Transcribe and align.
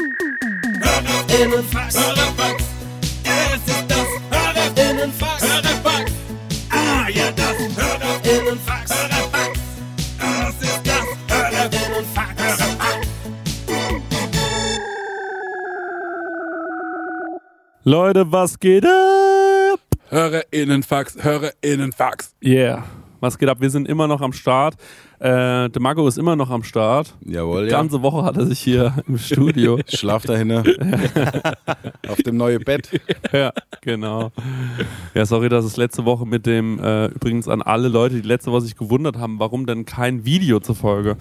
Hörerinnenfax. 0.00 1.94
Hörerfax. 1.94 2.64
Es 3.22 3.70
ist 3.70 3.84
das 3.86 4.06
Hörerinnenfax. 4.30 5.42
Hörerfax. 5.42 6.12
Ah, 6.70 7.08
ja, 7.10 7.30
das 7.32 7.58
Hörerinnenfax. 7.76 8.90
Hörerfax. 8.94 9.60
Das 10.18 10.54
ist 10.62 10.80
das 10.86 11.06
Hörerinnenfax. 11.28 12.42
Hörerfax. 12.42 13.06
Leute, 17.84 18.32
was 18.32 18.58
geht 18.58 18.86
ab? 18.86 19.80
Hörerinnenfax, 20.08 21.22
Hörerinnenfax. 21.22 22.34
Yeah. 22.42 22.84
Was 23.20 23.36
geht 23.36 23.50
ab? 23.50 23.60
Wir 23.60 23.68
sind 23.68 23.86
immer 23.86 24.08
noch 24.08 24.22
am 24.22 24.32
Start. 24.32 24.76
Äh, 25.20 25.68
der 25.68 25.82
Marco 25.82 26.08
ist 26.08 26.16
immer 26.16 26.34
noch 26.34 26.48
am 26.48 26.62
Start. 26.62 27.14
Jawohl, 27.26 27.64
Die 27.66 27.70
ja. 27.72 27.76
ganze 27.76 28.00
Woche 28.00 28.24
hat 28.24 28.38
er 28.38 28.46
sich 28.46 28.58
hier 28.58 28.94
im 29.06 29.18
Studio. 29.18 29.78
Schlaf 29.86 30.24
dahinter. 30.24 30.64
Auf 32.08 32.16
dem 32.22 32.38
neuen 32.38 32.64
Bett. 32.64 32.88
ja, 33.32 33.52
genau. 33.82 34.32
Ja, 35.14 35.26
sorry, 35.26 35.50
dass 35.50 35.64
es 35.66 35.76
letzte 35.76 36.06
Woche 36.06 36.24
mit 36.26 36.46
dem, 36.46 36.78
äh, 36.82 37.06
übrigens 37.08 37.48
an 37.48 37.60
alle 37.60 37.88
Leute, 37.88 38.14
die 38.22 38.26
letzte 38.26 38.50
Woche 38.50 38.62
sich 38.62 38.76
gewundert 38.76 39.18
haben, 39.18 39.38
warum 39.38 39.66
denn 39.66 39.84
kein 39.84 40.24
Video 40.24 40.58
zur 40.60 40.74
Folge 40.74 41.16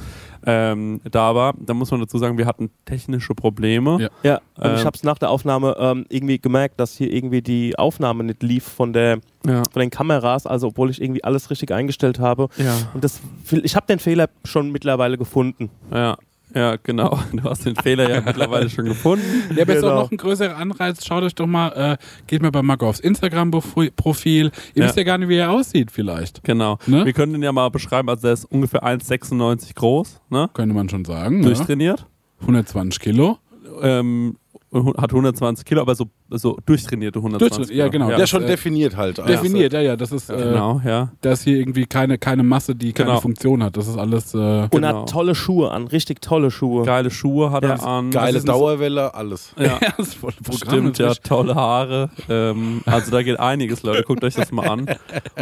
ähm, 0.46 1.02
da 1.12 1.36
war. 1.36 1.54
Da 1.60 1.74
muss 1.74 1.92
man 1.92 2.00
dazu 2.00 2.18
sagen, 2.18 2.38
wir 2.38 2.46
hatten 2.46 2.70
technische 2.86 3.36
Probleme. 3.36 3.98
Ja. 4.00 4.10
Ja, 4.24 4.42
und 4.56 4.74
ich 4.76 4.80
Ähm. 4.80 4.86
habe 4.86 4.96
es 4.96 5.04
nach 5.04 5.18
der 5.18 5.30
Aufnahme 5.30 5.76
ähm, 5.78 6.06
irgendwie 6.08 6.40
gemerkt, 6.40 6.80
dass 6.80 6.96
hier 6.96 7.12
irgendwie 7.12 7.42
die 7.42 7.78
Aufnahme 7.78 8.24
nicht 8.24 8.42
lief 8.44 8.64
von 8.64 8.94
der 8.94 9.20
Ja. 9.46 9.64
von 9.72 9.80
den 9.82 9.90
Kameras, 9.90 10.46
also 10.48 10.68
obwohl 10.68 10.90
ich 10.90 11.02
irgendwie 11.02 11.24
alles 11.26 11.50
richtig 11.50 11.72
eingestellt 11.72 12.20
habe. 12.20 12.48
Ja. 12.58 12.74
Und 12.94 13.04
das, 13.04 13.20
ich 13.52 13.76
habe 13.76 13.86
den 13.90 14.00
Fehler 14.00 14.30
schon 14.46 14.72
mittlerweile 14.72 15.18
gefunden. 15.18 15.70
Ja, 15.92 16.18
ja, 16.56 16.78
genau. 16.82 17.20
Du 17.32 17.44
hast 17.44 17.66
den 17.66 17.76
Fehler 17.76 18.10
ja 18.10 18.22
mittlerweile 18.22 18.70
schon 18.70 18.86
gefunden. 18.86 19.24
Ja, 19.56 19.64
aber 19.64 19.74
ist 19.76 19.82
Genau. 19.82 19.94
auch 19.96 20.04
noch 20.04 20.12
ein 20.12 20.18
größerer 20.18 20.56
Anreiz. 20.58 21.06
Schaut 21.06 21.24
euch 21.24 21.36
doch 21.36 21.46
mal, 21.48 21.70
äh, 21.70 21.98
geht 22.28 22.42
mal 22.42 22.52
bei 22.52 22.62
Marco 22.64 22.88
aufs 22.90 23.00
Instagram-Profil. 23.02 24.46
Ihr 24.46 24.52
Ja. 24.82 24.86
wisst 24.88 24.98
ja 24.98 25.04
gar 25.04 25.18
nicht, 25.18 25.30
wie 25.30 25.36
er 25.38 25.52
aussieht, 25.52 25.92
vielleicht. 25.92 26.44
Genau. 26.44 26.78
Ne? 26.88 27.06
Wir 27.06 27.14
können 27.14 27.34
den 27.34 27.44
ja 27.44 27.52
mal 27.52 27.70
beschreiben, 27.70 28.10
also 28.10 28.22
der 28.24 28.34
ist 28.34 28.46
ungefähr 28.46 28.84
1,96 28.84 29.76
groß, 29.76 30.22
ne? 30.30 30.50
Könnte 30.54 30.74
man 30.76 30.90
schon 30.90 31.06
sagen. 31.06 31.40
Ne? 31.40 31.46
Durchtrainiert. 31.46 32.06
120 32.42 33.00
Kilo. 33.00 33.38
Ähm, 33.82 34.38
hat 34.72 35.12
120 35.12 35.66
Kilo, 35.66 35.82
aber 35.82 35.96
so, 35.96 36.06
so 36.30 36.58
durchtrainierte 36.66 37.20
120 37.20 37.40
Durchtrainiert, 37.40 37.70
Kilo. 37.70 37.84
ja, 37.84 37.88
genau. 37.90 38.10
Ja, 38.12 38.20
Ja, 38.20 38.28
schon 38.28 38.44
äh, 38.44 38.48
definiert 38.48 38.96
halt. 38.96 39.18
Definiert, 39.18 39.74
ja, 39.74 39.82
ja. 39.82 39.96
Das 39.96 40.12
ist, 40.12 40.30
äh, 40.30 40.36
Genau, 40.38 40.80
ja. 40.86 41.12
das 41.22 41.40
ist 41.40 41.46
hier 41.46 41.58
irgendwie 41.58 41.86
keine, 41.86 42.18
keine 42.18 42.44
Masse, 42.44 42.76
die 42.76 42.94
keine 42.94 43.10
Genau. 43.10 43.22
Funktion 43.22 43.64
hat. 43.64 43.78
Das 43.78 43.88
ist 43.88 43.98
alles. 43.98 44.34
Äh, 44.34 44.38
Und 44.38 44.70
Genau. 44.72 45.02
hat 45.02 45.10
tolle 45.10 45.34
Schuhe 45.36 45.72
an, 45.72 45.88
richtig 45.88 46.22
tolle 46.22 46.52
Schuhe. 46.52 46.86
Geile 46.86 47.10
Schuhe 47.10 47.52
hat 47.52 47.64
Ja. 47.64 47.70
er 47.72 47.84
an. 47.88 48.12
Geile 48.12 48.34
Das 48.34 48.46
Dauerwelle, 48.46 49.14
alles. 49.16 49.54
Ja. 49.60 49.80
das 49.98 50.08
ist 50.10 50.14
voll 50.16 50.34
Programm. 50.44 50.70
Stimmt, 50.94 50.98
ja, 51.00 51.14
tolle 51.16 51.56
Haare. 51.56 52.10
Ähm, 52.30 52.82
also 52.86 53.10
da 53.12 53.24
geht 53.24 53.40
einiges, 53.40 53.84
Leute. 53.84 54.04
Guckt 54.04 54.24
euch 54.24 54.36
das 54.36 54.52
mal 54.52 54.68
an. 54.70 54.86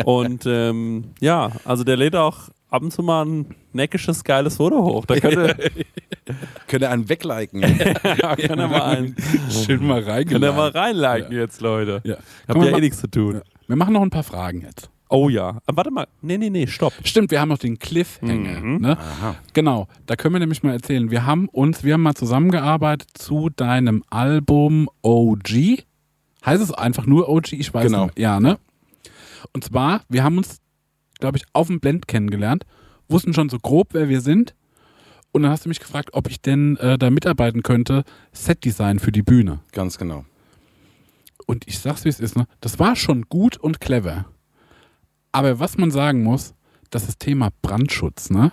Und 0.06 0.45
ähm, 0.45 1.06
ja, 1.19 1.52
also 1.66 1.84
der 1.84 1.97
lädt 1.97 2.16
auch 2.16 2.36
ab 2.69 2.81
und 2.81 2.91
zu 2.91 3.03
mal 3.03 3.25
ein 3.25 3.55
neckisches, 3.73 4.23
geiles 4.23 4.57
Foto 4.57 4.83
hoch. 4.83 5.05
Da 5.05 5.19
könnt 5.19 5.37
ihr, 5.37 5.55
Könnt 6.67 6.83
ihr 6.83 6.89
einen 6.89 7.07
wegliken. 7.09 7.61
ja, 8.21 8.35
könnt 8.35 8.59
ihr 8.59 8.67
mal, 8.67 8.81
ein, 8.83 9.15
Schön 9.49 9.85
mal 9.85 10.03
könnt 10.03 10.43
ihr 10.43 10.51
mal 10.51 10.69
reinliken 10.69 11.35
jetzt, 11.35 11.61
Leute. 11.61 12.01
Ja. 12.03 12.17
Habt 12.47 12.59
wir 12.59 12.71
ja 12.71 12.77
eh 12.77 12.81
nichts 12.81 12.99
zu 12.99 13.09
tun. 13.09 13.35
Ja. 13.35 13.41
Wir 13.67 13.75
machen 13.75 13.93
noch 13.93 14.01
ein 14.01 14.09
paar 14.09 14.23
Fragen 14.23 14.61
jetzt. 14.61 14.89
Oh 15.09 15.29
ja. 15.29 15.59
Aber 15.65 15.77
warte 15.77 15.91
mal. 15.91 16.07
Nee, 16.21 16.38
nee, 16.38 16.49
nee, 16.49 16.67
stopp. 16.67 16.93
Stimmt, 17.03 17.31
wir 17.31 17.39
haben 17.39 17.49
noch 17.49 17.57
den 17.57 17.79
Cliffhanger. 17.79 18.59
Mhm. 18.59 18.77
Ne? 18.81 18.97
Genau, 19.53 19.88
da 20.05 20.17
können 20.17 20.35
wir 20.35 20.39
nämlich 20.39 20.63
mal 20.63 20.73
erzählen. 20.73 21.09
Wir 21.11 21.25
haben 21.25 21.47
uns, 21.47 21.83
wir 21.83 21.93
haben 21.93 22.01
mal 22.01 22.15
zusammengearbeitet 22.15 23.09
zu 23.13 23.49
deinem 23.49 24.03
Album 24.09 24.89
OG. 25.03 25.83
Heißt 26.45 26.61
es 26.61 26.73
einfach 26.73 27.05
nur 27.05 27.29
OG? 27.29 27.53
Ich 27.53 27.73
weiß 27.73 27.85
Genau. 27.85 28.05
nicht. 28.05 28.19
Ja, 28.19 28.39
ne? 28.39 28.57
Und 29.53 29.63
zwar, 29.63 30.01
wir 30.09 30.23
haben 30.23 30.38
uns, 30.38 30.59
glaube 31.19 31.38
ich, 31.38 31.45
auf 31.53 31.67
dem 31.67 31.79
Blend 31.79 32.07
kennengelernt, 32.07 32.66
wussten 33.07 33.33
schon 33.33 33.50
so 33.50 33.59
grob, 33.59 33.89
wer 33.91 34.09
wir 34.09 34.22
sind. 34.22 34.55
Und 35.31 35.44
dann 35.44 35.51
hast 35.51 35.66
du 35.66 35.69
mich 35.69 35.79
gefragt, 35.79 36.09
ob 36.13 36.29
ich 36.29 36.41
denn 36.41 36.78
äh, 36.78 36.97
da 36.97 37.09
mitarbeiten 37.09 37.63
könnte, 37.63 38.03
Setdesign 38.31 39.00
für 39.00 39.11
die 39.11 39.22
Bühne. 39.22 39.59
Ganz 39.72 39.97
genau. 39.97 40.25
Und 41.45 41.67
ich 41.67 41.79
sag's, 41.79 42.06
wie 42.06 42.09
es 42.09 42.19
ist, 42.19 42.35
ne? 42.35 42.47
Das 42.59 42.79
war 42.79 42.95
schon 42.95 43.23
gut 43.23 43.57
und 43.57 43.79
clever. 43.79 44.25
Aber 45.31 45.59
was 45.59 45.77
man 45.77 45.91
sagen 45.91 46.23
muss, 46.23 46.56
das 46.89 47.07
ist 47.07 47.19
Thema 47.19 47.50
Brandschutz, 47.61 48.29
ne? 48.29 48.51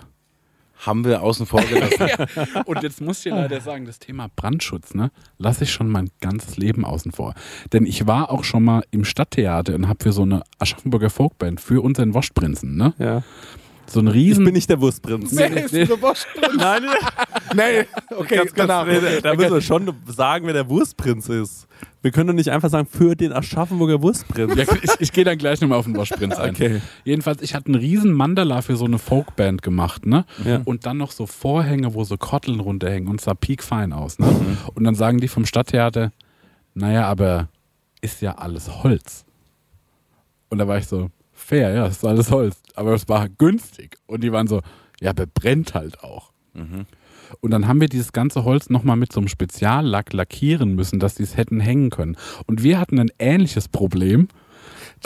Haben 0.77 1.05
wir 1.05 1.21
außen 1.21 1.45
vor 1.45 1.61
gelassen. 1.61 2.07
Und 2.65 2.83
jetzt 2.83 3.01
muss 3.01 3.17
ich 3.19 3.23
dir 3.23 3.35
leider 3.35 3.61
sagen, 3.61 3.85
das 3.85 3.99
Thema 3.99 4.27
Brandschutz, 4.35 4.93
ne, 4.93 5.11
lasse 5.37 5.63
ich 5.63 5.71
schon 5.71 5.89
mein 5.89 6.09
ganzes 6.21 6.57
Leben 6.57 6.85
außen 6.85 7.11
vor. 7.11 7.33
Denn 7.73 7.85
ich 7.85 8.07
war 8.07 8.31
auch 8.31 8.43
schon 8.43 8.63
mal 8.63 8.83
im 8.91 9.05
Stadttheater 9.05 9.75
und 9.75 9.87
habe 9.87 10.03
für 10.03 10.11
so 10.11 10.23
eine 10.23 10.43
Aschaffenburger 10.59 11.09
Folkband, 11.09 11.61
für 11.61 11.81
unseren 11.81 12.13
Wurstprinzen, 12.13 12.75
ne, 12.75 12.93
Ja. 12.97 13.23
So 13.87 13.99
ein 13.99 14.07
Ich 14.07 14.13
riesen... 14.13 14.45
bin 14.45 14.53
nicht 14.53 14.69
der 14.69 14.79
Wurstprinz. 14.81 15.31
Nee, 15.31 15.49
nee. 15.49 15.87
Nein, 16.57 16.83
nee, 17.55 17.85
okay, 18.15 18.35
ganz, 18.37 18.53
ganz, 18.53 18.67
danach. 18.67 18.87
nee, 18.87 19.21
da 19.21 19.33
müssen 19.35 19.53
wir 19.53 19.61
schon 19.61 19.93
sagen, 20.07 20.47
wer 20.47 20.53
der 20.53 20.69
Wurstprinz 20.69 21.29
ist. 21.29 21.67
Wir 22.01 22.11
können 22.11 22.27
doch 22.27 22.33
nicht 22.35 22.51
einfach 22.51 22.69
sagen, 22.69 22.87
für 22.87 23.15
den 23.15 23.33
Aschaffenburger 23.33 24.01
Wurstprinz. 24.01 24.55
Ja, 24.55 24.65
ich 24.81 24.91
ich 24.99 25.11
gehe 25.11 25.23
dann 25.23 25.37
gleich 25.37 25.59
nochmal 25.61 25.79
auf 25.79 25.85
den 25.85 25.95
Wurstprinz 25.95 26.35
ein. 26.35 26.51
Okay. 26.51 26.81
Jedenfalls, 27.03 27.41
ich 27.41 27.55
hatte 27.55 27.67
einen 27.67 27.75
riesen 27.75 28.11
Mandala 28.11 28.61
für 28.61 28.75
so 28.75 28.85
eine 28.85 28.99
Folkband 28.99 29.61
gemacht, 29.61 30.05
ne? 30.05 30.25
Ja. 30.43 30.61
Und 30.65 30.85
dann 30.85 30.97
noch 30.97 31.11
so 31.11 31.25
Vorhänge, 31.25 31.93
wo 31.93 32.03
so 32.03 32.17
Kotteln 32.17 32.59
runterhängen 32.59 33.09
und 33.09 33.19
es 33.19 33.25
sah 33.25 33.33
piekfein 33.33 33.91
aus, 33.93 34.19
ne? 34.19 34.27
Und 34.73 34.83
dann 34.83 34.95
sagen 34.95 35.19
die 35.19 35.27
vom 35.27 35.45
Stadttheater, 35.45 36.11
naja, 36.75 37.07
aber 37.07 37.49
ist 38.01 38.21
ja 38.21 38.35
alles 38.35 38.83
Holz. 38.83 39.25
Und 40.49 40.59
da 40.59 40.67
war 40.67 40.77
ich 40.77 40.85
so, 40.87 41.09
fair, 41.33 41.73
ja, 41.73 41.87
ist 41.87 42.05
alles 42.05 42.29
Holz. 42.31 42.61
Aber 42.75 42.93
es 42.93 43.07
war 43.07 43.29
günstig. 43.29 43.97
Und 44.05 44.23
die 44.23 44.31
waren 44.31 44.47
so, 44.47 44.61
ja, 44.99 45.11
aber 45.11 45.25
brennt 45.25 45.73
halt 45.73 46.03
auch. 46.03 46.31
Und 47.41 47.51
dann 47.51 47.67
haben 47.67 47.81
wir 47.81 47.89
dieses 47.89 48.13
ganze 48.13 48.43
Holz 48.43 48.69
nochmal 48.69 48.97
mit 48.97 49.11
so 49.11 49.19
einem 49.19 49.27
Speziallack 49.27 50.13
lackieren 50.13 50.75
müssen, 50.75 50.99
dass 50.99 51.15
die 51.15 51.23
es 51.23 51.37
hätten 51.37 51.59
hängen 51.59 51.89
können. 51.89 52.17
Und 52.45 52.63
wir 52.63 52.79
hatten 52.79 52.99
ein 52.99 53.11
ähnliches 53.19 53.67
Problem. 53.67 54.27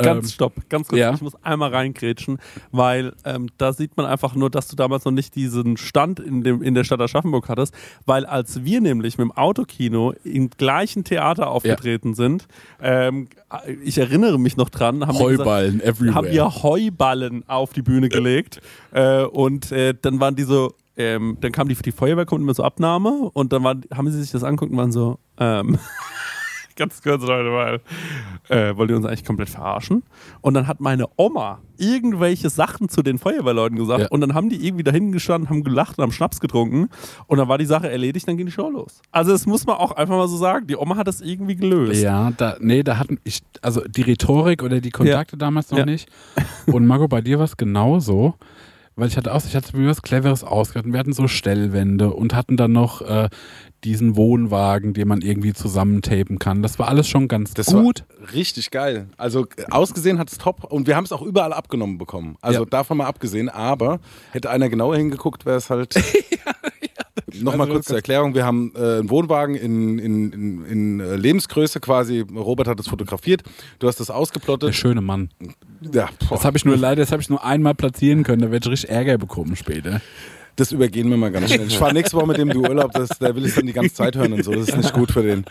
Ganz 0.03 0.25
Ähm, 0.25 0.29
stopp, 0.31 0.53
ganz 0.69 0.87
kurz. 0.87 0.99
ja. 0.99 1.13
Ich 1.13 1.21
muss 1.21 1.35
einmal 1.43 1.73
reingrätschen, 1.73 2.37
weil 2.71 3.13
ähm, 3.25 3.47
da 3.57 3.73
sieht 3.73 3.95
man 3.97 4.05
einfach 4.05 4.35
nur, 4.35 4.49
dass 4.49 4.67
du 4.67 4.75
damals 4.75 5.05
noch 5.05 5.11
nicht 5.11 5.35
diesen 5.35 5.77
Stand 5.77 6.19
in, 6.19 6.43
dem, 6.43 6.61
in 6.61 6.73
der 6.73 6.83
Stadt 6.83 7.01
Aschaffenburg 7.01 7.49
hattest, 7.49 7.73
weil 8.05 8.25
als 8.25 8.63
wir 8.63 8.81
nämlich 8.81 9.17
mit 9.17 9.25
dem 9.25 9.31
Autokino 9.31 10.13
im 10.23 10.49
gleichen 10.49 11.03
Theater 11.03 11.49
aufgetreten 11.49 12.13
sind, 12.13 12.47
ähm, 12.81 13.27
ich 13.83 13.97
erinnere 13.97 14.39
mich 14.39 14.57
noch 14.57 14.69
dran, 14.69 15.05
haben 15.07 15.17
wir 15.17 15.29
gesagt, 15.29 15.49
Heuballen 15.49 15.81
haben 16.15 16.27
wir 16.31 16.63
Heuballen 16.63 17.43
auf 17.47 17.73
die 17.73 17.81
Bühne 17.81 18.09
gelegt 18.09 18.61
äh, 18.91 19.23
und 19.23 19.71
äh, 19.71 19.93
dann 19.99 20.19
waren 20.19 20.35
die 20.35 20.43
so, 20.43 20.73
ähm, 20.97 21.37
dann 21.41 21.51
kam 21.51 21.67
die, 21.69 21.75
die 21.75 21.91
Feuerwehr, 21.91 22.25
kommt 22.25 22.41
immer 22.41 22.53
so 22.53 22.63
Abnahme 22.63 23.29
und 23.33 23.53
dann 23.53 23.63
waren, 23.63 23.85
haben 23.93 24.11
sie 24.11 24.19
sich 24.21 24.31
das 24.31 24.43
angeguckt 24.43 24.71
und 24.71 24.77
waren 24.77 24.91
so, 24.91 25.17
ähm, 25.39 25.77
ganz 26.79 27.01
kurz 27.03 27.21
Leute, 27.23 27.51
weil 27.51 27.81
äh, 28.49 28.75
wollt 28.75 28.89
ihr 28.89 28.97
uns 28.97 29.05
eigentlich 29.05 29.23
komplett 29.25 29.49
verarschen? 29.49 30.01
Und 30.41 30.55
dann 30.55 30.65
hat 30.67 30.79
meine 30.79 31.05
Oma 31.17 31.59
irgendwelche 31.77 32.49
Sachen 32.49 32.89
zu 32.89 33.03
den 33.03 33.19
Feuerwehrleuten 33.19 33.77
gesagt 33.77 33.99
Ja. 34.01 34.07
und 34.09 34.21
dann 34.21 34.33
haben 34.33 34.49
die 34.49 34.65
irgendwie 34.65 34.83
dahin 34.83 35.11
gestanden, 35.11 35.49
haben 35.49 35.63
gelacht 35.63 35.97
und 35.97 36.03
haben 36.03 36.11
Schnaps 36.11 36.39
getrunken 36.39 36.89
und 37.27 37.37
dann 37.37 37.47
war 37.47 37.57
die 37.57 37.65
Sache 37.65 37.89
erledigt, 37.89 38.27
dann 38.27 38.35
ging 38.37 38.47
die 38.47 38.51
Show 38.51 38.69
los. 38.69 39.01
Also 39.11 39.31
das 39.31 39.45
muss 39.45 39.65
man 39.67 39.77
auch 39.77 39.91
einfach 39.91 40.15
mal 40.17 40.27
so 40.27 40.35
sagen, 40.37 40.65
die 40.67 40.75
Oma 40.75 40.95
hat 40.97 41.07
das 41.07 41.21
irgendwie 41.21 41.55
gelöst. 41.55 42.01
Ja, 42.01 42.31
da, 42.35 42.57
nee, 42.59 42.83
da 42.83 42.97
hatten 42.97 43.19
ich, 43.23 43.41
also 43.61 43.81
die 43.87 44.01
Rhetorik 44.01 44.63
oder 44.63 44.81
die 44.81 44.89
Kontakte 44.91 45.37
damals 45.37 45.71
noch 45.71 45.77
Ja. 45.79 45.85
nicht. 45.85 46.09
Und 46.65 46.85
Marco, 46.87 47.07
bei 47.07 47.21
dir 47.21 47.37
war 47.37 47.45
es 47.45 47.55
genauso, 47.55 48.33
weil 48.99 49.07
ich 49.07 49.17
hatte 49.17 49.33
auch, 49.33 49.41
ich 49.45 49.55
hatte 49.55 49.75
mir 49.77 49.89
was 49.89 50.01
Cleveres 50.01 50.43
ausgedacht. 50.43 50.91
Wir 50.91 50.99
hatten 50.99 51.13
so 51.13 51.27
Stellwände 51.27 52.11
und 52.13 52.33
hatten 52.35 52.57
dann 52.57 52.71
noch 52.73 53.01
äh, 53.01 53.29
diesen 53.83 54.15
Wohnwagen, 54.15 54.93
den 54.93 55.07
man 55.07 55.21
irgendwie 55.21 55.53
zusammentapen 55.53 56.37
kann. 56.37 56.61
Das 56.61 56.79
war 56.79 56.87
alles 56.89 57.07
schon 57.07 57.27
ganz 57.27 57.53
Das 57.53 57.67
gut. 57.67 58.03
war 58.19 58.33
richtig 58.33 58.71
geil. 58.71 59.07
Also 59.17 59.47
ausgesehen 59.71 60.19
hat 60.19 60.31
es 60.31 60.37
top 60.37 60.65
und 60.65 60.85
wir 60.87 60.95
haben 60.95 61.05
es 61.05 61.11
auch 61.11 61.21
überall 61.21 61.53
abgenommen 61.53 61.97
bekommen. 61.97 62.35
Also 62.41 62.61
Ja. 62.63 62.65
davon 62.69 62.97
mal 62.97 63.05
abgesehen, 63.07 63.47
aber 63.49 63.99
hätte 64.31 64.49
einer 64.49 64.69
genauer 64.69 64.97
hingeguckt, 64.97 65.45
wäre 65.45 65.57
es 65.57 65.69
halt. 65.69 65.95
Nochmal 67.43 67.61
Also, 67.67 67.73
kurz 67.73 67.85
zur 67.87 67.95
Erklärung. 67.95 68.33
Wir 68.35 68.45
haben 68.45 68.71
äh, 68.75 68.79
einen 68.99 69.09
Wohnwagen 69.09 69.55
in, 69.55 69.99
in, 69.99 70.31
in, 70.31 70.65
in 70.65 70.99
äh, 70.99 71.15
Lebensgröße 71.15 71.79
quasi. 71.79 72.21
Robert 72.35 72.67
hat 72.67 72.79
das 72.79 72.87
fotografiert. 72.87 73.43
Du 73.79 73.87
hast 73.87 73.99
das 73.99 74.07
Der 74.07 74.15
ausgeplottet. 74.15 74.75
schöne 74.75 75.01
Mann. 75.01 75.29
Ja, 75.93 76.09
boah. 76.27 76.35
Das 76.35 76.45
habe 76.45 76.57
ich 76.57 76.65
nur 76.65 76.77
leider, 76.77 77.01
das 77.03 77.11
habe 77.11 77.21
ich 77.21 77.29
nur 77.29 77.43
einmal 77.43 77.75
platzieren 77.75 78.23
können. 78.23 78.41
Da 78.41 78.51
werde 78.51 78.67
ich 78.67 78.71
richtig 78.71 78.89
Ärger 78.89 79.17
bekommen 79.17 79.55
später. 79.55 80.01
Das 80.59 80.73
übergehen 80.73 81.09
wir 81.09 81.15
mal 81.15 81.31
ganz 81.31 81.53
schnell. 81.53 81.67
Ich 81.67 81.77
fahre 81.77 81.93
nächste 81.93 82.17
Woche 82.17 82.27
mit 82.27 82.37
dem 82.37 82.49
du 82.49 82.59
Urlaub, 82.59 82.91
das, 82.91 83.07
der 83.17 83.33
will 83.33 83.45
es 83.45 83.55
dann 83.55 83.65
die 83.65 83.71
ganze 83.71 83.93
Zeit 83.93 84.17
hören 84.17 84.33
und 84.33 84.43
so. 84.43 84.51
Das 84.51 84.67
ist 84.67 84.75
nicht 84.75 84.93
gut 84.93 85.09
für 85.09 85.23
den. 85.23 85.45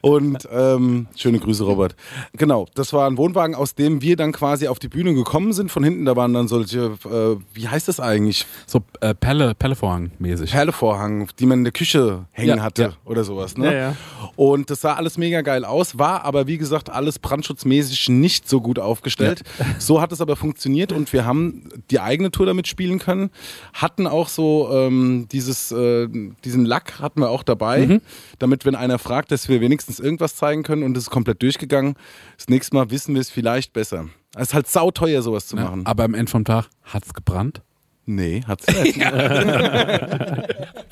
Und 0.00 0.48
ähm, 0.50 1.08
schöne 1.14 1.38
Grüße, 1.38 1.62
Robert. 1.62 1.94
Genau, 2.32 2.66
das 2.74 2.94
war 2.94 3.06
ein 3.06 3.18
Wohnwagen, 3.18 3.54
aus 3.54 3.74
dem 3.74 4.00
wir 4.00 4.16
dann 4.16 4.32
quasi 4.32 4.68
auf 4.68 4.78
die 4.78 4.88
Bühne 4.88 5.12
gekommen 5.12 5.52
sind. 5.52 5.70
Von 5.70 5.84
hinten, 5.84 6.06
da 6.06 6.16
waren 6.16 6.32
dann 6.32 6.48
solche, 6.48 6.96
äh, 7.04 7.36
wie 7.52 7.68
heißt 7.68 7.86
das 7.88 8.00
eigentlich? 8.00 8.46
So 8.66 8.80
äh, 9.02 9.14
Pelle, 9.14 9.54
Pellevorhang-mäßig. 9.54 10.52
Perlevorhang, 10.52 11.28
die 11.38 11.44
man 11.44 11.58
in 11.58 11.64
der 11.64 11.74
Küche 11.74 12.24
hängen 12.32 12.56
Ja, 12.56 12.62
hatte 12.62 12.82
ja. 12.82 12.92
oder 13.04 13.24
sowas. 13.24 13.58
Ne? 13.58 13.66
Ja, 13.66 13.72
ja. 13.72 13.96
Und 14.36 14.70
das 14.70 14.80
sah 14.80 14.94
alles 14.94 15.18
mega 15.18 15.42
geil 15.42 15.66
aus, 15.66 15.98
war 15.98 16.24
aber 16.24 16.46
wie 16.46 16.56
gesagt 16.56 16.88
alles 16.88 17.18
brandschutzmäßig 17.18 18.08
nicht 18.08 18.48
so 18.48 18.62
gut 18.62 18.78
aufgestellt. 18.78 19.42
So 19.78 20.00
hat 20.00 20.12
es 20.12 20.22
aber 20.22 20.34
funktioniert 20.34 20.92
und 20.92 21.12
wir 21.12 21.26
haben 21.26 21.68
die 21.90 22.00
eigene 22.00 22.30
Tour 22.30 22.46
damit 22.46 22.68
spielen 22.68 22.98
können. 22.98 23.28
Hatten 23.74 24.06
auch 24.06 24.28
so 24.28 24.45
ähm, 24.72 25.26
dieses, 25.30 25.70
äh, 25.72 26.08
diesen 26.44 26.64
Lack 26.64 27.00
hatten 27.00 27.20
wir 27.20 27.30
auch 27.30 27.42
dabei, 27.42 28.00
damit 28.38 28.64
wenn 28.64 28.74
einer 28.74 28.98
fragt, 28.98 29.30
dass 29.32 29.48
wir 29.48 29.60
wenigstens 29.60 30.00
irgendwas 30.00 30.36
zeigen 30.36 30.62
können 30.62 30.82
und 30.82 30.96
es 30.96 31.04
ist 31.04 31.10
komplett 31.10 31.42
durchgegangen. 31.42 31.94
Das 32.36 32.48
nächste 32.48 32.74
Mal 32.76 32.90
wissen 32.90 33.14
wir 33.14 33.20
es 33.20 33.30
vielleicht 33.30 33.72
besser. 33.72 34.06
Es 34.34 34.48
ist 34.48 34.54
halt 34.54 34.66
sauteuer, 34.68 35.22
sowas 35.22 35.46
zu 35.48 35.56
Ne? 35.56 35.62
machen. 35.62 35.86
Aber 35.86 36.04
am 36.04 36.14
Ende 36.14 36.30
vom 36.30 36.44
Tag 36.44 36.66
hat's 36.84 37.14
gebrannt. 37.14 37.62
Nee, 38.04 38.42
hat's 38.46 38.66
nicht. 38.82 38.96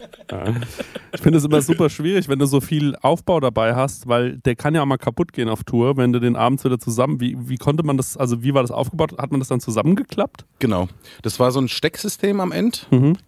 Ich 1.12 1.20
finde 1.20 1.38
es 1.38 1.44
immer 1.44 1.60
super 1.62 1.88
schwierig, 1.90 2.28
wenn 2.28 2.38
du 2.38 2.46
so 2.46 2.60
viel 2.60 2.96
Aufbau 3.02 3.40
dabei 3.40 3.74
hast, 3.74 4.08
weil 4.08 4.38
der 4.38 4.56
kann 4.56 4.74
ja 4.74 4.82
auch 4.82 4.86
mal 4.86 4.96
kaputt 4.96 5.32
gehen 5.32 5.48
auf 5.48 5.64
Tour, 5.64 5.96
wenn 5.96 6.12
du 6.12 6.20
den 6.20 6.36
abends 6.36 6.64
wieder 6.64 6.78
zusammen. 6.78 7.20
Wie, 7.20 7.36
wie 7.48 7.56
konnte 7.56 7.82
man 7.84 7.96
das, 7.96 8.16
also 8.16 8.42
wie 8.42 8.54
war 8.54 8.62
das 8.62 8.70
aufgebaut? 8.70 9.16
Hat 9.18 9.30
man 9.30 9.40
das 9.40 9.48
dann 9.48 9.60
zusammengeklappt? 9.60 10.44
genau. 10.58 10.88
Das 11.22 11.38
war 11.40 11.50
so 11.50 11.60
ein 11.60 11.68
Stecksystem 11.68 12.40
am 12.40 12.52
Ende. 12.52 12.78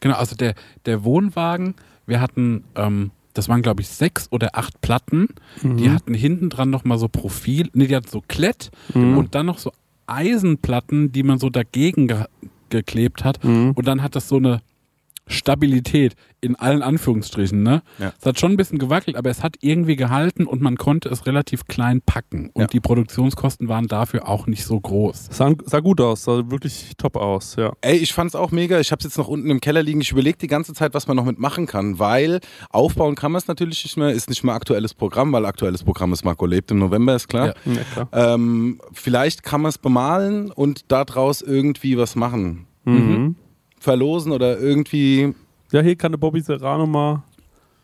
Genau, 0.00 0.16
also 0.16 0.34
der, 0.36 0.54
der 0.86 1.04
Wohnwagen, 1.04 1.74
wir 2.06 2.20
hatten, 2.20 2.64
ähm, 2.74 3.10
das 3.34 3.48
waren 3.48 3.62
glaube 3.62 3.82
ich 3.82 3.88
sechs 3.88 4.28
oder 4.30 4.56
acht 4.56 4.80
Platten, 4.80 5.28
die 5.62 5.90
hatten 5.90 6.14
hinten 6.14 6.48
dran 6.50 6.70
nochmal 6.70 6.98
so 6.98 7.08
Profil, 7.08 7.68
nee, 7.74 7.86
die 7.86 7.94
hatten 7.96 8.08
so 8.08 8.22
Klett 8.26 8.70
und 9.16 9.34
dann 9.34 9.46
noch 9.46 9.58
so 9.58 9.72
Eisenplatten, 10.06 11.12
die 11.12 11.22
man 11.22 11.38
so 11.38 11.50
dagegen 11.50 12.08
ge 12.08 12.24
geklebt 12.68 13.22
hat 13.24 13.44
und 13.44 13.86
dann 13.86 14.02
hat 14.02 14.16
das 14.16 14.28
so 14.28 14.36
eine 14.38 14.60
Stabilität 15.28 16.14
in 16.40 16.54
allen 16.54 16.82
Anführungsstrichen, 16.82 17.62
ne? 17.62 17.82
Ja. 17.98 18.12
Es 18.20 18.26
hat 18.26 18.38
schon 18.38 18.52
ein 18.52 18.56
bisschen 18.56 18.78
gewackelt, 18.78 19.16
aber 19.16 19.30
es 19.30 19.42
hat 19.42 19.56
irgendwie 19.60 19.96
gehalten 19.96 20.46
und 20.46 20.60
man 20.60 20.76
konnte 20.76 21.08
es 21.08 21.26
relativ 21.26 21.64
klein 21.66 22.00
packen 22.04 22.50
und 22.52 22.62
Ja. 22.62 22.66
die 22.68 22.78
Produktionskosten 22.80 23.68
waren 23.68 23.86
dafür 23.88 24.28
auch 24.28 24.46
nicht 24.46 24.64
so 24.64 24.78
groß. 24.78 25.28
Sah, 25.32 25.52
sah 25.64 25.80
gut 25.80 26.00
aus, 26.00 26.24
sah 26.24 26.50
wirklich 26.50 26.92
top 26.96 27.16
aus, 27.16 27.56
ja. 27.56 27.72
Ey, 27.80 27.96
ich 27.96 28.12
fand's 28.12 28.34
auch 28.36 28.52
mega. 28.52 28.78
Ich 28.78 28.92
hab's 28.92 29.04
jetzt 29.04 29.18
noch 29.18 29.28
unten 29.28 29.50
im 29.50 29.60
Keller 29.60 29.82
liegen. 29.82 30.00
Ich 30.00 30.12
überlege 30.12 30.38
die 30.38 30.46
ganze 30.46 30.74
Zeit, 30.74 30.94
was 30.94 31.08
man 31.08 31.16
noch 31.16 31.24
mitmachen 31.24 31.66
kann, 31.66 31.98
weil 31.98 32.40
aufbauen 32.70 33.14
kann 33.16 33.32
man 33.32 33.40
es 33.40 33.48
natürlich 33.48 33.82
nicht 33.84 33.96
mehr. 33.96 34.10
Ist 34.10 34.28
nicht 34.28 34.44
mehr 34.44 34.54
aktuelles 34.54 34.94
Programm, 34.94 35.32
weil 35.32 35.44
aktuelles 35.46 35.82
Programm 35.82 36.12
ist 36.12 36.24
Marco 36.24 36.46
lebt 36.46 36.70
im 36.70 36.78
November, 36.78 37.16
ist 37.16 37.28
klar. 37.28 37.54
Ja. 37.64 37.72
Ja, 37.72 37.80
klar. 37.92 38.08
Ähm, 38.34 38.80
vielleicht 38.92 39.42
kann 39.42 39.62
man 39.62 39.70
es 39.70 39.78
bemalen 39.78 40.50
und 40.52 40.84
daraus 40.92 41.42
irgendwie 41.42 41.98
was 41.98 42.14
machen. 42.14 42.66
Mhm. 42.84 43.36
Verlosen 43.86 44.32
oder 44.32 44.58
irgendwie. 44.58 45.32
Ja, 45.72 45.80
hier 45.80 45.94
kann 45.96 46.10
der 46.12 46.18
Bobby 46.18 46.40
Serrano 46.40 46.86
mal 46.86 47.22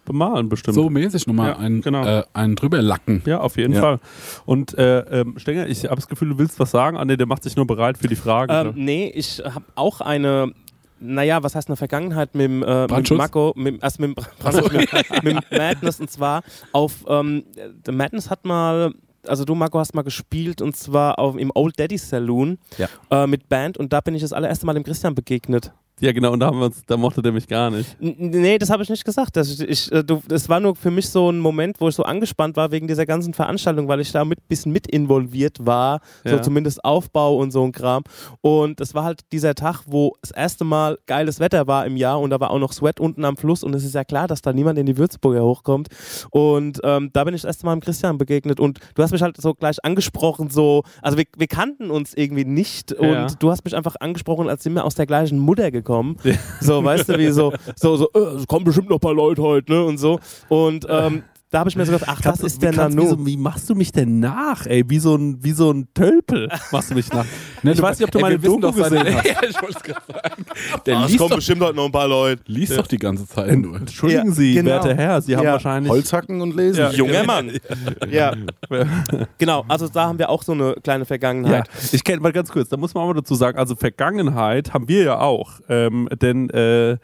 bemalen, 0.04 0.48
bestimmt. 0.48 0.74
So 0.74 0.90
mäßig 0.90 1.28
nochmal 1.28 1.50
Ja, 1.50 1.58
einen, 1.58 1.80
genau. 1.80 2.04
äh, 2.04 2.24
einen 2.32 2.56
drüber 2.56 2.82
lacken. 2.82 3.22
Ja, 3.24 3.40
auf 3.40 3.56
jeden 3.56 3.72
Ja. 3.74 3.80
Fall. 3.80 4.00
Und 4.44 4.76
äh, 4.76 4.98
ähm, 5.20 5.34
Stenger, 5.38 5.68
ich 5.68 5.84
habe 5.84 5.94
das 5.96 6.08
Gefühl, 6.08 6.30
du 6.30 6.38
willst 6.38 6.58
was 6.58 6.72
sagen. 6.72 6.96
Ah, 6.96 7.04
nee, 7.04 7.16
der 7.16 7.26
macht 7.26 7.44
sich 7.44 7.54
nur 7.54 7.68
bereit 7.68 7.98
für 7.98 8.08
die 8.08 8.16
Frage. 8.16 8.52
Ähm, 8.52 8.72
nee, 8.74 9.12
ich 9.14 9.40
habe 9.44 9.64
auch 9.76 10.00
eine, 10.00 10.52
naja, 10.98 11.42
was 11.44 11.54
heißt 11.54 11.68
eine 11.68 11.76
Vergangenheit 11.76 12.34
mit 12.34 12.44
dem, 12.46 12.62
äh, 12.64 12.88
mit 12.92 13.10
Marco, 13.12 13.52
mit, 13.54 13.80
erst 13.80 14.00
mit, 14.00 14.16
dem 14.18 14.24
Brandschutz, 14.40 14.72
mit, 14.72 15.22
mit 15.22 15.36
dem 15.36 15.58
Madness 15.58 16.00
und 16.00 16.10
zwar 16.10 16.42
auf, 16.72 17.04
ähm, 17.06 17.44
der 17.86 17.94
Madness 17.94 18.28
hat 18.28 18.44
mal, 18.44 18.92
also 19.24 19.44
du 19.44 19.54
Marco 19.54 19.78
hast 19.78 19.94
mal 19.94 20.02
gespielt 20.02 20.60
und 20.62 20.76
zwar 20.76 21.20
auf, 21.20 21.36
im 21.38 21.52
Old 21.54 21.78
Daddy 21.78 21.96
Saloon 21.98 22.58
Ja. 22.76 22.88
äh, 23.10 23.28
mit 23.28 23.48
Band 23.48 23.78
und 23.78 23.92
da 23.92 24.00
bin 24.00 24.16
ich 24.16 24.22
das 24.22 24.32
allererste 24.32 24.66
Mal 24.66 24.74
dem 24.74 24.82
Christian 24.82 25.14
begegnet. 25.14 25.70
Ja, 26.02 26.12
genau, 26.12 26.32
und 26.32 26.40
da, 26.40 26.46
haben 26.46 26.58
wir 26.58 26.66
uns, 26.66 26.82
da 26.86 26.96
mochte 26.96 27.22
der 27.22 27.32
mich 27.32 27.46
gar 27.48 27.70
nicht. 27.70 27.96
N 28.00 28.14
nee, 28.18 28.58
das 28.58 28.70
habe 28.70 28.82
ich 28.82 28.90
nicht 28.90 29.04
gesagt. 29.04 29.36
Das, 29.36 29.60
ich, 29.60 29.90
äh, 29.92 30.02
du, 30.04 30.20
das 30.28 30.48
war 30.48 30.60
nur 30.60 30.74
für 30.76 30.90
mich 30.90 31.08
so 31.08 31.30
ein 31.30 31.38
Moment, 31.38 31.80
wo 31.80 31.88
ich 31.88 31.94
so 31.94 32.02
angespannt 32.02 32.56
war 32.56 32.70
wegen 32.72 32.88
dieser 32.88 33.06
ganzen 33.06 33.32
Veranstaltung, 33.34 33.88
weil 33.88 34.00
ich 34.00 34.10
da 34.12 34.24
mit 34.24 34.48
bisschen 34.48 34.72
mit 34.72 34.86
involviert 34.88 35.64
war, 35.64 36.00
so 36.24 36.36
Ja. 36.36 36.42
zumindest 36.42 36.84
Aufbau 36.84 37.36
und 37.36 37.52
so 37.52 37.62
ein 37.64 37.72
Kram. 37.72 38.02
Und 38.40 38.80
das 38.80 38.94
war 38.94 39.04
halt 39.04 39.20
dieser 39.32 39.54
Tag, 39.54 39.82
wo 39.86 40.14
das 40.20 40.32
erste 40.32 40.64
Mal 40.64 40.98
geiles 41.06 41.38
Wetter 41.40 41.66
war 41.66 41.86
im 41.86 41.96
Jahr 41.96 42.20
und 42.20 42.30
da 42.30 42.40
war 42.40 42.50
auch 42.50 42.58
noch 42.58 42.72
Sweat 42.72 42.98
unten 43.00 43.24
am 43.24 43.36
Fluss 43.36 43.62
und 43.62 43.72
es 43.74 43.84
ist 43.84 43.94
ja 43.94 44.04
klar, 44.04 44.26
dass 44.26 44.42
da 44.42 44.52
niemand 44.52 44.78
in 44.78 44.86
die 44.86 44.98
Würzburger 44.98 45.44
hochkommt. 45.44 45.88
Und 46.30 46.80
ähm, 46.84 47.10
da 47.12 47.24
bin 47.24 47.34
ich 47.34 47.42
das 47.42 47.48
erste 47.50 47.66
Mal 47.66 47.74
dem 47.76 47.80
Christian 47.80 48.18
begegnet 48.18 48.58
und 48.58 48.80
du 48.94 49.02
hast 49.02 49.12
mich 49.12 49.22
halt 49.22 49.40
so 49.40 49.54
gleich 49.54 49.84
angesprochen, 49.84 50.50
so, 50.50 50.82
also 51.00 51.16
wir, 51.16 51.24
wir 51.36 51.46
kannten 51.46 51.90
uns 51.90 52.12
irgendwie 52.14 52.44
nicht 52.44 52.92
und 52.92 53.08
Ja. 53.12 53.26
du 53.38 53.50
hast 53.50 53.64
mich 53.64 53.76
einfach 53.76 53.94
angesprochen, 54.00 54.48
als 54.48 54.62
sind 54.64 54.74
wir 54.74 54.84
aus 54.84 54.94
der 54.96 55.06
gleichen 55.06 55.38
Mutter 55.38 55.70
gekommen. 55.70 55.91
So, 56.60 56.82
weißt 56.84 57.08
du, 57.08 57.18
wie 57.18 57.30
so, 57.30 57.52
so, 57.76 57.96
so, 57.96 58.10
äh, 58.14 58.36
es 58.38 58.46
kommen 58.46 58.64
bestimmt 58.64 58.88
noch 58.88 58.96
ein 58.96 59.00
paar 59.00 59.14
Leute 59.14 59.42
heute, 59.42 59.72
ne? 59.72 59.84
Und 59.84 59.98
so. 59.98 60.20
Und 60.48 60.86
ähm, 60.88 61.22
da 61.52 61.58
habe 61.60 61.68
ich 61.70 61.76
mir 61.76 61.84
so 61.86 61.92
gedacht, 61.92 62.08
ach, 62.08 62.16
das 62.16 62.24
Kannst 62.40 62.44
ist 62.44 62.62
der 62.62 62.72
wie 62.72 62.76
kannst- 62.76 62.98
Wie, 62.98 63.06
so, 63.06 63.26
wie 63.26 63.36
machst 63.36 63.70
du 63.70 63.74
mich 63.74 63.92
denn 63.92 64.18
nach, 64.20 64.66
ey? 64.66 64.82
Wie 64.88 64.98
so 64.98 65.14
ein, 65.14 65.36
wie 65.44 65.52
so 65.52 65.70
ein 65.70 65.86
Tölpel 65.94 66.48
machst 66.72 66.90
du 66.90 66.94
mich 66.94 67.12
nach. 67.12 67.26
Ne, 67.62 67.70
ich 67.72 67.76
du- 67.76 67.82
weiß 67.82 67.98
nicht, 67.98 68.06
ob 68.06 68.10
du 68.10 68.18
ey, 68.18 68.22
meine 68.22 68.38
Doku 68.38 68.72
gesehen 68.72 69.04
hast. 69.16 69.24
ja, 69.26 69.42
ich 69.48 69.62
wollte 69.62 69.76
es 69.76 69.82
gerade 69.82 70.00
sagen. 70.12 70.44
Der 70.86 70.96
Ah, 70.96 71.00
es 71.04 71.06
liest, 71.08 71.18
kommen 71.18 71.30
doch, 71.30 71.36
bestimmt 71.36 71.60
heute 71.60 71.76
noch 71.76 71.84
ein 71.84 71.92
paar 71.92 72.08
Leute. 72.08 72.42
liest 72.46 72.76
doch 72.76 72.86
die 72.86 72.96
ganze 72.98 73.26
Zeit 73.28 73.56
nur. 73.58 73.76
Entschuldigen 73.76 74.28
Ja, 74.28 74.32
Sie, 74.34 74.54
genau. 74.54 74.70
werter 74.70 74.94
Herr, 74.96 75.20
Sie 75.22 75.36
haben 75.36 75.44
Ja. 75.44 75.52
wahrscheinlich... 75.52 75.92
Holzhacken 75.92 76.40
und 76.40 76.56
lesen. 76.56 76.80
Ja. 76.80 76.90
Junger 76.90 77.24
Mann. 77.24 77.52
Ja. 78.10 78.32
genau, 79.38 79.64
also 79.68 79.88
da 79.88 80.04
haben 80.06 80.18
wir 80.18 80.30
auch 80.30 80.42
so 80.42 80.52
eine 80.52 80.74
kleine 80.82 81.02
Ja, 81.02 81.06
Vergangenheit. 81.06 81.68
ich 81.92 82.02
kenne 82.02 82.20
mal 82.20 82.32
ganz 82.32 82.50
kurz, 82.50 82.68
da 82.70 82.76
muss 82.76 82.94
man 82.94 83.04
auch 83.04 83.08
mal 83.08 83.14
dazu 83.14 83.34
sagen, 83.34 83.58
also 83.58 83.76
Vergangenheit 83.76 84.72
haben 84.72 84.88
wir 84.88 85.02
ja 85.04 85.18
auch, 85.20 85.60
ähm, 85.68 86.08
denn 86.20 86.48
äh, 86.50 86.96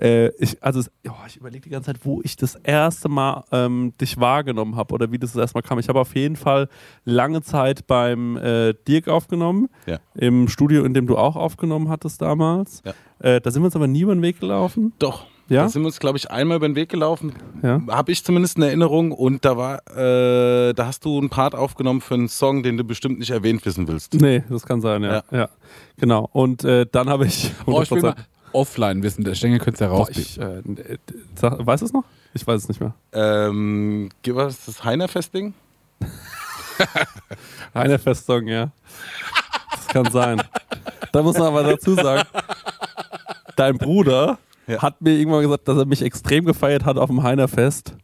äh, 0.00 0.28
ich, 0.42 0.62
also 0.62 0.80
oh, 1.08 1.12
ich 1.26 1.36
überlege 1.36 1.62
die 1.64 1.70
ganze 1.70 1.92
Zeit, 1.92 2.04
wo 2.04 2.20
ich 2.22 2.36
das 2.36 2.54
erste 2.56 3.08
Mal 3.08 3.44
ähm, 3.52 3.92
dich 4.00 4.18
wahrgenommen 4.18 4.76
habe 4.76 4.94
oder 4.94 5.12
wie 5.12 5.18
das 5.18 5.32
das 5.32 5.40
erste 5.40 5.56
Mal 5.58 5.62
kam. 5.62 5.78
Ich 5.78 5.88
habe 5.88 6.00
auf 6.00 6.14
jeden 6.14 6.36
Fall 6.36 6.68
lange 7.04 7.42
Zeit 7.42 7.86
beim 7.86 8.36
äh, 8.36 8.74
Dirk 8.88 9.08
aufgenommen, 9.08 9.68
Ja. 9.86 9.98
im 10.14 10.48
Studio, 10.48 10.84
in 10.84 10.94
dem 10.94 11.06
du 11.06 11.16
auch 11.16 11.36
aufgenommen 11.36 11.88
hattest 11.88 12.22
damals. 12.22 12.82
Ja. 12.84 12.92
Äh, 13.18 13.40
da 13.40 13.50
sind 13.50 13.62
wir 13.62 13.66
uns 13.66 13.76
aber 13.76 13.86
nie 13.86 14.00
über 14.02 14.14
den 14.14 14.22
Weg 14.22 14.40
gelaufen. 14.40 14.92
Doch. 14.98 15.26
Ja? 15.48 15.64
Da 15.64 15.68
sind 15.68 15.82
wir 15.82 15.86
uns, 15.86 16.00
glaube 16.00 16.16
ich, 16.16 16.30
einmal 16.30 16.56
über 16.56 16.68
den 16.68 16.76
Weg 16.76 16.88
gelaufen. 16.88 17.34
Ja. 17.62 17.80
Habe 17.88 18.12
ich 18.12 18.24
zumindest 18.24 18.56
eine 18.56 18.66
Erinnerung. 18.68 19.12
Und 19.12 19.44
da 19.44 19.56
war, 19.56 19.80
äh, 19.94 20.72
da 20.72 20.86
hast 20.86 21.04
du 21.04 21.18
einen 21.18 21.28
Part 21.28 21.54
aufgenommen 21.54 22.00
für 22.00 22.14
einen 22.14 22.28
Song, 22.28 22.62
den 22.62 22.76
du 22.78 22.84
bestimmt 22.84 23.18
nicht 23.18 23.30
erwähnt 23.30 23.64
wissen 23.66 23.86
willst. 23.86 24.14
Nee, 24.14 24.42
das 24.48 24.64
kann 24.64 24.80
sein, 24.80 25.02
ja. 25.02 25.22
ja. 25.30 25.50
Genau. 25.98 26.28
Und 26.32 26.64
äh, 26.64 26.86
dann 26.90 27.10
habe 27.10 27.26
ich. 27.26 27.52
Oh, 27.66 27.82
ich 27.82 27.90
100% 27.90 28.02
mal 28.02 28.14
offline 28.54 29.02
wissen. 29.02 29.24
Der 29.24 29.34
Stängel 29.34 29.58
könnte 29.58 29.74
es 29.74 29.80
ja 29.80 29.88
Boah, 29.88 29.98
rausbieten. 29.98 30.76
ich, 30.78 30.88
äh, 30.90 30.96
sag, 31.34 31.64
weißt 31.64 31.82
du 31.82 31.86
es 31.86 31.92
noch? 31.92 32.04
Ich 32.34 32.46
weiß 32.46 32.62
es 32.62 32.68
nicht 32.68 32.80
mehr. 32.80 32.94
Ähm, 33.12 34.08
gib 34.22 34.36
was 34.36 34.64
das 34.64 34.82
Heiner-Festing? 34.84 35.54
Eine 37.74 37.98
Festung, 37.98 38.46
ja. 38.48 38.70
Das 39.72 39.86
kann 39.88 40.10
sein. 40.10 40.42
Da 41.12 41.22
muss 41.22 41.36
man 41.38 41.48
aber 41.48 41.62
dazu 41.62 41.94
sagen, 41.94 42.26
dein 43.56 43.76
Bruder 43.78 44.38
Ja. 44.66 44.80
hat 44.82 45.00
mir 45.00 45.12
irgendwann 45.12 45.42
gesagt, 45.42 45.68
dass 45.68 45.76
er 45.78 45.84
mich 45.86 46.02
extrem 46.02 46.44
gefeiert 46.44 46.84
hat 46.84 46.96
auf 46.96 47.08
dem 47.10 47.22
Heinerfest, 47.22 47.94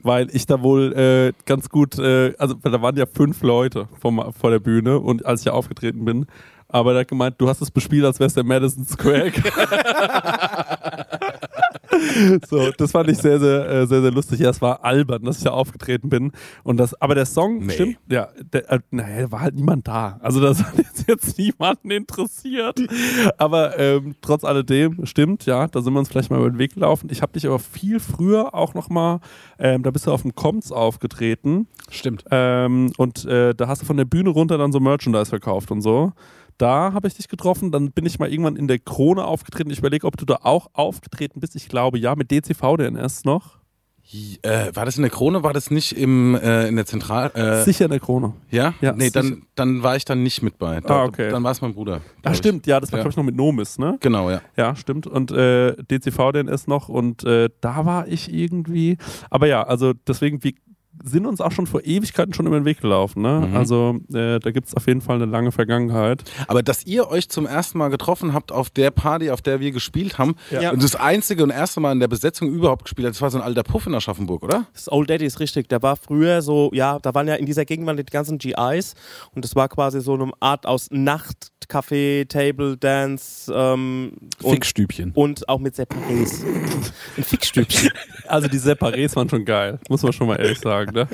weil 0.00 0.28
ich 0.34 0.46
da 0.46 0.62
wohl 0.62 0.92
äh, 0.94 1.32
ganz 1.46 1.68
gut, 1.68 1.98
äh, 1.98 2.34
also 2.38 2.54
da 2.54 2.82
waren 2.82 2.96
ja 2.96 3.06
fünf 3.06 3.42
Leute 3.42 3.88
vom, 4.00 4.32
vor 4.38 4.50
der 4.50 4.58
Bühne 4.60 4.98
und 4.98 5.24
als 5.26 5.40
ich 5.40 5.46
ja 5.46 5.52
aufgetreten 5.52 6.04
bin, 6.04 6.26
aber 6.72 6.94
er 6.94 7.00
hat 7.00 7.08
gemeint, 7.08 7.34
du 7.38 7.48
hast 7.48 7.60
es 7.60 7.70
bespielt, 7.70 8.04
als 8.04 8.20
wär's 8.20 8.34
der 8.34 8.44
Madison 8.44 8.84
Square. 8.84 9.32
so, 12.48 12.70
das 12.76 12.92
fand 12.92 13.10
ich 13.10 13.18
sehr, 13.18 13.38
sehr, 13.38 13.68
äh, 13.68 13.86
sehr, 13.86 14.00
sehr 14.00 14.10
lustig. 14.10 14.40
Ja, 14.40 14.50
es 14.50 14.60
war 14.62 14.84
albern, 14.84 15.22
dass 15.24 15.38
ich 15.38 15.44
da 15.44 15.50
aufgetreten 15.50 16.08
bin. 16.08 16.32
Und 16.62 16.76
das, 16.78 17.00
aber 17.00 17.14
der 17.14 17.26
Song, 17.26 17.66
Nee. 17.66 17.72
stimmt, 17.72 17.98
ja, 18.08 18.28
der, 18.52 18.70
äh, 18.70 18.78
naja, 18.90 19.22
da 19.22 19.32
war 19.32 19.40
halt 19.40 19.54
niemand 19.54 19.88
da. 19.88 20.18
Also 20.22 20.40
das 20.40 20.62
hat 20.64 20.76
jetzt, 20.76 21.08
jetzt 21.08 21.38
niemanden 21.38 21.90
interessiert. 21.90 22.80
Aber 23.38 23.78
ähm, 23.78 24.14
trotz 24.22 24.44
alledem, 24.44 25.04
stimmt, 25.06 25.46
ja, 25.46 25.66
da 25.66 25.82
sind 25.82 25.92
wir 25.92 25.98
uns 25.98 26.08
vielleicht 26.08 26.30
mal 26.30 26.38
über 26.38 26.50
den 26.50 26.58
Weg 26.58 26.74
gelaufen. 26.74 27.08
Ich 27.10 27.22
habe 27.22 27.32
dich 27.32 27.46
aber 27.46 27.58
viel 27.58 28.00
früher 28.00 28.54
auch 28.54 28.74
noch 28.74 28.88
mal, 28.88 29.20
ähm, 29.58 29.82
da 29.82 29.90
bist 29.90 30.06
du 30.06 30.12
auf 30.12 30.22
dem 30.22 30.34
Comms 30.34 30.72
aufgetreten. 30.72 31.66
Stimmt. 31.90 32.24
Ähm, 32.30 32.92
und 32.96 33.24
äh, 33.24 33.54
da 33.54 33.68
hast 33.68 33.82
du 33.82 33.86
von 33.86 33.96
der 33.96 34.04
Bühne 34.04 34.30
runter 34.30 34.58
dann 34.58 34.72
so 34.72 34.80
Merchandise 34.80 35.30
verkauft 35.30 35.70
und 35.70 35.82
so. 35.82 36.12
Da 36.60 36.92
habe 36.92 37.08
ich 37.08 37.14
dich 37.14 37.28
getroffen, 37.28 37.72
dann 37.72 37.90
bin 37.92 38.04
ich 38.04 38.18
mal 38.18 38.30
irgendwann 38.30 38.56
in 38.56 38.68
der 38.68 38.78
Krone 38.78 39.24
aufgetreten. 39.24 39.70
Ich 39.70 39.78
überlege, 39.78 40.06
ob 40.06 40.16
du 40.18 40.24
da 40.26 40.40
auch 40.42 40.68
aufgetreten 40.74 41.40
bist. 41.40 41.56
Ich 41.56 41.68
glaube 41.68 41.98
ja, 41.98 42.14
mit 42.16 42.30
DCV 42.30 42.76
DNS 42.76 43.24
noch. 43.24 43.60
Äh, 44.42 44.74
war 44.74 44.84
das 44.84 44.96
in 44.96 45.02
der 45.02 45.10
Krone? 45.10 45.42
War 45.44 45.52
das 45.52 45.70
nicht 45.70 45.92
im, 45.96 46.34
äh, 46.34 46.66
in 46.66 46.74
der 46.76 46.84
Zentral... 46.84 47.30
Äh, 47.34 47.62
Sicher 47.62 47.84
in 47.84 47.92
der 47.92 48.00
Krone. 48.00 48.34
ja? 48.50 48.74
Ja, 48.80 48.92
Nee, 48.92 49.04
sicher. 49.04 49.22
dann, 49.22 49.42
dann 49.54 49.82
war 49.84 49.94
ich 49.94 50.04
dann 50.04 50.22
nicht 50.24 50.42
mit 50.42 50.58
bei. 50.58 50.80
Da, 50.80 51.02
Ah, 51.02 51.04
okay. 51.04 51.30
Dann 51.30 51.44
war 51.44 51.52
es 51.52 51.60
mein 51.62 51.72
Bruder. 51.74 52.00
Ich. 52.28 52.36
stimmt, 52.36 52.66
ja, 52.66 52.80
das 52.80 52.90
war 52.92 52.98
Ja. 52.98 53.04
glaube 53.04 53.12
ich 53.12 53.16
noch 53.16 53.24
mit 53.24 53.36
Nomis, 53.36 53.78
ne? 53.78 53.96
Genau, 54.00 54.28
ja. 54.28 54.40
Ja, 54.56 54.74
stimmt. 54.74 55.06
Und 55.06 55.30
äh, 55.30 55.76
DCV-DNS 55.84 56.66
noch 56.66 56.88
und 56.88 57.22
äh, 57.24 57.50
da 57.60 57.86
war 57.86 58.08
ich 58.08 58.32
irgendwie. 58.34 58.98
Aber 59.30 59.46
ja, 59.46 59.62
also 59.62 59.92
deswegen, 59.92 60.42
wir 60.42 60.52
sind 61.02 61.26
uns 61.26 61.40
auch 61.40 61.52
schon 61.52 61.66
vor 61.66 61.84
Ewigkeiten 61.84 62.34
schon 62.34 62.46
über 62.46 62.58
den 62.58 62.64
Weg 62.64 62.80
gelaufen. 62.80 63.22
Ne? 63.22 63.46
Mhm. 63.48 63.56
Also 63.56 63.96
äh, 64.12 64.38
da 64.38 64.50
gibt 64.50 64.68
es 64.68 64.74
auf 64.74 64.86
jeden 64.86 65.00
Fall 65.00 65.16
eine 65.16 65.26
lange 65.26 65.52
Vergangenheit. 65.52 66.24
Aber 66.46 66.62
dass 66.62 66.84
ihr 66.86 67.08
euch 67.08 67.28
zum 67.28 67.46
ersten 67.46 67.78
Mal 67.78 67.88
getroffen 67.88 68.32
habt 68.34 68.52
auf 68.52 68.70
der 68.70 68.90
Party, 68.90 69.30
auf 69.30 69.42
der 69.42 69.60
wir 69.60 69.70
gespielt 69.72 70.18
haben, 70.18 70.34
Ja. 70.50 70.70
und 70.72 70.82
das 70.82 70.96
einzige 70.96 71.42
und 71.42 71.50
erste 71.50 71.80
Mal 71.80 71.92
in 71.92 72.00
der 72.00 72.08
Besetzung 72.08 72.48
überhaupt 72.52 72.84
gespielt 72.84 73.06
hat, 73.06 73.14
das 73.14 73.22
war 73.22 73.30
so 73.30 73.38
ein 73.38 73.44
alter 73.44 73.62
Puff 73.62 73.86
in 73.86 73.94
Aschaffenburg, 73.94 74.42
oder? 74.42 74.66
Das 74.72 74.90
Old 74.90 75.10
Daddy 75.10 75.24
ist 75.24 75.40
richtig. 75.40 75.68
Der 75.68 75.82
war 75.82 75.96
früher 75.96 76.42
so, 76.42 76.70
ja, 76.72 76.98
da 76.98 77.14
waren 77.14 77.28
ja 77.28 77.34
in 77.34 77.46
dieser 77.46 77.64
Gegend 77.64 77.86
waren 77.86 77.96
die 77.96 78.04
ganzen 78.04 78.38
GIs 78.38 78.94
und 79.34 79.44
das 79.44 79.56
war 79.56 79.68
quasi 79.68 80.00
so 80.00 80.14
eine 80.14 80.30
Art 80.40 80.66
aus 80.66 80.88
Nacht, 80.90 81.49
Café, 81.70 82.26
Table, 82.28 82.76
Dance 82.76 83.52
ähm, 83.54 84.12
und, 84.42 84.52
Fickstübchen. 84.54 85.12
und 85.14 85.48
auch 85.48 85.58
mit 85.60 85.74
Separés. 85.76 86.44
Ein 87.16 87.22
Fickstübchen. 87.24 87.90
Also 88.26 88.48
die 88.48 88.58
Separés 88.58 89.14
waren 89.16 89.28
schon 89.30 89.44
geil, 89.44 89.78
muss 89.88 90.02
man 90.02 90.12
schon 90.12 90.26
mal 90.26 90.36
ehrlich 90.40 90.58
sagen. 90.58 90.92
Ne? 90.94 91.08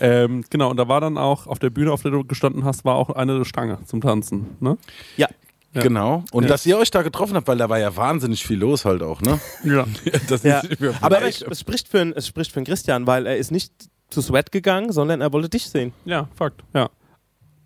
Ähm, 0.00 0.44
genau, 0.50 0.70
und 0.70 0.76
da 0.78 0.88
war 0.88 1.00
dann 1.00 1.18
auch 1.18 1.46
auf 1.46 1.58
der 1.58 1.70
Bühne, 1.70 1.92
auf 1.92 2.02
der 2.02 2.10
du 2.10 2.24
gestanden 2.24 2.64
hast, 2.64 2.84
war 2.84 2.96
auch 2.96 3.10
eine 3.10 3.44
Stange 3.44 3.78
zum 3.84 4.00
Tanzen. 4.00 4.56
Ne? 4.60 4.78
Ja. 5.16 5.28
Ja. 5.74 5.80
Genau. 5.80 6.22
Und 6.32 6.42
Ja. 6.44 6.48
dass 6.50 6.66
ihr 6.66 6.76
euch 6.76 6.90
da 6.90 7.00
getroffen 7.00 7.34
habt, 7.34 7.48
weil 7.48 7.56
da 7.56 7.68
war 7.70 7.78
ja 7.78 7.96
wahnsinnig 7.96 8.44
viel 8.46 8.58
los 8.58 8.84
halt 8.84 9.02
auch, 9.02 9.22
ne? 9.22 9.40
Ja. 9.64 9.86
Das 10.28 10.42
Ja. 10.42 10.60
Aber 11.00 11.22
es, 11.22 11.40
es, 11.40 11.60
spricht 11.60 11.88
für, 11.88 12.00
einen- 12.00 12.12
es 12.12 12.26
spricht 12.26 12.52
für 12.52 12.58
einen 12.58 12.66
Christian, 12.66 13.06
weil 13.06 13.26
er 13.26 13.38
ist 13.38 13.50
nicht 13.50 13.72
zu 14.10 14.20
Sweat 14.20 14.52
gegangen, 14.52 14.92
sondern 14.92 15.22
er 15.22 15.32
wollte 15.32 15.48
dich 15.48 15.70
sehen. 15.70 15.94
Ja, 16.04 16.28
Fakt. 16.34 16.62
Ja. 16.74 16.90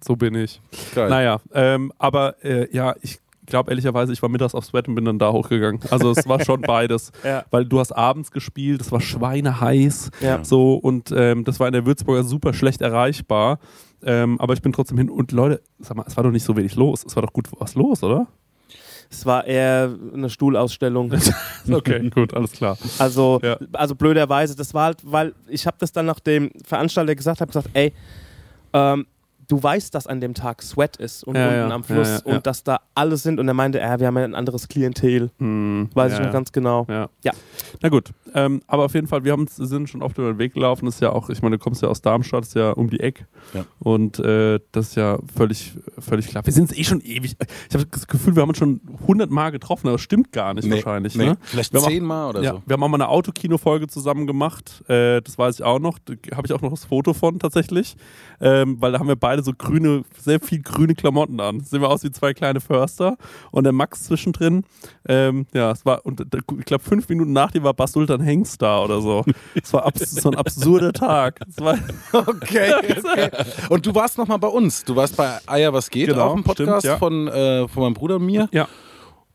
So 0.04 0.16
bin 0.16 0.34
ich. 0.34 0.60
Geil. 0.94 1.08
Naja, 1.10 1.40
ähm, 1.52 1.92
aber 1.98 2.42
äh, 2.44 2.68
ja, 2.74 2.94
ich 3.02 3.18
glaube 3.46 3.70
ehrlicherweise, 3.70 4.12
ich 4.12 4.20
war 4.22 4.28
mittags 4.28 4.54
auf 4.54 4.64
Sweat 4.64 4.88
und 4.88 4.94
bin 4.96 5.04
dann 5.04 5.18
da 5.18 5.32
hochgegangen. 5.32 5.80
Also 5.90 6.10
es 6.10 6.28
war 6.28 6.44
schon 6.44 6.60
beides. 6.66 7.12
Ja. 7.24 7.44
Weil 7.50 7.64
du 7.64 7.78
hast 7.80 7.92
abends 7.92 8.30
gespielt, 8.30 8.80
es 8.80 8.90
war 8.92 9.00
schweineheiß. 9.00 10.10
Ja. 10.20 10.44
So, 10.44 10.74
und 10.74 11.12
ähm, 11.16 11.44
das 11.44 11.60
war 11.60 11.66
in 11.68 11.72
der 11.72 11.86
Würzburger 11.86 12.24
super 12.24 12.52
schlecht 12.52 12.80
erreichbar. 12.82 13.58
Ähm, 14.02 14.40
aber 14.40 14.52
ich 14.54 14.62
bin 14.62 14.72
trotzdem 14.72 14.98
hin. 14.98 15.08
Und 15.10 15.32
Leute, 15.32 15.62
sag 15.78 15.96
mal, 15.96 16.04
es 16.06 16.16
war 16.16 16.24
doch 16.24 16.30
nicht 16.30 16.44
so 16.44 16.56
wenig 16.56 16.74
los. 16.76 17.04
Es 17.06 17.14
war 17.16 17.22
doch 17.22 17.32
gut 17.32 17.48
was 17.58 17.74
los, 17.74 18.02
oder? 18.02 18.26
Es 19.08 19.24
war 19.24 19.46
eher 19.46 19.94
eine 20.12 20.28
Stuhlausstellung. 20.28 21.12
Okay, 21.72 22.10
gut, 22.14 22.34
alles 22.34 22.52
klar. 22.52 22.76
Also, 22.98 23.40
Ja. 23.42 23.56
also 23.72 23.94
blöderweise, 23.94 24.54
das 24.56 24.74
war 24.74 24.86
halt, 24.86 24.98
weil 25.04 25.34
ich 25.48 25.66
habe 25.66 25.76
das 25.80 25.92
dann 25.92 26.06
nach 26.06 26.20
dem 26.20 26.50
Veranstalter 26.64 27.14
gesagt, 27.14 27.40
habe 27.40 27.48
gesagt, 27.48 27.70
ey, 27.72 27.92
ähm, 28.72 29.06
du 29.48 29.62
weißt, 29.62 29.94
dass 29.94 30.06
an 30.06 30.20
dem 30.20 30.34
Tag 30.34 30.62
Sweat 30.62 30.96
ist 30.96 31.24
und 31.24 31.36
Ja, 31.36 31.44
unten 31.48 31.56
ja, 31.58 31.68
am 31.70 31.84
Fluss 31.84 32.08
ja, 32.08 32.14
ja, 32.16 32.22
ja. 32.26 32.36
und 32.36 32.46
dass 32.46 32.64
da 32.64 32.80
alle 32.94 33.16
sind 33.16 33.38
und 33.40 33.48
er 33.48 33.54
meinte, 33.54 33.78
ja, 33.78 33.98
wir 34.00 34.06
haben 34.06 34.16
ja 34.16 34.24
ein 34.24 34.34
anderes 34.34 34.68
Klientel, 34.68 35.30
Hm, 35.38 35.88
weiß 35.94 36.12
ja, 36.12 36.16
ich 36.16 36.20
noch 36.20 36.26
ja. 36.28 36.32
ganz 36.32 36.52
genau. 36.52 36.86
Ja. 36.88 37.08
Ja. 37.24 37.32
Na 37.82 37.88
gut, 37.88 38.10
ähm, 38.34 38.62
aber 38.66 38.84
auf 38.84 38.94
jeden 38.94 39.06
Fall, 39.06 39.24
wir 39.24 39.32
haben, 39.32 39.42
uns- 39.42 39.56
sind 39.56 39.88
schon 39.88 40.02
oft 40.02 40.18
über 40.18 40.32
den 40.32 40.38
Weg 40.38 40.54
gelaufen. 40.54 40.86
Das 40.86 40.96
ist 40.96 41.00
ja 41.00 41.10
auch, 41.12 41.28
ich 41.30 41.42
meine, 41.42 41.58
du 41.58 41.62
kommst 41.62 41.82
ja 41.82 41.88
aus 41.88 42.02
Darmstadt, 42.02 42.44
ist 42.44 42.54
ja 42.54 42.70
um 42.70 42.90
die 42.90 43.00
Ecke. 43.00 43.26
Ja. 43.54 43.64
Und 43.78 44.18
äh, 44.18 44.60
das 44.72 44.88
ist 44.88 44.94
ja 44.96 45.18
völlig, 45.34 45.74
völlig 45.98 46.28
klar. 46.28 46.44
Wir 46.44 46.52
sind 46.52 46.70
es 46.72 46.76
eh 46.78 46.84
schon 46.84 47.00
ewig. 47.00 47.36
Ich 47.68 47.74
habe 47.74 47.86
das 47.86 48.06
Gefühl, 48.06 48.34
wir 48.36 48.42
haben 48.42 48.48
uns 48.50 48.58
schon 48.58 48.80
100 49.02 49.30
Mal 49.30 49.50
getroffen, 49.50 49.86
aber 49.88 49.94
das 49.94 50.02
stimmt 50.02 50.32
gar 50.32 50.54
nicht 50.54 50.68
wahrscheinlich. 50.70 51.14
nee. 51.14 51.26
Ne? 51.26 51.38
Vielleicht 51.42 51.76
zehnmal 51.78 52.30
oder 52.30 52.42
Ja, 52.42 52.52
so. 52.52 52.62
wir 52.66 52.74
haben 52.74 52.82
auch 52.82 52.88
mal 52.88 52.96
eine 52.96 53.08
Autokino-Folge 53.08 53.86
zusammen 53.88 54.26
gemacht. 54.26 54.82
Äh, 54.88 55.20
das 55.22 55.38
weiß 55.38 55.56
ich 55.56 55.64
auch 55.64 55.78
noch. 55.78 55.98
Da 55.98 56.14
habe 56.36 56.46
ich 56.46 56.52
auch 56.52 56.60
noch 56.62 56.70
das 56.70 56.84
Foto 56.84 57.12
von 57.14 57.38
tatsächlich. 57.38 57.96
Ähm, 58.40 58.76
weil 58.80 58.92
da 58.92 58.98
haben 58.98 59.08
wir 59.08 59.16
beide 59.16 59.35
so 59.42 59.52
grüne, 59.56 60.04
sehr 60.18 60.40
viel 60.40 60.62
grüne 60.62 60.94
Klamotten 60.94 61.40
an. 61.40 61.60
Sehen 61.60 61.80
wir 61.80 61.88
aus 61.88 62.02
wie 62.04 62.10
zwei 62.10 62.34
kleine 62.34 62.60
Förster. 62.60 63.16
Und 63.50 63.64
der 63.64 63.72
Max 63.72 64.04
zwischendrin. 64.04 64.64
Ähm, 65.08 65.46
ja, 65.52 65.70
es 65.70 65.84
war, 65.86 66.04
und 66.04 66.20
ich 66.58 66.64
glaube, 66.64 66.84
fünf 66.84 67.08
Minuten 67.08 67.32
nach 67.32 67.50
dir 67.50 67.62
war 67.62 67.74
Bas 67.74 67.92
Sultan 67.92 68.20
Hengst 68.20 68.60
da 68.62 68.82
oder 68.82 69.00
so. 69.00 69.24
Es 69.54 69.72
war 69.72 69.86
abs 69.86 70.10
so 70.10 70.30
ein 70.30 70.36
absurder 70.36 70.92
Tag. 70.92 71.40
War, 71.58 71.78
Okay, 72.12 72.72
okay. 72.74 73.30
Und 73.68 73.86
du 73.86 73.94
warst 73.94 74.18
noch 74.18 74.26
mal 74.28 74.36
bei 74.38 74.48
uns. 74.48 74.84
Du 74.84 74.96
warst 74.96 75.16
bei 75.16 75.38
Eier 75.46 75.72
was 75.72 75.90
geht, 75.90 76.08
Genau, 76.08 76.28
auch 76.28 76.34
im 76.34 76.44
Podcast 76.44 76.80
stimmt, 76.80 76.84
ja. 76.84 76.98
von, 76.98 77.28
äh, 77.28 77.68
von 77.68 77.82
meinem 77.82 77.94
Bruder 77.94 78.16
und 78.16 78.26
mir. 78.26 78.48
ja. 78.52 78.68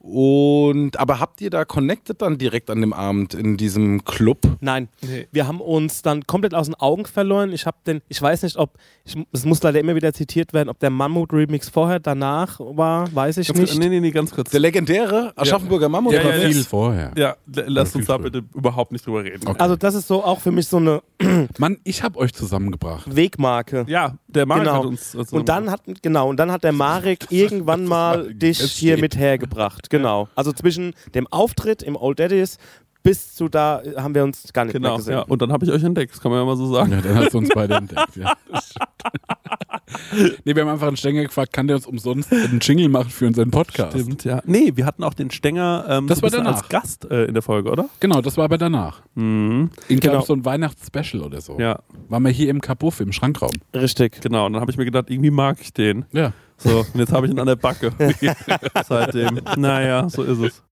Und 0.03 1.00
aber 1.00 1.20
habt 1.20 1.41
ihr 1.41 1.51
da 1.51 1.63
connected 1.63 2.22
dann 2.24 2.39
direkt 2.39 2.72
an 2.72 2.81
dem 2.81 2.91
Abend 2.91 3.36
in 3.36 3.55
diesem 3.55 4.03
Club? 4.03 4.39
Nein, 4.60 4.89
Nee. 5.01 5.27
wir 5.31 5.46
haben 5.48 5.62
uns 5.62 6.01
dann 6.01 6.25
komplett 6.25 6.55
aus 6.55 6.65
den 6.65 6.75
Augen 6.75 7.05
verloren. 7.05 7.51
Ich 7.53 7.67
habe 7.67 7.77
den, 7.86 8.01
ich 8.10 8.20
weiß 8.20 8.41
nicht, 8.41 8.58
ob, 8.58 8.72
ich, 9.05 9.15
es 9.31 9.46
muss 9.46 9.62
leider 9.62 9.79
immer 9.79 9.93
wieder 9.93 10.12
zitiert 10.12 10.53
werden, 10.53 10.70
ob 10.70 10.79
der 10.79 10.89
Mammut-Remix 10.89 11.70
vorher, 11.70 12.00
danach 12.00 12.60
war, 12.60 13.13
weiß 13.13 13.38
ich 13.38 13.48
Ganz, 13.50 13.60
nicht. 13.60 13.77
nee, 13.77 13.89
nee, 13.89 14.00
nee, 14.00 14.10
ganz 14.10 14.31
kurz. 14.31 14.50
Der 14.50 14.60
legendäre 14.60 15.34
Aschaffenburger 15.36 15.88
Mammut? 15.88 16.13
Ja, 16.13 16.22
Aber 16.22 16.36
ja, 16.36 16.41
ja. 16.43 16.50
viel 16.50 16.63
vorher. 16.63 17.12
Ja, 17.15 17.36
l- 17.55 17.65
lass 17.67 17.91
viel 17.91 18.00
uns 18.01 18.08
da 18.08 18.15
früher. 18.15 18.24
bitte 18.31 18.43
überhaupt 18.55 18.91
nicht 18.91 19.05
drüber 19.05 19.24
reden. 19.24 19.48
Okay. 19.48 19.60
Also 19.62 19.75
das 19.75 19.93
ist 19.93 20.08
so 20.08 20.24
auch 20.24 20.39
für 20.39 20.51
mich 20.51 20.67
so 20.67 20.77
eine 20.77 21.03
Mann, 21.60 21.77
ich 21.84 22.01
habe 22.01 22.17
euch 22.17 22.34
zusammengebracht. 22.34 23.15
Wegmarke. 23.15 23.86
Ja, 23.88 24.15
der 24.27 24.48
Marek 24.48 24.63
Genau. 24.63 24.77
hat 24.79 24.86
uns. 24.86 25.13
Und 25.31 25.48
dann 25.48 25.70
hat 25.70 25.81
genau 26.01 26.27
und 26.29 26.38
dann 26.38 26.51
hat 26.51 26.63
der 26.63 26.72
Marek 26.72 27.27
irgendwann 27.29 27.86
mal 27.86 27.91
war 27.91 28.17
dich 28.34 28.60
hier 28.60 28.98
mit 28.98 29.15
hergebracht. 29.15 29.90
Genau. 29.91 30.29
Also 30.36 30.53
zwischen 30.53 30.93
dem 31.13 31.27
Auftritt 31.27 31.83
im 31.83 31.98
Old 31.98 32.17
Daddies 32.19 32.57
bis 33.03 33.34
zu 33.36 33.50
da 33.50 33.81
äh, 33.81 33.96
haben 33.98 34.13
wir 34.15 34.24
uns 34.24 34.51
gar 34.53 34.65
nicht 34.65 34.74
mehr 34.74 34.81
Genau, 34.81 34.98
gesehen. 34.98 35.13
ja. 35.13 35.22
Und 35.24 35.41
dann 35.41 35.51
habe 35.51 35.65
ich 35.65 35.72
euch 35.72 35.84
entdeckt, 35.84 36.13
das 36.13 36.22
kann 36.22 36.31
man 36.31 36.39
ja 36.41 36.46
mal 36.46 36.55
so 36.58 36.72
sagen. 36.74 36.91
Ja, 36.91 37.01
dann 37.01 37.15
hast 37.15 37.34
du 37.34 37.38
uns 37.39 37.50
beide 37.53 37.75
entdeckt. 37.75 38.15
Ja. 38.15 38.34
Das 38.51 38.70
stimmt. 38.70 40.46
nee, 40.46 40.55
wir 40.55 40.62
haben 40.63 40.70
einfach 40.70 40.88
einen 40.88 40.96
Stänger 40.98 41.24
gefragt, 41.24 41.51
kann 41.51 41.67
der 41.67 41.75
uns 41.75 41.86
umsonst 41.86 42.31
einen 42.31 42.60
Jingle 42.62 42.88
machen 42.89 43.10
für 43.10 43.27
unseren 43.27 43.51
Podcast? 43.51 43.98
Stimmt, 44.00 44.24
ja. 44.24 44.41
Nee, 44.46 44.72
wir 44.75 44.86
hatten 44.86 45.03
auch 45.03 45.13
den 45.13 45.31
Stenger 45.31 45.86
ähm, 45.89 46.08
Das 46.08 46.20
so 46.20 46.24
war 46.24 46.29
danach. 46.29 46.55
als 46.58 46.70
Gast 46.70 47.10
äh, 47.12 47.25
in 47.25 47.34
der 47.34 47.43
Folge, 47.43 47.70
oder? 47.72 47.89
Genau, 48.00 48.22
das 48.22 48.38
war 48.38 48.46
aber 48.46 48.58
danach. 48.58 49.01
Mhm. 49.15 49.70
In 49.89 50.00
Genau. 50.00 50.22
so 50.22 50.34
ein 50.34 50.46
Weihnachtsspecial 50.46 51.22
oder 51.24 51.41
so. 51.41 51.60
Ja, 51.60 51.79
Waren 52.08 52.24
wir 52.24 52.31
hier 52.31 52.50
im 52.50 52.62
Kabuff, 52.62 53.00
im 53.01 53.12
Schrankraum. 53.12 53.51
Richtig. 53.75 54.22
genau. 54.22 54.46
Und 54.46 54.53
dann 54.53 54.62
habe 54.62 54.72
ich 54.72 54.77
mir 54.77 54.86
gedacht, 54.86 55.10
irgendwie 55.10 55.31
mag 55.31 55.58
ich 55.60 55.74
den. 55.74 56.05
Ja. 56.13 56.31
So, 56.58 56.79
und 56.93 56.96
jetzt 57.00 57.12
habe 57.12 57.25
ich 57.25 57.31
ihn 57.34 57.39
an 57.39 57.48
der 57.48 57.55
Backe. 57.58 57.91
Seitdem. 58.88 59.39
Naja, 59.58 60.08
so 60.10 60.24
ist 60.24 60.39
es. 60.39 60.63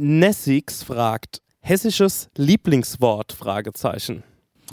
Nessix 0.00 0.82
fragt 0.82 1.42
hessisches 1.60 2.28
Lieblingswort 2.36 3.32
Fragezeichen. 3.32 4.22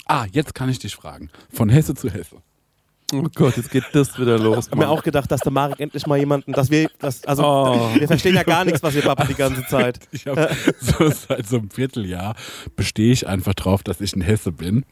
Ah, 0.06 0.26
jetzt 0.32 0.56
kann 0.56 0.70
ich 0.70 0.80
dich 0.80 0.96
fragen. 0.96 1.30
Von 1.52 1.68
Hesse 1.70 1.94
zu 1.96 2.10
Hesse. 2.10 2.38
Oh 3.14 3.24
Gott, 3.36 3.58
jetzt 3.58 3.72
geht 3.72 3.84
das 3.94 4.18
wieder 4.20 4.38
los. 4.40 4.66
Ich 4.68 4.72
habe 4.72 4.82
mir 4.84 4.90
auch 4.90 5.04
gedacht, 5.04 5.30
dass 5.32 5.42
der 5.42 5.52
Marek 5.52 5.80
endlich 5.80 6.08
mal 6.08 6.18
jemanden, 6.18 6.52
dass 6.54 6.70
wir, 6.72 6.90
dass, 7.00 7.24
also 7.26 7.44
Oh. 7.44 7.90
wir 8.00 8.08
verstehen 8.08 8.36
ja 8.36 8.44
gar 8.44 8.64
nichts, 8.66 8.82
was 8.84 8.96
ihr 8.96 9.02
babbelt 9.02 9.30
die 9.30 9.34
ganze 9.38 9.66
Zeit. 9.66 10.00
Ich 10.12 10.28
habe 10.28 10.50
so 10.80 11.10
seit 11.10 11.46
so 11.48 11.58
einem 11.58 11.70
Vierteljahr 11.72 12.36
bestehe 12.76 13.12
ich 13.12 13.28
einfach 13.28 13.54
drauf, 13.54 13.84
dass 13.84 14.00
ich 14.02 14.16
ein 14.16 14.22
Hesse 14.22 14.52
bin. 14.52 14.86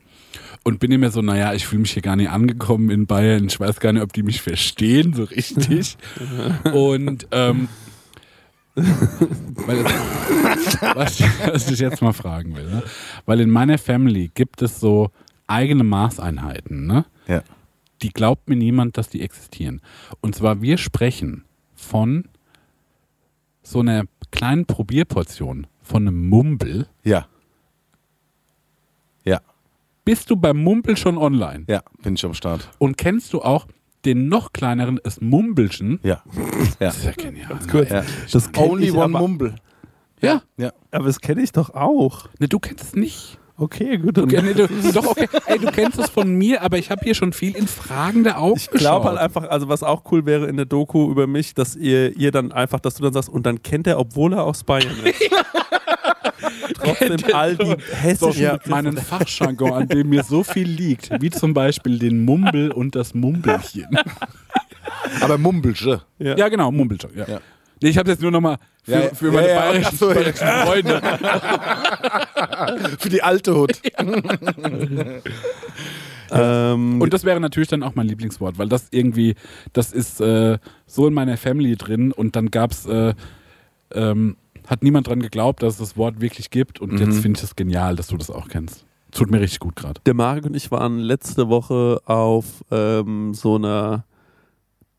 Und 0.63 0.79
bin 0.79 0.91
immer 0.91 1.11
so, 1.11 1.21
naja, 1.21 1.53
ich 1.53 1.65
fühle 1.67 1.81
mich 1.81 1.91
hier 1.91 2.01
gar 2.01 2.15
nicht 2.17 2.29
angekommen 2.29 2.89
in 2.89 3.05
Bayern. 3.05 3.45
Ich 3.47 3.57
weiß 3.59 3.79
gar 3.79 3.93
nicht, 3.93 4.01
ob 4.01 4.11
die 4.11 4.23
mich 4.23 4.41
verstehen, 4.41 5.13
so 5.13 5.23
richtig. 5.23 5.95
Und 6.73 7.27
ähm, 7.31 7.69
weil, 8.75 9.85
was, 10.95 11.19
ich- 11.19 11.47
was 11.47 11.71
ich 11.71 11.79
jetzt 11.79 12.01
mal 12.01 12.13
fragen 12.13 12.55
will, 12.55 12.65
ne? 12.69 12.83
weil 13.25 13.39
in 13.39 13.49
meiner 13.49 13.77
Family 13.77 14.29
gibt 14.33 14.61
es 14.61 14.79
so 14.79 15.11
eigene 15.47 15.83
Maßeinheiten, 15.83 16.85
ne? 16.87 17.05
Ja. 17.27 17.41
die 18.01 18.09
glaubt 18.09 18.49
mir 18.49 18.55
niemand, 18.55 18.97
dass 18.97 19.09
die 19.09 19.21
existieren. 19.21 19.81
Und 20.21 20.35
zwar, 20.35 20.61
wir 20.61 20.77
sprechen 20.77 21.43
von 21.73 22.27
so 23.63 23.79
einer 23.79 24.03
kleinen 24.31 24.65
Probierportion, 24.65 25.65
von 25.81 26.07
einem 26.07 26.27
Mumbel. 26.27 26.87
Ja. 27.03 27.27
Ja. 29.23 29.41
Bist 30.03 30.29
du 30.29 30.35
beim 30.35 30.57
Mumbel 30.57 30.97
schon 30.97 31.17
online? 31.17 31.63
Ja, 31.67 31.81
bin 32.03 32.13
ich 32.15 32.25
am 32.25 32.33
Start. 32.33 32.69
Und 32.77 32.97
kennst 32.97 33.33
du 33.33 33.41
auch 33.41 33.67
den 34.05 34.27
noch 34.29 34.53
kleineren, 34.53 34.99
das 35.03 35.21
Mumbelchen? 35.21 35.99
Ja. 36.03 36.21
Ja. 36.79 36.87
Das 36.87 36.97
ist 36.97 37.05
ja 37.05 37.11
genial. 37.11 37.57
Gut. 37.71 37.89
ja. 37.89 38.03
Das 38.31 38.49
Only 38.57 38.87
ich 38.87 38.93
one 38.93 39.03
aber, 39.05 39.19
Mumble. 39.19 39.55
Ja, 40.21 40.41
Ja. 40.57 40.71
aber 40.91 41.05
das 41.05 41.21
kenne 41.21 41.41
ich 41.41 41.51
doch 41.51 41.69
auch. 41.73 42.27
ne, 42.39 42.47
du 42.49 42.59
kennst 42.59 42.83
es 42.83 42.95
nicht. 42.95 43.39
Okay, 43.57 43.97
gut. 43.97 44.17
Ja, 44.31 44.41
nee, 44.41 44.53
du, 44.53 44.67
doch, 44.93 45.05
okay. 45.07 45.27
Ey, 45.45 45.59
du 45.59 45.71
kennst 45.71 45.97
es 45.97 46.09
von 46.09 46.33
mir, 46.33 46.61
aber 46.61 46.77
ich 46.77 46.91
habe 46.91 47.01
hier 47.03 47.15
schon 47.15 47.31
viel 47.31 47.55
in 47.55 47.67
fragende 47.67 48.37
Augen 48.37 48.57
Ich 48.57 48.69
glaube 48.69 49.07
halt 49.07 49.17
einfach, 49.17 49.49
also 49.49 49.69
was 49.69 49.81
auch 49.81 50.03
cool 50.11 50.25
wäre 50.25 50.47
in 50.47 50.57
der 50.57 50.65
Doku 50.65 51.09
über 51.09 51.25
mich, 51.25 51.53
dass 51.53 51.75
ihr, 51.75 52.15
ihr 52.17 52.31
dann 52.31 52.51
einfach, 52.51 52.81
dass 52.81 52.95
du 52.95 53.03
dann 53.03 53.13
sagst, 53.13 53.29
und 53.29 53.45
dann 53.45 53.63
kennt 53.63 53.87
er, 53.87 53.97
obwohl 53.97 54.33
er 54.33 54.43
aus 54.43 54.63
Bayern 54.63 54.95
ist. 55.03 55.21
Trotzdem 56.73 57.17
all 57.33 57.55
die 57.55 57.65
so 57.65 57.75
hessischen 57.93 58.43
ja, 58.43 58.53
Begriffe. 58.53 58.69
meinen 58.69 58.97
Fachjargon, 58.97 59.73
an 59.73 59.87
dem 59.87 60.09
mir 60.09 60.23
so 60.23 60.43
viel 60.43 60.67
liegt, 60.67 61.09
wie 61.21 61.29
zum 61.29 61.53
Beispiel 61.53 61.97
den 61.97 62.25
Mumbel 62.25 62.71
und 62.71 62.95
das 62.95 63.13
Mumbelchen. 63.13 63.87
Aber 65.21 65.37
Mumbelche. 65.37 66.01
Ja. 66.19 66.35
Ja, 66.35 66.49
genau, 66.49 66.71
Mumbelchen. 66.71 67.11
Ja. 67.15 67.25
Ja. 67.27 67.39
Nee, 67.85 67.91
ich 67.91 67.99
habe 67.99 68.09
jetzt 68.09 68.19
nur 68.19 68.31
nochmal 68.31 68.57
für, 68.81 68.91
Ja, 68.93 69.01
für 69.13 69.31
meine 69.31 69.47
Ja, 69.47 69.59
bayerischen, 69.59 69.95
so, 69.95 70.07
bayerischen 70.07 70.47
Freunde. 70.47 70.99
Für 72.97 73.09
die 73.09 73.21
alte 73.21 73.55
Hut. 73.55 73.79
Ähm, 76.31 76.99
Und 76.99 77.13
das 77.13 77.23
wäre 77.23 77.39
natürlich 77.39 77.69
dann 77.69 77.83
auch 77.83 77.93
mein 77.93 78.07
Lieblingswort, 78.07 78.57
weil 78.57 78.67
das 78.67 78.87
irgendwie, 78.89 79.35
das 79.73 79.91
ist 79.91 80.19
äh, 80.19 80.57
so 80.87 81.07
in 81.07 81.13
meiner 81.13 81.37
Family 81.37 81.75
drin 81.75 82.11
und 82.11 82.35
dann 82.35 82.49
gab's, 82.49 82.87
äh, 82.87 83.13
ähm, 83.93 84.35
hat 84.65 84.81
niemand 84.81 85.05
dran 85.07 85.21
geglaubt, 85.21 85.61
dass 85.61 85.73
es 85.73 85.79
das 85.79 85.97
Wort 85.97 86.21
wirklich 86.21 86.49
gibt 86.49 86.81
und 86.81 86.99
jetzt 86.99 87.19
finde 87.19 87.37
ich 87.37 87.43
es 87.43 87.55
genial, 87.55 87.95
dass 87.95 88.07
du 88.07 88.17
das 88.17 88.31
auch 88.31 88.47
kennst. 88.47 88.85
Tut 89.11 89.29
mir 89.29 89.39
richtig 89.39 89.59
gut 89.59 89.75
gerade. 89.75 90.01
der 90.07 90.15
Marek 90.15 90.45
und 90.45 90.55
ich 90.55 90.71
waren 90.71 90.97
letzte 90.97 91.47
Woche 91.47 92.01
auf 92.05 92.63
ähm, 92.71 93.35
so 93.35 93.57
einer 93.57 94.03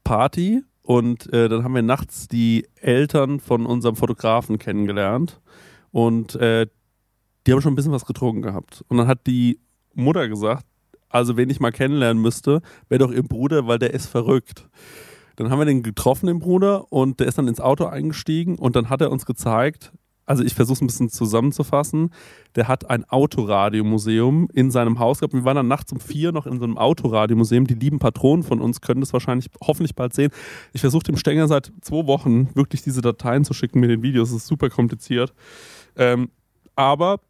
Party 0.05 0.62
und 0.87 1.33
äh, 1.33 1.49
dann 1.49 1.64
haben 1.64 1.75
wir 1.75 1.83
nachts 1.83 2.28
die 2.28 2.69
Eltern 2.76 3.40
von 3.40 3.66
unserem 3.66 3.97
Fotografen 3.97 4.61
kennengelernt 4.61 5.40
und 5.90 6.37
äh, 6.37 6.69
die 7.45 7.52
haben 7.52 7.61
schon 7.61 7.73
ein 7.73 7.76
bisschen 7.76 7.90
was 7.90 8.07
getrunken 8.07 8.43
gehabt. 8.43 8.85
Und 8.87 8.99
dann 8.99 9.09
hat 9.09 9.26
die 9.26 9.59
Mutter 9.95 10.28
gesagt, 10.28 10.64
also 11.09 11.37
wen 11.37 11.50
ich 11.50 11.59
mal 11.59 11.73
kennenlernen 11.73 12.23
müsste, 12.23 12.62
wäre 12.88 13.00
doch 13.00 13.11
ihr 13.11 13.25
Bruder, 13.25 13.66
weil 13.66 13.81
der 13.81 13.95
ist 13.95 14.07
verrückt. 14.07 14.69
Dann 15.35 15.50
haben 15.50 15.59
wir 15.59 15.64
den 15.64 15.83
getroffen, 15.83 16.28
den 16.28 16.38
Bruder, 16.38 16.93
und 16.93 17.19
der 17.19 17.26
ist 17.26 17.37
dann 17.37 17.49
ins 17.49 17.61
Auto 17.61 17.87
eingestiegen 17.87 18.57
und 18.57 18.76
dann 18.76 18.88
hat 18.88 19.00
er 19.00 19.11
uns 19.11 19.26
gezeigt, 19.26 19.93
also 20.26 20.42
ich 20.42 20.54
versuche 20.54 20.75
es 20.75 20.80
ein 20.83 20.87
bisschen 20.88 21.09
zusammenzufassen, 21.09 22.11
der 22.56 22.68
hat 22.68 22.90
ein 22.90 23.04
Autoradiomuseum 23.04 24.49
in 24.52 24.71
seinem 24.71 24.99
Haus 24.99 25.21
gehabt. 25.21 25.35
Wir 25.35 25.45
waren 25.45 25.56
dann 25.56 25.68
nachts 25.68 25.92
um 25.92 26.00
vier 26.00 26.33
noch 26.33 26.47
in 26.47 26.59
so 26.59 26.64
einem 26.64 26.76
Autoradiomuseum. 26.76 27.66
Die 27.66 27.75
lieben 27.75 27.99
Patronen 27.99 28.42
von 28.42 28.61
uns 28.61 28.80
können 28.80 29.00
das 29.00 29.12
wahrscheinlich 29.12 29.49
hoffentlich 29.62 29.95
bald 29.95 30.14
sehen. 30.14 30.30
Ich 30.73 30.80
versuche 30.80 31.04
dem 31.04 31.16
Stenger 31.16 31.47
seit 31.47 31.73
zwei 31.80 32.06
Wochen 32.06 32.54
wirklich 32.54 32.83
diese 32.83 33.00
Dateien 33.00 33.45
zu 33.45 33.54
schicken 33.54 33.80
mit 33.80 33.90
den 33.90 34.02
Videos. 34.02 34.30
Das 34.30 34.38
ist 34.38 34.47
super 34.49 34.68
kompliziert. 34.68 35.33
Ähm, 35.97 36.30
aber 36.75 37.21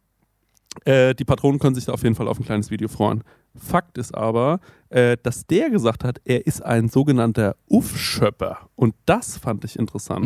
äh, 0.85 1.13
die 1.13 1.25
Patronen 1.25 1.59
können 1.59 1.75
sich 1.75 1.85
da 1.85 1.93
auf 1.93 2.03
jeden 2.03 2.15
Fall 2.15 2.27
auf 2.27 2.39
ein 2.39 2.45
kleines 2.45 2.71
Video 2.71 2.87
freuen. 2.87 3.23
Fakt 3.55 3.97
ist 3.97 4.13
aber, 4.15 4.59
äh, 4.89 5.17
dass 5.21 5.45
der 5.45 5.69
gesagt 5.69 6.03
hat, 6.03 6.19
er 6.25 6.45
ist 6.45 6.63
ein 6.63 6.89
sogenannter 6.89 7.55
Uff-Schöpper. 7.67 8.69
Und 8.75 8.95
das 9.05 9.37
fand 9.37 9.63
ich 9.65 9.77
interessant. 9.77 10.25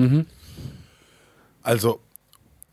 Also, 1.61 1.99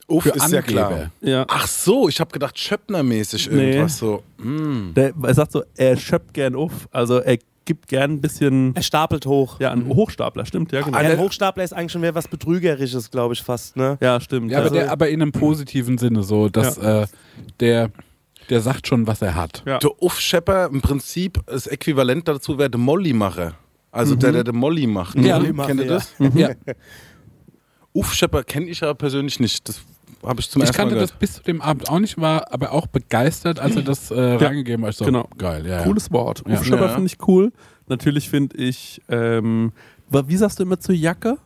Uff 0.09 0.23
Für 0.25 0.31
ist 0.31 0.37
ja 0.51 0.61
Angeber. 0.61 0.63
klar. 0.63 1.11
Ja. 1.21 1.45
Ach 1.49 1.67
so, 1.69 2.09
ich 2.09 2.19
habe 2.19 2.31
gedacht, 2.33 2.57
Schöppner-mäßig 2.59 3.51
Nee. 3.51 3.73
irgendwas 3.73 3.99
so. 3.99 4.23
Mm. 4.39 4.95
Der, 4.95 5.13
er 5.23 5.35
sagt 5.35 5.53
so, 5.53 5.63
er 5.77 5.97
schöpft 5.97 6.33
gern 6.35 6.55
Uff. 6.57 6.89
Also 6.91 7.19
er 7.19 7.39
gibt 7.67 7.89
gern 7.89 8.13
ein 8.13 8.21
bisschen. 8.23 8.75
Er 8.75 8.83
stapelt 8.83 9.27
hoch. 9.27 9.61
Ja, 9.61 9.71
ein 9.71 9.87
Hochstapler, 9.87 10.47
stimmt, 10.47 10.73
ja, 10.73 10.81
genau. 10.81 10.97
Ja, 10.99 11.05
ein 11.11 11.19
Hochstapler 11.19 11.63
ist 11.63 11.75
eigentlich 11.75 11.93
schon 11.93 12.01
mehr 12.01 12.15
was 12.15 12.27
Betrügerisches, 12.27 13.11
glaube 13.11 13.35
ich, 13.35 13.43
fast. 13.43 13.77
Ne? 13.77 13.99
Ja, 14.01 14.19
stimmt. 14.21 14.51
Ja, 14.51 14.59
aber, 14.59 14.65
also, 14.69 14.77
der, 14.77 14.91
aber 14.91 15.11
in 15.11 15.21
einem 15.21 15.33
positiven 15.33 15.99
Sinne, 15.99 16.23
so, 16.23 16.49
dass 16.49 16.79
äh, 16.79 17.07
der, 17.61 17.91
der 18.49 18.63
sagt 18.63 18.87
schon, 18.89 19.07
was 19.07 19.21
er 19.21 19.35
hat. 19.35 19.63
Ja. 19.67 19.79
Der 19.79 20.03
Uff-Schepper 20.03 20.71
im 20.73 20.81
Prinzip 20.81 21.41
das 21.45 21.67
Äquivalent 21.67 22.27
dazu 22.27 22.57
wäre 22.57 22.71
der 22.71 22.81
Molly-Macher. 22.81 23.53
Also 23.93 24.15
der, 24.15 24.33
der 24.33 24.45
den 24.45 24.57
Molly 24.57 24.87
macht. 24.87 25.19
Ja. 25.19 25.39
Kennt 25.41 25.81
ihr 25.81 25.87
Ja. 25.87 25.93
das? 25.93 26.15
Ja. 26.35 26.51
Uff-Schepper 27.93 28.45
kenne 28.45 28.67
ich 28.67 28.81
ja 28.81 28.95
persönlich 28.95 29.41
nicht. 29.41 29.69
Das 29.69 29.81
habe 30.25 30.41
ich 30.41 30.51
zum 30.51 30.63
Ich 30.63 30.69
ersten 30.69 30.83
Mal 30.83 30.89
kannte 30.91 31.01
das 31.01 31.13
bis 31.13 31.35
zu 31.35 31.43
dem 31.43 31.61
Abend 31.63 31.89
auch 31.91 31.99
nicht, 31.99 32.21
war 32.21 32.53
aber 32.53 32.73
auch 32.73 32.87
begeistert, 32.87 33.61
als 33.61 33.77
er 33.77 33.83
das 33.83 34.11
äh, 34.11 34.21
reingegeben 34.21 34.85
hat. 34.85 34.93
Ich 34.93 34.99
so, 34.99 35.05
genau. 35.05 35.29
Geil, 35.39 35.67
ja. 35.67 35.79
ja. 35.79 35.83
Cooles 35.85 36.11
Wort. 36.11 36.43
Ja. 36.47 36.55
Uff-Schöpper 36.55 36.87
Ja. 36.87 36.95
finde 36.95 37.07
ich 37.07 37.17
cool. 37.29 37.53
Natürlich 37.87 38.29
finde 38.29 38.57
ich, 38.57 39.01
ähm, 39.09 39.73
wie 40.11 40.37
sagst 40.37 40.59
du 40.59 40.63
immer 40.65 40.79
zur 40.81 40.95
Jacke? 40.95 41.39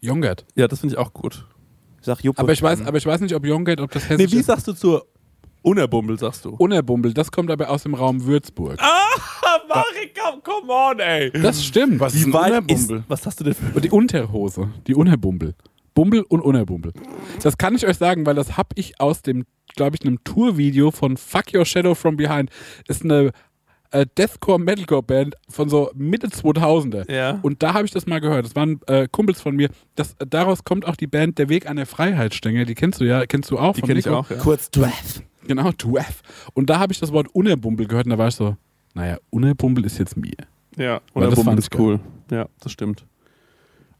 Jongert. 0.00 0.44
Ja, 0.54 0.68
das 0.68 0.80
finde 0.80 0.94
ich 0.94 0.98
auch 0.98 1.12
gut. 1.12 1.46
Ich 2.00 2.06
sag 2.06 2.22
Juppe. 2.22 2.40
Aber 2.40 2.52
ich 2.52 2.62
weiß, 2.62 2.84
aber 2.86 2.98
ich 2.98 3.06
weiß 3.06 3.20
nicht, 3.20 3.34
ob 3.34 3.46
Jongert, 3.46 3.80
ob 3.80 3.90
das 3.90 4.02
Nee, 4.10 4.16
hessisch 4.16 4.32
wie 4.32 4.36
ist. 4.40 4.46
sagst 4.46 4.66
du 4.68 4.72
zur 4.72 5.06
Unerbummel, 5.62 6.18
sagst 6.18 6.44
du? 6.44 6.50
Unerbumbel, 6.50 7.14
das 7.14 7.32
kommt 7.32 7.50
aber 7.50 7.70
aus 7.70 7.84
dem 7.84 7.94
Raum 7.94 8.24
Würzburg. 8.26 8.78
Ah, 8.80 8.88
Marika, 9.68 10.38
come 10.42 10.70
on, 10.70 10.98
ey. 10.98 11.30
Das 11.30 11.64
stimmt. 11.64 12.00
Was 12.00 12.14
ist 12.14 12.26
ein 12.26 12.32
Unerbumbel? 12.34 13.04
was 13.08 13.24
hast 13.24 13.40
du 13.40 13.44
denn 13.44 13.54
für... 13.54 13.80
Die 13.80 13.90
Unterhose, 13.90 14.68
die 14.86 14.94
Unerbumbel. 14.94 15.54
Bumbel 15.94 16.22
und 16.22 16.40
Unerbumbel. 16.40 16.92
Das 17.42 17.56
kann 17.56 17.74
ich 17.74 17.86
euch 17.86 17.96
sagen, 17.96 18.26
weil 18.26 18.34
das 18.34 18.56
habe 18.56 18.70
ich 18.74 19.00
aus 19.00 19.22
dem, 19.22 19.44
glaube 19.76 19.96
ich, 19.96 20.06
einem 20.06 20.22
Tourvideo 20.24 20.90
von 20.90 21.16
Fuck 21.16 21.54
Your 21.54 21.64
Shadow 21.64 21.94
From 21.94 22.16
Behind. 22.16 22.50
Ist 22.88 23.04
eine 23.04 23.30
äh, 23.94 24.06
Deathcore 24.18 24.58
Metalcore 24.58 25.02
Band 25.02 25.36
von 25.48 25.68
so 25.68 25.90
Mitte 25.94 26.26
2000er. 26.26 27.10
Ja. 27.10 27.38
Und 27.42 27.62
da 27.62 27.74
habe 27.74 27.86
ich 27.86 27.92
das 27.92 28.06
mal 28.06 28.20
gehört. 28.20 28.44
Das 28.44 28.56
waren 28.56 28.80
äh, 28.86 29.06
Kumpels 29.10 29.40
von 29.40 29.54
mir. 29.54 29.70
Das, 29.94 30.16
daraus 30.18 30.64
kommt 30.64 30.84
auch 30.86 30.96
die 30.96 31.06
Band 31.06 31.38
Der 31.38 31.48
Weg 31.48 31.68
an 31.68 31.76
der 31.76 31.86
Freiheitsstänge. 31.86 32.66
Die 32.66 32.74
kennst 32.74 33.00
du 33.00 33.04
ja, 33.04 33.24
kennst 33.26 33.50
du 33.50 33.58
auch. 33.58 33.74
Die 33.74 33.82
kenne 33.82 34.00
ich 34.00 34.08
auch, 34.08 34.28
ja. 34.30 34.36
Kurz 34.36 34.70
Draft. 34.70 35.22
Genau, 35.46 35.70
Dwaff. 35.72 36.22
Und 36.54 36.70
da 36.70 36.78
habe 36.78 36.92
ich 36.92 37.00
das 37.00 37.12
Wort 37.12 37.28
Unerbumbel 37.34 37.86
gehört 37.86 38.06
und 38.06 38.10
da 38.10 38.18
war 38.18 38.28
ich 38.28 38.34
so, 38.34 38.56
naja, 38.94 39.18
Unerbumbel 39.30 39.84
ist 39.84 39.98
jetzt 39.98 40.16
mir. 40.16 40.32
Ja, 40.76 41.00
das 41.14 41.42
fand 41.42 41.58
ist 41.58 41.72
ich 41.72 41.78
cool. 41.78 42.00
Ja, 42.30 42.48
das 42.60 42.72
stimmt. 42.72 43.04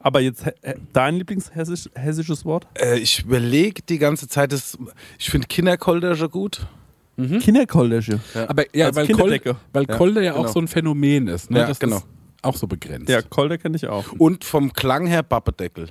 Aber 0.04 0.20
jetzt 0.20 0.44
dein 0.92 1.16
Lieblingshessisches 1.16 2.44
Wort? 2.44 2.66
Äh, 2.74 2.98
ich 2.98 3.24
überlege 3.24 3.80
die 3.82 3.98
ganze 3.98 4.28
Zeit, 4.28 4.52
das, 4.52 4.76
ich 5.18 5.30
finde 5.30 5.46
Kinderkoldersche 5.48 6.28
gut. 6.28 6.66
Kinderkollege. 7.16 8.20
Aber 8.48 8.64
ja, 8.76 8.86
Als 8.86 8.96
weil, 8.96 9.06
Kinderdecke. 9.06 9.54
Kol 9.54 9.60
weil 9.72 9.86
Ja, 9.88 9.96
Kolder 9.96 10.22
ja 10.22 10.32
auch 10.34 10.42
genau. 10.42 10.52
so 10.52 10.60
ein 10.60 10.68
Phänomen 10.68 11.28
ist. 11.28 11.50
Ne? 11.50 11.60
Ja, 11.60 11.66
das 11.66 11.78
genau. 11.78 11.96
ist 11.96 12.06
auch 12.42 12.56
so 12.56 12.66
begrenzt. 12.66 13.08
Ja, 13.08 13.22
Kolder 13.22 13.56
kenne 13.56 13.76
ich 13.76 13.86
auch. 13.86 14.04
Und 14.18 14.44
vom 14.44 14.72
Klang 14.72 15.06
her 15.06 15.22
Bappedeckel. 15.22 15.88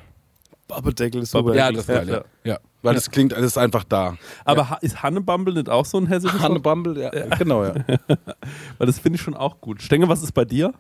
Babbedeckel 0.68 1.24
ist 1.24 1.32
super. 1.32 1.56
ja, 1.56 1.72
das 1.72 1.82
ist 1.82 1.88
geil. 1.88 2.08
Ja. 2.08 2.16
Ja. 2.16 2.24
Ja. 2.44 2.60
Weil 2.84 2.94
das 2.94 3.10
klingt 3.10 3.34
alles 3.34 3.58
einfach 3.58 3.84
da. 3.86 4.18
Aber 4.44 4.78
ist 4.82 5.02
Hannebumble 5.02 5.54
nicht 5.54 5.70
auch 5.70 5.86
so 5.86 5.98
ein 5.98 6.08
hessisches 6.08 6.42
Hanne 6.42 6.56
Wort? 6.56 6.64
Bumble, 6.64 7.02
ja, 7.02 7.10
genau, 7.38 7.64
ja. 7.64 7.74
Weil 8.78 8.88
das 8.88 9.00
finde 9.00 9.16
ich 9.16 9.22
schon 9.22 9.34
auch 9.36 9.62
gut. 9.62 9.82
Stenge, 9.82 10.10
was 10.10 10.22
ist 10.22 10.34
bei 10.34 10.44
dir? 10.44 10.74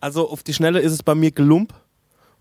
Also 0.00 0.30
auf 0.30 0.44
die 0.44 0.54
Schnelle 0.54 0.78
ist 0.78 0.92
es 0.92 1.02
bei 1.02 1.16
mir 1.16 1.32
Gelump. 1.32 1.74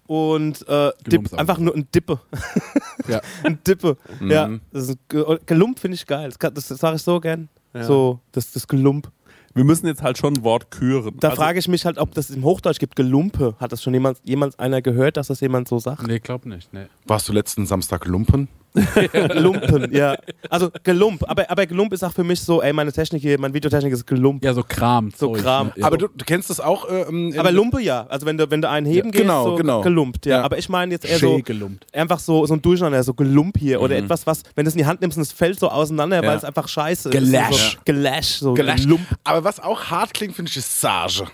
Und 0.08 0.68
äh, 0.68 0.92
Dip, 1.06 1.34
einfach 1.38 1.58
nur 1.60 1.76
ein 1.76 1.88
Dippe. 1.94 2.20
Ja. 3.08 3.22
ein 3.44 3.58
Dippe. 3.66 3.96
Mhm. 4.20 4.32
Ja, 4.32 4.50
das 4.74 4.90
ist, 4.90 4.98
Ge- 5.08 5.38
Gelump 5.46 5.80
finde 5.80 5.96
ich 5.96 6.06
geil. 6.06 6.28
Das, 6.28 6.38
kann- 6.40 6.54
das, 6.54 6.68
das 6.68 6.80
sage 6.80 6.98
ich 6.98 7.02
so 7.04 7.20
gern. 7.22 7.48
Ja. 7.74 7.84
So, 7.86 8.20
das, 8.34 8.52
das 8.52 8.68
Gelump. 8.68 9.10
Wir 9.54 9.64
müssen 9.64 9.88
jetzt 9.88 10.02
halt 10.04 10.18
schon 10.18 10.34
ein 10.36 10.44
Wort 10.44 10.72
küren. 10.72 11.16
Da 11.20 11.30
Also, 11.30 11.42
frage 11.42 11.58
ich 11.60 11.68
mich 11.70 11.86
halt, 11.86 11.98
ob 12.00 12.14
das 12.14 12.30
im 12.32 12.44
Hochdeutsch 12.44 12.80
gibt. 12.80 12.96
Gelumpe. 12.98 13.56
Hat 13.60 13.72
das 13.72 13.82
schon 13.82 13.94
jemand, 13.94 14.20
jemand 14.26 14.60
einer 14.60 14.82
gehört, 14.82 15.16
dass 15.18 15.28
das 15.28 15.40
jemand 15.40 15.68
so 15.70 15.80
sagt? 15.80 16.06
Nee, 16.06 16.20
glaub 16.20 16.46
nicht. 16.46 16.74
Nee. 16.74 16.88
Warst 17.06 17.30
du 17.30 17.34
letzten 17.34 17.66
Samstag 17.66 18.06
Lumpen? 18.06 18.50
Lumpen, 19.36 19.94
ja. 19.94 20.16
Also 20.50 20.70
Gelump. 20.84 21.24
Aber, 21.30 21.50
aber 21.50 21.66
Gelump 21.66 21.94
ist 21.94 22.04
auch 22.04 22.14
für 22.14 22.24
mich 22.24 22.42
so, 22.42 22.62
ey, 22.62 22.74
meine 22.74 22.92
Technik 22.92 23.22
hier, 23.22 23.40
meine 23.40 23.54
Videotechnik 23.54 23.94
ist 23.94 24.06
Gelump. 24.06 24.44
Ja, 24.44 24.54
so 24.54 24.64
Kram. 24.64 25.12
So 25.16 25.34
Zeug, 25.34 25.42
Kram. 25.44 25.72
Ne? 25.76 25.84
Aber 25.84 25.98
du, 25.98 26.08
du 26.08 26.26
kennst 26.26 26.50
das 26.50 26.60
auch? 26.60 26.90
Äh, 26.90 27.02
ähm, 27.02 27.34
Aber 27.38 27.52
Lumpe 27.52 27.82
ja. 27.82 28.06
Also 28.08 28.26
wenn 28.26 28.38
du, 28.38 28.50
wenn 28.50 28.62
du 28.62 28.70
einen 28.70 28.86
heben 28.86 29.08
Ja, 29.08 29.12
gehst, 29.12 29.22
genau, 29.24 29.44
so 29.50 29.56
genau. 29.56 29.82
gelumpt, 29.82 30.26
ja. 30.26 30.38
Ja. 30.38 30.44
Aber 30.44 30.58
ich 30.58 30.70
meine 30.70 30.92
jetzt 30.94 31.06
eher 31.06 31.20
so, 31.20 31.40
gelumpt. 31.44 31.86
einfach 31.94 32.20
so, 32.20 32.46
so 32.46 32.54
ein 32.54 32.62
Durcheinander, 32.62 33.04
so 33.04 33.14
Gelump 33.14 33.58
hier. 33.58 33.78
Mhm. 33.80 33.84
Oder 33.84 33.98
etwas, 33.98 34.26
was, 34.28 34.44
wenn 34.56 34.66
du 34.66 34.70
es 34.70 34.76
in 34.76 34.80
die 34.80 34.86
Hand 34.86 35.02
nimmst 35.02 35.18
und 35.18 35.24
es 35.24 35.32
fällt 35.32 35.60
so 35.60 35.70
auseinander, 35.70 36.22
Ja. 36.22 36.30
weil 36.30 36.38
es 36.38 36.44
einfach 36.44 36.68
scheiße 36.68 37.10
Gelash. 37.10 37.50
ist. 37.52 37.72
So, 37.74 37.78
Gelash. 37.86 38.28
So 38.40 38.54
Gelascht. 38.54 38.84
Gelump. 38.84 39.02
Aber 39.24 39.44
was 39.44 39.60
auch 39.60 39.86
hart 39.86 40.14
klingt, 40.14 40.36
finde 40.36 40.50
ich, 40.50 40.58
ist 40.58 40.80
Sage. 40.82 41.26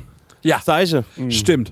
Ja, 0.41 0.59
Sage. 0.63 1.03
stimmt. 1.29 1.71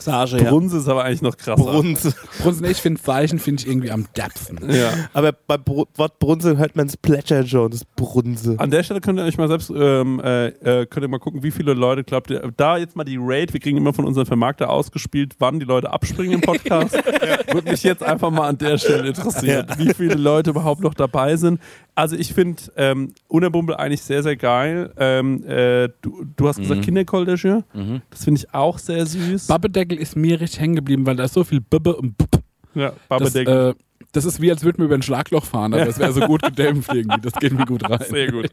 Sage, 0.00 0.42
ja. 0.42 0.50
Brunse 0.50 0.78
ist 0.78 0.88
aber 0.88 1.04
eigentlich 1.04 1.22
noch 1.22 1.36
krasser. 1.36 1.62
Brunse. 1.62 2.14
Brunsen, 2.42 2.64
ich 2.66 2.78
finde 2.78 3.00
Zeichen 3.00 3.38
finde 3.38 3.62
ich 3.62 3.68
irgendwie 3.68 3.90
am 3.90 4.06
deppsten. 4.16 4.70
Ja. 4.70 4.92
Aber 5.12 5.32
beim 5.32 5.64
Br 5.64 5.84
Wort 5.96 6.18
Brunse 6.18 6.56
hört 6.56 6.76
man 6.76 6.86
das 6.86 6.96
Plätschern 6.96 7.46
schon, 7.46 7.70
das 7.70 7.84
Brunse. 7.84 8.56
An 8.58 8.70
der 8.70 8.82
Stelle 8.82 9.00
könnt 9.00 9.18
ihr 9.18 9.24
euch 9.24 9.38
mal 9.38 9.48
selbst 9.48 9.70
ähm, 9.74 10.20
äh, 10.20 10.48
äh, 10.48 10.86
könnt 10.86 11.04
ihr 11.04 11.08
mal 11.08 11.18
gucken, 11.18 11.42
wie 11.42 11.50
viele 11.50 11.74
Leute 11.74 12.04
glaubt 12.04 12.30
ihr. 12.30 12.50
Da 12.56 12.76
jetzt 12.76 12.96
mal 12.96 13.04
die 13.04 13.18
Rate, 13.20 13.52
wir 13.52 13.60
kriegen 13.60 13.76
immer 13.76 13.92
von 13.92 14.04
unseren 14.04 14.26
Vermarkter 14.26 14.70
ausgespielt, 14.70 15.34
wann 15.38 15.58
die 15.58 15.66
Leute 15.66 15.92
abspringen 15.92 16.34
im 16.34 16.40
Podcast. 16.40 16.94
Würde 17.52 17.70
mich 17.70 17.82
jetzt 17.82 18.02
einfach 18.02 18.30
mal 18.30 18.48
an 18.48 18.58
der 18.58 18.78
Stelle 18.78 19.08
interessieren, 19.08 19.66
wie 19.78 19.92
viele 19.94 20.14
Leute 20.14 20.50
überhaupt 20.50 20.82
noch 20.82 20.94
dabei 20.94 21.36
sind. 21.36 21.60
Also 21.94 22.14
ich 22.14 22.32
finde 22.32 22.62
ähm, 22.76 23.12
Unerbumbel 23.26 23.74
eigentlich 23.74 24.02
sehr, 24.02 24.22
sehr 24.22 24.36
geil. 24.36 24.92
Ähm, 24.98 25.42
äh, 25.44 25.88
du, 26.00 26.24
du 26.36 26.46
hast 26.46 26.58
gesagt 26.60 26.82
Kinderkoldesche. 26.82 27.64
Das 28.10 28.24
finde 28.24 28.40
ich 28.40 28.54
auch 28.54 28.78
sehr 28.78 29.04
süß. 29.04 29.48
Babbedeckel 29.88 29.98
ist 30.02 30.16
mir 30.16 30.40
richtig 30.40 30.60
hängen 30.60 30.76
geblieben, 30.76 31.06
weil 31.06 31.16
da 31.16 31.24
ist 31.24 31.34
so 31.34 31.44
viel 31.44 31.60
Bibbe 31.60 31.96
und 31.96 32.16
Bup. 32.16 32.42
ja, 32.74 32.90
Das, 32.90 32.98
Babadeckel. 33.08 33.70
äh, 33.70 33.74
das 34.12 34.24
ist 34.24 34.40
wie, 34.40 34.50
als 34.50 34.62
würden 34.64 34.78
wir 34.78 34.86
über 34.86 34.94
ein 34.94 35.02
Schlagloch 35.02 35.44
fahren, 35.44 35.74
aber 35.74 35.86
es 35.86 35.98
wäre 35.98 36.12
so 36.12 36.20
gut 36.20 36.42
gedämpft 36.42 36.92
irgendwie. 36.92 37.20
Das 37.20 37.34
geht 37.34 37.52
mir 37.52 37.66
gut 37.66 37.88
rein. 37.88 38.00
Sehr 38.08 38.30
gut. 38.32 38.50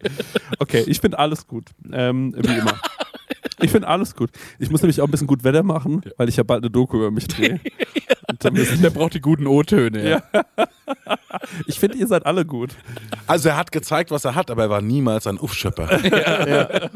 Okay, 0.60 0.84
ich 0.88 1.00
finde 1.00 1.20
alles 1.20 1.48
gut. 1.48 1.66
Ähm, 1.92 2.34
wie 2.38 2.58
immer. 2.58 2.74
Ich 3.62 3.72
finde 3.72 3.88
alles 3.88 4.16
gut. 4.16 4.32
Ich 4.60 4.70
muss 4.70 4.82
nämlich 4.82 5.00
auch 5.02 5.06
ein 5.08 5.12
bisschen 5.12 5.28
gut 5.28 5.44
Wetter 5.44 5.64
machen, 5.64 6.02
weil 6.18 6.28
ich 6.30 6.36
ja 6.36 6.44
bald 6.44 6.64
eine 6.64 6.70
Doku 6.72 6.98
über 6.98 7.12
mich 7.12 7.28
drehe. 7.28 7.60
Der 8.44 8.90
braucht 8.90 9.14
die 9.14 9.22
guten 9.22 9.48
O-Töne. 9.48 10.10
Ja. 10.10 10.24
Ich 11.68 11.80
finde, 11.80 11.98
ihr 11.98 12.08
seid 12.08 12.26
alle 12.26 12.46
gut. 12.46 12.76
Also 13.28 13.50
er 13.50 13.58
hat 13.58 13.72
gezeigt, 13.72 14.12
was 14.12 14.24
er 14.26 14.36
hat, 14.36 14.52
aber 14.52 14.64
er 14.64 14.70
war 14.70 14.82
niemals 14.82 15.28
ein 15.28 15.38
Uffschöpper. 15.38 15.90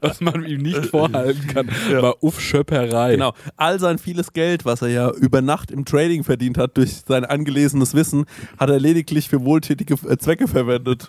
Was 0.00 0.20
man 0.20 0.44
ihm 0.44 0.62
nicht 0.62 0.86
vorhalten 0.86 1.46
kann, 1.46 1.68
war 1.90 2.22
Uff-Schöpperei. 2.22 3.12
Genau. 3.12 3.34
All 3.56 3.78
sein 3.78 3.98
vieles 3.98 4.32
Geld, 4.32 4.64
was 4.64 4.82
er 4.82 4.88
ja 4.88 5.10
über 5.10 5.42
Nacht 5.42 5.70
im 5.70 5.84
Trading 5.84 6.24
verdient 6.24 6.58
hat 6.58 6.76
durch 6.76 7.02
sein 7.06 7.24
angelesenes 7.24 7.94
Wissen, 7.94 8.24
hat 8.58 8.70
er 8.70 8.80
lediglich 8.80 9.28
für 9.28 9.44
wohltätige 9.44 9.94
äh, 10.08 10.16
Zwecke 10.16 10.48
verwendet. 10.48 11.08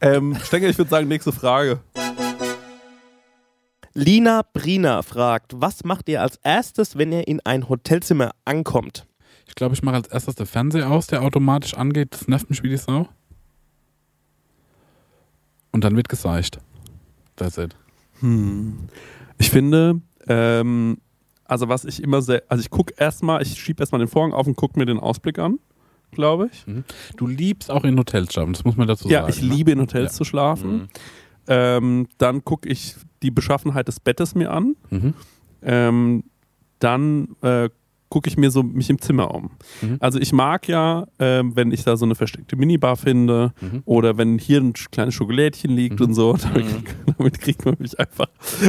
ähm, 0.00 0.36
Stenger, 0.42 0.68
ich 0.68 0.78
würde 0.78 0.90
sagen, 0.90 1.08
nächste 1.08 1.32
Frage. 1.32 1.80
Lina 3.94 4.42
Brina 4.52 5.02
fragt, 5.02 5.52
was 5.56 5.84
macht 5.84 6.08
ihr 6.08 6.22
als 6.22 6.36
erstes, 6.42 6.96
wenn 6.96 7.12
ihr 7.12 7.26
in 7.26 7.40
ein 7.44 7.68
Hotelzimmer 7.68 8.30
ankommt? 8.44 9.06
Ich 9.46 9.54
glaube, 9.56 9.74
ich 9.74 9.82
mache 9.82 9.96
als 9.96 10.08
erstes 10.08 10.36
den 10.36 10.46
Fernseher 10.46 10.90
aus, 10.90 11.08
der 11.08 11.22
automatisch 11.22 11.74
angeht. 11.74 12.08
Das 12.12 12.28
nervt 12.28 12.48
mich 12.50 12.62
wie 12.62 12.68
die 12.68 12.76
Sau. 12.76 13.08
Und 15.72 15.82
dann 15.84 15.96
wird 15.96 16.08
geseicht. 16.08 16.58
That's 17.36 17.58
it. 17.58 17.74
Ich 19.38 19.50
finde, 19.50 20.00
ähm, 20.28 20.98
also 21.44 21.68
was 21.68 21.84
ich 21.84 22.02
immer 22.02 22.22
sehr, 22.22 22.42
also 22.48 22.60
ich 22.60 22.70
gucke 22.70 22.94
erstmal, 22.96 23.42
ich 23.42 23.58
schiebe 23.60 23.82
erstmal 23.82 23.98
den 24.00 24.08
Vorhang 24.08 24.32
auf 24.32 24.46
und 24.46 24.56
gucke 24.56 24.78
mir 24.78 24.84
den 24.86 24.98
Ausblick 25.00 25.38
an, 25.38 25.58
glaube 26.12 26.50
ich. 26.52 26.64
Du 27.16 27.26
liebst 27.26 27.70
auch 27.70 27.84
in 27.84 27.98
Hotels 27.98 28.32
schlafen, 28.32 28.52
das 28.52 28.64
muss 28.64 28.76
man 28.76 28.86
dazu 28.86 29.08
Ja, 29.08 29.22
sagen. 29.22 29.32
ich 29.32 29.42
ne? 29.42 29.54
liebe 29.54 29.70
in 29.72 29.80
Hotels 29.80 30.12
Ja. 30.12 30.16
zu 30.18 30.24
schlafen. 30.24 30.88
Ähm, 31.48 32.08
dann 32.18 32.44
gucke 32.44 32.68
ich 32.68 32.96
die 33.22 33.30
Beschaffenheit 33.30 33.88
des 33.88 34.00
Bettes 34.00 34.34
mir 34.34 34.50
an. 34.50 34.76
Mhm. 34.90 35.14
Ähm, 35.62 36.24
dann 36.78 37.36
äh, 37.42 37.68
gucke 38.08 38.28
ich 38.28 38.36
mir 38.36 38.50
so 38.50 38.62
mich 38.62 38.90
im 38.90 39.00
Zimmer 39.00 39.32
um. 39.34 39.50
Mhm. 39.82 39.98
Also 40.00 40.18
ich 40.18 40.32
mag 40.32 40.66
ja, 40.66 41.06
ähm, 41.18 41.54
wenn 41.54 41.70
ich 41.70 41.84
da 41.84 41.96
so 41.96 42.04
eine 42.04 42.14
versteckte 42.16 42.56
Minibar 42.56 42.96
finde 42.96 43.52
Mhm. 43.60 43.82
oder 43.84 44.16
wenn 44.18 44.38
hier 44.38 44.60
ein 44.60 44.72
kleines 44.72 45.14
Schokolädchen 45.14 45.70
liegt 45.70 46.00
und 46.00 46.14
so, 46.14 46.32
damit, 46.42 46.66
damit 47.18 47.40
kriegt 47.40 47.64
man 47.64 47.76
mich 47.78 48.00
einfach. 48.00 48.28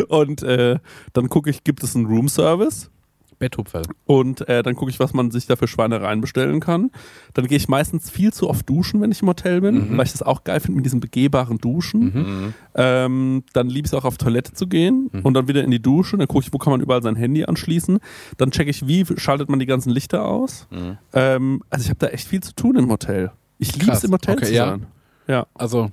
Und 0.10 0.44
äh, 0.44 0.78
dann 1.14 1.30
gucke 1.30 1.50
ich, 1.50 1.64
gibt 1.64 1.84
es 1.84 1.96
einen 1.96 2.06
Roomservice? 2.06 2.92
Betthupferl. 3.42 3.84
Und 4.06 4.48
äh, 4.48 4.64
dann 4.64 4.76
gucke 4.76 4.90
ich, 4.90 5.00
was 5.00 5.14
man 5.14 5.32
sich 5.32 5.48
da 5.48 5.58
für 5.58 5.68
Schweinereien 5.68 6.22
bestellen 6.22 6.62
kann. 6.62 6.92
Dann 7.34 7.48
gehe 7.48 7.58
ich 7.58 7.68
meistens 7.68 8.10
viel 8.10 8.32
zu 8.32 8.50
oft 8.50 8.70
duschen, 8.70 9.02
wenn 9.02 9.12
ich 9.12 9.22
im 9.22 9.28
Hotel 9.28 9.60
bin, 9.60 9.98
weil 9.98 10.06
ich 10.06 10.14
das 10.14 10.22
auch 10.22 10.46
geil 10.46 10.62
finde 10.62 10.78
mit 10.78 10.86
diesem 10.86 11.02
begehbaren 11.02 11.58
Duschen. 11.58 12.54
Ähm, 12.76 13.44
dann 13.52 13.68
liebe 13.68 13.86
ich 13.86 13.92
es 13.92 13.94
auch 13.94 14.06
auf 14.06 14.18
Toilette 14.18 14.54
zu 14.54 14.68
gehen 14.68 15.10
und 15.24 15.34
dann 15.34 15.50
wieder 15.50 15.64
in 15.64 15.72
die 15.72 15.82
Dusche. 15.82 16.18
Dann 16.18 16.28
gucke 16.28 16.46
ich, 16.46 16.54
wo 16.54 16.58
kann 16.58 16.72
man 16.72 16.80
überall 16.80 17.04
sein 17.04 17.18
Handy 17.18 17.44
anschließen. 17.44 18.00
Dann 18.38 18.52
checke 18.52 18.70
ich, 18.70 18.88
wie 18.88 19.06
schaltet 19.18 19.50
man 19.50 19.60
die 19.60 19.66
ganzen 19.66 19.90
Lichter 19.90 20.24
aus. 20.26 20.68
Ähm, 21.14 21.64
also 21.70 21.84
ich 21.84 21.90
habe 21.90 22.00
da 22.00 22.08
echt 22.08 22.28
viel 22.28 22.42
zu 22.42 22.54
tun 22.56 22.78
im 22.78 22.90
Hotel. 22.90 23.32
Ich 23.58 23.76
liebe 23.76 23.92
es 23.92 24.04
im 24.04 24.12
Hotel 24.12 24.36
Okay, 24.38 24.46
zu 24.46 24.54
ja. 24.54 24.70
sein. 24.70 24.88
Ja. 25.28 25.48
Also, 25.54 25.92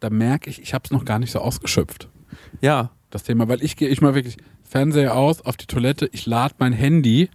da 0.00 0.10
merke 0.10 0.50
ich, 0.50 0.60
ich 0.60 0.74
habe 0.74 0.82
es 0.84 0.90
noch 0.90 1.04
gar 1.04 1.18
nicht 1.18 1.32
so 1.32 1.38
ausgeschöpft. 1.38 2.08
Ja. 2.60 2.90
Das 3.10 3.22
Thema, 3.22 3.46
weil 3.48 3.62
ich 3.62 3.76
gehe 3.76 3.88
ich 3.88 4.00
mal 4.02 4.14
wirklich 4.16 4.36
Fernseher 4.68 5.14
aus, 5.16 5.42
auf 5.42 5.56
die 5.56 5.66
Toilette, 5.66 6.08
ich 6.12 6.26
lade 6.26 6.54
mein 6.58 6.72
Handy 6.72 7.30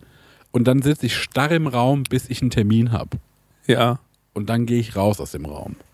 und 0.52 0.66
dann 0.68 0.82
sitze 0.82 1.06
ich 1.06 1.16
starr 1.16 1.52
im 1.52 1.68
Raum, 1.68 2.04
bis 2.04 2.30
ich 2.30 2.42
einen 2.42 2.52
Termin 2.52 2.92
habe. 2.92 3.18
Ja. 3.68 4.00
Und 4.34 4.50
dann 4.50 4.66
gehe 4.66 4.80
ich 4.80 4.96
raus 4.96 5.20
aus 5.20 5.32
dem 5.32 5.46
Raum. 5.46 5.76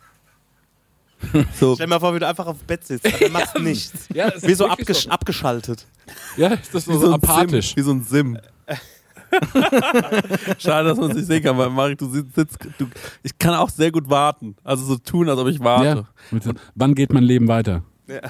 So, 1.59 1.73
Stell 1.73 1.87
dir 1.87 1.89
mal 1.89 1.99
vor, 1.99 2.13
wie 2.13 2.19
du 2.19 2.27
einfach 2.27 2.45
auf 2.45 2.59
dem 2.59 2.67
Bett 2.67 2.85
sitzt, 2.85 3.05
aber 3.05 3.29
machst 3.29 3.57
nichts. 3.59 4.07
Ja, 4.13 4.31
Wie 4.41 4.53
so 4.53 4.67
abgesch 4.67 5.07
abgeschaltet. 5.07 5.87
Ja, 6.37 6.49
ist 6.49 6.73
das 6.75 6.87
wie 6.87 6.93
so, 6.93 6.99
so 6.99 7.07
ein 7.07 7.13
apathisch? 7.15 7.69
Sim. 7.69 7.75
Wie 7.77 7.81
so 7.81 7.91
ein 7.91 8.03
Sim. 8.03 8.37
Schade, 10.59 10.89
dass 10.89 10.97
man 10.97 11.09
es 11.09 11.17
nicht 11.17 11.25
sehen 11.25 11.43
kann, 11.43 11.57
weil 11.57 11.69
Marek, 11.69 11.97
du 11.97 12.07
sitzt, 12.09 12.59
du, 12.77 12.87
ich 13.23 13.37
kann 13.37 13.55
auch 13.55 13.69
sehr 13.69 13.91
gut 13.91 14.09
warten. 14.09 14.55
Also 14.63 14.85
so 14.85 14.97
tun, 14.97 15.27
als 15.27 15.39
ob 15.39 15.47
ich 15.47 15.59
warte. 15.59 16.05
Ja. 16.31 16.39
So, 16.39 16.51
Wann 16.75 16.95
geht 16.95 17.11
mein 17.11 17.23
Leben 17.23 17.47
weiter? 17.47 17.83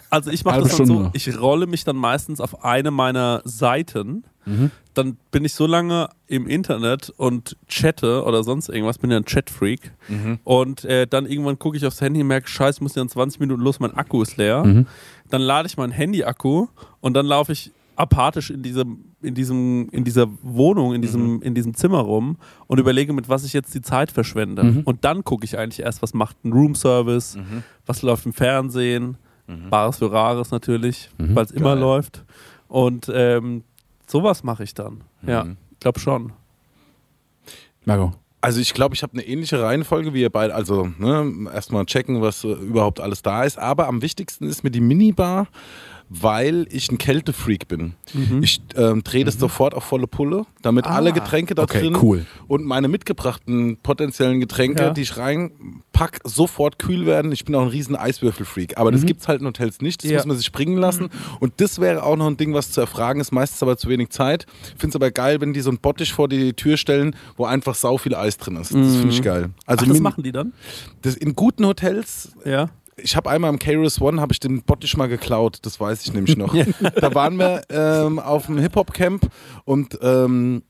Also 0.09 0.31
ich 0.31 0.43
mache 0.43 0.61
das 0.61 0.77
dann 0.77 0.87
so, 0.87 0.93
Stunde. 0.93 1.11
ich 1.13 1.39
rolle 1.39 1.67
mich 1.67 1.83
dann 1.83 1.95
meistens 1.95 2.41
auf 2.41 2.63
eine 2.63 2.91
meiner 2.91 3.41
Seiten. 3.45 4.23
Mhm. 4.45 4.71
Dann 4.93 5.17
bin 5.31 5.45
ich 5.45 5.53
so 5.53 5.67
lange 5.67 6.09
im 6.27 6.47
Internet 6.47 7.13
und 7.17 7.57
chatte 7.67 8.23
oder 8.23 8.43
sonst 8.43 8.69
irgendwas, 8.69 8.97
bin 8.97 9.11
ja 9.11 9.17
ein 9.17 9.25
Chatfreak. 9.25 9.91
Mhm. 10.07 10.39
Und 10.43 10.85
äh, 10.85 11.05
dann 11.05 11.25
irgendwann 11.25 11.59
gucke 11.59 11.77
ich 11.77 11.85
aufs 11.85 12.01
Handy 12.01 12.21
und 12.21 12.27
merke, 12.27 12.47
scheiße, 12.47 12.77
ich 12.77 12.81
muss 12.81 12.95
ja 12.95 13.01
in 13.01 13.09
20 13.09 13.39
Minuten 13.39 13.61
los, 13.61 13.79
mein 13.79 13.93
Akku 13.95 14.21
ist 14.21 14.37
leer. 14.37 14.63
Mhm. 14.63 14.87
Dann 15.29 15.41
lade 15.41 15.67
ich 15.67 15.77
meinen 15.77 15.91
Handy-Akku 15.91 16.67
und 17.01 17.13
dann 17.13 17.25
laufe 17.25 17.51
ich 17.51 17.71
apathisch 17.97 18.51
in 18.51 18.63
diesem, 18.63 19.05
in 19.21 19.33
diesem, 19.33 19.89
in 19.91 20.03
dieser 20.03 20.27
Wohnung, 20.43 20.93
in 20.93 21.01
diesem, 21.01 21.41
in 21.41 21.55
diesem 21.55 21.73
Zimmer 21.73 21.99
rum 21.99 22.37
und 22.67 22.79
überlege, 22.79 23.11
mit 23.11 23.27
was 23.27 23.43
ich 23.43 23.53
jetzt 23.53 23.73
die 23.73 23.81
Zeit 23.81 24.11
verschwende. 24.11 24.63
Mhm. 24.63 24.81
Und 24.81 25.03
dann 25.03 25.23
gucke 25.23 25.45
ich 25.45 25.57
eigentlich 25.57 25.81
erst, 25.81 26.01
was 26.01 26.13
macht 26.13 26.45
ein 26.45 26.53
Roomservice, 26.53 27.37
was 27.85 28.01
läuft 28.03 28.25
im 28.27 28.33
Fernsehen, 28.33 29.17
Bares 29.69 29.97
für 29.97 30.11
Rares 30.11 30.51
natürlich, 30.51 31.09
Mhm. 31.17 31.35
weil 31.35 31.45
es 31.45 31.51
immer 31.51 31.71
Geil. 31.73 31.79
läuft. 31.79 32.23
Und 32.67 33.09
ähm, 33.13 33.63
sowas 34.07 34.43
mache 34.43 34.63
ich 34.63 34.73
dann. 34.73 35.01
Ja, 35.25 35.43
Mhm. 35.45 35.57
ich 35.73 35.79
glaube 35.79 35.99
schon. 35.99 36.33
Marco. 37.85 38.13
Also 38.39 38.59
ich 38.61 38.73
glaube, 38.73 38.93
ich 38.93 39.01
habe 39.03 39.13
eine 39.13 39.23
ähnliche 39.25 39.61
Reihenfolge 39.61 40.13
wie 40.13 40.21
ihr 40.21 40.29
beide. 40.29 40.53
Also 40.53 40.89
ne, 40.99 41.49
erstmal 41.53 41.85
checken, 41.85 42.21
was 42.21 42.43
äh, 42.43 42.51
überhaupt 42.51 42.99
alles 42.99 43.21
da 43.21 43.43
ist. 43.43 43.57
Aber 43.57 43.87
am 43.87 44.01
wichtigsten 44.01 44.45
ist 44.47 44.63
mir 44.63 44.69
die 44.71 44.79
Minibar, 44.81 45.47
weil 46.09 46.67
ich 46.69 46.89
ein 46.91 46.97
Kältefreak 46.97 47.67
bin. 47.67 47.93
Mhm. 48.13 48.41
Ich 48.41 48.61
ähm, 48.75 49.03
drehe 49.03 49.25
das 49.25 49.37
sofort 49.37 49.73
auf 49.73 49.83
volle 49.83 50.07
Pulle, 50.07 50.43
damit 50.61 50.85
Ah. 50.85 50.95
alle 50.95 51.11
Getränke 51.11 51.53
da 51.55 51.63
Okay, 51.63 51.81
drin 51.81 51.97
cool. 52.01 52.25
und 52.47 52.63
meine 52.65 52.87
mitgebrachten 52.87 53.77
potenziellen 53.83 54.39
Getränke, 54.39 54.83
Ja. 54.83 54.89
die 54.91 55.01
ich 55.01 55.17
reinpack, 55.17 56.19
sofort 56.23 56.79
kühl 56.79 57.05
werden. 57.05 57.31
Ich 57.31 57.43
bin 57.45 57.55
auch 57.55 57.63
ein 57.63 57.67
riesen 57.67 57.95
Eiswürfelfreak. 57.95 58.77
Aber 58.77 58.91
das 58.91 59.05
gibt 59.05 59.21
es 59.21 59.27
halt 59.27 59.41
in 59.41 59.47
Hotels 59.47 59.81
nicht. 59.81 60.03
Das 60.03 60.11
Ja. 60.11 60.17
muss 60.19 60.25
man 60.27 60.37
sich 60.37 60.51
bringen 60.51 60.77
lassen. 60.77 61.09
Und 61.39 61.53
das 61.57 61.79
wäre 61.79 62.03
auch 62.03 62.15
noch 62.15 62.27
ein 62.27 62.37
Ding, 62.37 62.53
was 62.53 62.71
zu 62.71 62.81
erfragen 62.81 63.19
ist. 63.19 63.31
Meistens 63.31 63.61
aber 63.61 63.77
zu 63.77 63.89
wenig 63.89 64.09
Zeit. 64.09 64.45
Ich 64.75 64.79
finde 64.79 64.89
es 64.89 64.95
aber 64.95 65.11
geil, 65.11 65.41
wenn 65.41 65.53
die 65.53 65.61
so 65.61 65.69
einen 65.69 65.79
Bottich 65.79 66.13
vor 66.13 66.29
die 66.29 66.53
Tür 66.53 66.77
stellen, 66.77 67.15
wo 67.35 67.45
einfach 67.45 67.75
sau 67.75 67.97
viel 67.97 68.15
Eis 68.15 68.37
drin 68.37 68.55
ist. 68.55 68.73
Das 68.73 68.95
finde 68.95 69.09
ich 69.09 69.21
geil. 69.21 69.49
Also 69.65 69.85
Ach, 69.85 69.89
das 69.89 69.99
machen 69.99 70.23
die 70.23 70.31
dann? 70.31 70.53
das 71.01 71.15
in 71.15 71.35
guten 71.35 71.65
Hotels 71.65 72.31
Ja. 72.45 72.69
Ich 72.97 73.15
habe 73.15 73.29
einmal 73.29 73.51
im 73.51 73.59
Kairos 73.59 74.01
One 74.01 74.19
habe 74.19 74.33
ich 74.33 74.39
den 74.39 74.63
Bottich 74.63 74.97
mal 74.97 75.07
geklaut, 75.07 75.59
das 75.61 75.79
weiß 75.79 76.05
ich 76.05 76.13
nämlich 76.13 76.37
noch. 76.37 76.55
Da 76.95 77.13
waren 77.13 77.37
wir 77.37 77.61
ähm, 77.69 78.19
auf 78.19 78.47
dem 78.47 78.57
Hip-Hop-Camp 78.57 79.29
und 79.65 79.97
ähm, 80.01 80.63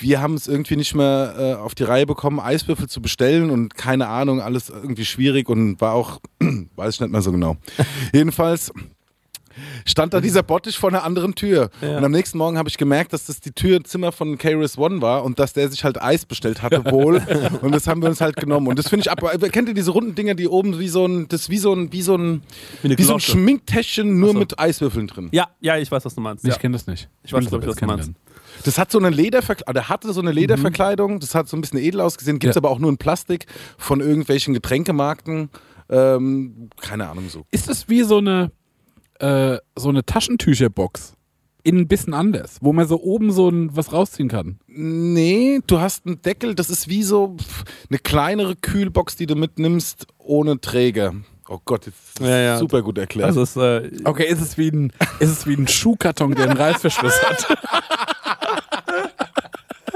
wir 0.00 0.20
haben 0.20 0.34
es 0.34 0.48
irgendwie 0.48 0.76
nicht 0.76 0.94
mehr 0.94 1.34
äh, 1.38 1.54
auf 1.54 1.74
die 1.74 1.84
Reihe 1.84 2.06
bekommen, 2.06 2.40
Eiswürfel 2.40 2.88
zu 2.88 3.00
bestellen 3.00 3.50
und 3.50 3.74
keine 3.74 4.08
Ahnung, 4.08 4.40
alles 4.40 4.68
irgendwie 4.70 5.04
schwierig 5.04 5.48
und 5.48 5.80
war 5.80 5.92
auch, 5.92 6.20
weiß 6.76 6.94
ich 6.94 7.00
nicht 7.00 7.12
mehr 7.12 7.22
so 7.22 7.32
genau. 7.32 7.56
Jedenfalls 8.12 8.72
stand 9.84 10.14
da 10.14 10.20
dieser 10.20 10.42
Bottich 10.42 10.76
vor 10.78 10.90
einer 10.90 11.04
anderen 11.04 11.34
Tür. 11.34 11.70
Ja. 11.80 11.98
Und 11.98 12.04
am 12.04 12.12
nächsten 12.12 12.38
Morgen 12.38 12.58
habe 12.58 12.68
ich 12.68 12.78
gemerkt, 12.78 13.12
dass 13.12 13.26
das 13.26 13.40
die 13.40 13.52
Türzimmer 13.52 14.12
von 14.12 14.38
Kairos 14.38 14.78
One 14.78 15.00
war 15.02 15.24
und 15.24 15.38
dass 15.38 15.52
der 15.52 15.68
sich 15.68 15.84
halt 15.84 16.00
Eis 16.00 16.26
bestellt 16.26 16.62
hatte 16.62 16.84
wohl. 16.90 17.22
und 17.62 17.72
das 17.74 17.86
haben 17.86 18.02
wir 18.02 18.08
uns 18.08 18.20
halt 18.20 18.36
genommen. 18.36 18.66
Und 18.68 18.78
das 18.78 18.88
finde 18.88 19.02
ich 19.02 19.10
ab. 19.10 19.20
Kennt 19.52 19.68
ihr 19.68 19.74
diese 19.74 19.90
runden 19.90 20.14
Dinger, 20.14 20.34
die 20.34 20.48
oben 20.48 20.78
wie 20.78 20.88
so 20.88 21.06
ein, 21.06 21.28
das 21.28 21.50
wie 21.50 21.58
so 21.58 21.72
ein, 21.72 21.92
wie 21.92 22.02
so 22.02 22.16
ein, 22.16 22.42
Wie 22.82 22.96
wie 22.98 23.02
so 23.02 23.14
ein. 23.14 23.20
Schminktäschchen 23.20 24.18
nur 24.18 24.32
so. 24.32 24.38
mit 24.38 24.58
Eiswürfeln 24.58 25.06
drin. 25.06 25.28
Ja, 25.32 25.48
ja, 25.60 25.76
ich 25.78 25.90
weiß, 25.90 26.04
was 26.04 26.14
du 26.14 26.20
meinst. 26.20 26.44
Ich 26.44 26.50
Ja. 26.52 26.58
kenne 26.58 26.72
das 26.74 26.86
nicht. 26.86 27.08
Ich 27.24 27.32
weiß, 27.32 27.42
will 27.44 27.48
glaub 27.50 27.60
ich, 27.62 27.66
das 27.66 27.76
was 27.76 27.80
du 27.80 27.86
meinst. 27.86 28.10
Das 28.64 28.78
hat 28.78 28.90
so 28.90 28.98
eine 28.98 29.10
Lederverkleidung, 29.10 29.74
der 29.74 29.88
hatte 29.88 30.12
so 30.12 30.20
eine 30.20 30.32
Lederverkleidung, 30.32 31.20
das 31.20 31.34
hat 31.34 31.48
so 31.48 31.56
ein 31.56 31.60
bisschen 31.60 31.78
edel 31.78 32.00
ausgesehen, 32.00 32.38
gibt 32.38 32.50
es 32.50 32.54
Ja. 32.56 32.60
aber 32.60 32.70
auch 32.70 32.78
nur 32.78 32.88
in 32.90 32.96
Plastik 32.96 33.46
von 33.76 34.00
irgendwelchen 34.00 34.54
Getränkemarkten. 34.54 35.50
Ähm, 35.90 36.70
keine 36.80 37.08
Ahnung 37.08 37.28
so. 37.28 37.44
Ist 37.50 37.68
das 37.68 37.88
wie 37.88 38.02
so 38.02 38.18
eine, 38.18 38.50
äh, 39.20 39.58
so 39.76 39.88
eine 39.88 40.04
Taschentücherbox? 40.04 41.14
Innen 41.62 41.80
ein 41.82 41.88
bisschen 41.88 42.14
anders, 42.14 42.58
wo 42.60 42.72
man 42.72 42.86
so 42.86 43.00
oben 43.02 43.32
so 43.32 43.48
ein, 43.48 43.74
was 43.76 43.92
rausziehen 43.92 44.28
kann. 44.28 44.60
Nee, 44.68 45.60
du 45.66 45.80
hast 45.80 46.06
einen 46.06 46.22
Deckel, 46.22 46.54
das 46.54 46.70
ist 46.70 46.88
wie 46.88 47.02
so 47.02 47.36
eine 47.90 47.98
kleinere 47.98 48.54
Kühlbox, 48.54 49.16
die 49.16 49.26
du 49.26 49.34
mitnimmst, 49.34 50.06
ohne 50.18 50.60
Träger. 50.60 51.14
Oh 51.48 51.58
Gott, 51.64 51.86
jetzt 51.86 51.96
ist 52.08 52.20
das 52.20 52.28
Ja, 52.28 52.38
ja. 52.38 52.58
super 52.58 52.82
gut 52.82 52.98
erklärt. 52.98 53.30
Das 53.30 53.36
ist, 53.36 53.56
äh, 53.56 53.90
Okay, 54.04 54.26
ist 54.28 54.40
es 54.40 54.56
wie 54.58 54.68
ein, 54.68 54.92
ist 55.18 55.30
es 55.30 55.46
wie 55.46 55.54
ein 55.54 55.66
Schuhkarton, 55.66 56.34
der 56.34 56.50
einen 56.50 56.56
Reißverschluss 56.56 57.20
hat? 57.22 57.58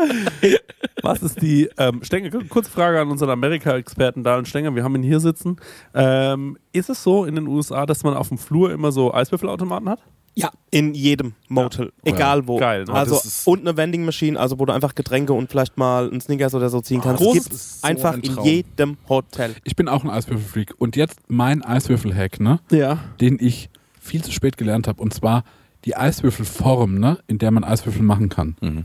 Was 1.03 1.23
ist 1.23 1.41
die, 1.41 1.69
ähm, 1.79 2.03
Stenger, 2.03 2.31
kurze 2.49 2.71
Frage 2.71 3.01
an 3.01 3.11
unseren 3.11 3.31
Amerika-Experten 3.31 4.23
Dahlen 4.23 4.47
Stenger, 4.47 4.75
wir 4.75 4.85
haben 4.85 4.95
ihn 4.97 5.03
hier 5.03 5.21
sitzen. 5.21 5.57
Ähm, 5.95 6.59
ist 6.73 6.91
es 6.91 7.03
so 7.03 7.25
in 7.25 7.35
den 7.35 7.47
USA, 7.47 7.87
dass 7.87 8.03
man 8.03 8.15
auf 8.15 8.29
dem 8.29 8.39
Flur 8.39 8.73
immer 8.73 8.93
so 8.93 9.13
Eiswürfelautomaten 9.13 9.89
hat? 9.89 10.01
Ja, 10.35 10.51
in 10.71 10.95
jedem 10.95 11.35
Motel, 11.49 11.93
egal 12.05 12.47
wo. 12.47 12.59
Geil, 12.59 12.85
ne? 12.85 12.93
Also 12.93 13.21
und 13.51 13.61
eine 13.61 13.77
Vending 13.77 14.05
Machine, 14.05 14.39
also 14.39 14.59
wo 14.61 14.65
du 14.65 14.73
einfach 14.73 14.95
Getränke 14.95 15.33
und 15.33 15.51
vielleicht 15.51 15.77
mal 15.77 16.09
einen 16.09 16.21
Snickers 16.21 16.55
oder 16.55 16.71
so 16.71 16.81
ziehen 16.81 17.01
kannst. 17.01 17.23
Groß 17.23 17.35
Gibt 17.35 17.51
ist 17.53 17.81
so 17.81 17.87
einfach 17.89 18.15
ein 18.15 18.21
in 18.21 18.41
jedem 18.45 18.97
Hotel. 19.09 19.57
Ich 19.65 19.75
bin 19.75 19.89
auch 19.89 20.05
ein 20.05 20.11
Eiswürfelfreak. 20.11 20.75
Und 20.79 20.95
jetzt 20.95 21.19
mein 21.29 21.63
Eiswürfel-Hack, 21.63 22.39
ne? 22.41 22.61
Ja. 22.71 22.99
den 23.21 23.39
ich 23.41 23.71
viel 24.01 24.23
zu 24.23 24.33
spät 24.33 24.57
gelernt 24.57 24.89
habe. 24.89 25.03
Und 25.03 25.13
zwar 25.13 25.45
die 25.85 25.97
Eiswürfelform, 25.97 26.99
ne? 26.99 27.19
in 27.27 27.39
der 27.39 27.51
man 27.51 27.65
Eiswürfel 27.65 28.03
machen 28.03 28.29
kann. 28.29 28.57
Mhm. 28.61 28.85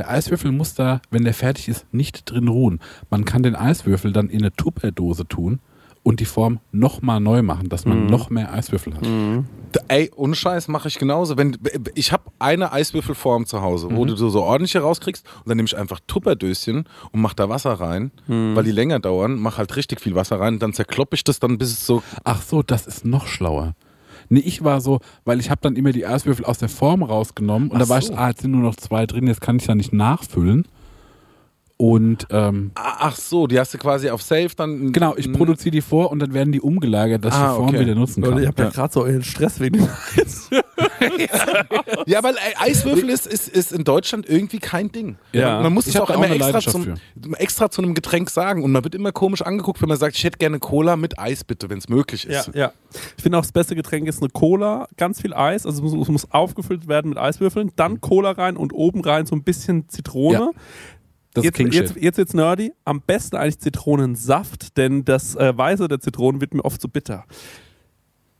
Der 0.00 0.08
Eiswürfel 0.10 0.50
muss 0.50 0.72
da, 0.74 1.02
wenn 1.10 1.24
der 1.24 1.34
fertig 1.34 1.68
ist, 1.68 1.84
nicht 1.92 2.30
drin 2.30 2.48
ruhen. 2.48 2.80
Man 3.10 3.26
kann 3.26 3.42
den 3.42 3.54
Eiswürfel 3.54 4.12
dann 4.12 4.30
in 4.30 4.40
eine 4.40 4.50
Tupperdose 4.50 5.26
tun 5.28 5.60
und 6.02 6.20
die 6.20 6.24
Form 6.24 6.60
nochmal 6.72 7.20
neu 7.20 7.42
machen, 7.42 7.68
dass 7.68 7.84
man 7.84 8.06
noch 8.06 8.30
mehr 8.30 8.50
Eiswürfel 8.54 8.94
hat. 8.94 9.02
D- 9.74 9.78
Ey, 9.88 10.10
ohne 10.16 10.34
Scheiß 10.34 10.68
mache 10.68 10.88
ich 10.88 10.98
genauso. 10.98 11.36
Wenn, 11.36 11.58
ich 11.94 12.12
habe 12.12 12.24
eine 12.38 12.72
Eiswürfelform 12.72 13.44
zu 13.44 13.60
Hause, 13.60 13.88
wo 13.90 14.06
du 14.06 14.16
so 14.16 14.42
ordentlich 14.42 14.74
rauskriegst 14.82 15.26
und 15.40 15.48
dann 15.50 15.58
nehme 15.58 15.66
ich 15.66 15.76
einfach 15.76 16.00
Tupperdöschen 16.06 16.84
und 17.12 17.20
mach 17.20 17.34
da 17.34 17.50
Wasser 17.50 17.74
rein, 17.74 18.10
weil 18.26 18.64
die 18.64 18.72
länger 18.72 19.00
dauern, 19.00 19.38
mach 19.38 19.58
halt 19.58 19.76
richtig 19.76 20.00
viel 20.00 20.14
Wasser 20.14 20.40
rein, 20.40 20.58
dann 20.58 20.72
zerkloppe 20.72 21.14
ich 21.16 21.24
das 21.24 21.38
dann, 21.40 21.58
bis 21.58 21.68
es 21.72 21.86
so 21.86 22.02
Ach 22.24 22.40
so, 22.40 22.62
das 22.62 22.86
ist 22.86 23.04
noch 23.04 23.26
schlauer. 23.26 23.74
Nee, 24.30 24.40
ich 24.40 24.62
war 24.62 24.80
so, 24.80 25.00
weil 25.24 25.40
ich 25.40 25.50
habe 25.50 25.60
dann 25.60 25.74
immer 25.76 25.92
die 25.92 26.06
Eiswürfel 26.06 26.44
aus 26.44 26.58
der 26.58 26.68
Form 26.68 27.02
rausgenommen 27.02 27.70
und 27.70 27.76
Ach 27.76 27.80
da 27.80 27.88
war 27.88 27.98
ich, 27.98 28.06
so. 28.06 28.14
ah, 28.14 28.28
jetzt 28.28 28.42
sind 28.42 28.52
nur 28.52 28.62
noch 28.62 28.76
zwei 28.76 29.04
drin, 29.04 29.26
jetzt 29.26 29.40
kann 29.40 29.56
ich 29.56 29.66
ja 29.66 29.74
nicht 29.74 29.92
nachfüllen. 29.92 30.66
Und 31.80 32.26
ähm, 32.28 32.72
Ah, 32.74 32.96
Ach 32.98 33.16
so, 33.16 33.46
die 33.46 33.58
hast 33.58 33.72
du 33.72 33.78
quasi 33.78 34.10
auf 34.10 34.20
Safe 34.20 34.50
dann. 34.54 34.92
genau, 34.92 35.14
ich 35.16 35.32
produziere 35.32 35.70
die 35.70 35.80
vor 35.80 36.10
und 36.10 36.18
dann 36.18 36.34
werden 36.34 36.52
die 36.52 36.60
umgelagert, 36.60 37.24
dass 37.24 37.34
ich 37.34 37.40
Ah, 37.40 37.52
die 37.52 37.56
Form 37.56 37.68
okay. 37.68 37.80
wieder 37.80 37.94
nutzen 37.94 38.20
Leute, 38.20 38.34
kann. 38.34 38.42
ihr 38.42 38.48
habt 38.48 38.58
ja, 38.58 38.68
gerade 38.68 38.92
so 38.92 39.02
euren 39.02 39.22
Stress 39.22 39.60
wegen 39.60 39.78
dem 39.78 39.88
Eis. 40.18 40.50
Ja, 42.06 42.22
weil 42.22 42.34
Eiswürfel 42.58 43.08
ist, 43.08 43.26
ist, 43.26 43.48
ist 43.48 43.72
in 43.72 43.84
Deutschland 43.84 44.28
irgendwie 44.28 44.58
kein 44.58 44.92
Ding. 44.92 45.16
Ja. 45.32 45.62
Man 45.62 45.72
muss 45.72 45.86
Ich 45.86 45.94
es 45.94 46.00
auch 46.00 46.10
immer 46.10 46.30
extra 46.30 46.60
zum, 46.60 46.94
extra 47.38 47.70
zu 47.70 47.82
einem 47.82 47.94
Getränk 47.94 48.28
sagen. 48.30 48.62
Und 48.62 48.72
man 48.72 48.84
wird 48.84 48.94
immer 48.94 49.12
komisch 49.12 49.42
angeguckt, 49.42 49.80
wenn 49.80 49.88
man 49.88 49.98
sagt, 49.98 50.16
ich 50.16 50.24
hätte 50.24 50.38
gerne 50.38 50.58
Cola 50.58 50.96
mit 50.96 51.18
Eis, 51.18 51.44
bitte, 51.44 51.70
wenn 51.70 51.78
es 51.78 51.88
möglich 51.88 52.24
Ja, 52.24 52.40
ist. 52.40 52.50
ja. 52.54 52.72
Ich 53.16 53.22
finde 53.22 53.38
auch 53.38 53.42
das 53.42 53.52
beste 53.52 53.74
Getränk 53.74 54.08
ist 54.08 54.20
eine 54.20 54.30
Cola, 54.30 54.88
ganz 54.96 55.20
viel 55.22 55.32
Eis, 55.32 55.64
also 55.64 55.78
es 55.84 55.92
muss, 55.94 56.02
es 56.02 56.08
muss 56.08 56.30
aufgefüllt 56.32 56.88
werden 56.88 57.10
mit 57.10 57.18
Eiswürfeln, 57.18 57.70
dann 57.76 58.00
Cola 58.00 58.32
rein 58.32 58.56
und 58.56 58.72
oben 58.72 59.00
rein 59.02 59.24
so 59.26 59.34
ein 59.34 59.42
bisschen 59.42 59.88
Zitrone. 59.88 60.38
Ja. 60.38 60.50
Das 61.34 61.44
jetzt, 61.44 61.60
ist 61.60 61.74
jetzt, 61.74 61.96
jetzt 61.96 62.18
wird's 62.18 62.34
nerdy. 62.34 62.72
Am 62.84 63.00
besten 63.02 63.36
eigentlich 63.36 63.60
Zitronensaft, 63.60 64.76
denn 64.76 65.04
das 65.04 65.36
äh, 65.36 65.56
Weiße 65.56 65.86
der 65.86 66.00
Zitronen 66.00 66.40
wird 66.40 66.54
mir 66.54 66.64
oft 66.64 66.80
zu 66.80 66.88
bitter. 66.88 67.24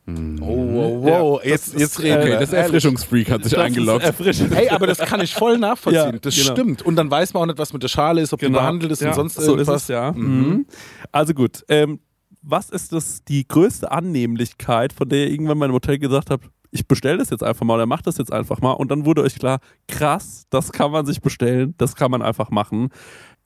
Oh, 0.09 0.46
wow, 0.46 1.05
wow. 1.05 1.40
Ja, 1.44 1.50
jetzt, 1.50 1.74
das 1.74 1.81
jetzt 1.81 1.92
ist, 1.92 2.03
reden 2.03 2.22
äh, 2.22 2.26
wir. 2.26 2.33
Okay, 2.33 2.40
das 2.40 2.53
Erfrischungsfreak 2.53 3.31
hat 3.31 3.44
sich 3.44 3.53
Das 3.53 3.61
eingeloggt. 3.62 4.03
ist 4.03 4.09
erfrischend. 4.09 4.53
Ey, 4.57 4.68
aber 4.68 4.87
das 4.87 4.98
kann 4.98 5.20
ich 5.20 5.35
voll 5.35 5.59
nachvollziehen. 5.59 6.14
Ja, 6.14 6.18
das 6.18 6.35
genau. 6.35 6.53
stimmt. 6.53 6.83
Und 6.83 6.96
dann 6.96 7.11
weiß 7.11 7.33
man 7.35 7.42
auch 7.42 7.46
nicht, 7.46 7.59
was 7.59 7.72
mit 7.72 7.83
der 7.83 7.88
Schale 7.88 8.20
ist, 8.20 8.33
ob 8.33 8.40
die 8.40 8.48
behandelt 8.48 8.90
ist 8.90 9.03
ja, 9.03 9.09
und 9.09 9.14
sonst 9.14 9.35
so 9.35 9.53
irgendwas. 9.53 9.76
ist 9.76 9.83
es, 9.83 9.88
ja. 9.88 10.12
Mhm. 10.12 10.66
Also 11.12 11.35
gut, 11.35 11.64
ähm, 11.68 12.00
was 12.42 12.70
ist 12.70 12.92
das 12.92 13.22
die 13.24 13.46
größte 13.46 13.92
Annehmlichkeit, 13.92 14.92
von 14.92 15.09
der 15.09 15.26
ihr 15.26 15.31
irgendwann 15.31 15.59
mal 15.59 15.66
im 15.66 15.72
Hotel 15.74 15.98
gesagt 15.98 16.31
habt, 16.31 16.48
ich 16.70 16.87
bestelle 16.87 17.18
das 17.18 17.30
jetzt 17.30 17.42
einfach 17.42 17.64
mal 17.64 17.74
oder 17.74 17.87
mach 17.87 18.02
das 18.02 18.18
jetzt 18.18 18.33
einfach 18.33 18.61
mal 18.61 18.72
und 18.72 18.90
dann 18.90 19.04
wurde 19.04 19.22
euch 19.22 19.37
klar, 19.37 19.61
krass, 19.88 20.46
das 20.50 20.72
kann 20.72 20.90
man 20.90 21.06
sich 21.06 21.20
bestellen, 21.20 21.74
das 21.78 21.96
kann 21.96 22.11
man 22.11 22.22
einfach 22.22 22.50
machen. 22.50 22.90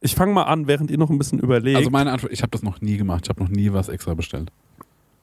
Ich 0.01 0.15
fange 0.15 0.33
mal 0.33 0.43
an, 0.43 0.67
während 0.67 0.91
ihr 0.91 0.99
noch 0.99 1.11
ein 1.11 1.19
bisschen 1.19 1.39
überlegt. 1.39 1.77
Also 1.77 1.91
meine 1.91 2.13
Antwort, 2.13 2.33
ich 2.33 2.43
habe 2.43 2.51
das 2.51 2.63
noch 2.63 2.81
nie 2.81 2.99
gemacht. 2.99 3.23
Ich 3.25 3.31
habe 3.31 3.43
noch 3.43 3.49
nie 3.49 3.73
was 3.73 3.89
extra 3.89 4.15
bestellt. 4.15 4.53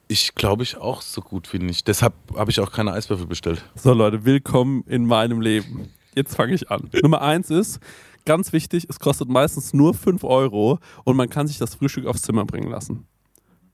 Ich 0.08 0.34
glaube 0.34 0.64
ich 0.64 0.76
auch 0.76 1.02
so 1.02 1.20
gut 1.20 1.52
wie 1.52 1.58
nicht. 1.58 1.86
Deshalb 1.86 2.14
habe 2.34 2.50
ich 2.50 2.58
auch 2.60 2.72
keine 2.72 2.92
Eiswürfel 2.92 3.26
bestellt. 3.26 3.64
So 3.76 3.92
Leute, 3.92 4.24
willkommen 4.24 4.82
in 4.86 5.06
meinem 5.06 5.40
Leben. 5.40 5.88
Jetzt 6.14 6.34
fange 6.34 6.54
ich 6.54 6.70
an. 6.70 6.90
Nummer 7.00 7.22
eins 7.22 7.48
ist, 7.48 7.78
ganz 8.24 8.52
wichtig, 8.52 8.86
es 8.90 8.98
kostet 8.98 9.28
meistens 9.28 9.72
nur 9.72 9.94
5 9.94 10.24
Euro 10.24 10.80
und 11.04 11.16
man 11.16 11.30
kann 11.30 11.46
sich 11.46 11.58
das 11.58 11.76
Frühstück 11.76 12.06
aufs 12.06 12.22
Zimmer 12.22 12.44
bringen 12.44 12.68
lassen. 12.70 13.06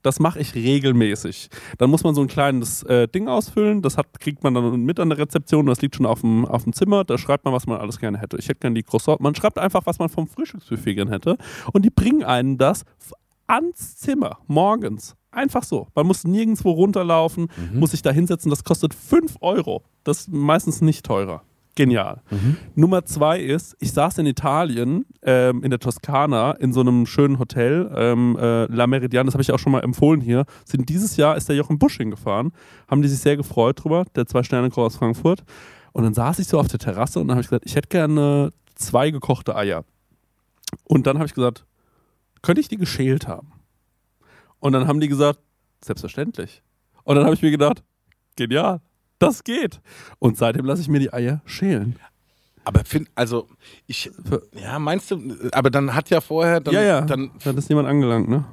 Das 0.03 0.21
mache 0.21 0.39
ich 0.39 0.55
regelmäßig. 0.55 1.49
Dann 1.79 1.91
muss 1.91 2.05
man 2.05 2.15
so 2.15 2.21
ein 2.21 2.29
kleines 2.29 2.83
äh, 2.85 3.09
Ding 3.09 3.29
ausfüllen, 3.29 3.83
das 3.83 3.97
hat, 3.97 4.21
kriegt 4.21 4.45
man 4.45 4.55
dann 4.55 4.83
mit 4.83 5.01
an 5.01 5.09
der 5.09 5.19
Rezeption, 5.19 5.67
das 5.67 5.81
liegt 5.81 5.97
schon 5.97 6.07
auf 6.07 6.21
dem, 6.21 6.45
auf 6.45 6.65
dem 6.65 6.73
Zimmer, 6.73 7.05
da 7.05 7.19
schreibt 7.19 7.45
man, 7.45 7.55
was 7.55 7.67
man 7.67 7.79
alles 7.81 7.99
gerne 7.99 8.19
hätte. 8.19 8.37
Ich 8.39 8.49
hätte 8.49 8.61
gerne 8.61 8.75
die 8.75 8.83
Croissant, 8.83 9.21
man 9.21 9.35
schreibt 9.35 9.59
einfach, 9.59 9.87
was 9.87 9.99
man 9.99 10.09
vom 10.09 10.27
Frühstücksbuffet 10.27 10.95
gerne 10.95 11.11
hätte 11.11 11.37
und 11.73 11.85
die 11.85 11.91
bringen 11.91 12.23
einen 12.23 12.59
das 12.59 12.85
ans 13.47 13.97
Zimmer, 13.97 14.39
morgens. 14.47 15.17
Einfach 15.31 15.63
so. 15.63 15.89
Man 15.95 16.07
muss 16.07 16.25
nirgendwo 16.25 16.71
runterlaufen, 16.71 17.49
muss 17.73 17.91
sich 17.91 18.01
da 18.01 18.11
hinsetzen. 18.11 18.51
Das 18.51 18.65
kostet 18.65 18.95
5 18.95 19.37
Euro. 19.41 19.85
Das 20.03 20.21
ist 20.21 20.33
meistens 20.33 20.81
nicht 20.81 21.05
teurer. 21.05 21.43
Genial. 21.79 22.23
Nummer 22.75 23.05
zwei 23.05 23.39
ist, 23.39 23.77
ich 23.79 23.93
saß 23.93 24.19
in 24.19 24.27
Italien, 24.27 25.07
ähm, 25.23 25.63
in 25.63 25.71
der 25.71 25.79
Toskana, 25.79 26.51
in 26.55 26.73
so 26.73 26.81
einem 26.81 27.07
schönen 27.07 27.39
Hotel, 27.39 27.89
ähm, 27.95 28.37
äh, 28.37 28.65
La 28.65 28.89
Meridian, 28.89 29.27
das 29.27 29.35
habe 29.37 29.43
ich 29.43 29.53
auch 29.53 29.61
schon 29.61 29.71
mal 29.71 29.85
empfohlen 29.85 30.21
hier. 30.21 30.45
Sind 30.65 30.89
dieses 30.89 31.17
Jahr 31.17 31.37
ist 31.37 31.49
der 31.49 31.55
Jochen 31.55 31.79
Busch 31.79 31.99
hingefahren, 31.99 32.51
haben 32.89 33.01
die 33.01 33.07
sich 33.07 33.21
sehr 33.21 33.37
gefreut 33.37 33.85
drüber, 33.85 34.07
der 34.17 34.27
zwei 34.27 34.43
sterne 34.43 34.77
aus 34.77 34.97
Frankfurt. 34.97 35.45
Und 35.93 36.03
dann 36.03 36.15
saß 36.15 36.41
ich 36.41 36.49
so 36.49 36.59
auf 36.59 36.67
der 36.67 36.81
Terrasse 36.81 37.21
und 37.21 37.29
dann 37.29 37.37
habe 37.37 37.43
ich 37.43 37.49
gesagt, 37.49 37.65
ich 37.65 37.77
hätte 37.77 37.89
gerne 37.91 38.53
zwei 38.75 39.13
gekochte 39.13 39.55
Eier. 39.55 39.85
Und 40.83 41.07
dann 41.07 41.19
habe 41.19 41.27
ich 41.27 41.35
gesagt, 41.35 41.65
könnte 42.43 42.61
ich 42.61 42.67
die 42.67 42.77
geschält 42.77 43.29
haben? 43.29 43.53
Und 44.59 44.73
dann 44.73 44.89
haben 44.89 44.99
die 44.99 45.07
gesagt, 45.07 45.39
selbstverständlich. 45.85 46.61
Und 47.05 47.15
dann 47.15 47.25
habe 47.25 47.37
ich 47.37 47.43
mir 47.43 47.53
gedacht, 47.53 47.85
genial, 48.35 48.81
das 49.19 49.45
geht. 49.45 49.81
Und 50.19 50.37
seitdem 50.37 50.65
lasse 50.65 50.83
ich 50.83 50.89
mir 50.89 51.01
die 51.01 51.13
Eier 51.13 51.41
schälen. 51.45 51.97
Aber 52.65 52.85
find, 52.85 53.09
also 53.15 53.49
ich, 53.87 54.11
ja, 54.61 54.79
meinst 54.79 55.11
du, 55.11 55.19
aber 55.53 55.71
dann 55.71 55.95
hat 55.95 56.11
ja 56.11 56.21
vorher, 56.21 56.61
dann, 56.61 56.75
ja, 56.75 56.83
ja, 56.83 57.01
dann, 57.01 57.31
da 57.43 57.51
hat 57.51 57.57
es 57.57 57.69
jemand 57.69 57.89
angelangt, 57.89 58.29
ne? 58.29 58.45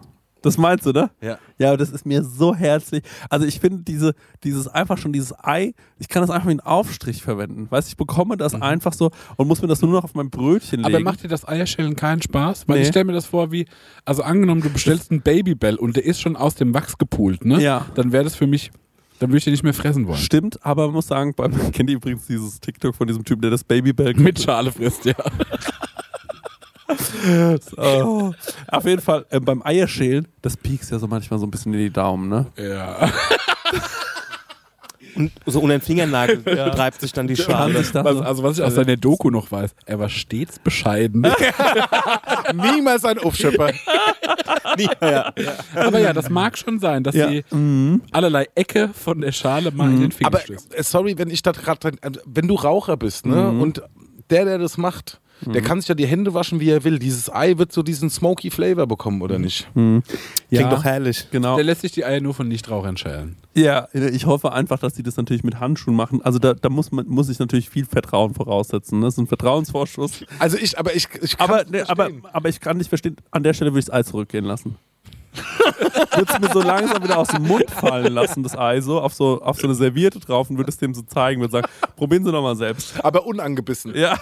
Das 0.41 0.59
meinst 0.59 0.85
du, 0.85 0.91
ne? 0.91 1.09
ja. 1.21 1.39
Ja, 1.57 1.69
aber 1.69 1.77
das 1.77 1.89
ist 1.89 2.05
mir 2.05 2.23
so 2.23 2.53
herzlich. 2.53 3.01
Also 3.31 3.47
ich 3.47 3.59
finde 3.59 3.81
diese, 3.81 4.13
dieses 4.43 4.67
einfach 4.67 4.99
schon 4.99 5.11
dieses 5.11 5.33
Ei, 5.43 5.73
ich 5.97 6.07
kann 6.07 6.21
das 6.21 6.29
einfach 6.29 6.45
wie 6.45 6.51
einen 6.51 6.59
Aufstrich 6.59 7.23
verwenden. 7.23 7.65
Weißt 7.71 7.87
du, 7.87 7.89
ich 7.93 7.97
bekomme 7.97 8.37
das 8.37 8.53
einfach 8.53 8.93
so 8.93 9.09
und 9.37 9.47
muss 9.47 9.63
mir 9.63 9.67
das 9.67 9.81
nur 9.81 9.91
noch 9.91 10.03
auf 10.03 10.13
mein 10.13 10.29
Brötchen 10.29 10.81
legen. 10.83 10.93
Aber 10.95 11.03
macht 11.03 11.23
dir 11.23 11.29
das 11.29 11.47
Eierschälen 11.47 11.95
keinen 11.95 12.21
Spaß? 12.21 12.67
Weil 12.67 12.77
Nee. 12.77 12.83
ich 12.83 12.89
stelle 12.89 13.05
mir 13.05 13.13
das 13.13 13.25
vor 13.25 13.51
wie, 13.51 13.65
also 14.05 14.21
angenommen, 14.21 14.61
du 14.61 14.69
bestellst 14.69 15.09
einen 15.09 15.21
Babybell 15.21 15.77
und 15.77 15.95
der 15.95 16.05
ist 16.05 16.21
schon 16.21 16.35
aus 16.35 16.53
dem 16.53 16.75
Wachs 16.75 16.99
gepult, 16.99 17.43
ne? 17.43 17.59
Ja. 17.59 17.87
Dann 17.95 18.11
wäre 18.11 18.23
das 18.23 18.35
für 18.35 18.45
mich, 18.45 18.69
dann 19.19 19.29
würde 19.29 19.37
ich 19.37 19.43
den 19.43 19.51
nicht 19.51 19.63
mehr 19.63 19.73
fressen 19.73 20.07
wollen. 20.07 20.19
Stimmt, 20.19 20.63
aber 20.65 20.85
man 20.85 20.95
muss 20.95 21.07
sagen, 21.07 21.33
beim, 21.35 21.53
kennt 21.71 21.89
ihr 21.89 21.95
übrigens 21.95 22.27
dieses 22.27 22.59
TikTok 22.59 22.95
von 22.95 23.07
diesem 23.07 23.23
Typen, 23.23 23.41
der 23.41 23.51
das 23.51 23.63
Babybell 23.63 24.13
Mit 24.15 24.41
Schale 24.41 24.71
frisst, 24.71 25.05
ja. 25.05 25.15
Oh. 27.77 28.31
Auf 28.67 28.85
jeden 28.85 29.01
Fall, 29.01 29.25
äh, 29.29 29.39
beim 29.39 29.63
Eierschälen, 29.63 30.27
das 30.43 30.55
piekst 30.55 30.91
ja 30.91 30.99
so 30.99 31.07
manchmal 31.07 31.39
so 31.39 31.47
ein 31.47 31.51
bisschen 31.51 31.73
in 31.73 31.79
die 31.79 31.89
Daumen, 31.89 32.29
ne? 32.29 32.45
ja. 32.57 33.11
Und 35.15 35.31
so 35.45 35.61
um 35.61 35.69
den 35.69 35.81
Fingernagel 35.81 36.43
treibt 36.43 36.99
sich 37.01 37.13
dann 37.13 37.27
die 37.27 37.35
Schale. 37.37 37.73
Was, 37.75 37.89
so- 37.89 37.99
also 38.21 38.43
was 38.43 38.57
ich 38.57 38.63
aus 38.63 38.75
seiner 38.75 38.97
Doku 38.97 39.29
noch 39.29 39.51
weiß, 39.51 39.73
er 39.85 39.99
war 39.99 40.09
stets 40.09 40.59
bescheiden. 40.59 41.25
niemals 42.53 43.05
ein 43.05 43.19
Aufschöpper. 43.19 43.71
ja. 45.01 45.33
Aber 45.75 45.99
ja, 45.99 46.13
das 46.13 46.29
mag 46.29 46.57
schon 46.57 46.79
sein, 46.79 47.03
dass 47.03 47.15
Ja. 47.15 47.29
sie 47.29 47.43
allerlei 48.11 48.47
Ecke 48.55 48.89
von 48.93 49.21
der 49.21 49.31
Schale 49.31 49.71
mal 49.71 49.89
in 49.89 50.01
den 50.01 50.11
Finger 50.11 50.27
Aber 50.27 50.39
stößt. 50.39 50.77
äh, 50.77 50.83
sorry, 50.83 51.17
wenn 51.17 51.29
ich 51.29 51.41
da 51.41 51.51
gerade, 51.51 51.91
wenn 52.25 52.47
du 52.47 52.55
Raucher 52.55 52.97
bist, 52.97 53.25
ne, 53.25 53.49
und 53.49 53.81
der, 54.29 54.45
der 54.45 54.57
das 54.57 54.77
macht, 54.77 55.19
der 55.41 55.61
kann 55.61 55.79
sich 55.81 55.87
ja 55.89 55.95
die 55.95 56.07
Hände 56.07 56.33
waschen, 56.33 56.59
wie 56.59 56.69
er 56.69 56.83
will. 56.83 56.97
Dieses 56.97 57.31
Ei 57.31 57.57
wird 57.57 57.71
so 57.71 57.83
diesen 57.83 58.09
smoky 58.09 58.49
Flavor 58.51 58.87
bekommen, 58.87 59.21
oder 59.21 59.37
nicht? 59.37 59.67
Klingt 59.73 60.03
Ja. 60.49 60.69
doch 60.69 60.83
herrlich. 60.83 61.27
Genau. 61.31 61.55
Der 61.55 61.65
lässt 61.65 61.81
sich 61.81 61.91
die 61.91 62.05
Eier 62.05 62.21
nur 62.21 62.33
von 62.33 62.47
Nichtrauchern 62.47 62.97
schälen. 62.97 63.35
Ja, 63.53 63.87
ich 63.93 64.25
hoffe 64.25 64.51
einfach, 64.53 64.79
dass 64.79 64.93
die 64.93 65.03
das 65.03 65.17
natürlich 65.17 65.43
mit 65.43 65.59
Handschuhen 65.59 65.95
machen. 65.95 66.21
Also 66.23 66.39
da, 66.39 66.53
da 66.53 66.69
muss 66.69 66.91
man 66.91 67.07
muss 67.07 67.29
ich 67.29 67.39
natürlich 67.39 67.69
viel 67.69 67.85
Vertrauen 67.85 68.33
voraussetzen. 68.33 68.99
Ne? 68.99 69.05
Das 69.05 69.15
ist 69.15 69.19
ein 69.19 69.27
Vertrauensvorschuss. 69.27 70.25
Also 70.39 70.57
ich, 70.57 70.77
aber 70.79 70.95
ich, 70.95 71.07
ich 71.21 71.37
kann's 71.37 71.51
Aber, 71.51 71.63
ne, 71.69 71.87
aber, 71.89 72.03
verstehen. 72.05 72.23
aber 72.33 72.49
ich 72.49 72.59
kann 72.59 72.77
nicht 72.77 72.89
verstehen, 72.89 73.15
an 73.31 73.43
der 73.43 73.53
Stelle 73.53 73.71
würde 73.71 73.79
ich 73.79 73.85
das 73.85 73.93
Ei 73.93 74.03
zurückgehen 74.03 74.45
lassen. 74.45 74.75
Würde 76.15 76.31
es 76.33 76.39
mir 76.39 76.49
so 76.53 76.61
langsam 76.61 77.03
wieder 77.03 77.17
aus 77.17 77.27
dem 77.27 77.43
Mund 77.43 77.69
fallen 77.69 78.13
lassen, 78.13 78.41
das 78.43 78.57
Ei 78.57 78.79
so, 78.79 79.01
auf 79.01 79.13
so, 79.13 79.41
auf 79.41 79.57
so 79.59 79.67
eine 79.67 79.75
Serviette 79.75 80.17
drauf 80.21 80.49
und 80.49 80.55
würde 80.57 80.69
es 80.69 80.77
dem 80.77 80.93
so 80.93 81.01
zeigen, 81.01 81.41
würde 81.41 81.51
sagen, 81.51 81.67
probieren 81.97 82.23
Sie 82.23 82.31
doch 82.31 82.41
mal 82.41 82.55
selbst. 82.55 83.03
aber 83.03 83.25
unangebissen. 83.25 83.93
Ja. 83.97 84.17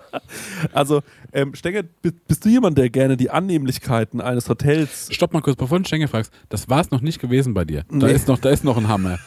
Also, 0.72 1.02
ähm, 1.32 1.54
Stenger, 1.54 1.82
bi- 1.82 2.12
bist 2.26 2.44
du 2.44 2.48
jemand, 2.48 2.76
der 2.78 2.90
gerne 2.90 3.16
die 3.16 3.30
Annehmlichkeiten 3.30 4.20
eines 4.20 4.48
Hotels 4.48 5.08
Stopp 5.12 5.32
mal 5.32 5.42
kurz, 5.42 5.56
bevor 5.56 5.78
du 5.78 5.84
Stenge 5.84 6.08
fragst. 6.08 6.32
Das 6.48 6.68
war 6.68 6.80
es 6.80 6.90
noch 6.90 7.00
nicht 7.00 7.20
gewesen 7.20 7.54
bei 7.54 7.64
dir. 7.64 7.84
Da, 7.90 8.06
Nee. 8.06 8.12
ist 8.12 8.28
noch, 8.28 8.38
da 8.38 8.50
ist 8.50 8.64
noch 8.64 8.76
ein 8.76 8.88
Hammer. 8.88 9.18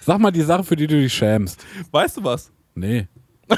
Sag 0.00 0.18
mal 0.20 0.30
die 0.30 0.42
Sache, 0.42 0.64
für 0.64 0.76
die 0.76 0.86
du 0.86 1.00
dich 1.00 1.12
schämst. 1.14 1.64
Weißt 1.90 2.16
du 2.18 2.24
was? 2.24 2.50
Nee. 2.74 3.08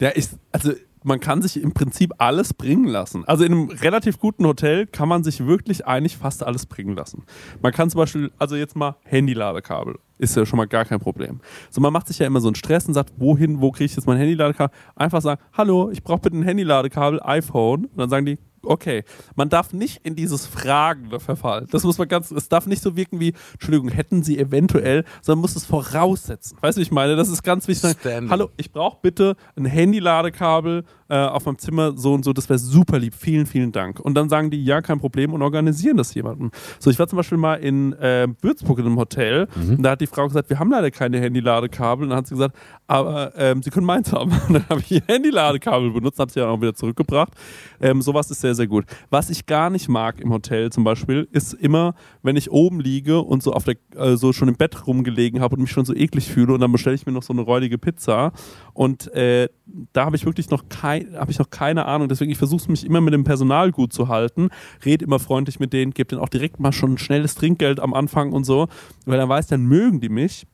Ja, 0.00 0.10
ich, 0.14 0.26
also 0.50 0.72
man 1.04 1.20
kann 1.20 1.42
sich 1.42 1.62
im 1.62 1.72
Prinzip 1.72 2.12
alles 2.18 2.54
bringen 2.54 2.86
lassen. 2.86 3.24
Also 3.26 3.44
in 3.44 3.52
einem 3.52 3.68
relativ 3.68 4.18
guten 4.18 4.46
Hotel 4.46 4.86
kann 4.86 5.08
man 5.08 5.22
sich 5.22 5.46
wirklich 5.46 5.86
eigentlich 5.86 6.16
fast 6.16 6.42
alles 6.42 6.66
bringen 6.66 6.96
lassen. 6.96 7.24
Man 7.62 7.72
kann 7.72 7.90
zum 7.90 7.98
Beispiel, 7.98 8.32
also 8.38 8.56
jetzt 8.56 8.74
mal 8.74 8.96
Handy-Ladekabel, 9.04 9.98
ist 10.18 10.34
ja 10.34 10.46
schon 10.46 10.56
mal 10.56 10.66
gar 10.66 10.86
kein 10.86 11.00
Problem. 11.00 11.40
So, 11.70 11.80
man 11.80 11.92
macht 11.92 12.08
sich 12.08 12.18
ja 12.18 12.26
immer 12.26 12.40
so 12.40 12.48
einen 12.48 12.54
Stress 12.54 12.86
und 12.86 12.94
sagt, 12.94 13.12
wohin, 13.18 13.60
wo 13.60 13.70
kriege 13.70 13.84
ich 13.84 13.96
jetzt 13.96 14.06
mein 14.06 14.16
Handy-Ladekabel? 14.16 14.74
Einfach 14.96 15.20
sagen, 15.20 15.40
hallo, 15.52 15.90
ich 15.90 16.02
brauche 16.02 16.20
bitte 16.20 16.38
ein 16.38 16.42
Handy-Ladekabel, 16.42 17.20
iPhone. 17.22 17.84
Und 17.84 17.98
dann 17.98 18.08
sagen 18.08 18.24
die, 18.24 18.38
okay. 18.66 19.04
Man 19.34 19.48
darf 19.48 19.72
nicht 19.72 20.04
in 20.04 20.16
dieses 20.16 20.46
Fragende 20.46 21.20
verfallen. 21.20 21.66
Das 21.70 21.84
muss 21.84 21.98
man 21.98 22.08
ganz, 22.08 22.30
es 22.30 22.48
darf 22.48 22.66
nicht 22.66 22.82
so 22.82 22.96
wirken 22.96 23.20
wie, 23.20 23.34
Entschuldigung, 23.52 23.88
hätten 23.88 24.22
Sie 24.22 24.38
eventuell, 24.38 25.04
sondern 25.22 25.40
muss 25.40 25.56
es 25.56 25.64
voraussetzen. 25.64 26.58
Weißt 26.60 26.78
du, 26.78 26.82
ich 26.82 26.90
meine? 26.90 27.16
Das 27.16 27.28
ist 27.28 27.42
ganz 27.42 27.68
wichtig. 27.68 27.96
Standing. 28.00 28.30
Hallo, 28.30 28.50
ich 28.56 28.72
brauche 28.72 28.98
bitte 29.02 29.36
ein 29.56 29.64
Handy-Ladekabel 29.64 30.84
äh, 31.08 31.16
auf 31.16 31.46
meinem 31.46 31.58
Zimmer 31.58 31.96
so 31.96 32.14
und 32.14 32.24
so, 32.24 32.32
das 32.32 32.48
wäre 32.48 32.58
super 32.58 32.98
lieb. 32.98 33.14
Vielen, 33.14 33.46
vielen 33.46 33.72
Dank. 33.72 34.00
Und 34.00 34.14
dann 34.14 34.28
sagen 34.28 34.50
die, 34.50 34.64
ja, 34.64 34.82
kein 34.82 34.98
Problem 34.98 35.32
und 35.32 35.42
organisieren 35.42 35.96
das 35.96 36.14
jemandem. 36.14 36.50
So, 36.78 36.90
ich 36.90 36.98
war 36.98 37.06
zum 37.06 37.16
Beispiel 37.16 37.38
mal 37.38 37.54
in 37.54 37.92
äh, 37.94 38.28
Würzburg 38.40 38.78
in 38.78 38.86
einem 38.86 38.98
Hotel 38.98 39.48
und 39.54 39.82
da 39.82 39.90
hat 39.90 40.00
die 40.00 40.06
Frau 40.06 40.26
gesagt, 40.26 40.50
wir 40.50 40.58
haben 40.58 40.70
leider 40.70 40.90
keine 40.90 41.20
Handy-Ladekabel. 41.20 42.04
Und 42.04 42.10
dann 42.10 42.18
hat 42.18 42.26
sie 42.26 42.34
gesagt, 42.34 42.56
aber 42.86 43.32
ähm, 43.36 43.62
Sie 43.62 43.70
können 43.70 43.86
meins 43.86 44.12
haben. 44.12 44.32
Und 44.48 44.54
dann 44.54 44.68
habe 44.68 44.80
ich 44.80 44.90
ihr 44.90 45.02
Handy-Ladekabel 45.06 45.90
benutzt, 45.90 46.18
habe 46.18 46.30
sie 46.30 46.40
dann 46.40 46.50
auch 46.50 46.60
wieder 46.60 46.74
zurückgebracht. 46.74 47.32
Ähm, 47.80 48.02
sowas 48.02 48.30
ist 48.30 48.40
sehr, 48.40 48.54
sehr 48.54 48.66
gut. 48.66 48.84
Was 49.10 49.30
ich 49.30 49.46
gar 49.46 49.70
nicht 49.70 49.88
mag 49.88 50.20
im 50.20 50.32
Hotel 50.32 50.70
zum 50.70 50.84
Beispiel, 50.84 51.28
ist 51.32 51.54
immer, 51.54 51.94
wenn 52.22 52.36
ich 52.36 52.50
oben 52.50 52.80
liege 52.80 53.20
und 53.20 53.42
so 53.42 53.52
auf 53.52 53.64
der, 53.64 53.76
äh, 53.96 54.16
so 54.16 54.32
schon 54.32 54.48
im 54.48 54.56
Bett 54.56 54.86
rumgelegen 54.86 55.40
habe 55.40 55.56
und 55.56 55.62
mich 55.62 55.70
schon 55.70 55.84
so 55.84 55.94
eklig 55.94 56.30
fühle 56.30 56.52
und 56.52 56.60
dann 56.60 56.72
bestelle 56.72 56.94
ich 56.94 57.06
mir 57.06 57.12
noch 57.12 57.22
so 57.22 57.32
eine 57.32 57.42
räudige 57.42 57.78
Pizza 57.78 58.32
und 58.74 59.12
äh, 59.14 59.48
da 59.92 60.04
habe 60.04 60.16
ich 60.16 60.26
wirklich 60.26 60.50
noch 60.50 60.68
kein, 60.68 61.03
habe 61.14 61.30
ich 61.30 61.38
noch 61.38 61.50
keine 61.50 61.86
Ahnung. 61.86 62.08
Deswegen 62.08 62.30
ich 62.30 62.38
versuche 62.38 62.62
es 62.62 62.68
mich 62.68 62.84
immer 62.84 63.00
mit 63.00 63.14
dem 63.14 63.24
Personal 63.24 63.70
gut 63.70 63.92
zu 63.92 64.08
halten, 64.08 64.48
rede 64.84 65.04
immer 65.04 65.18
freundlich 65.18 65.60
mit 65.60 65.72
denen, 65.72 65.92
gebe 65.92 66.08
denen 66.08 66.20
auch 66.20 66.28
direkt 66.28 66.60
mal 66.60 66.72
schon 66.72 66.94
ein 66.94 66.98
schnelles 66.98 67.34
Trinkgeld 67.34 67.80
am 67.80 67.94
Anfang 67.94 68.32
und 68.32 68.44
so, 68.44 68.68
weil 69.06 69.18
dann 69.18 69.28
weiß, 69.28 69.46
dann 69.48 69.62
mögen 69.62 70.00
die 70.00 70.08
mich. 70.08 70.46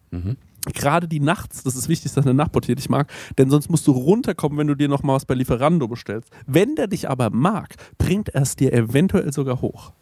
Gerade 0.74 1.08
die 1.08 1.20
nachts, 1.20 1.62
das 1.62 1.74
ist 1.74 1.88
wichtig, 1.88 2.12
dass 2.12 2.26
eine 2.26 2.34
Nachtportier 2.34 2.74
dich 2.74 2.90
mag, 2.90 3.10
denn 3.38 3.48
sonst 3.48 3.70
musst 3.70 3.86
du 3.86 3.92
runterkommen, 3.92 4.58
wenn 4.58 4.66
du 4.66 4.74
dir 4.74 4.88
noch 4.88 5.02
mal 5.02 5.14
was 5.14 5.24
bei 5.24 5.34
Lieferando 5.34 5.88
bestellst. 5.88 6.30
Wenn 6.46 6.74
der 6.74 6.86
dich 6.86 7.08
aber 7.08 7.30
mag, 7.30 7.76
bringt 7.96 8.28
er 8.30 8.42
es 8.42 8.56
dir 8.56 8.72
eventuell 8.72 9.32
sogar 9.32 9.62
hoch. 9.62 9.92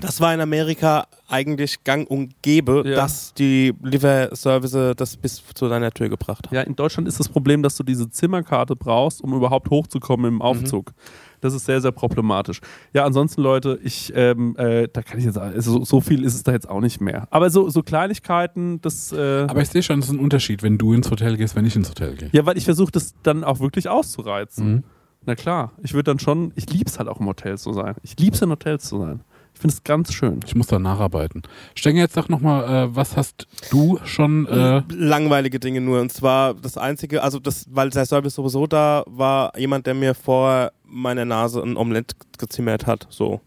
Das 0.00 0.20
war 0.20 0.32
in 0.32 0.40
Amerika 0.40 1.06
eigentlich 1.28 1.82
gang 1.84 2.08
und 2.08 2.34
gäbe, 2.42 2.82
Ja. 2.86 2.96
dass 2.96 3.34
die 3.34 3.74
Lieferservice 3.82 4.94
das 4.96 5.16
bis 5.16 5.42
zu 5.54 5.68
deiner 5.68 5.90
Tür 5.90 6.08
gebracht 6.08 6.46
haben. 6.46 6.54
Ja, 6.54 6.62
in 6.62 6.76
Deutschland 6.76 7.08
ist 7.08 7.18
das 7.20 7.28
Problem, 7.28 7.62
dass 7.62 7.76
du 7.76 7.82
diese 7.82 8.08
Zimmerkarte 8.10 8.76
brauchst, 8.76 9.22
um 9.22 9.34
überhaupt 9.34 9.70
hochzukommen 9.70 10.26
im 10.34 10.42
Aufzug. 10.42 10.92
Das 11.40 11.54
ist 11.54 11.64
sehr, 11.64 11.80
sehr 11.80 11.92
problematisch. 11.92 12.60
Ja, 12.92 13.04
ansonsten, 13.06 13.40
Leute, 13.40 13.78
ich, 13.82 14.12
ähm, 14.14 14.54
äh, 14.58 14.88
da 14.92 15.00
kann 15.02 15.18
ich 15.18 15.24
jetzt, 15.24 15.38
also 15.38 15.78
so, 15.78 15.84
so 15.84 16.00
viel 16.02 16.22
ist 16.24 16.34
es 16.34 16.42
da 16.42 16.52
jetzt 16.52 16.68
auch 16.68 16.80
nicht 16.80 17.00
mehr. 17.00 17.28
Aber 17.30 17.48
so, 17.48 17.70
so 17.70 17.82
Kleinigkeiten, 17.82 18.80
das, 18.82 19.10
äh, 19.12 19.46
Aber 19.48 19.62
ich 19.62 19.70
sehe 19.70 19.82
schon, 19.82 20.00
es 20.00 20.06
ist 20.06 20.12
ein 20.12 20.18
Unterschied, 20.18 20.62
wenn 20.62 20.76
du 20.76 20.92
ins 20.92 21.10
Hotel 21.10 21.36
gehst, 21.38 21.56
wenn 21.56 21.64
ich 21.64 21.74
ins 21.76 21.88
Hotel 21.88 22.14
gehe. 22.14 22.28
ja, 22.32 22.44
weil 22.44 22.58
ich 22.58 22.64
versuche 22.66 22.92
das 22.92 23.14
dann 23.22 23.42
auch 23.42 23.60
wirklich 23.60 23.88
auszureizen. 23.88 24.72
Mhm. 24.72 24.84
Na 25.26 25.34
klar, 25.34 25.72
ich 25.82 25.92
würde 25.94 26.04
dann 26.04 26.18
schon, 26.18 26.52
ich 26.56 26.70
lieb's 26.70 26.98
halt 26.98 27.08
auch 27.08 27.20
im 27.20 27.26
Hotel 27.26 27.56
zu 27.58 27.72
sein. 27.72 27.94
Ich 28.02 28.18
lieb's 28.18 28.40
in 28.42 28.50
Hotels 28.50 28.84
zu 28.84 28.98
sein. 29.00 29.20
Ich 29.54 29.60
finde 29.60 29.74
es 29.74 29.84
ganz 29.84 30.12
schön. 30.14 30.40
Ich 30.46 30.54
muss 30.54 30.68
da 30.68 30.78
nacharbeiten. 30.78 31.42
Stenge 31.74 32.00
jetzt 32.00 32.16
doch 32.16 32.28
nochmal, 32.30 32.64
äh, 32.88 32.96
was 32.96 33.16
hast 33.16 33.46
du 33.70 33.98
schon? 34.04 34.46
Äh, 34.46 34.82
Langweilige 34.90 35.60
Dinge 35.60 35.80
nur. 35.82 36.00
Und 36.00 36.10
zwar 36.12 36.54
das 36.54 36.78
Einzige, 36.78 37.22
also 37.22 37.38
das, 37.38 37.66
weil 37.70 37.90
der 37.90 38.06
Service 38.06 38.34
sowieso 38.34 38.66
da 38.66 39.02
war, 39.06 39.56
jemand, 39.58 39.86
der 39.86 39.94
mir 39.94 40.14
vor 40.14 40.72
meiner 40.84 41.24
Nase 41.26 41.60
ein 41.62 41.76
Omelett 41.76 42.12
gezimmert 42.38 42.86
hat. 42.86 43.06
So. 43.10 43.40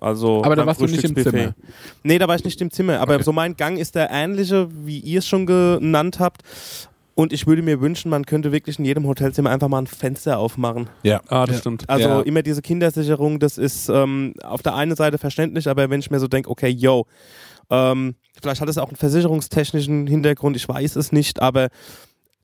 Also 0.00 0.44
Aber 0.44 0.54
da 0.54 0.64
warst 0.66 0.80
du 0.80 0.86
nicht 0.86 1.02
im. 1.02 1.16
Zimmer. 1.16 1.54
Nee, 2.04 2.18
da 2.18 2.28
war 2.28 2.36
ich 2.36 2.44
nicht 2.44 2.60
im 2.60 2.70
Zimmer. 2.70 3.00
Aber 3.00 3.14
Okay. 3.14 3.24
so 3.24 3.32
mein 3.32 3.56
Gang 3.56 3.78
ist 3.78 3.94
der 3.94 4.10
ähnliche, 4.10 4.68
wie 4.86 4.98
ihr 5.00 5.18
es 5.20 5.26
schon 5.26 5.44
genannt 5.46 6.20
habt. 6.20 6.42
Und 7.18 7.32
ich 7.32 7.48
würde 7.48 7.62
mir 7.62 7.80
wünschen, 7.80 8.10
man 8.10 8.26
könnte 8.26 8.52
wirklich 8.52 8.78
in 8.78 8.84
jedem 8.84 9.04
Hotelzimmer 9.08 9.50
einfach 9.50 9.66
mal 9.66 9.80
ein 9.80 9.88
Fenster 9.88 10.38
aufmachen. 10.38 10.88
Ja. 11.02 11.20
Ah, 11.26 11.46
das 11.46 11.56
Ja. 11.56 11.60
stimmt. 11.62 11.84
Also 11.90 12.08
Ja. 12.08 12.20
immer 12.20 12.42
diese 12.44 12.62
Kindersicherung, 12.62 13.40
das 13.40 13.58
ist 13.58 13.88
ähm, 13.88 14.34
auf 14.44 14.62
der 14.62 14.76
einen 14.76 14.94
Seite 14.94 15.18
verständlich, 15.18 15.66
aber 15.68 15.90
wenn 15.90 15.98
ich 15.98 16.12
mir 16.12 16.20
so 16.20 16.28
denke, 16.28 16.48
okay, 16.48 16.68
yo, 16.68 17.06
ähm, 17.70 18.14
vielleicht 18.40 18.60
hat 18.60 18.68
es 18.68 18.78
auch 18.78 18.86
einen 18.86 18.96
versicherungstechnischen 18.96 20.06
Hintergrund, 20.06 20.54
ich 20.54 20.68
weiß 20.68 20.94
es 20.94 21.10
nicht, 21.10 21.42
aber 21.42 21.70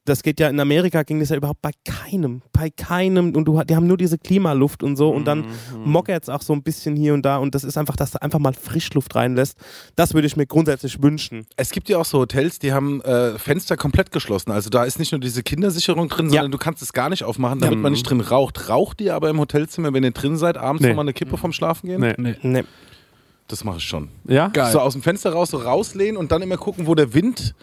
das 0.04 0.22
geht 0.22 0.38
ja 0.38 0.48
in 0.48 0.60
Amerika 0.60 1.02
ging 1.02 1.18
das 1.20 1.30
ja 1.30 1.36
überhaupt 1.36 1.62
bei 1.62 1.70
keinem, 1.84 2.42
bei 2.52 2.70
keinem 2.70 3.34
und 3.34 3.46
du, 3.46 3.62
die 3.64 3.74
haben 3.74 3.86
nur 3.86 3.96
diese 3.96 4.18
Klimaluft 4.18 4.82
und 4.82 4.96
so 4.96 5.10
und 5.10 5.24
dann 5.24 5.46
mockert 5.84 6.24
es 6.24 6.28
auch 6.28 6.42
so 6.42 6.52
ein 6.52 6.62
bisschen 6.62 6.94
hier 6.96 7.14
und 7.14 7.22
da 7.22 7.38
und 7.38 7.54
das 7.54 7.64
ist 7.64 7.78
einfach, 7.78 7.96
dass 7.96 8.10
du 8.12 8.20
einfach 8.22 8.38
mal 8.38 8.52
Frischluft 8.54 9.14
reinlässt. 9.14 9.58
Das 9.96 10.12
würde 10.14 10.26
ich 10.26 10.36
mir 10.36 10.46
grundsätzlich 10.46 11.02
wünschen. 11.02 11.46
Es 11.56 11.70
gibt 11.70 11.88
ja 11.88 11.98
auch 11.98 12.04
so 12.04 12.18
Hotels, 12.18 12.58
die 12.58 12.72
haben 12.72 13.00
äh, 13.02 13.38
Fenster 13.38 13.76
komplett 13.76 14.10
geschlossen. 14.10 14.50
Also 14.50 14.68
da 14.70 14.84
ist 14.84 14.98
nicht 14.98 15.12
nur 15.12 15.20
diese 15.20 15.42
Kindersicherung 15.42 16.08
drin, 16.08 16.28
sondern 16.28 16.50
du 16.52 16.58
kannst 16.58 16.82
es 16.82 16.92
gar 16.92 17.08
nicht 17.08 17.24
aufmachen, 17.24 17.60
damit 17.60 17.78
man 17.78 17.92
nicht 17.92 18.02
drin 18.08 18.20
raucht. 18.20 18.68
Raucht 18.68 19.00
ihr 19.00 19.14
aber 19.14 19.30
im 19.30 19.40
Hotelzimmer, 19.40 19.92
wenn 19.94 20.04
ihr 20.04 20.10
drin 20.10 20.36
seid, 20.36 20.56
abends 20.58 20.82
Nee. 20.82 20.88
nochmal 20.90 21.04
eine 21.04 21.12
Kippe 21.14 21.36
vom 21.38 21.52
Schlafen 21.52 21.88
gehen? 21.88 22.00
Nee. 22.00 22.14
nee. 22.18 22.36
Nee. 22.42 22.64
Das 23.46 23.62
mache 23.62 23.76
ich 23.76 23.84
schon. 23.84 24.08
Ja? 24.26 24.48
Geil. 24.48 24.72
So 24.72 24.80
aus 24.80 24.94
dem 24.94 25.02
Fenster 25.02 25.30
raus, 25.34 25.50
so 25.50 25.58
rauslehnen 25.58 26.16
und 26.16 26.32
dann 26.32 26.40
immer 26.40 26.56
gucken, 26.56 26.86
wo 26.86 26.94
der 26.94 27.12
Wind, 27.12 27.54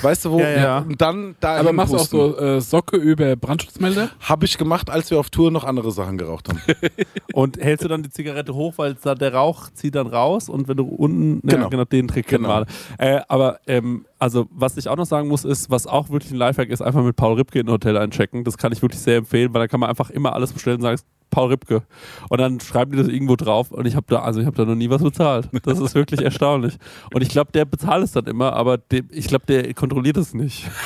weißt 0.00 0.24
du 0.24 0.30
wo, 0.30 0.38
Ja, 0.38 0.50
ja. 0.50 0.78
und 0.78 1.00
dann 1.00 1.34
da 1.40 1.56
Aber 1.56 1.72
machst 1.72 1.92
du 1.92 1.96
auch 1.96 2.06
so 2.06 2.38
äh, 2.38 2.60
Socke 2.60 2.96
über 2.96 3.34
Brandschutzmelder? 3.34 4.10
Habe 4.20 4.44
ich 4.46 4.56
gemacht, 4.56 4.88
als 4.88 5.10
wir 5.10 5.18
auf 5.18 5.28
Tour 5.30 5.50
noch 5.50 5.64
andere 5.64 5.90
Sachen 5.90 6.16
geraucht 6.16 6.48
haben. 6.48 6.60
Und 7.32 7.58
hältst 7.58 7.84
du 7.84 7.88
dann 7.88 8.04
die 8.04 8.10
Zigarette 8.10 8.54
hoch, 8.54 8.74
weil 8.76 8.94
da 9.02 9.16
der 9.16 9.34
Rauch 9.34 9.68
zieht 9.74 9.96
dann 9.96 10.06
raus 10.06 10.48
und 10.48 10.68
wenn 10.68 10.76
du 10.76 10.84
unten, 10.84 11.46
ja, 11.46 11.56
Genau. 11.56 11.68
genau 11.70 11.84
den 11.84 12.06
Trick 12.08 12.28
Genau. 12.28 12.62
Äh, 12.96 13.20
aber 13.28 13.58
ähm, 13.66 14.06
also 14.18 14.46
was 14.50 14.76
ich 14.76 14.88
auch 14.88 14.96
noch 14.96 15.04
sagen 15.06 15.28
muss, 15.28 15.44
ist, 15.44 15.68
was 15.70 15.86
auch 15.86 16.08
wirklich 16.08 16.32
ein 16.32 16.38
Lifehack 16.38 16.70
ist, 16.70 16.80
einfach 16.80 17.02
mit 17.02 17.16
Paul 17.16 17.34
Ripke 17.34 17.58
in 17.58 17.66
ein 17.66 17.72
Hotel 17.72 17.96
einchecken. 17.98 18.44
Das 18.44 18.56
kann 18.56 18.72
ich 18.72 18.80
wirklich 18.80 19.00
sehr 19.02 19.16
empfehlen, 19.18 19.52
weil 19.52 19.60
da 19.62 19.68
kann 19.68 19.80
man 19.80 19.90
einfach 19.90 20.08
immer 20.10 20.32
alles 20.32 20.52
bestellen 20.52 20.76
und 20.76 20.82
sagen, 20.82 21.00
Paul 21.30 21.48
Ripke. 21.50 21.82
Und 22.28 22.40
dann 22.40 22.60
schreiben 22.60 22.92
die 22.92 22.98
das 22.98 23.08
irgendwo 23.08 23.36
drauf 23.36 23.70
und 23.70 23.86
ich 23.86 23.94
habe 23.96 24.06
da, 24.08 24.20
also 24.20 24.40
ich 24.40 24.46
habe 24.46 24.56
da 24.56 24.64
noch 24.64 24.74
nie 24.74 24.90
was 24.90 25.02
bezahlt. 25.02 25.48
Das 25.64 25.78
ist 25.78 25.94
wirklich 25.94 26.20
erstaunlich. 26.24 26.76
Und 27.12 27.22
ich 27.22 27.28
glaube, 27.28 27.52
der 27.52 27.64
bezahlt 27.64 28.04
es 28.04 28.12
dann 28.12 28.26
immer, 28.26 28.52
aber 28.54 28.78
dem, 28.78 29.08
ich 29.10 29.26
glaube, 29.28 29.46
der 29.46 29.72
kontrolliert 29.74 30.16
es 30.16 30.34
nicht. 30.34 30.68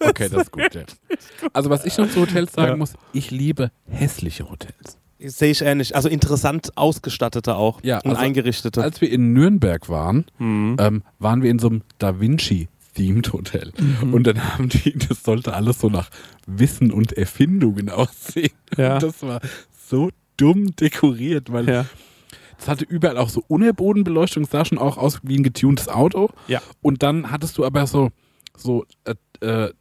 Okay, 0.00 0.28
das 0.28 0.42
ist 0.42 0.52
gut, 0.52 0.74
ja. 0.74 0.82
Also 1.54 1.70
was 1.70 1.86
ich 1.86 1.96
noch 1.96 2.06
zu 2.10 2.20
Hotels 2.20 2.52
sagen 2.52 2.72
Ja. 2.72 2.76
muss, 2.76 2.92
ich 3.14 3.30
liebe 3.30 3.70
hässliche 3.88 4.50
Hotels. 4.50 4.98
Sehe 5.18 5.50
ich 5.52 5.62
ähnlich. 5.62 5.96
Also 5.96 6.10
interessant 6.10 6.76
ausgestattete 6.76 7.54
auch 7.54 7.80
Ja, 7.82 7.98
und 8.00 8.10
also 8.10 8.20
eingerichtete. 8.22 8.82
Als 8.82 9.00
wir 9.00 9.10
in 9.10 9.32
Nürnberg 9.32 9.88
waren, 9.88 10.26
ähm, 10.40 11.02
waren 11.20 11.42
wir 11.42 11.50
in 11.50 11.58
so 11.58 11.68
einem 11.68 11.82
Da 11.98 12.20
Vinci 12.20 12.68
Themed 12.94 13.32
Hotel. 13.32 13.72
Und 14.02 14.26
dann 14.26 14.44
haben 14.52 14.68
die, 14.68 14.92
das 14.98 15.22
sollte 15.22 15.54
alles 15.54 15.78
so 15.80 15.88
nach 15.88 16.10
Wissen 16.46 16.90
und 16.90 17.12
Erfindungen 17.14 17.88
aussehen. 17.88 18.50
Ja. 18.76 18.94
Und 18.94 19.02
das 19.04 19.22
war 19.22 19.40
so 19.92 20.08
dumm 20.38 20.74
dekoriert, 20.76 21.52
weil 21.52 21.68
Ja. 21.68 21.84
es 22.58 22.66
hatte 22.66 22.84
überall 22.86 23.18
auch 23.18 23.28
so 23.28 23.44
Unterbodenbeleuchtung, 23.46 24.44
sah 24.46 24.64
schon 24.64 24.78
auch 24.78 24.96
aus 24.96 25.20
wie 25.22 25.36
ein 25.38 25.42
getuntes 25.42 25.88
Auto. 25.88 26.30
Ja. 26.48 26.60
Und 26.80 27.02
dann 27.02 27.30
hattest 27.30 27.58
du 27.58 27.64
aber 27.66 27.86
so, 27.86 28.08
so 28.56 28.86
äh, 29.04 29.14
äh, 29.46 29.72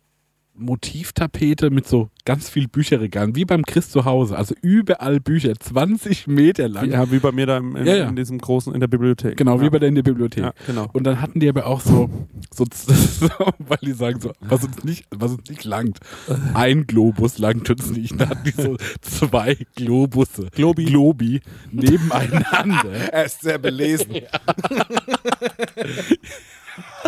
Motivtapete 0.54 1.70
mit 1.70 1.88
so 1.88 2.10
ganz 2.26 2.50
viel 2.50 2.68
Bücherregalen, 2.68 3.36
wie 3.36 3.46
beim 3.46 3.64
Chris 3.64 3.90
zu 3.90 4.06
Hause. 4.06 4.38
Also 4.38 4.54
überall 4.62 5.20
Bücher, 5.20 5.54
20 5.58 6.28
Meter 6.28 6.68
lang. 6.68 6.92
ja, 6.92 7.12
wie 7.12 7.20
bei 7.20 7.32
mir 7.32 7.46
da 7.46 7.58
im, 7.58 7.76
in, 7.76 7.86
Ja, 7.86 7.96
ja. 7.96 8.08
in 8.10 8.16
diesem 8.16 8.38
großen, 8.38 8.74
in 8.74 8.80
der 8.80 8.88
Bibliothek. 8.88 9.38
Genau, 9.38 9.58
ja. 9.58 9.64
wie 9.64 9.70
bei 9.70 9.80
der 9.80 9.90
in 9.90 9.96
der 9.96 10.04
Bibliothek. 10.04 10.54
Genau. 10.68 10.88
Und 10.94 11.06
dann 11.06 11.22
hatten 11.22 11.40
die 11.40 11.50
aber 11.50 11.66
auch 11.66 11.82
so, 11.82 12.10
so, 12.54 12.66
so 12.74 13.30
weil 13.60 13.80
die 13.82 13.94
sagen 13.94 14.20
so, 14.20 14.32
was 14.42 14.64
uns 14.64 14.84
nicht, 14.84 15.06
was 15.10 15.32
uns 15.32 15.50
nicht 15.50 15.64
langt. 15.64 16.00
Ein 16.54 16.86
Globus 16.86 17.38
langt 17.38 17.70
uns 17.70 17.90
nicht. 17.92 18.20
Da 18.20 18.30
hatten 18.30 18.44
die 18.44 18.52
so 18.52 18.78
zwei 19.02 19.58
Globusse. 19.76 20.48
Globi. 20.52 20.86
Globi 20.86 21.42
nebeneinander. 21.72 22.92
er 23.12 23.26
ist 23.26 23.42
sehr 23.42 23.58
belesen. 23.58 24.12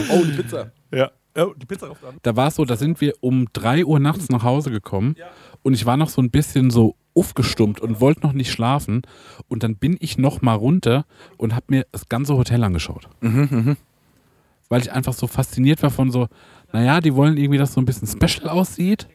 oh, 0.09 0.23
die 0.23 0.41
Pizza. 0.41 0.71
Ja. 0.91 1.11
Oh, 1.35 1.53
die 1.55 1.65
Pizza 1.65 1.89
auf 1.89 2.03
an. 2.03 2.15
Da 2.21 2.35
war 2.35 2.47
es 2.49 2.55
so, 2.55 2.65
da 2.65 2.75
sind 2.75 3.01
wir 3.01 3.13
um 3.21 3.47
3 3.53 3.85
Uhr 3.85 3.99
nachts 3.99 4.29
nach 4.29 4.43
Hause 4.43 4.69
gekommen 4.71 5.15
und 5.63 5.73
ich 5.73 5.85
war 5.85 5.97
noch 5.97 6.09
so 6.09 6.21
ein 6.21 6.29
bisschen 6.29 6.69
so 6.69 6.95
aufgestummt 7.15 7.79
und 7.79 7.99
wollte 8.01 8.21
noch 8.21 8.33
nicht 8.33 8.51
schlafen. 8.51 9.01
Und 9.47 9.63
dann 9.63 9.75
bin 9.75 9.97
ich 9.99 10.17
noch 10.17 10.41
mal 10.41 10.55
runter 10.55 11.05
und 11.37 11.53
habe 11.55 11.65
mir 11.69 11.85
das 11.91 12.09
ganze 12.09 12.35
Hotel 12.35 12.63
angeschaut. 12.63 13.07
Weil 14.69 14.81
ich 14.81 14.91
einfach 14.91 15.13
so 15.13 15.27
fasziniert 15.27 15.81
war 15.83 15.89
von 15.91 16.11
so, 16.11 16.27
naja, 16.71 16.99
die 17.01 17.13
wollen 17.15 17.37
irgendwie, 17.37 17.59
dass 17.59 17.73
so 17.73 17.81
ein 17.81 17.85
bisschen 17.85 18.07
special 18.07 18.49
aussieht. 18.49 19.07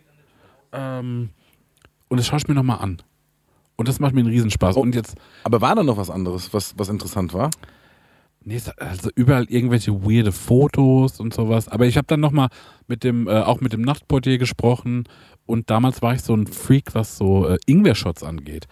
Ähm, 0.73 1.31
und 2.09 2.17
das 2.19 2.27
schaue 2.27 2.39
ich 2.39 2.49
mir 2.49 2.55
noch 2.55 2.63
mal 2.63 2.77
an. 2.77 2.99
Und 3.77 3.89
das 3.89 4.01
macht 4.01 4.15
mir 4.15 4.21
einen 4.21 4.31
Riesenspaß. 4.31 4.77
Und 4.77 4.95
jetzt, 4.95 5.15
Aber 5.45 5.61
war 5.61 5.75
da 5.75 5.83
noch 5.83 5.97
was 5.97 6.11
anderes, 6.11 6.53
was, 6.53 6.75
was 6.77 6.89
interessant 6.89 7.33
war? 7.33 7.51
Nee, 8.45 8.61
also 8.79 9.11
überall 9.15 9.45
irgendwelche 9.49 9.93
weirde 10.05 10.33
Fotos 10.33 11.21
und 11.21 11.35
sowas. 11.35 11.69
Aber 11.69 11.87
ich 11.87 11.97
habe 11.97 12.07
dann 12.07 12.21
nochmal 12.21 12.49
mit 12.87 13.05
dem, 13.05 13.27
äh, 13.27 13.41
auch 13.41 13.61
mit 13.61 13.73
dem 13.73 13.83
Nachtportier 13.83 14.39
gesprochen 14.39 15.05
und 15.45 15.71
damals 15.71 16.03
war 16.03 16.15
ich 16.15 16.23
so 16.23 16.35
ein 16.35 16.47
Freak, 16.47 16.95
was 16.95 17.17
so 17.17 17.49
äh, 17.49 17.59
Ingwer-Shots 17.67 18.23
angeht. 18.23 18.67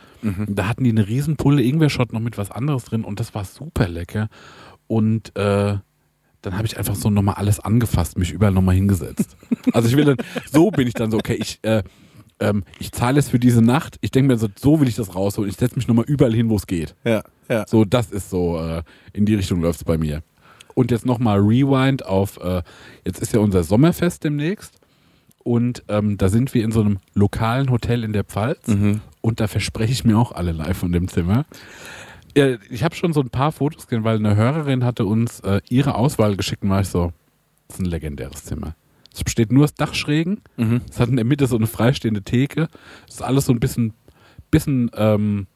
Da 0.48 0.68
hatten 0.68 0.84
die 0.84 0.90
eine 0.90 1.08
Riesenpulle 1.08 1.62
Ingwer-Shot 1.62 2.12
noch 2.12 2.20
mit 2.20 2.38
was 2.38 2.50
anderes 2.50 2.84
drin 2.84 3.02
und 3.04 3.18
das 3.18 3.34
war 3.34 3.44
super 3.44 3.88
lecker. 3.88 4.28
Und 4.86 5.34
äh, 5.36 5.78
dann 6.42 6.56
habe 6.56 6.66
ich 6.66 6.78
einfach 6.78 6.94
so 6.94 7.10
nochmal 7.10 7.36
alles 7.36 7.60
angefasst, 7.60 8.18
mich 8.18 8.30
überall 8.30 8.52
nochmal 8.52 8.74
hingesetzt. 8.74 9.36
Also 9.72 9.88
ich 9.88 9.96
will 9.96 10.04
dann, 10.04 10.16
so 10.50 10.70
bin 10.70 10.86
ich 10.86 10.94
dann 10.94 11.10
so, 11.10 11.18
okay, 11.18 11.34
ich, 11.34 11.58
äh, 11.62 11.82
ähm, 12.40 12.64
ich 12.78 12.92
zahle 12.92 13.18
es 13.18 13.28
für 13.28 13.38
diese 13.38 13.62
Nacht. 13.62 13.98
Ich 14.00 14.10
denke 14.10 14.32
mir 14.32 14.38
so, 14.38 14.48
so 14.58 14.80
will 14.80 14.88
ich 14.88 14.96
das 14.96 15.14
rausholen. 15.14 15.50
Ich 15.50 15.56
setze 15.56 15.76
mich 15.76 15.88
nochmal 15.88 16.04
überall 16.06 16.34
hin, 16.34 16.48
wo 16.48 16.56
es 16.56 16.66
geht. 16.66 16.94
Ja, 17.04 17.22
ja. 17.48 17.64
So, 17.66 17.84
das 17.84 18.10
ist 18.10 18.30
so, 18.30 18.58
äh, 18.58 18.82
in 19.12 19.26
die 19.26 19.34
Richtung 19.34 19.60
läuft 19.60 19.80
es 19.80 19.84
bei 19.84 19.98
mir. 19.98 20.22
Und 20.74 20.90
jetzt 20.90 21.06
nochmal 21.06 21.38
Rewind 21.38 22.04
auf, 22.04 22.38
äh, 22.38 22.62
jetzt 23.04 23.20
ist 23.20 23.32
ja 23.32 23.40
unser 23.40 23.64
Sommerfest 23.64 24.24
demnächst. 24.24 24.78
Und 25.42 25.84
ähm, 25.88 26.18
da 26.18 26.28
sind 26.28 26.52
wir 26.54 26.64
in 26.64 26.72
so 26.72 26.80
einem 26.80 26.98
lokalen 27.14 27.70
Hotel 27.70 28.04
in 28.04 28.12
der 28.12 28.24
Pfalz. 28.24 28.66
Mhm. 28.66 29.00
Und 29.20 29.40
da 29.40 29.46
verspreche 29.46 29.92
ich 29.92 30.04
mir 30.04 30.18
auch 30.18 30.32
alle 30.32 30.52
live 30.52 30.76
von 30.76 30.92
dem 30.92 31.08
Zimmer. 31.08 31.46
Ja, 32.36 32.56
ich 32.68 32.84
habe 32.84 32.94
schon 32.94 33.14
so 33.14 33.20
ein 33.20 33.30
paar 33.30 33.52
Fotos 33.52 33.86
gesehen, 33.86 34.04
weil 34.04 34.16
eine 34.16 34.36
Hörerin 34.36 34.84
hatte 34.84 35.06
uns 35.06 35.40
äh, 35.40 35.62
ihre 35.68 35.94
Auswahl 35.94 36.36
geschickt 36.36 36.62
und 36.62 36.70
war 36.70 36.82
ich 36.82 36.88
so, 36.88 37.12
das 37.68 37.76
ist 37.76 37.82
ein 37.82 37.86
legendäres 37.86 38.44
Zimmer. 38.44 38.74
Es 39.16 39.24
besteht 39.24 39.50
nur 39.50 39.64
aus 39.64 39.74
Dachschrägen. 39.74 40.42
Mhm. 40.58 40.82
Es 40.90 41.00
hat 41.00 41.08
in 41.08 41.16
der 41.16 41.24
Mitte 41.24 41.46
so 41.46 41.56
eine 41.56 41.66
freistehende 41.66 42.22
Theke. 42.22 42.68
Es 43.08 43.14
ist 43.14 43.22
alles 43.22 43.46
so 43.46 43.52
ein 43.52 43.60
bisschen, 43.60 43.94
bisschen 44.50 44.90
ähm, 44.94 45.46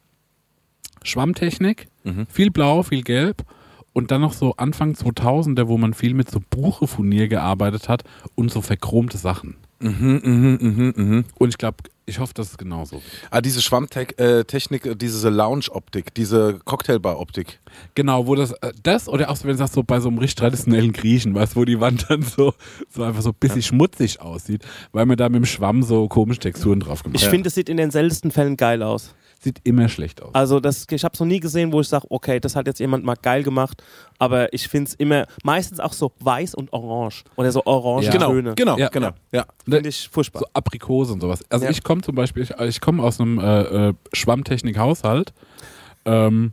Schwammtechnik. 1.02 1.88
Mhm. 2.04 2.26
Viel 2.30 2.50
blau, 2.50 2.82
viel 2.82 3.02
gelb. 3.02 3.44
Und 3.92 4.10
dann 4.10 4.22
noch 4.22 4.32
so 4.32 4.54
Anfang 4.56 4.92
2000er, 4.94 5.68
wo 5.68 5.76
man 5.76 5.92
viel 5.92 6.14
mit 6.14 6.30
so 6.30 6.40
Buchefurnier 6.48 7.28
gearbeitet 7.28 7.90
hat 7.90 8.04
und 8.34 8.50
so 8.50 8.62
verchromte 8.62 9.18
Sachen. 9.18 9.56
Mhm, 9.80 10.20
mhm, 10.24 10.58
mhm, 10.60 10.92
mhm. 10.96 11.24
Und 11.34 11.48
ich 11.50 11.58
glaube, 11.58 11.78
ich 12.10 12.18
hoffe, 12.18 12.34
das 12.34 12.50
ist 12.50 12.58
genauso. 12.58 13.00
Ah, 13.30 13.40
diese 13.40 13.62
Schwammtechnik, 13.62 14.86
äh, 14.86 14.94
diese 14.96 15.28
Lounge-Optik, 15.30 16.12
diese 16.14 16.58
Cocktailbar-Optik. 16.64 17.60
Genau, 17.94 18.26
wo 18.26 18.34
das, 18.34 18.52
äh, 18.52 18.72
das 18.82 19.08
oder 19.08 19.30
auch 19.30 19.36
so, 19.36 19.44
wenn 19.44 19.52
du 19.52 19.58
sagst, 19.58 19.74
so 19.74 19.82
bei 19.82 20.00
so 20.00 20.08
einem 20.08 20.18
richtig 20.18 20.36
traditionellen 20.36 20.92
Griechen, 20.92 21.34
weißt 21.34 21.56
wo 21.56 21.64
die 21.64 21.80
Wand 21.80 22.06
dann 22.08 22.22
so, 22.22 22.52
so 22.88 23.02
einfach 23.02 23.22
so 23.22 23.30
ein 23.30 23.36
bisschen 23.38 23.62
schmutzig 23.62 24.20
aussieht, 24.20 24.64
weil 24.92 25.06
man 25.06 25.16
da 25.16 25.28
mit 25.28 25.36
dem 25.36 25.46
Schwamm 25.46 25.82
so 25.82 26.08
komische 26.08 26.40
Texturen 26.40 26.80
drauf 26.80 27.02
gemacht 27.02 27.16
Ich 27.18 27.24
hat. 27.24 27.30
finde, 27.30 27.48
es 27.48 27.54
sieht 27.54 27.68
in 27.68 27.76
den 27.76 27.90
seltensten 27.90 28.30
Fällen 28.30 28.56
geil 28.56 28.82
aus. 28.82 29.14
Sieht 29.42 29.58
immer 29.64 29.88
schlecht 29.88 30.20
aus. 30.22 30.34
Also 30.34 30.60
das, 30.60 30.86
ich 30.90 31.02
habe 31.02 31.14
es 31.14 31.18
noch 31.20 31.26
nie 31.26 31.40
gesehen, 31.40 31.72
wo 31.72 31.80
ich 31.80 31.88
sage, 31.88 32.04
okay, 32.10 32.40
das 32.40 32.56
hat 32.56 32.66
jetzt 32.66 32.78
jemand 32.78 33.04
mal 33.04 33.14
geil 33.14 33.42
gemacht, 33.42 33.82
aber 34.18 34.52
ich 34.52 34.68
finde 34.68 34.88
es 34.90 34.94
immer 34.96 35.24
meistens 35.44 35.80
auch 35.80 35.94
so 35.94 36.12
weiß 36.20 36.54
und 36.54 36.70
orange 36.74 37.24
oder 37.36 37.50
so 37.50 37.64
orange 37.64 38.04
Ja. 38.06 38.12
Genau, 38.12 38.32
Töne. 38.32 38.54
genau, 38.54 38.76
Ja. 38.76 38.88
genau. 38.90 39.10
Ja. 39.32 39.46
Finde 39.64 39.88
ich 39.88 40.10
furchtbar. 40.12 40.40
so 40.40 40.46
Aprikose 40.52 41.14
und 41.14 41.20
sowas. 41.22 41.42
Also 41.48 41.64
Ja. 41.64 41.70
ich 41.70 41.82
komme 41.82 42.02
zum 42.02 42.14
Beispiel, 42.16 42.42
ich, 42.42 42.50
ich 42.50 42.82
komme 42.82 43.02
aus 43.02 43.18
einem 43.18 43.38
äh, 43.38 43.88
äh, 43.88 43.94
Schwammtechnik-Haushalt 44.12 45.32
ähm, 46.04 46.52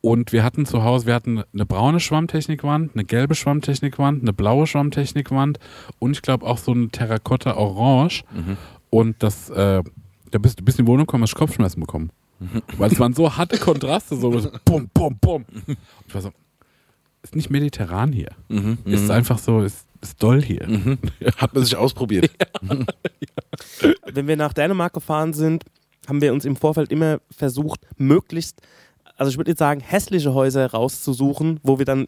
und 0.00 0.32
wir 0.32 0.44
hatten 0.44 0.64
zu 0.64 0.82
Hause, 0.82 1.06
wir 1.06 1.14
hatten 1.14 1.42
eine 1.52 1.66
braune 1.66 2.00
Schwammtechnikwand, 2.00 2.92
eine 2.94 3.04
gelbe 3.04 3.34
Schwammtechnikwand, 3.34 4.22
eine 4.22 4.32
blaue 4.32 4.66
Schwammtechnikwand 4.66 5.58
und 5.98 6.12
ich 6.12 6.22
glaube 6.22 6.46
auch 6.46 6.56
so 6.58 6.72
ein 6.72 6.90
Terrakotta-Orange 6.90 8.24
und 8.90 9.22
das, 9.22 9.50
äh, 9.50 9.82
da 10.34 10.38
bist 10.40 10.58
du 10.58 10.64
bist 10.64 10.80
in 10.80 10.84
die 10.84 10.90
Wohnung 10.90 11.06
gekommen, 11.06 11.22
hast 11.22 11.36
Kopfschmerzen 11.36 11.80
bekommen. 11.80 12.10
Weil 12.76 12.90
es 12.90 12.98
waren 12.98 13.14
so 13.14 13.36
harte 13.36 13.56
Kontraste, 13.56 14.16
so 14.16 14.36
so 14.40 14.50
bum, 14.64 14.90
bum, 14.92 15.16
bum. 15.20 15.44
Und 15.66 15.76
ich 16.08 16.14
war 16.14 16.22
so, 16.22 16.32
ist 17.22 17.36
nicht 17.36 17.50
mediterran 17.50 18.12
hier. 18.12 18.30
Mhm. 18.48 18.78
Ist 18.84 19.10
einfach 19.10 19.38
so, 19.38 19.60
ist, 19.60 19.86
ist 20.00 20.20
doll 20.20 20.42
hier. 20.42 20.66
Hat 21.36 21.54
man 21.54 21.64
sich 21.64 21.76
ausprobiert. 21.76 22.30
Wenn 24.12 24.26
wir 24.26 24.36
nach 24.36 24.52
Dänemark 24.52 24.92
gefahren 24.92 25.32
sind, 25.32 25.64
haben 26.08 26.20
wir 26.20 26.32
uns 26.32 26.44
im 26.44 26.56
Vorfeld 26.56 26.90
immer 26.90 27.20
versucht, 27.30 27.80
möglichst, 27.96 28.60
also 29.16 29.30
ich 29.30 29.38
würde 29.38 29.52
jetzt 29.52 29.60
sagen, 29.60 29.80
hässliche 29.80 30.34
Häuser 30.34 30.66
rauszusuchen, 30.66 31.60
wo 31.62 31.78
wir 31.78 31.86
dann 31.86 32.06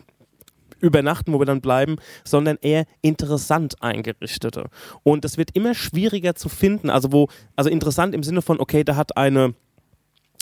übernachten, 0.87 1.33
wo 1.33 1.39
wir 1.39 1.47
dann 1.47 1.61
bleiben, 1.61 1.97
sondern 2.25 2.57
eher 2.61 2.85
interessant 3.03 3.83
eingerichtete. 3.83 4.67
Und 5.03 5.25
das 5.25 5.37
wird 5.39 5.51
immer 5.55 5.75
schwieriger 5.75 6.35
zu 6.35 6.49
finden. 6.49 6.91
Also 6.91 7.13
wo, 7.13 7.29
also 7.57 7.71
interessant 7.71 8.15
im 8.15 8.23
Sinne 8.23 8.43
von, 8.43 8.61
okay, 8.61 8.85
da 8.85 8.97
hat 8.97 9.17
eine 9.17 9.55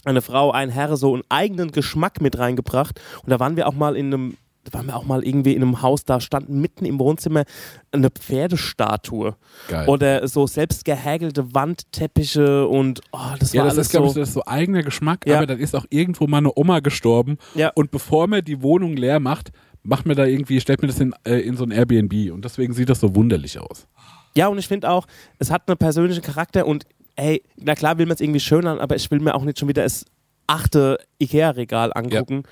eine 0.07 0.21
Frau, 0.21 0.51
ein 0.51 0.69
Herr 0.69 0.97
so 0.99 1.15
einen 1.15 1.23
eigenen 1.31 1.73
Geschmack 1.73 2.21
mit 2.21 2.39
reingebracht. 2.39 3.01
Und 3.23 3.31
da 3.31 3.41
waren 3.41 3.57
wir 3.57 3.67
auch 3.67 3.73
mal 3.75 3.97
in 3.97 4.13
einem, 4.13 4.37
da 4.65 4.75
waren 4.79 4.87
wir 4.87 4.97
auch 4.97 5.07
mal 5.07 5.25
irgendwie 5.25 5.55
in 5.55 5.63
einem 5.63 5.81
Haus, 5.81 6.05
da 6.05 6.21
stand 6.21 6.51
mitten 6.51 6.85
im 6.85 6.99
Wohnzimmer 6.99 7.45
eine 7.91 8.11
Pferdestatue. 8.11 9.35
Geil. 9.69 9.89
Oder 9.89 10.29
so 10.29 10.47
selbst 10.47 10.85
gehäkelte 10.85 11.55
Wandteppiche 11.55 12.67
und 12.69 13.01
oh, 13.13 13.19
das 13.39 13.53
Ja, 13.53 13.63
war 13.63 13.69
das 13.69 13.77
alles 13.79 13.87
ist, 13.87 13.91
glaube 13.93 14.07
so. 14.09 14.13
ich, 14.13 14.15
das 14.21 14.29
ist 14.29 14.35
so 14.35 14.43
eigener 14.47 14.83
Geschmack, 14.83 15.27
Ja. 15.27 15.39
aber 15.39 15.47
dann 15.47 15.59
ist 15.59 15.75
auch 15.75 15.87
irgendwo 15.91 16.27
mal 16.27 16.39
eine 16.39 16.53
Oma 16.55 16.81
gestorben 16.81 17.39
Ja. 17.55 17.71
und 17.75 17.91
bevor 17.91 18.27
man 18.27 18.45
die 18.45 18.63
Wohnung 18.63 18.97
leer 18.97 19.21
macht, 19.21 19.53
macht 19.85 20.07
mir 20.07 20.15
da 20.15 20.25
irgendwie, 20.25 20.61
stellt 20.61 20.83
mir 20.83 20.89
das 20.89 20.99
in, 20.99 21.15
äh, 21.25 21.39
in 21.41 21.57
so 21.57 21.65
ein 21.65 21.71
Airbnb 21.71 22.33
und 22.33 22.45
deswegen 22.45 22.73
sieht 22.73 22.89
das 22.89 23.01
so 23.01 23.15
wunderlich 23.15 23.59
aus. 23.59 23.87
Ja, 24.35 24.49
und 24.49 24.59
ich 24.59 24.67
finde 24.67 24.91
auch, 24.91 25.07
es 25.39 25.51
hat 25.51 25.69
einen 25.69 25.79
persönlichen 25.79 26.23
Charakter 26.23 26.67
und 26.67 26.85
ey, 27.17 27.43
na 27.57 27.75
klar 27.75 27.99
will 27.99 28.07
man 28.07 28.15
es 28.15 28.21
irgendwie 28.21 28.41
schön 28.41 28.67
an, 28.67 28.81
aber 28.81 28.97
ich 28.97 29.11
will 29.11 29.21
mir 29.21 29.35
auch 29.35 29.45
nicht 29.45 29.59
schon 29.61 29.69
wieder 29.69 29.85
das 29.85 30.05
achte 30.47 30.99
Ikea-Regal 31.19 31.93
angucken. 31.95 32.43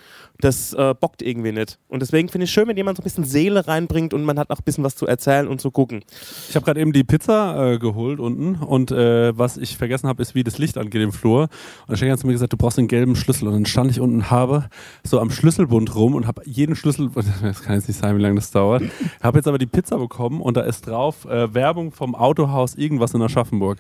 Das 0.40 0.72
äh, 0.72 0.95
bockt 0.99 1.22
irgendwie 1.22 1.53
nicht. 1.53 1.78
Und 1.88 2.01
deswegen 2.01 2.28
finde 2.28 2.47
ich 2.47 2.51
schön, 2.51 2.66
wenn 2.66 2.76
jemand 2.76 2.97
so 2.97 3.03
ein 3.03 3.05
bisschen 3.05 3.24
Seele 3.24 3.68
reinbringt 3.68 4.12
und 4.12 4.24
man 4.24 4.38
hat 4.38 4.51
auch 4.51 4.59
ein 4.59 4.64
bisschen 4.64 4.82
was 4.82 4.97
zu 4.97 5.07
erzählen 5.07 5.47
und 5.47 5.61
zu 5.61 5.70
gucken. 5.70 6.05
Ich 6.49 6.57
habe 6.57 6.64
gerade 6.64 6.80
eben 6.80 6.93
die 6.93 7.05
Pizza 7.05 7.74
äh, 7.74 7.78
geholt 7.78 8.18
unten 8.18 8.57
und 8.57 8.90
äh, 8.90 9.36
was 9.38 9.57
ich 9.57 9.76
vergessen 9.76 10.09
habe, 10.09 10.20
ist, 10.20 10.34
wie 10.34 10.43
das 10.43 10.59
Licht 10.59 10.78
angeht 10.78 11.01
im 11.01 11.12
Flur. 11.12 11.43
Und 11.43 11.90
der 11.90 11.97
Schenker 11.97 12.12
hat 12.12 12.20
zu 12.20 12.26
mir 12.26 12.32
gesagt, 12.32 12.53
du 12.53 12.57
brauchst 12.57 12.78
einen 12.78 12.88
gelben 12.88 13.14
Schlüssel. 13.14 13.47
Und 13.47 13.55
dann 13.55 13.66
stand 13.66 13.90
ich 13.90 14.01
unten 14.01 14.30
habe 14.30 14.68
so 15.05 15.20
am 15.20 15.30
Schlüsselbund 15.30 15.95
rum 15.95 16.14
und 16.14 16.26
habe 16.26 16.43
jeden 16.45 16.74
Schlüssel, 16.74 17.11
das 17.43 17.62
kann 17.62 17.76
jetzt 17.76 17.88
nicht 17.88 18.01
sein, 18.01 18.16
wie 18.16 18.22
lange 18.22 18.36
das 18.36 18.51
dauert, 18.51 18.82
habe 19.22 19.38
jetzt 19.38 19.47
aber 19.47 19.59
die 19.59 19.66
Pizza 19.66 19.99
bekommen 19.99 20.40
und 20.40 20.57
da 20.57 20.62
ist 20.62 20.86
drauf 20.88 21.24
äh, 21.26 21.55
Werbung 21.55 21.93
vom 21.93 22.14
Autohaus 22.14 22.74
irgendwas 22.74 23.14
in 23.14 23.22
Aschaffenburg. 23.22 23.78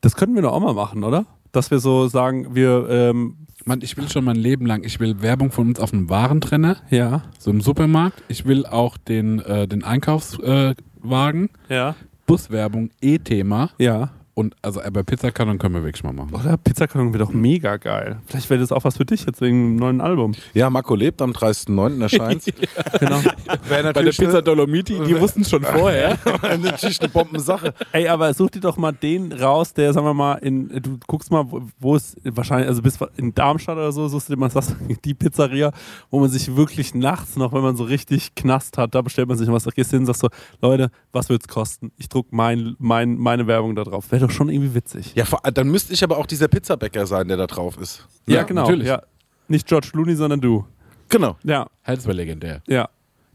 Das 0.00 0.16
könnten 0.16 0.34
wir 0.34 0.42
doch 0.42 0.52
auch 0.52 0.60
mal 0.60 0.74
machen, 0.74 1.04
oder? 1.04 1.26
Dass 1.52 1.70
wir 1.70 1.78
so 1.80 2.08
sagen, 2.08 2.54
wir, 2.54 2.86
ähm, 2.88 3.36
Mann, 3.64 3.80
ich 3.82 3.96
will 3.96 4.08
schon 4.08 4.24
mein 4.24 4.36
Leben 4.36 4.66
lang, 4.66 4.84
ich 4.84 5.00
will 5.00 5.20
Werbung 5.20 5.50
von 5.50 5.68
uns 5.68 5.80
auf 5.80 5.92
einem 5.92 6.08
Warentrenner, 6.08 6.76
ja, 6.90 7.22
so 7.38 7.50
im 7.50 7.60
Supermarkt. 7.60 8.22
Ich 8.28 8.46
will 8.46 8.66
auch 8.66 8.96
den, 8.96 9.40
äh, 9.40 9.66
den 9.66 9.84
Einkaufswagen, 9.84 10.72
äh, 10.72 10.74
Wagen, 11.02 11.50
ja, 11.68 11.94
Buswerbung, 12.26 12.90
E-Thema. 13.00 13.70
Ja. 13.78 14.10
Und 14.40 14.56
also 14.62 14.82
aber 14.82 15.02
Pizzakarton 15.04 15.58
können 15.58 15.74
wir 15.74 15.84
wirklich 15.84 16.02
mal 16.02 16.12
machen. 16.12 16.34
Oder 16.34 16.56
Pizzakarton 16.56 17.12
wäre 17.12 17.24
doch 17.24 17.32
mega 17.32 17.76
geil. 17.76 18.18
Vielleicht 18.26 18.50
wäre 18.50 18.60
das 18.60 18.72
auch 18.72 18.84
was 18.84 18.96
für 18.96 19.04
dich 19.04 19.24
jetzt 19.26 19.40
wegen 19.40 19.72
dem 19.72 19.76
neuen 19.76 20.00
Album. 20.00 20.32
Ja, 20.54 20.68
Marco 20.70 20.94
lebt 20.94 21.22
am 21.22 21.30
30.09. 21.32 22.02
erscheint. 22.02 22.44
Genau. 23.00 23.20
Wäre 23.68 23.92
Bei 23.92 24.02
der 24.02 24.10
Pizza 24.10 24.42
Dolomiti, 24.42 24.98
die 25.06 25.18
wussten 25.20 25.42
es 25.42 25.50
schon 25.50 25.62
vorher. 25.62 26.18
eine, 26.42 26.58
natürlich 26.70 27.00
eine 27.00 27.08
Bombensache. 27.08 27.72
Ey, 27.92 28.08
aber 28.08 28.32
such 28.34 28.50
dir 28.50 28.60
doch 28.60 28.76
mal 28.76 28.92
den 28.92 29.32
raus, 29.32 29.72
der, 29.72 29.92
sagen 29.92 30.06
wir 30.06 30.14
mal, 30.14 30.34
in, 30.36 30.68
du 30.82 30.98
guckst 31.06 31.30
mal, 31.30 31.44
wo- 31.78 31.94
es 31.96 32.16
wahrscheinlich, 32.24 32.68
also 32.68 32.82
bis 32.82 32.98
in 33.16 33.34
Darmstadt 33.34 33.76
oder 33.76 33.92
so, 33.92 34.08
suchst 34.08 34.28
du 34.28 34.34
dir 34.34 34.40
mal 34.40 34.50
sagst, 34.50 34.76
die 35.04 35.14
Pizzeria, 35.14 35.72
wo 36.10 36.20
man 36.20 36.28
sich 36.30 36.56
wirklich 36.56 36.94
nachts 36.94 37.36
noch, 37.36 37.52
wenn 37.52 37.62
man 37.62 37.76
so 37.76 37.84
richtig 37.84 38.34
Knast 38.34 38.76
hat, 38.78 38.94
da 38.94 39.02
bestellt 39.02 39.28
man 39.28 39.36
sich 39.38 39.46
noch 39.46 39.54
was, 39.54 39.64
da 39.64 39.70
gehst 39.70 39.92
du 39.92 39.96
hin 39.96 40.02
und 40.02 40.06
sagst 40.06 40.20
so, 40.22 40.28
Leute, 40.60 40.90
was 41.12 41.28
wird's 41.28 41.48
kosten? 41.48 41.92
Ich 41.96 42.08
druck 42.08 42.26
mein, 42.30 42.76
mein, 42.78 43.16
meine 43.16 43.46
Werbung 43.46 43.74
da 43.74 43.84
drauf. 43.84 44.10
Wäre 44.10 44.26
doch 44.26 44.29
schon 44.30 44.48
irgendwie 44.48 44.74
witzig. 44.74 45.12
Ja, 45.14 45.24
vor- 45.24 45.40
dann 45.52 45.68
müsste 45.68 45.92
ich 45.92 46.02
aber 46.04 46.18
auch 46.18 46.26
dieser 46.26 46.48
Pizzabäcker 46.48 47.06
sein, 47.06 47.28
der 47.28 47.36
da 47.36 47.46
drauf 47.46 47.76
ist. 47.78 48.06
Ja, 48.26 48.42
genau. 48.44 48.62
natürlich. 48.62 48.88
Ja. 48.88 49.02
Nicht 49.48 49.66
George 49.66 49.88
Clooney, 49.92 50.14
sondern 50.14 50.40
du. 50.40 50.64
Genau. 51.08 51.36
Ja, 51.42 51.66
Halt, 51.84 51.98
das 51.98 52.06
wäre 52.06 52.16
legendär. 52.16 52.62
ja, 52.68 52.88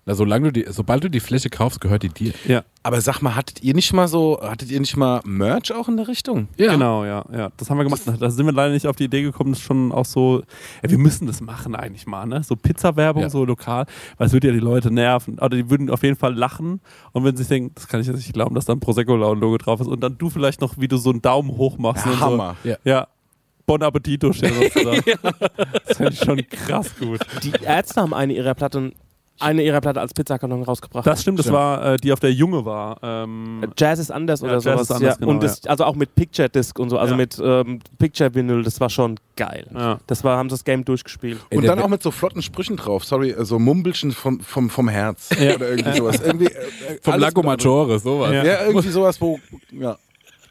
Na, 0.08 0.14
solange 0.14 0.52
du 0.52 0.62
die, 0.64 0.72
sobald 0.72 1.04
du 1.04 1.10
die 1.10 1.20
Fläche 1.20 1.50
kaufst, 1.50 1.82
gehört 1.82 2.04
die 2.04 2.10
dir. 2.10 2.34
ja. 2.48 2.64
Aber 2.84 3.02
sag 3.02 3.22
mal, 3.24 3.36
hattet 3.36 3.64
ihr 3.64 3.74
nicht 3.74 3.92
mal 3.92 4.08
so, 4.08 4.40
hattet 4.40 4.70
ihr 4.70 4.80
nicht 4.80 4.96
mal 4.96 5.20
Merch 5.26 5.74
auch 5.74 5.88
in 5.90 5.98
der 5.98 6.08
Richtung? 6.08 6.48
Genau, 6.58 7.04
ja, 7.04 7.26
ja. 7.36 7.50
Das 7.58 7.72
haben 7.72 7.80
wir 7.80 7.84
gemacht. 7.84 8.02
Da 8.20 8.30
sind 8.30 8.46
wir 8.46 8.54
leider 8.54 8.72
nicht 8.72 8.86
auf 8.86 8.96
die 8.96 9.06
Idee 9.06 9.24
gekommen, 9.24 9.50
das 9.54 9.60
ist 9.60 9.66
schon 9.66 9.92
auch 9.92 10.06
so, 10.06 10.44
ja, 10.84 10.92
wir 10.92 11.00
müssen 11.00 11.26
das 11.26 11.42
machen 11.42 11.74
eigentlich 11.76 12.06
mal, 12.06 12.28
ne? 12.28 12.44
So 12.44 12.56
Pizza-Werbung, 12.56 13.24
Ja. 13.24 13.30
so 13.32 13.44
lokal, 13.44 13.88
weil 14.18 14.28
es 14.28 14.34
würde 14.34 14.50
ja 14.50 14.54
die 14.54 14.60
Leute 14.60 14.92
nerven. 14.92 15.40
Oder 15.40 15.58
die 15.58 15.72
würden 15.72 15.90
auf 15.90 16.04
jeden 16.04 16.16
Fall 16.18 16.36
lachen 16.36 16.82
und 17.14 17.24
wenn 17.24 17.36
sie 17.36 17.42
sich 17.42 17.50
denken, 17.50 17.72
das 17.74 17.88
kann 17.88 18.00
ich 18.00 18.06
jetzt 18.06 18.18
nicht 18.18 18.32
glauben, 18.34 18.54
dass 18.54 18.66
da 18.66 18.74
ein 18.74 18.80
Prosecco-Logo 18.80 19.58
drauf 19.58 19.80
ist 19.82 19.88
und 19.88 20.02
dann 20.02 20.20
du 20.20 20.30
vielleicht 20.30 20.62
noch, 20.62 20.78
wie 20.78 20.88
du 20.88 20.98
so 20.98 21.10
einen 21.10 21.24
Daumen 21.24 21.50
hoch 21.58 21.80
machst. 21.80 22.06
Ja, 22.06 22.12
und 22.12 22.20
Hammer. 22.20 22.56
So, 22.64 22.70
ja. 22.84 23.08
Bon 23.66 23.82
Appetito 23.82 24.32
steht 24.32 24.54
sozusagen. 24.76 25.02
Das 25.88 25.98
finde 25.98 26.14
ich 26.14 26.20
schon 26.20 26.48
krass 26.48 26.92
gut. 27.00 27.20
Die 27.42 27.52
Ärzte 27.64 28.00
haben 28.02 28.14
eine 28.14 28.34
ihrer 28.34 28.54
Platten, 28.54 28.94
eine 29.40 29.64
ihrer 29.64 29.82
Platte 29.82 30.00
als 30.02 30.14
Pizzakarton 30.14 30.64
rausgebracht. 30.64 31.06
Das 31.06 31.22
stimmt, 31.22 31.40
das 31.40 31.46
Stimmt. 31.46 31.58
war 31.58 31.94
äh, 31.94 31.98
die 31.98 32.12
auf 32.14 32.20
der 32.20 32.32
Junge 32.32 32.64
war. 32.66 32.98
Ähm, 33.04 33.66
Jazz 33.78 34.00
ist 34.00 34.12
anders 34.12 34.42
Ja, 34.42 34.48
oder 34.48 34.56
Jazz 34.56 34.64
sowas. 34.64 34.82
ist 34.82 34.92
anders, 34.92 35.14
ja. 35.16 35.20
genau, 35.20 35.32
und 35.32 35.44
das, 35.44 35.66
also 35.68 35.84
auch 35.84 35.96
mit 35.96 36.16
Picture 36.16 36.50
Disc 36.50 36.78
und 36.80 36.90
so, 36.90 36.98
also 36.98 37.14
Ja. 37.14 37.18
mit 37.18 37.38
ähm, 37.44 37.80
Picture 37.98 38.34
Vinyl, 38.34 38.64
das 38.64 38.80
war 38.80 38.90
schon 38.90 39.20
geil. 39.36 39.68
ja. 39.74 40.00
Das 40.08 40.24
war, 40.24 40.38
haben 40.38 40.50
sie 40.50 40.54
das 40.54 40.64
Game 40.64 40.86
durchgespielt. 40.86 41.40
Ey, 41.50 41.58
Und 41.58 41.66
dann 41.68 41.80
auch 41.80 41.90
mit 41.90 42.02
so 42.02 42.12
flotten 42.12 42.42
Sprüchen 42.42 42.78
drauf. 42.78 43.04
Sorry, 43.04 43.32
äh, 43.32 43.44
so 43.46 43.60
Mumbelchen 43.60 44.12
vom, 44.12 44.40
vom, 44.40 44.70
vom 44.70 44.88
Herz. 44.88 45.30
Oder 45.32 45.70
irgendwie 45.70 45.98
sowas. 45.98 46.22
Irgendwie, 46.22 46.46
äh, 46.46 46.50
äh, 46.50 47.00
Vom 47.02 47.20
Lago 47.20 47.44
Maggiore, 47.44 48.00
sowas. 48.00 48.32
Ja. 48.32 48.44
Ja, 48.44 48.66
irgendwie 48.66 48.90
sowas, 48.90 49.20
wo. 49.20 49.40
Ja. 49.72 49.98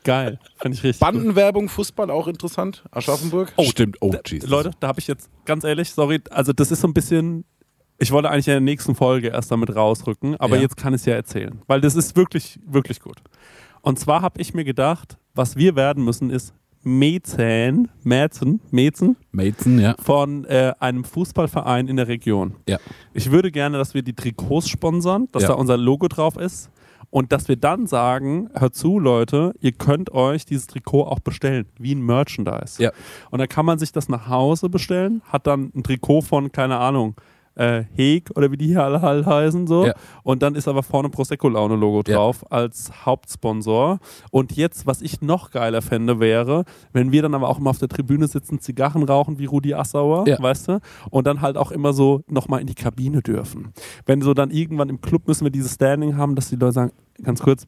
Geil. 0.05 0.39
Finde 0.61 0.77
ich 0.77 0.85
richtig. 0.85 1.01
Bandenwerbung, 1.01 1.71
Fußball 1.71 2.11
auch 2.11 2.29
interessant. 2.29 2.85
Aschaffenburg. 2.91 3.51
Oh, 3.57 3.65
stimmt. 3.65 3.97
Oh, 4.03 4.13
Jesus. 4.27 4.51
Leute, 4.51 4.73
da 4.79 4.89
habe 4.89 5.01
ich 5.01 5.07
jetzt 5.07 5.31
ganz 5.47 5.65
ehrlich, 5.65 5.91
sorry, 5.93 6.21
also 6.31 6.53
das 6.53 6.71
ist 6.71 6.83
so 6.83 6.89
ein 6.89 6.93
bisschen. 6.93 7.45
Ich 7.99 8.11
wollte 8.11 8.31
eigentlich 8.31 8.49
in 8.49 8.53
der 8.55 8.61
nächsten 8.61 8.95
Folge 8.95 9.29
erst 9.29 9.51
damit 9.51 9.75
rausrücken, 9.75 10.37
aber 10.37 10.57
Ja. 10.57 10.63
jetzt 10.63 10.77
kann 10.77 10.95
ich 10.95 11.01
es 11.03 11.07
ja 11.07 11.15
erzählen, 11.15 11.61
weil 11.67 11.81
das 11.81 11.95
ist 11.95 12.17
wirklich, 12.17 12.59
wirklich 12.67 13.01
gut. 13.01 13.19
Und 13.83 13.99
zwar 13.99 14.23
habe 14.23 14.41
ich 14.41 14.53
mir 14.55 14.65
gedacht, 14.65 15.17
was 15.35 15.57
wir 15.57 15.77
werden 15.77 16.05
müssen, 16.05 16.31
ist 16.31 16.55
Mäzen, 16.83 17.89
Mäzen, 18.03 18.61
Mäzen 18.71 19.17
Mason, 19.33 19.79
ja. 19.79 19.95
von 20.03 20.45
äh, 20.45 20.73
einem 20.81 21.05
Fußballverein 21.05 21.89
in 21.89 21.97
der 21.97 22.09
Region. 22.09 22.57
Ja. 22.69 22.79
Ich 23.13 23.31
würde 23.31 23.51
gerne, 23.51 23.79
dass 23.79 23.95
wir 23.95 24.03
die 24.03 24.13
Trikots 24.15 24.69
sponsern, 24.69 25.29
dass 25.33 25.43
Ja. 25.45 25.49
da 25.51 25.55
unser 25.55 25.77
Logo 25.77 26.09
drauf 26.09 26.37
ist 26.37 26.71
und 27.11 27.33
dass 27.33 27.49
wir 27.49 27.57
dann 27.57 27.87
sagen, 27.87 28.51
hört 28.55 28.75
zu 28.75 28.99
Leute, 28.99 29.55
ihr 29.61 29.73
könnt 29.73 30.13
euch 30.13 30.45
dieses 30.47 30.67
Trikot 30.67 31.05
auch 31.05 31.21
bestellen, 31.21 31.67
wie 31.79 31.95
ein 31.95 32.03
Merchandise. 32.05 32.83
Ja. 32.83 32.91
Und 33.31 33.39
dann 33.39 33.49
kann 33.49 33.65
man 33.67 33.79
sich 33.79 33.93
das 33.93 34.09
nach 34.09 34.29
Hause 34.29 34.69
bestellen, 34.69 35.23
hat 35.29 35.47
dann 35.47 35.71
ein 35.75 35.83
Trikot 35.83 36.23
von, 36.23 36.53
keine 36.53 36.79
Ahnung, 36.79 37.15
äh, 37.57 37.85
Heg 37.95 38.31
oder 38.35 38.51
wie 38.51 38.57
die 38.57 38.67
hier 38.67 38.83
alle 38.85 39.01
halt 39.03 39.27
heißen 39.27 39.67
so. 39.67 39.87
Ja. 39.87 39.95
Und 40.23 40.43
dann 40.43 40.55
ist 40.55 40.67
aber 40.69 40.83
vorne 40.83 41.09
Prosecco-Laune-Logo 41.09 42.03
Ja. 42.09 42.17
drauf 42.17 42.45
als 42.51 42.91
Hauptsponsor. 43.07 43.99
Und 44.31 44.57
jetzt, 44.57 44.87
was 44.87 45.03
ich 45.03 45.21
noch 45.23 45.51
geiler 45.51 45.83
fände, 45.83 46.21
wäre, 46.21 46.65
wenn 46.93 47.13
wir 47.13 47.23
dann 47.23 47.35
aber 47.35 47.49
auch 47.49 47.59
immer 47.59 47.71
auf 47.71 47.79
der 47.79 47.89
Tribüne 47.89 48.27
sitzen, 48.29 48.59
Zigarren 48.61 49.03
rauchen 49.03 49.39
wie 49.39 49.47
Rudi 49.47 49.75
Assauer, 49.75 50.27
Ja. 50.29 50.41
weißt 50.43 50.69
du? 50.69 50.81
Und 51.11 51.27
dann 51.27 51.41
halt 51.41 51.57
auch 51.57 51.71
immer 51.71 51.93
so 51.93 52.23
nochmal 52.29 52.61
in 52.61 52.67
die 52.67 52.75
Kabine 52.75 53.23
dürfen. 53.23 53.73
Wenn 54.07 54.21
so 54.23 54.35
dann 54.35 54.51
irgendwann 54.51 54.89
im 54.89 55.01
Club 55.01 55.27
müssen 55.29 55.45
wir 55.45 55.51
dieses 55.51 55.75
Standing 55.75 56.17
haben, 56.17 56.35
dass 56.35 56.49
die 56.51 56.57
Leute 56.57 56.73
sagen, 56.73 56.93
ganz 57.23 57.41
kurz, 57.43 57.67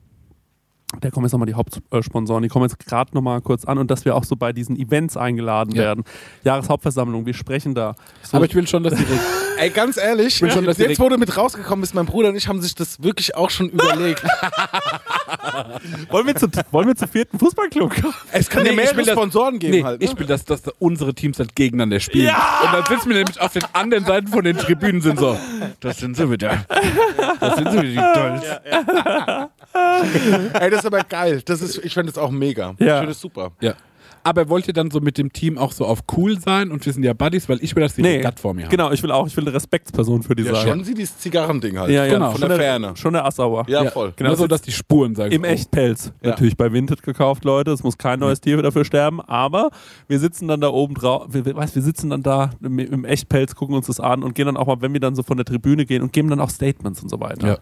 da 1.01 1.11
kommen 1.11 1.27
jetzt 1.27 1.33
nochmal 1.33 1.47
die 1.47 1.55
Hauptsponsoren, 1.55 2.43
die 2.45 2.49
kommen 2.49 2.65
jetzt 2.65 2.79
gerade 2.87 3.13
nochmal 3.13 3.41
kurz 3.41 3.65
an 3.65 3.77
und 3.79 3.91
dass 3.91 4.05
wir 4.05 4.15
auch 4.15 4.23
so 4.25 4.37
bei 4.37 4.53
diesen 4.53 4.77
Events 4.77 5.17
eingeladen 5.17 5.75
Ja. 5.75 5.83
werden. 5.83 6.05
Jahreshauptversammlung, 6.45 7.27
wir 7.27 7.35
sprechen 7.35 7.75
da. 7.75 7.97
So, 8.23 8.37
Aber 8.37 8.47
ich 8.47 8.55
will 8.55 8.67
schon, 8.69 8.85
dass 8.85 8.95
die 8.95 9.05
Ey, 9.59 9.71
ganz 9.71 9.97
ehrlich, 9.97 10.37
schon, 10.37 10.49
dass 10.49 10.65
jetzt 10.65 10.79
direkt- 10.79 11.01
wo 11.01 11.09
du 11.09 11.19
mit 11.19 11.37
rausgekommen 11.37 11.81
bist, 11.81 11.95
mein 11.95 12.07
Bruder 12.07 12.29
und 12.29 12.37
ich 12.37 12.47
haben 12.47 12.61
sich 12.63 12.75
das 12.75 13.03
wirklich 13.03 13.35
auch 13.35 13.51
schon 13.51 13.69
überlegt. 13.71 14.23
wollen, 16.11 16.27
wir 16.27 16.37
zu, 16.37 16.47
wollen 16.71 16.87
wir 16.89 16.95
zu 16.95 17.09
vierten 17.09 17.39
Fußballclub 17.39 17.95
kommen? 18.03 18.15
es 18.33 18.49
kann 18.49 18.63
Nee, 18.63 18.69
ja 18.69 18.73
ich 18.73 18.77
mehrere 18.77 18.97
will 18.99 19.05
das- 19.07 19.15
Sponsoren 19.15 19.59
geben 19.59 19.73
Nee, 19.79 19.83
halt. 19.85 20.01
Ne? 20.01 20.07
ich 20.07 20.19
will, 20.19 20.27
dass, 20.27 20.45
dass 20.45 20.63
unsere 20.79 21.15
Teams 21.15 21.39
halt 21.39 21.57
gegeneinander 21.57 22.01
spielen. 22.01 22.29
Und 22.29 22.73
dann 22.73 22.85
sitzen 22.87 23.09
wir 23.09 23.17
nämlich 23.17 23.41
auf 23.41 23.53
den 23.53 23.65
anderen 23.73 24.05
Seiten 24.05 24.29
von 24.29 24.45
den 24.45 24.57
Tribünen 24.57 25.01
sind 25.01 25.19
so, 25.19 25.37
das 25.81 25.99
sind 25.99 26.17
sie 26.17 26.31
wieder. 26.31 26.65
Das 27.41 27.57
sind 27.57 27.71
sie 27.73 27.83
wieder, 27.83 28.13
die 28.13 28.19
Dolls. 28.21 29.51
Ey, 30.61 30.71
das 30.71 30.81
ist 30.81 30.87
aber 30.87 31.03
geil. 31.05 31.43
Das 31.45 31.61
ist, 31.63 31.85
ich 31.85 31.95
finde 31.95 32.13
das 32.13 32.19
auch 32.23 32.31
mega. 32.31 32.75
Ja. 32.79 32.87
Ich 32.87 32.93
finde 32.93 33.07
das 33.09 33.21
super. 33.21 33.53
Ja. 33.61 33.75
Aber 34.23 34.49
wollt 34.49 34.67
ihr 34.67 34.75
dann 34.75 34.91
so 34.91 34.99
mit 34.99 35.19
dem 35.19 35.33
Team 35.33 35.57
auch 35.57 35.71
so 35.71 35.85
auf 35.87 36.01
cool 36.17 36.41
sein 36.41 36.73
und 36.73 36.85
wir 36.85 36.93
sind 36.93 37.05
ja 37.05 37.13
Buddies, 37.13 37.49
weil 37.49 37.63
ich 37.63 37.77
will, 37.77 37.85
dass 37.85 37.95
die 37.95 38.03
Nee, 38.03 38.17
Regatt 38.17 38.41
vor 38.41 38.55
mir 38.55 38.65
haben. 38.65 38.71
Genau, 38.71 38.91
ich 38.91 39.01
will 39.05 39.13
auch, 39.13 39.29
ich 39.29 39.37
will 39.37 39.45
eine 39.45 39.55
Respektsperson 39.55 40.25
für 40.25 40.35
die 40.35 40.43
Ja, 40.43 40.53
sein. 40.57 40.67
schon 40.67 40.83
sie 40.83 40.95
dieses 40.95 41.17
Zigarrending 41.19 41.79
halt. 41.79 41.93
Ja, 41.93 42.05
ja, 42.07 42.15
Genau. 42.15 42.33
Von 42.33 42.41
schon 42.41 42.49
der 42.49 42.59
Ferne. 42.59 42.97
Schon 42.97 43.13
der 43.13 43.25
Assauer. 43.25 43.67
Ja, 43.69 43.85
Ja, 43.85 43.91
voll. 43.93 44.13
Genau, 44.17 44.31
Nur 44.31 44.37
so, 44.37 44.49
das 44.49 44.63
dass 44.63 44.67
die 44.67 44.73
Spuren 44.73 45.15
sagen. 45.15 45.31
Im 45.31 45.43
oh. 45.43 45.47
Echtpelz. 45.47 46.13
Ja. 46.23 46.31
Natürlich 46.31 46.57
bei 46.57 46.73
Vinted 46.73 47.05
gekauft, 47.05 47.45
Leute. 47.45 47.71
Es 47.71 47.85
muss 47.85 47.99
kein 47.99 48.19
neues 48.19 48.41
Tier 48.41 48.61
dafür 48.61 48.85
sterben. 48.85 49.21
Aber 49.21 49.71
wir 50.09 50.19
sitzen 50.19 50.49
dann 50.49 50.61
da 50.61 50.71
oben 50.71 50.95
drauf. 50.95 51.27
Wir, 51.31 51.45
wir, 51.45 51.55
weißt, 51.55 51.77
wir 51.77 51.83
sitzen 51.83 52.11
dann 52.11 52.25
da 52.25 52.51
im, 52.61 52.81
im 52.81 53.05
Echtpelz, 53.05 53.55
gucken 53.55 53.77
uns 53.77 53.87
das 53.87 54.01
an 54.01 54.25
und 54.25 54.35
gehen 54.35 54.47
dann 54.47 54.57
auch 54.57 54.67
mal, 54.67 54.81
wenn 54.81 54.93
wir 54.93 54.99
dann 54.99 55.15
so 55.15 55.23
von 55.23 55.37
der 55.37 55.47
Tribüne 55.47 55.87
gehen 55.87 56.03
und 56.03 56.13
geben 56.13 56.31
dann 56.31 56.41
auch 56.41 56.51
Statements 56.51 57.01
und 57.01 57.11
so 57.11 57.21
weiter. 57.21 57.47
Ja. 57.47 57.59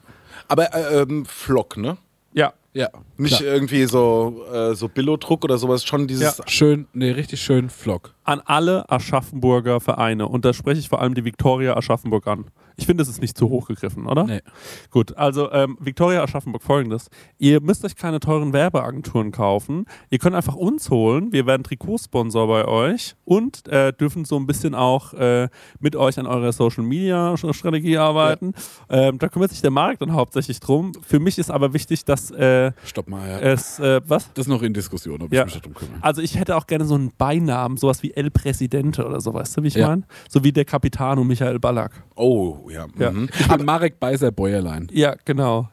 Aber 0.49 0.75
äh, 0.75 1.03
ähm, 1.03 1.25
Flock, 1.27 1.77
ne? 1.77 1.97
Ja. 2.33 2.53
Ja. 2.75 2.89
Nicht 3.17 3.39
Klar. 3.39 3.55
irgendwie 3.55 3.85
so, 3.85 4.45
äh, 4.53 4.75
so 4.75 4.89
Billo-Druck 4.89 5.45
oder 5.45 5.59
sowas, 5.59 5.85
schon 5.85 6.09
dieses. 6.09 6.43
Schön, 6.47 6.89
nee, 6.93 7.13
richtig 7.13 7.41
schön 7.41 7.71
Flock. 7.71 8.15
An 8.25 8.41
alle 8.45 8.91
Aschaffenburger 8.91 9.81
Vereine. 9.81 10.27
Und 10.27 10.45
da 10.45 10.53
spreche 10.53 10.81
ich 10.81 10.89
vor 10.89 11.01
allem 11.01 11.15
die 11.15 11.25
Viktoria 11.25 11.77
Aschaffenburg 11.77 12.27
an. 12.27 12.47
Ich 12.77 12.87
finde, 12.87 13.03
das 13.03 13.09
ist 13.09 13.21
nicht 13.21 13.39
zu 13.39 13.51
hoch 13.51 13.69
gegriffen, 13.69 14.07
oder? 14.07 14.25
Nee. 14.25 14.41
Gut, 14.91 15.17
also 15.17 15.53
ähm, 15.53 15.77
Victoria 15.79 16.23
Aschaffenburg 16.25 16.63
folgendes. 16.63 17.09
Ihr 17.39 17.61
müsst 17.61 17.85
euch 17.85 17.95
keine 17.95 18.19
teuren 18.19 18.53
Werbeagenturen 18.53 19.31
kaufen. 19.31 19.85
Ihr 20.11 20.19
könnt 20.19 20.35
einfach 20.35 20.57
uns 20.57 20.91
holen. 20.91 21.33
Wir 21.33 21.47
werden 21.47 21.63
Trikotsponsor 21.63 22.49
bei 22.49 22.65
euch 22.67 23.15
und 23.25 23.69
äh, 23.69 23.93
dürfen 23.93 24.25
so 24.25 24.37
ein 24.37 24.47
bisschen 24.47 24.75
auch 24.75 25.13
äh, 25.15 25.49
mit 25.79 25.95
euch 25.95 26.19
an 26.19 26.27
eurer 26.27 26.53
Social 26.53 26.83
Media 26.83 27.37
Strategie 27.37 27.99
arbeiten. 27.99 28.55
Ähm, 28.89 29.19
da 29.19 29.29
kümmert 29.29 29.51
sich 29.51 29.61
der 29.61 29.71
Markt 29.71 30.03
dann 30.03 30.13
hauptsächlich 30.13 30.59
drum. 30.59 30.93
Für 31.07 31.21
mich 31.21 31.39
ist 31.39 31.51
aber 31.51 31.75
wichtig, 31.75 32.05
dass 32.05 32.33
äh, 32.33 32.64
Stopp 32.85 33.09
mal, 33.09 33.29
ja. 33.29 33.39
es, 33.41 33.79
äh, 33.79 34.01
was? 34.07 34.33
das 34.35 34.47
ist 34.47 34.49
noch 34.49 34.63
in 34.63 34.73
Diskussion, 34.73 35.21
ob 35.23 35.33
Ja. 35.33 35.41
ich 35.45 35.55
mich 35.55 35.63
darum 35.63 35.75
kümmere. 35.75 35.99
Also 36.03 36.23
ich 36.23 36.39
hätte 36.39 36.57
auch 36.57 36.67
gerne 36.67 36.85
so 36.85 36.95
einen 36.95 37.13
Beinamen, 37.17 37.77
sowas 37.77 38.03
wie 38.03 38.13
El 38.15 38.31
Presidente 38.31 39.05
oder 39.07 39.21
so, 39.21 39.35
weißt 39.35 39.57
du, 39.57 39.63
wie 39.63 39.69
ich 39.69 39.75
Ja. 39.75 39.89
meine? 39.89 40.03
So 40.29 40.43
wie 40.45 40.53
der 40.53 40.65
Capitano 40.65 41.23
Michael 41.25 41.59
Ballack. 41.59 41.93
Oh, 42.17 42.69
ja. 42.71 42.87
Ja. 42.99 43.11
Mhm. 43.11 43.29
Ich 43.39 43.49
bin 43.49 43.65
Marek 43.65 43.99
Beiser 44.01 44.31
Bäuerlein. 44.31 44.89
Ja, 44.93 45.15
genau. 45.25 45.69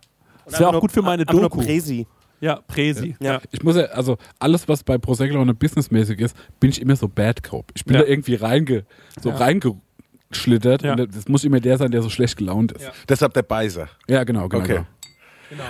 Das 0.46 0.60
wäre 0.60 0.70
auch 0.76 0.82
gut 0.82 0.92
für 0.92 1.02
meine 1.02 1.24
nur 1.32 1.42
Doku. 1.44 1.62
Presi. 1.62 2.08
Ja, 2.42 2.56
Presi. 2.68 3.16
Ja. 3.20 3.40
Ich 3.52 3.62
muss 3.64 3.76
ja, 3.76 3.84
also 3.86 4.18
alles, 4.40 4.68
was 4.68 4.84
bei 4.84 4.98
Prosecco 4.98 5.40
und 5.40 5.60
businessmäßig 5.60 6.20
ist, 6.20 6.36
bin 6.60 6.72
ich 6.72 6.82
immer 6.82 6.96
so 6.96 7.08
Bad 7.08 7.44
Cop. 7.44 7.72
Ich 7.76 7.86
bin 7.86 7.96
Ja. 7.96 8.02
da 8.02 8.08
irgendwie 8.08 8.34
reinge, 8.36 8.84
so 9.22 9.30
Ja. 9.30 9.36
reingeschlittert 9.36 10.82
Ja. 10.84 10.94
und 10.94 11.16
das 11.16 11.28
muss 11.28 11.44
immer 11.44 11.60
der 11.60 11.78
sein, 11.78 11.92
der 11.92 12.02
so 12.02 12.10
schlecht 12.10 12.38
gelaunt 12.38 12.72
ist. 12.72 12.84
Ja. 12.84 12.92
Deshalb 13.08 13.34
der 13.36 13.44
Beiser. 13.44 13.88
Ja, 14.10 14.24
genau, 14.24 14.50
genau. 14.50 14.64
Okay. 14.64 14.74
genau. 14.74 14.88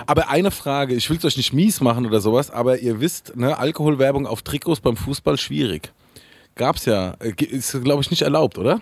Aber 0.06 0.28
eine 0.28 0.50
Frage, 0.50 0.94
ich 0.94 1.08
will 1.10 1.16
es 1.18 1.24
euch 1.24 1.36
nicht 1.36 1.52
mies 1.52 1.80
machen 1.80 2.06
oder 2.06 2.20
sowas, 2.20 2.50
aber 2.50 2.78
ihr 2.78 3.00
wisst, 3.00 3.36
ne, 3.36 3.56
Alkoholwerbung 3.58 4.26
auf 4.26 4.42
Trikots 4.42 4.80
beim 4.80 4.96
Fußball 4.96 5.36
schwierig. 5.38 5.92
Gab's 6.54 6.84
ja, 6.84 7.14
äh, 7.20 7.32
ist 7.44 7.72
glaube 7.82 8.02
ich 8.02 8.10
nicht 8.10 8.22
erlaubt, 8.22 8.58
oder? 8.58 8.80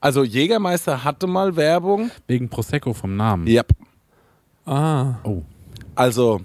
Also 0.00 0.22
Jägermeister 0.24 1.04
hatte 1.04 1.26
mal 1.26 1.56
Werbung. 1.56 2.10
Wegen 2.26 2.48
Prosecco 2.48 2.92
vom 2.92 3.16
Namen. 3.16 3.46
Ja. 3.46 3.62
Ah. 4.64 5.14
Oh. 5.24 5.42
Also 5.94 6.40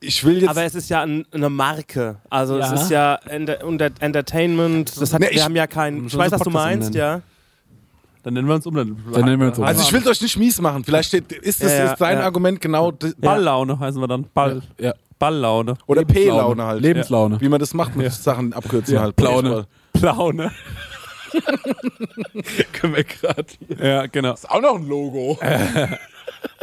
ich 0.00 0.24
will 0.24 0.40
jetzt 0.40 0.50
Aber 0.50 0.64
es 0.64 0.74
ist 0.74 0.88
ja 0.90 1.02
ein, 1.02 1.24
eine 1.32 1.48
Marke. 1.48 2.16
Also 2.28 2.58
Ja. 2.58 2.72
es 2.74 2.82
ist 2.82 2.90
ja 2.90 3.14
Enter 3.28 3.64
unter 3.64 3.90
Entertainment. 4.00 5.00
Das 5.00 5.12
hat, 5.14 5.20
Ne, 5.20 5.28
wir 5.30 5.44
haben 5.44 5.54
ja 5.56 5.66
kein. 5.66 6.06
Ich 6.06 6.16
weiß, 6.16 6.32
was 6.32 6.40
du 6.42 6.50
meinst, 6.50 6.92
nennen. 6.92 6.98
ja. 6.98 7.20
Dann 8.22 8.34
nennen 8.34 8.46
wir 8.48 8.54
uns 8.54 8.66
um. 8.66 8.74
Dann, 8.74 8.96
Dann 9.12 9.24
nennen 9.24 9.40
wir 9.40 9.48
uns 9.48 9.58
um. 9.58 9.64
also 9.64 9.82
ich 9.82 9.92
will 9.92 10.00
es 10.00 10.06
euch 10.06 10.22
nicht 10.22 10.36
mies 10.38 10.60
machen. 10.60 10.84
Vielleicht 10.84 11.08
steht, 11.08 11.32
ist 11.32 11.62
das 11.62 11.72
Ja, 11.72 11.78
ja, 11.86 11.92
ist 11.92 12.00
dein 12.00 12.18
ja. 12.18 12.24
Argument 12.24 12.60
genau 12.60 12.92
Balllaune 13.18 13.78
heißen 13.78 14.00
wir 14.00 14.06
dann. 14.08 14.26
Ball. 14.32 14.62
Ja. 14.78 14.92
Balllaune. 15.18 15.74
oder. 15.86 16.04
P-Laune 16.04 16.64
halt. 16.64 16.82
Lebenslaune. 16.82 17.40
Wie 17.40 17.48
man 17.48 17.60
das 17.60 17.74
macht 17.74 17.96
mit 17.96 18.06
Ja. 18.06 18.10
Sachen 18.10 18.52
abkürzen 18.52 18.94
Ja, 18.94 19.02
halt. 19.02 19.16
Plaune. 19.16 19.66
Plaune. 19.92 20.50
Können 22.72 22.94
wir 22.96 23.04
gerade. 23.04 23.46
Ja, 23.80 24.06
genau. 24.06 24.34
Ist 24.34 24.50
auch 24.50 24.60
noch 24.60 24.76
ein 24.76 24.86
Logo. 24.86 25.38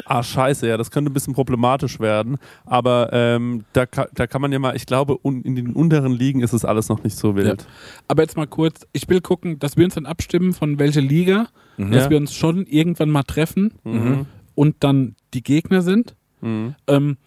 Ah, 0.05 0.23
scheiße, 0.23 0.67
ja, 0.67 0.77
das 0.77 0.89
könnte 0.91 1.11
ein 1.11 1.13
bisschen 1.13 1.34
problematisch 1.34 1.99
werden. 1.99 2.38
Aber 2.65 3.09
ähm, 3.13 3.63
da, 3.73 3.86
da 3.86 4.27
kann 4.27 4.41
man 4.41 4.51
ja 4.51 4.59
mal, 4.59 4.75
ich 4.75 4.86
glaube, 4.86 5.17
un 5.23 5.41
in 5.43 5.55
den 5.55 5.73
unteren 5.73 6.13
Ligen 6.13 6.41
ist 6.41 6.53
es 6.53 6.65
alles 6.65 6.89
noch 6.89 7.03
nicht 7.03 7.15
so 7.17 7.36
wild. 7.36 7.67
Aber 8.07 8.23
jetzt 8.23 8.36
mal 8.38 8.47
kurz, 8.47 8.88
ich 8.93 9.07
will 9.09 9.21
gucken, 9.21 9.59
dass 9.59 9.77
wir 9.77 9.86
uns 9.86 9.95
dann 9.95 10.05
abstimmen, 10.05 10.53
von 10.53 10.80
welcher 10.80 11.01
Liga, 11.01 11.47
dass 11.77 12.05
Ja. 12.05 12.09
wir 12.09 12.17
uns 12.17 12.34
schon 12.34 12.65
irgendwann 12.65 13.09
mal 13.09 13.23
treffen 13.23 13.73
Mhm. 13.84 14.25
und 14.55 14.77
dann 14.80 15.15
die 15.34 15.43
Gegner 15.43 15.82
sind. 15.82 16.15
Mhm. 16.41 16.75
Ähm, 16.88 17.17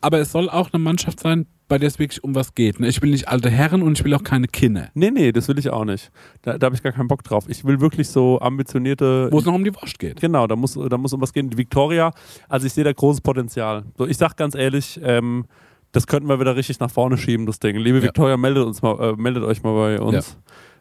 aber 0.00 0.18
es 0.20 0.30
soll 0.30 0.48
auch 0.48 0.72
eine 0.72 0.82
Mannschaft 0.82 1.20
sein, 1.20 1.46
bei 1.68 1.78
der 1.78 1.86
es 1.86 1.98
wirklich 1.98 2.24
um 2.24 2.34
was 2.34 2.54
geht. 2.54 2.80
Ne? 2.80 2.88
Ich 2.88 3.00
will 3.02 3.10
nicht 3.10 3.28
alte 3.28 3.50
Herren 3.50 3.82
und 3.82 3.98
ich 3.98 4.04
will 4.04 4.14
auch 4.14 4.24
keine 4.24 4.48
Kinder. 4.48 4.88
Nee, 4.94 5.10
nee, 5.10 5.32
das 5.32 5.48
will 5.48 5.58
ich 5.58 5.68
auch 5.70 5.84
nicht. 5.84 6.10
Da, 6.42 6.56
da 6.56 6.64
habe 6.66 6.74
ich 6.74 6.82
gar 6.82 6.92
keinen 6.92 7.08
Bock 7.08 7.22
drauf. 7.22 7.44
Ich 7.48 7.64
will 7.64 7.80
wirklich 7.80 8.08
so 8.08 8.40
ambitionierte. 8.40 9.28
Wo 9.30 9.38
es 9.38 9.44
noch 9.44 9.54
um 9.54 9.64
die 9.64 9.74
Wurst 9.74 9.98
geht. 9.98 10.20
Genau, 10.20 10.46
da 10.46 10.56
muss, 10.56 10.74
da 10.74 10.96
muss 10.96 11.12
um 11.12 11.20
was 11.20 11.32
gehen. 11.32 11.50
Die 11.50 11.58
Victoria, 11.58 12.12
also 12.48 12.66
ich 12.66 12.72
sehe 12.72 12.84
da 12.84 12.92
großes 12.92 13.20
Potenzial. 13.20 13.84
So, 13.96 14.06
ich 14.06 14.16
sag 14.16 14.36
ganz 14.36 14.54
ehrlich, 14.54 14.98
ähm, 15.02 15.44
das 15.92 16.06
könnten 16.06 16.28
wir 16.28 16.40
wieder 16.40 16.56
richtig 16.56 16.80
nach 16.80 16.90
vorne 16.90 17.18
schieben, 17.18 17.46
das 17.46 17.58
Ding. 17.58 17.76
Liebe 17.76 17.98
Ja. 17.98 18.04
Victoria, 18.04 18.36
meldet, 18.36 18.64
uns 18.64 18.80
mal, 18.82 18.98
äh, 19.00 19.16
meldet 19.16 19.44
euch 19.44 19.62
mal 19.62 19.74
bei 19.74 20.00
uns. 20.00 20.38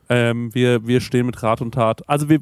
Ähm, 0.10 0.54
wir, 0.56 0.88
wir 0.88 1.02
stehen 1.02 1.26
mit 1.26 1.44
Rat 1.44 1.62
und 1.62 1.74
Tat. 1.74 2.08
Also 2.08 2.30
wir 2.30 2.40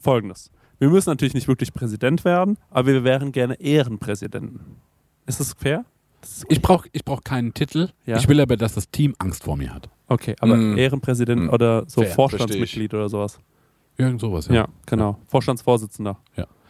folgendes. 0.00 0.50
Wir 0.78 0.88
müssen 0.88 1.10
natürlich 1.10 1.34
nicht 1.34 1.48
wirklich 1.48 1.72
Präsident 1.72 2.24
werden, 2.24 2.56
aber 2.70 2.88
wir 2.88 3.04
wären 3.04 3.30
gerne 3.30 3.60
Ehrenpräsidenten. 3.60 4.60
Ist 5.26 5.40
das 5.40 5.52
fair? 5.54 5.84
Ich 6.48 6.60
brauche 6.62 6.88
ich 6.92 7.04
brauch 7.04 7.22
keinen 7.24 7.52
Titel. 7.54 7.88
Ja. 8.06 8.16
Ich 8.16 8.28
will 8.28 8.40
aber, 8.40 8.56
dass 8.56 8.74
das 8.74 8.90
Team 8.90 9.14
Angst 9.18 9.44
vor 9.44 9.56
mir 9.56 9.72
hat. 9.74 9.88
okay, 10.08 10.34
aber 10.40 10.56
Mm. 10.56 10.76
Ehrenpräsident 10.78 11.44
Mm. 11.46 11.50
oder 11.50 11.84
so 11.88 12.02
Fair, 12.02 12.10
Vorstandsmitglied 12.12 12.92
oder 12.94 13.08
sowas. 13.08 13.38
Irgend 13.96 14.20
sowas, 14.20 14.46
Ja, 14.48 14.54
ja. 14.54 14.68
genau. 14.86 15.18
Vorstandsvorsitzender. 15.28 16.18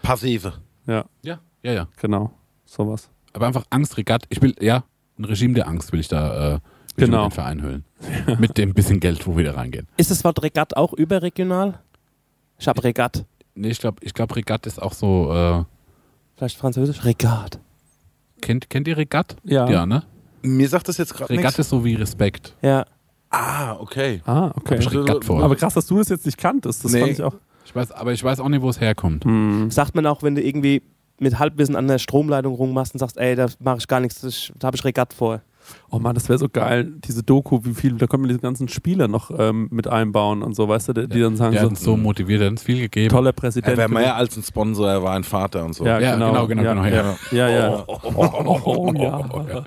Passive. 0.03 0.53
Ja, 0.87 1.05
Ja, 1.23 1.41
ja, 1.63 1.73
ja. 1.73 1.89
genau. 2.01 2.31
Sowas. 2.67 3.09
Aber 3.33 3.47
einfach 3.47 3.65
Angst, 3.71 3.97
Regatt. 3.97 4.25
Ich 4.29 4.41
will, 4.43 4.55
ja, 4.61 4.85
ein 5.19 5.25
Regime 5.25 5.55
der 5.55 5.67
Angst 5.69 5.93
will 5.93 6.01
ich 6.01 6.09
da 6.09 6.37
äh, 6.37 6.51
will 6.53 6.61
ich 6.97 7.05
Genau. 7.07 7.25
mit 7.25 7.33
den 7.33 7.35
Verein 7.35 7.63
hüllen. 7.63 7.85
Mit 8.39 8.57
dem 8.59 8.75
bisschen 8.75 9.01
Geld, 9.01 9.27
wo 9.27 9.37
wir 9.37 9.45
da 9.45 9.53
reingehen. 9.53 9.89
Ist 9.97 10.11
das 10.11 10.23
Wort 10.25 10.43
Regatt 10.43 10.77
auch 10.77 10.93
überregional? 10.93 11.81
Ich 12.59 12.69
habe 12.69 12.85
Regatt. 12.85 13.25
Nee, 13.55 13.69
ich 13.71 13.79
glaube, 13.81 13.99
ich 14.05 14.13
glaub, 14.15 14.37
Regatt 14.37 14.67
ist 14.67 14.81
auch 14.81 14.93
so, 14.93 15.33
äh, 15.33 15.65
Vielleicht 16.37 16.57
Französisch? 16.59 17.05
Regatt. 17.05 17.59
Kennt, 18.45 18.71
kennt 18.71 18.87
ihr 18.87 18.97
Regatt? 18.97 19.37
Ja. 19.43 19.69
Ja, 19.69 19.87
ne? 19.87 20.05
Mir 20.43 20.69
sagt 20.69 20.89
das 20.89 20.99
jetzt 20.99 21.15
gerade 21.15 21.31
Regatt 21.31 21.59
ist 21.59 21.71
so 21.71 21.85
wie 21.85 21.95
Respekt. 21.95 22.55
Ja. 22.63 22.85
Ah, 23.31 23.73
okay. 23.81 24.21
Ah, 24.27 24.53
okay. 24.55 24.77
Hab 24.77 24.81
ich 24.81 24.93
Regatt 24.93 25.25
vor. 25.25 25.43
Aber 25.43 25.57
krass, 25.57 25.75
dass 25.75 25.87
du 25.87 25.97
das 25.99 26.09
jetzt 26.11 26.25
nicht 26.27 26.39
kanntest. 26.39 26.85
Das 26.85 26.93
Nee. 26.93 27.01
fand 27.01 27.13
ich 27.13 27.23
auch. 27.23 27.35
Ich 27.65 27.75
weiß, 27.75 27.91
aber 27.93 28.13
ich 28.13 28.23
weiß 28.23 28.39
auch 28.41 28.49
nicht, 28.49 28.63
wo 28.63 28.69
es 28.69 28.81
herkommt. 28.81 29.25
Hm. 29.25 29.71
Sagt 29.71 29.95
man 29.95 30.07
auch, 30.07 30.23
wenn 30.23 30.35
du 30.35 30.43
irgendwie 30.43 30.83
mit 31.19 31.39
Halbwissen 31.39 31.75
an 31.77 31.89
der 31.89 31.99
Stromleitung 31.99 32.55
rummachst 32.55 32.93
und 32.95 32.99
sagst, 32.99 33.17
ey, 33.17 33.35
da 33.35 33.47
mache 33.59 33.79
ich 33.79 33.89
gar 33.89 34.01
nichts, 34.01 34.53
da 34.59 34.67
habe 34.67 34.77
ich 34.77 34.85
Regatt 34.85 35.13
vor. 35.15 35.41
Oh 35.91 35.99
Mann, 35.99 36.15
das 36.15 36.29
wäre 36.29 36.39
so 36.39 36.49
geil, 36.49 36.93
diese 37.05 37.23
Doku, 37.23 37.61
wie 37.65 37.75
viel, 37.75 37.95
da 37.95 38.07
können 38.07 38.25
wir 38.25 38.29
diese 38.29 38.41
ganzen 38.41 38.69
Spieler 38.69 39.09
noch 39.09 39.31
ähm, 39.39 39.69
mit 39.71 39.87
einbauen 39.89 40.43
und 40.43 40.55
so, 40.57 40.69
weißt 40.69 40.89
du, 40.89 40.93
die, 40.93 41.09
die 41.09 41.21
dann 41.21 41.37
sagen 41.37 41.53
Der 41.53 41.61
hat 41.63 41.67
so, 41.67 41.71
uns 41.71 41.81
so 41.83 41.97
motiviert, 41.97 42.41
der 42.41 42.47
hat 42.47 42.53
uns 42.53 42.63
viel 42.63 42.81
gegeben. 42.81 43.09
toller 43.11 43.31
Er 43.31 43.33
Präsident. 43.33 43.77
wäre 43.77 43.89
mehr 43.89 44.17
als 44.17 44.37
ein 44.37 44.43
Sponsor, 44.43 44.89
er 44.91 45.03
war 45.03 45.15
ein 45.15 45.25
Vater 45.25 45.65
und 45.65 45.75
so. 45.75 45.85
ja, 45.87 45.99
Ja, 46.01 46.15
genau, 46.15 46.47
genau, 46.47 46.63
genau, 46.63 46.63
ja, 46.63 46.73
genau, 46.75 47.17
ja. 47.33 47.49
ja. 47.49 47.49
Ja, 47.49 47.69
ja. 47.77 47.85
Oh, 47.87 48.93
ja. 48.97 49.65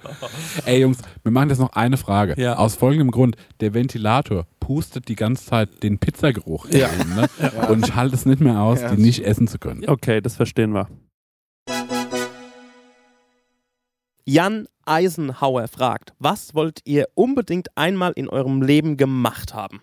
Ey 0.65 0.81
Jungs, 0.81 0.99
wir 1.23 1.31
machen 1.31 1.49
jetzt 1.49 1.59
noch 1.59 1.73
eine 1.73 1.97
Frage. 1.97 2.33
Ja. 2.41 2.57
Aus 2.57 2.75
folgendem 2.75 3.11
Grund, 3.11 3.35
der 3.59 3.73
Ventilator 3.73 4.45
pustet 4.59 5.07
die 5.07 5.15
ganze 5.15 5.45
Zeit 5.45 5.81
den 5.83 5.97
Pizzageruch 5.97 6.67
Ja. 6.69 6.87
rein, 6.87 7.15
ne? 7.15 7.67
Und 7.69 7.87
ich 7.87 7.95
halte 7.95 8.15
es 8.15 8.25
nicht 8.25 8.41
mehr 8.41 8.59
aus, 8.61 8.81
Ja. 8.81 8.93
die 8.93 9.01
nicht 9.01 9.23
essen 9.23 9.47
zu 9.47 9.59
können. 9.59 9.83
Okay, 9.87 10.21
das 10.21 10.35
verstehen 10.35 10.73
wir. 10.73 10.87
Jan 14.29 14.67
Eisenhauer 14.85 15.69
fragt, 15.69 16.13
was 16.19 16.53
wollt 16.53 16.81
ihr 16.83 17.07
unbedingt 17.15 17.69
einmal 17.77 18.11
in 18.11 18.27
eurem 18.27 18.61
Leben 18.61 18.97
gemacht 18.97 19.53
haben? 19.53 19.79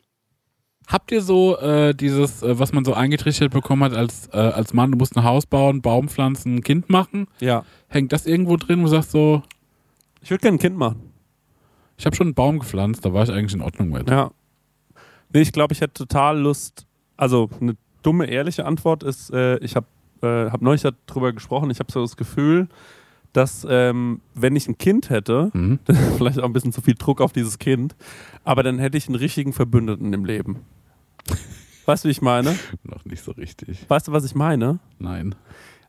Habt 0.87 1.13
ihr 1.13 1.23
so 1.23 1.57
äh, 1.57 1.95
dieses, 1.95 2.43
äh, 2.43 2.59
was 2.59 2.75
man 2.75 2.85
so 2.85 2.93
eingetrichtert 2.93 3.51
bekommen 3.51 3.83
hat 3.85 3.95
als, 3.95 4.29
äh, 4.35 4.37
als 4.37 4.75
Mann, 4.75 4.93
du 4.93 4.99
musst 4.99 5.17
ein 5.17 5.25
Haus 5.25 5.47
bauen, 5.47 5.81
Baum 5.81 6.11
pflanzen, 6.11 6.57
ein 6.57 6.63
Kind 6.63 6.91
machen? 6.91 7.27
Ja. 7.41 7.65
Hängt 7.89 8.13
das 8.13 8.27
irgendwo 8.27 8.59
drin, 8.59 8.81
wo 8.81 8.85
du 8.85 8.91
sagst 8.91 9.13
so, 9.13 9.43
Ich 10.21 10.29
würde 10.29 10.43
gerne 10.43 10.57
ein 10.59 10.61
Kind 10.61 10.77
machen. 10.77 11.11
ich 11.97 12.05
habe 12.05 12.15
schon 12.15 12.27
einen 12.27 12.35
Baum 12.35 12.59
gepflanzt, 12.59 13.03
da 13.03 13.15
war 13.15 13.25
ich 13.25 13.31
eigentlich 13.31 13.55
in 13.55 13.63
Ordnung 13.63 13.89
mit. 13.89 14.11
Ja. 14.11 14.31
Nee, 15.33 15.41
ich 15.41 15.53
glaube, 15.53 15.73
ich 15.73 15.81
hätte 15.81 15.95
total 15.95 16.39
Lust. 16.39 16.87
Also, 17.17 17.49
eine 17.63 17.79
dumme, 18.03 18.27
ehrliche 18.27 18.67
Antwort 18.67 19.05
ist, 19.05 19.31
äh, 19.33 19.57
ich 19.61 19.75
habe 19.75 19.87
äh, 20.21 20.51
hab 20.51 20.61
neulich 20.61 20.83
darüber 21.07 21.33
gesprochen, 21.33 21.71
ich 21.71 21.79
habe 21.79 21.91
so 21.91 22.03
das 22.03 22.19
Gefühl, 22.19 22.69
dass, 23.35 23.67
ähm, 23.69 24.23
wenn 24.35 24.57
ich 24.57 24.67
ein 24.69 24.79
Kind 24.79 25.11
hätte, 25.11 25.51
Mhm. 25.53 25.79
vielleicht 26.17 26.39
auch 26.41 26.45
ein 26.45 26.53
bisschen 26.55 26.73
zu 26.73 26.81
viel 26.81 26.95
Druck 26.95 27.21
auf 27.21 27.33
dieses 27.33 27.59
Kind, 27.59 27.95
aber 28.45 28.63
dann 28.63 28.79
hätte 28.79 28.97
ich 28.97 29.07
einen 29.09 29.17
richtigen 29.17 29.53
Verbündeten 29.53 30.15
im 30.15 30.25
Leben. 30.25 30.61
Weißt 31.87 32.05
du, 32.05 32.09
wie 32.09 32.13
ich 32.13 32.23
meine? 32.23 32.57
Noch 32.83 33.05
nicht 33.05 33.23
so 33.23 33.33
richtig. 33.33 33.85
Weißt 33.89 34.09
du, 34.09 34.13
was 34.13 34.25
ich 34.25 34.35
meine? 34.35 34.79
Nein. 34.99 35.35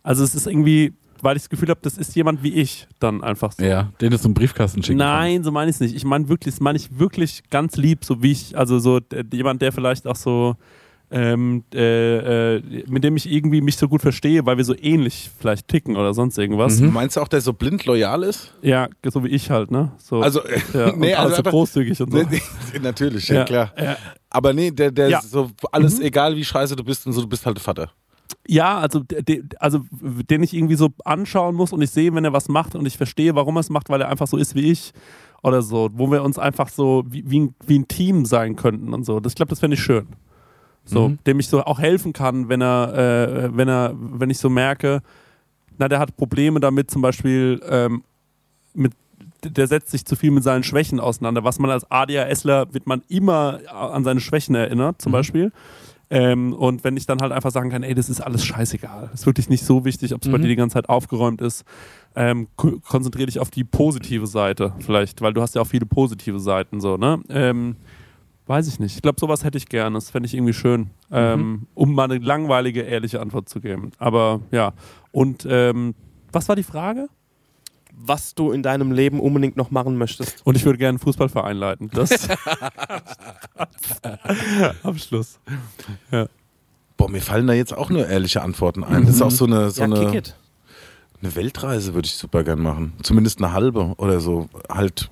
Also, 0.03 0.23
es 0.25 0.35
ist 0.35 0.45
irgendwie, 0.45 0.93
weil 1.21 1.37
ich 1.37 1.43
das 1.43 1.49
Gefühl 1.49 1.69
habe, 1.69 1.79
das 1.83 1.97
ist 1.97 2.15
jemand 2.15 2.43
wie 2.43 2.53
ich 2.53 2.87
dann 2.99 3.23
einfach 3.23 3.53
so. 3.53 3.63
Ja, 3.63 3.91
den 4.01 4.11
du 4.11 4.19
zum 4.19 4.33
Briefkasten 4.33 4.83
schicken 4.83 4.97
Nein, 4.99 5.43
so 5.43 5.51
meine 5.51 5.69
ich 5.69 5.77
es 5.77 5.79
nicht. 5.79 5.95
Ich 5.95 6.03
meine 6.03 6.27
wirklich, 6.27 6.53
das 6.55 6.59
meine 6.61 6.77
ich 6.77 6.99
wirklich 6.99 7.43
ganz 7.49 7.77
lieb, 7.77 8.03
so 8.03 8.21
wie 8.21 8.31
ich, 8.33 8.57
also 8.57 8.79
so 8.79 8.97
äh, 9.13 9.23
jemand, 9.31 9.61
der 9.61 9.71
vielleicht 9.71 10.05
auch 10.05 10.17
so, 10.17 10.57
ähm, 11.17 11.63
äh, 11.73 12.55
äh, 12.57 12.83
mit 12.87 13.05
dem 13.05 13.15
ich 13.15 13.31
irgendwie 13.31 13.61
mich 13.61 13.77
so 13.77 13.87
gut 13.87 14.01
verstehe, 14.01 14.45
weil 14.45 14.57
wir 14.57 14.65
so 14.65 14.75
ähnlich 14.77 15.31
vielleicht 15.39 15.69
ticken 15.69 15.95
oder 15.95 16.13
sonst 16.13 16.37
irgendwas. 16.37 16.81
Mhm. 16.81 16.91
Meinst 16.91 17.15
du 17.15 17.21
auch, 17.21 17.29
der 17.29 17.39
so 17.39 17.53
blind 17.53 17.85
loyal 17.85 18.23
ist? 18.23 18.53
Ja, 18.61 18.89
so 19.05 19.23
wie 19.23 19.29
ich 19.29 19.49
halt, 19.49 19.71
ne? 19.71 19.93
So, 19.97 20.19
Also, 20.21 20.41
ja, 20.73 20.91
nee, 20.97 21.13
alles 21.13 21.17
also 21.17 21.29
so 21.29 21.35
einfach- 21.37 21.51
großzügig 21.51 22.01
und 22.01 22.11
so. 22.11 22.17
Nee, 22.17 22.25
nee, 22.29 22.79
natürlich, 22.83 23.29
ja, 23.29 23.45
klar. 23.45 23.71
Ja, 23.81 23.95
Aber 24.29 24.51
nee, 24.53 24.71
der, 24.71 24.91
der 24.91 25.07
Ja. 25.09 25.19
ist 25.19 25.31
so 25.31 25.49
alles, 25.71 25.99
Mhm. 25.99 26.05
egal 26.05 26.35
wie 26.35 26.43
scheiße 26.43 26.75
du 26.75 26.83
bist 26.83 27.07
und 27.07 27.13
so, 27.13 27.21
du 27.21 27.27
bist 27.29 27.45
halt 27.45 27.55
der 27.55 27.63
Vater. 27.63 27.91
Ja, 28.47 28.79
also, 28.79 28.99
de, 28.99 29.43
also 29.59 29.81
den 30.29 30.43
ich 30.43 30.53
irgendwie 30.53 30.75
so 30.75 30.89
anschauen 31.05 31.55
muss 31.55 31.71
und 31.71 31.81
ich 31.81 31.91
sehe, 31.91 32.13
wenn 32.13 32.25
er 32.25 32.33
was 32.33 32.49
macht 32.49 32.75
und 32.75 32.85
ich 32.85 32.97
verstehe, 32.97 33.35
warum 33.35 33.55
er 33.55 33.61
es 33.61 33.69
macht, 33.69 33.89
weil 33.89 34.01
er 34.01 34.09
einfach 34.09 34.27
so 34.27 34.35
ist 34.35 34.53
wie 34.55 34.69
ich 34.71 34.91
oder 35.43 35.61
so, 35.61 35.89
wo 35.93 36.11
wir 36.11 36.23
uns 36.23 36.37
einfach 36.37 36.67
so 36.67 37.03
wie, 37.07 37.23
wie, 37.29 37.39
ein, 37.39 37.55
wie 37.65 37.79
ein 37.79 37.87
Team 37.87 38.25
sein 38.25 38.55
könnten 38.57 38.93
und 38.93 39.05
so. 39.05 39.19
Das, 39.21 39.31
ich 39.31 39.35
glaube, 39.37 39.51
das 39.51 39.59
fände 39.61 39.75
ich 39.75 39.81
schön. 39.83 40.07
So, 40.85 41.09
Mhm. 41.09 41.19
dem 41.25 41.39
ich 41.39 41.47
so 41.47 41.63
auch 41.63 41.79
helfen 41.79 42.13
kann, 42.13 42.47
wenn 42.49 42.61
er, 42.61 42.93
äh, 43.45 43.57
wenn 43.57 43.67
er, 43.67 43.93
wenn 43.97 44.29
ich 44.29 44.37
so 44.37 44.49
merke, 44.49 45.01
na, 45.77 45.87
der 45.89 45.99
hat 45.99 46.15
Probleme 46.15 46.59
damit, 46.59 46.89
zum 46.91 47.01
Beispiel 47.01 47.59
ähm, 47.69 48.03
mit 48.73 48.93
der 49.43 49.67
setzt 49.67 49.91
sich 49.91 50.05
zu 50.05 50.15
viel 50.15 50.31
mit 50.31 50.43
seinen 50.43 50.63
Schwächen 50.63 50.99
auseinander. 50.99 51.43
Was 51.43 51.59
man 51.59 51.69
als 51.69 51.89
ADHSler 51.91 52.73
wird 52.73 52.87
man 52.87 53.03
immer 53.09 53.59
an 53.71 54.03
seine 54.03 54.19
Schwächen 54.19 54.55
erinnert, 54.55 55.01
zum 55.01 55.11
Mhm. 55.11 55.13
Beispiel. 55.13 55.51
Ähm, 56.09 56.53
und 56.53 56.83
wenn 56.83 56.97
ich 56.97 57.05
dann 57.05 57.19
halt 57.21 57.31
einfach 57.31 57.51
sagen 57.51 57.69
kann, 57.69 57.83
ey, 57.83 57.93
das 57.93 58.09
ist 58.09 58.21
alles 58.21 58.43
scheißegal. 58.45 59.09
Das 59.11 59.21
ist 59.21 59.25
wirklich 59.27 59.49
nicht 59.49 59.63
so 59.63 59.85
wichtig, 59.85 60.13
ob 60.15 60.23
es 60.23 60.31
bei 60.31 60.37
Mhm. 60.37 60.41
dir 60.43 60.47
die 60.49 60.55
ganze 60.55 60.75
Zeit 60.75 60.89
aufgeräumt 60.89 61.41
ist. 61.41 61.63
Ähm, 62.15 62.47
ko- 62.55 62.79
konzentrier 62.87 63.25
dich 63.27 63.39
auf 63.39 63.51
die 63.51 63.63
positive 63.63 64.25
Seite 64.25 64.73
vielleicht, 64.79 65.21
weil 65.21 65.33
du 65.33 65.41
hast 65.41 65.53
ja 65.55 65.61
auch 65.61 65.67
viele 65.67 65.85
positive 65.85 66.39
Seiten 66.39 66.79
so, 66.81 66.97
ne? 66.97 67.21
Ähm, 67.29 67.75
weiß 68.47 68.67
ich 68.67 68.79
nicht. 68.79 68.95
Ich 68.95 69.01
glaube, 69.01 69.19
sowas 69.19 69.43
hätte 69.43 69.57
ich 69.57 69.67
gerne. 69.67 69.95
Das 69.95 70.09
fände 70.09 70.27
ich 70.27 70.33
irgendwie 70.33 70.53
schön, 70.53 70.89
ähm, 71.11 71.67
um 71.73 71.93
mal 71.93 72.05
eine 72.05 72.17
langweilige, 72.17 72.81
ehrliche 72.81 73.19
Antwort 73.19 73.49
zu 73.49 73.59
geben. 73.59 73.91
Aber 73.97 74.41
ja. 74.51 74.73
Und 75.11 75.47
ähm, 75.49 75.95
was 76.31 76.47
war 76.49 76.55
die 76.55 76.63
Frage? 76.63 77.07
Was 77.97 78.35
du 78.35 78.51
in 78.51 78.61
deinem 78.61 78.91
Leben 78.91 79.19
unbedingt 79.19 79.55
noch 79.55 79.71
machen 79.71 79.97
möchtest? 79.97 80.45
Und 80.45 80.55
ich 80.57 80.65
würde 80.65 80.77
gerne 80.77 80.89
einen 80.89 80.99
Fußballverein 80.99 81.55
leiten. 81.55 81.89
Das 81.93 82.11
am 84.83 84.97
Schluss. 84.97 85.39
Boah, 86.97 87.09
mir 87.09 87.21
fallen 87.21 87.47
da 87.47 87.53
jetzt 87.53 87.73
auch 87.73 87.89
nur 87.89 88.05
ehrliche 88.07 88.41
Antworten 88.41 88.83
ein. 88.83 89.05
Das 89.05 89.15
ist 89.15 89.21
auch 89.21 89.31
so 89.31 89.45
eine, 89.45 89.71
so 89.71 89.81
ja, 89.81 89.87
kick 89.87 89.97
eine, 89.97 90.17
it. 90.17 90.35
eine 91.21 91.35
Weltreise, 91.35 91.93
würde 91.93 92.07
ich 92.07 92.15
super 92.15 92.43
gern 92.43 92.61
machen. 92.61 92.93
Zumindest 93.01 93.41
eine 93.41 93.53
halbe 93.53 93.93
oder 93.97 94.19
so. 94.19 94.49
Halt 94.69 95.09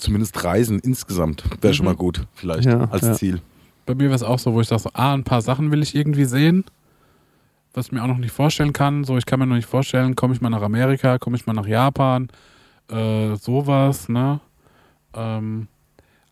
zumindest 0.00 0.42
Reisen 0.44 0.78
insgesamt 0.80 1.44
wäre 1.60 1.74
schon 1.74 1.86
mal 1.86 1.94
gut, 1.94 2.26
vielleicht 2.34 2.64
Ja, 2.64 2.88
als 2.90 3.02
ja. 3.02 3.12
Ziel. 3.14 3.40
Bei 3.86 3.94
mir 3.94 4.04
wäre 4.04 4.14
es 4.14 4.22
auch 4.22 4.38
so, 4.38 4.52
wo 4.54 4.60
ich 4.60 4.68
sage, 4.68 4.82
so, 4.82 4.90
ah, 4.94 5.14
ein 5.14 5.24
paar 5.24 5.42
Sachen 5.42 5.70
will 5.70 5.82
ich 5.82 5.94
irgendwie 5.94 6.24
sehen, 6.24 6.64
was 7.74 7.86
ich 7.86 7.92
mir 7.92 8.02
auch 8.02 8.06
noch 8.08 8.18
nicht 8.18 8.32
vorstellen 8.32 8.72
kann. 8.72 9.04
So, 9.04 9.16
ich 9.16 9.26
kann 9.26 9.38
mir 9.38 9.46
noch 9.46 9.56
nicht 9.56 9.68
vorstellen, 9.68 10.16
komme 10.16 10.34
ich 10.34 10.40
mal 10.40 10.50
nach 10.50 10.62
Amerika, 10.62 11.18
komme 11.18 11.36
ich 11.36 11.46
mal 11.46 11.52
nach 11.52 11.66
Japan, 11.66 12.28
äh, 12.90 13.36
sowas, 13.36 14.08
ne? 14.08 14.40
Ähm, 15.14 15.66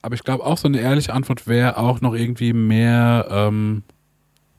aber 0.03 0.15
ich 0.15 0.23
glaube 0.25 0.45
auch 0.45 0.57
so 0.59 0.69
eine 0.69 0.81
ehrliche 0.81 1.13
Antwort 1.13 1.47
wäre 1.47 1.77
auch 1.79 2.01
noch 2.01 2.15
irgendwie 2.15 2.53
mehr, 2.53 3.27
ähm, 3.31 3.83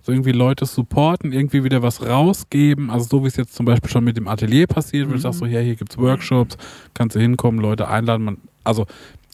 irgendwie 0.10 0.32
Leute 0.32 0.66
supporten, 0.66 1.32
irgendwie 1.32 1.64
wieder 1.64 1.82
was 1.82 2.06
rausgeben. 2.06 2.90
Also 2.90 3.06
so 3.10 3.24
wie 3.24 3.28
es 3.28 3.36
jetzt 3.38 3.56
zum 3.56 3.66
Beispiel 3.66 3.90
schon 3.90 4.04
mit 4.04 4.18
dem 4.18 4.28
Atelier 4.28 4.68
passiert, 4.68 5.10
wo 5.10 5.14
ich 5.16 5.22
sage 5.22 5.36
so, 5.36 5.46
ja, 5.46 5.60
hier 5.60 5.76
gibt's 5.76 5.98
Workshops, 5.98 6.58
kannst 6.94 7.16
du 7.16 7.20
hinkommen, 7.20 7.60
Leute 7.62 7.88
einladen. 7.88 8.24
Man, 8.26 8.38
also 8.64 8.86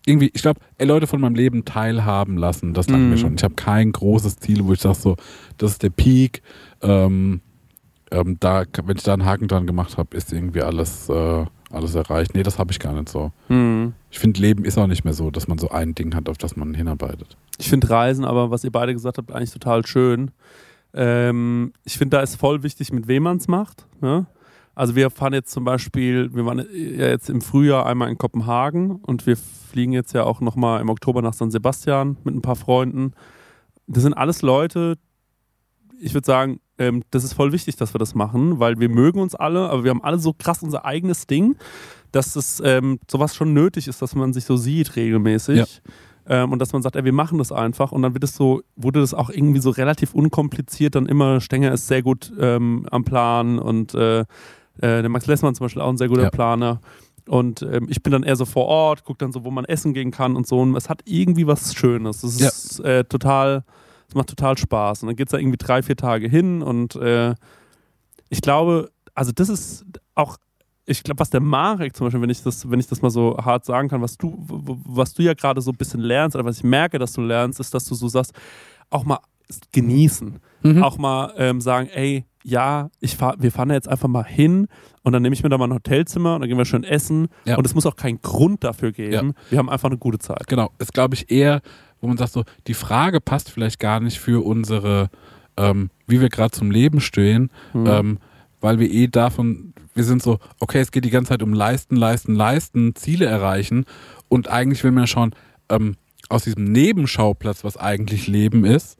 irgendwie, 0.06 0.30
ich 0.34 0.42
glaube, 0.44 0.60
Leute 0.80 1.08
von 1.08 1.20
meinem 1.20 1.36
Leben 1.36 1.66
teilhaben 1.66 2.38
lassen, 2.38 2.74
das 2.74 2.88
langt 2.90 3.10
mir 3.10 3.16
Mhm. 3.16 3.20
schon. 3.20 3.36
Ich 3.36 3.44
habe 3.44 3.56
kein 3.56 3.92
großes 3.92 4.38
Ziel, 4.38 4.64
wo 4.66 4.74
ich 4.74 4.80
sage 4.82 4.96
so, 4.96 5.16
das 5.58 5.72
ist 5.72 5.84
der 5.84 5.90
Peak. 5.90 6.42
Ähm, 6.82 7.42
ähm, 8.12 8.38
da, 8.40 8.64
wenn 8.84 8.98
ich 8.98 9.04
da 9.04 9.14
einen 9.14 9.26
Haken 9.26 9.48
dran 9.48 9.66
gemacht 9.66 9.98
habe, 9.98 10.16
ist 10.16 10.32
irgendwie 10.32 10.62
alles, 10.62 11.10
äh, 11.10 11.46
alles 11.72 11.96
erreicht. 11.96 12.36
Nee, 12.36 12.44
das 12.44 12.60
habe 12.60 12.72
ich 12.72 12.80
gar 12.80 12.94
nicht 12.94 13.10
so. 13.10 13.32
Hm. 13.48 13.94
Ich 14.12 14.20
finde, 14.20 14.40
Leben 14.40 14.64
ist 14.64 14.78
auch 14.78 14.86
nicht 14.88 15.04
mehr 15.04 15.14
so, 15.16 15.32
dass 15.32 15.48
man 15.48 15.58
so 15.58 15.70
ein 15.70 15.96
Ding 15.96 16.14
hat, 16.16 16.30
auf 16.30 16.38
das 16.38 16.56
man 16.56 16.76
hinarbeitet. 16.76 17.36
Ich 17.58 17.68
finde 17.68 17.90
Reisen, 17.90 18.24
aber 18.24 18.52
was 18.52 18.64
ihr 18.64 18.72
beide 18.72 18.94
gesagt 18.94 19.18
habt, 19.18 19.32
eigentlich 19.32 19.52
total 19.52 19.86
schön. 19.88 20.30
Ähm, 20.96 21.74
ich 21.84 21.98
finde, 21.98 22.18
da 22.18 22.24
ist 22.24 22.36
voll 22.36 22.64
wichtig, 22.64 22.92
mit 22.92 23.08
wem 23.08 23.24
man 23.24 23.38
es 23.38 23.48
macht. 23.48 23.86
Ne? 24.02 24.26
Also 24.74 24.96
wir 24.96 25.10
fahren 25.10 25.34
jetzt 25.34 25.52
zum 25.52 25.64
Beispiel, 25.64 26.34
wir 26.34 26.46
waren 26.46 26.60
ja 26.60 27.08
jetzt 27.08 27.30
im 27.30 27.42
Frühjahr 27.42 27.86
einmal 27.86 28.10
in 28.10 28.18
Kopenhagen 28.18 28.92
und 28.92 29.26
wir 29.28 29.38
fliegen 29.38 29.94
jetzt 29.94 30.14
ja 30.14 30.24
auch 30.24 30.42
nochmal 30.42 30.82
im 30.82 30.90
Oktober 30.90 31.22
nach 31.22 31.34
San 31.34 31.52
Sebastian 31.52 32.18
mit 32.24 32.36
ein 32.36 32.42
paar 32.42 32.56
Freunden. 32.56 33.14
Das 33.88 34.04
sind 34.04 34.14
alles 34.14 34.42
Leute, 34.42 34.98
ich 36.00 36.14
würde 36.14 36.26
sagen, 36.26 36.60
ähm, 36.78 37.04
das 37.12 37.24
ist 37.24 37.34
voll 37.34 37.52
wichtig, 37.52 37.78
dass 37.78 37.94
wir 37.94 38.00
das 38.00 38.16
machen, 38.16 38.60
weil 38.60 38.80
wir 38.80 38.90
mögen 38.90 39.20
uns 39.20 39.36
alle, 39.36 39.70
aber 39.70 39.84
wir 39.84 39.92
haben 39.92 40.04
alle 40.04 40.20
so 40.20 40.34
krass 40.34 40.62
unser 40.62 40.86
eigenes 40.86 41.28
Ding, 41.28 41.56
dass 42.12 42.36
es 42.36 42.62
ähm, 42.64 43.00
sowas 43.10 43.36
schon 43.36 43.54
nötig 43.54 43.88
ist, 43.88 44.02
dass 44.02 44.16
man 44.16 44.34
sich 44.34 44.46
so 44.46 44.58
sieht 44.58 44.96
regelmäßig. 44.96 45.58
Ja. 45.58 45.66
Ähm, 46.28 46.52
und 46.52 46.60
dass 46.60 46.74
man 46.74 46.82
sagt, 46.82 46.96
ey, 46.96 47.04
wir 47.04 47.14
machen 47.14 47.38
das 47.38 47.52
einfach 47.52 47.92
und 47.92 48.02
dann 48.02 48.14
wird 48.14 48.24
es 48.24 48.36
so, 48.36 48.62
wurde 48.76 49.00
das 49.00 49.14
auch 49.14 49.30
irgendwie 49.30 49.60
so 49.60 49.70
relativ 49.70 50.14
unkompliziert, 50.16 50.96
dann 50.96 51.06
immer, 51.06 51.40
Stenger 51.42 51.72
ist 51.72 51.88
sehr 51.88 52.02
gut 52.02 52.34
ähm, 52.40 52.88
am 52.92 53.04
Plan 53.04 53.60
und 53.60 53.94
äh, 53.94 54.22
äh, 54.22 54.26
der 54.80 55.10
Max 55.10 55.28
Lessmann 55.28 55.54
zum 55.56 55.66
Beispiel 55.66 55.82
auch 55.82 55.90
ein 55.90 55.98
sehr 55.98 56.08
guter 56.10 56.24
Ja. 56.24 56.30
Planer. 56.30 56.80
Und 57.28 57.62
ähm, 57.64 57.88
ich 57.90 58.04
bin 58.04 58.12
dann 58.12 58.24
eher 58.24 58.36
so 58.36 58.46
vor 58.46 58.66
Ort, 58.66 59.04
gucke 59.04 59.18
dann 59.20 59.32
so, 59.32 59.44
wo 59.44 59.50
man 59.52 59.66
essen 59.66 59.94
gehen 59.94 60.12
kann 60.12 60.36
und 60.36 60.46
so. 60.46 60.60
Und 60.60 60.76
es 60.76 60.90
hat 60.90 61.02
irgendwie 61.06 61.48
was 61.48 61.74
Schönes. 61.74 62.24
Es 62.24 62.40
Ja. 62.40 62.48
ist 62.50 62.80
äh, 62.82 63.04
total, 63.04 63.64
es 64.08 64.14
macht 64.16 64.30
total 64.30 64.58
Spaß. 64.58 65.02
Und 65.04 65.08
dann 65.08 65.16
geht 65.16 65.28
es 65.28 65.32
da 65.32 65.38
irgendwie 65.40 65.58
drei, 65.58 65.82
vier 65.82 65.96
Tage 65.96 66.28
hin 66.28 66.62
und 66.62 66.96
äh, 66.96 67.34
ich 68.30 68.42
glaube, 68.42 68.92
also 69.14 69.32
das 69.32 69.50
ist 69.50 69.86
auch, 70.16 70.38
ich 70.86 71.04
glaube, 71.04 71.20
was 71.20 71.30
der 71.32 71.42
Marek 71.42 71.96
zum 71.96 72.06
Beispiel, 72.06 72.22
wenn 72.22 72.30
ich 72.30 72.44
das, 72.44 72.70
wenn 72.70 72.80
ich 72.80 72.88
das 72.88 73.02
mal 73.02 73.10
so 73.10 73.38
hart 73.38 73.66
sagen 73.66 73.90
kann, 73.90 74.02
was 74.02 74.18
du, 74.18 74.36
was 74.48 75.14
du 75.14 75.24
ja 75.24 75.34
gerade 75.34 75.62
so 75.62 75.72
ein 75.72 75.78
bisschen 75.78 76.00
lernst, 76.02 76.36
oder 76.36 76.46
was 76.46 76.58
ich 76.58 76.64
merke, 76.64 77.00
dass 77.00 77.14
du 77.14 77.22
lernst, 77.22 77.60
ist, 77.60 77.74
dass 77.74 77.86
du 77.86 77.96
so 77.96 78.08
sagst, 78.08 78.34
auch 78.90 79.04
mal 79.04 79.20
genießen. 79.72 80.40
Mhm. 80.64 80.84
Auch 80.84 80.98
mal 80.98 81.34
ähm, 81.38 81.62
sagen, 81.62 81.90
ey, 81.94 82.26
ja, 82.44 82.90
ich 83.00 83.16
fahr, 83.16 83.36
wir 83.40 83.52
fahren 83.52 83.70
da 83.70 83.76
jetzt 83.76 83.88
einfach 83.88 84.08
mal 84.08 84.24
hin 84.26 84.68
und 85.04 85.14
dann 85.14 85.22
nehme 85.22 85.34
ich 85.34 85.44
mir 85.44 85.50
da 85.50 85.58
mal 85.58 85.66
ein 85.68 85.74
Hotelzimmer 85.74 86.36
und 86.36 86.42
dann 86.42 86.50
gehen 86.50 86.58
wir 86.58 86.66
schön 86.66 86.84
essen. 86.84 87.28
Ja. 87.46 87.58
Und 87.58 87.66
es 87.66 87.74
muss 87.76 87.86
auch 87.86 87.96
keinen 87.96 88.22
Grund 88.22 88.64
dafür 88.64 88.92
geben. 88.92 89.34
Wir 89.50 89.58
haben 89.60 89.70
einfach 89.70 89.90
eine 89.90 89.98
gute 89.98 90.20
Zeit. 90.20 90.48
Genau, 90.48 90.72
ist 90.80 90.94
glaube 90.94 91.16
ich 91.16 91.32
eher, 91.32 91.62
wo 92.02 92.08
man 92.08 92.18
sagt 92.18 92.34
so, 92.34 92.44
die 92.68 92.74
Frage 92.74 93.22
passt 93.22 93.50
vielleicht 93.52 93.80
gar 93.80 94.00
nicht 94.00 94.20
für 94.20 94.44
unsere, 94.46 95.10
ähm, 95.58 95.90
wie 96.08 96.22
wir 96.22 96.30
gerade 96.30 96.52
zum 96.52 96.70
Leben 96.72 97.02
stehen, 97.02 97.50
Mhm. 97.74 97.86
ähm, 97.88 98.20
weil 98.62 98.80
wir 98.80 98.90
eh 98.92 99.08
davon, 99.08 99.74
wir 99.96 100.04
sind 100.04 100.22
so, 100.22 100.40
okay, 100.60 100.80
es 100.80 100.92
geht 100.92 101.06
die 101.06 101.10
ganze 101.10 101.30
Zeit 101.30 101.42
um 101.42 101.54
Leisten, 101.54 101.96
Leisten, 101.96 102.36
Leisten, 102.36 102.96
Ziele 102.96 103.26
erreichen 103.26 103.86
und 104.30 104.50
eigentlich 104.50 104.84
will 104.84 104.92
man 104.92 105.04
ja 105.04 105.08
schon 105.08 105.32
ähm, 105.70 105.96
aus 106.30 106.44
diesem 106.44 106.66
Nebenschauplatz, 106.66 107.64
was 107.64 107.78
eigentlich 107.78 108.28
Leben 108.28 108.66
ist, 108.66 108.98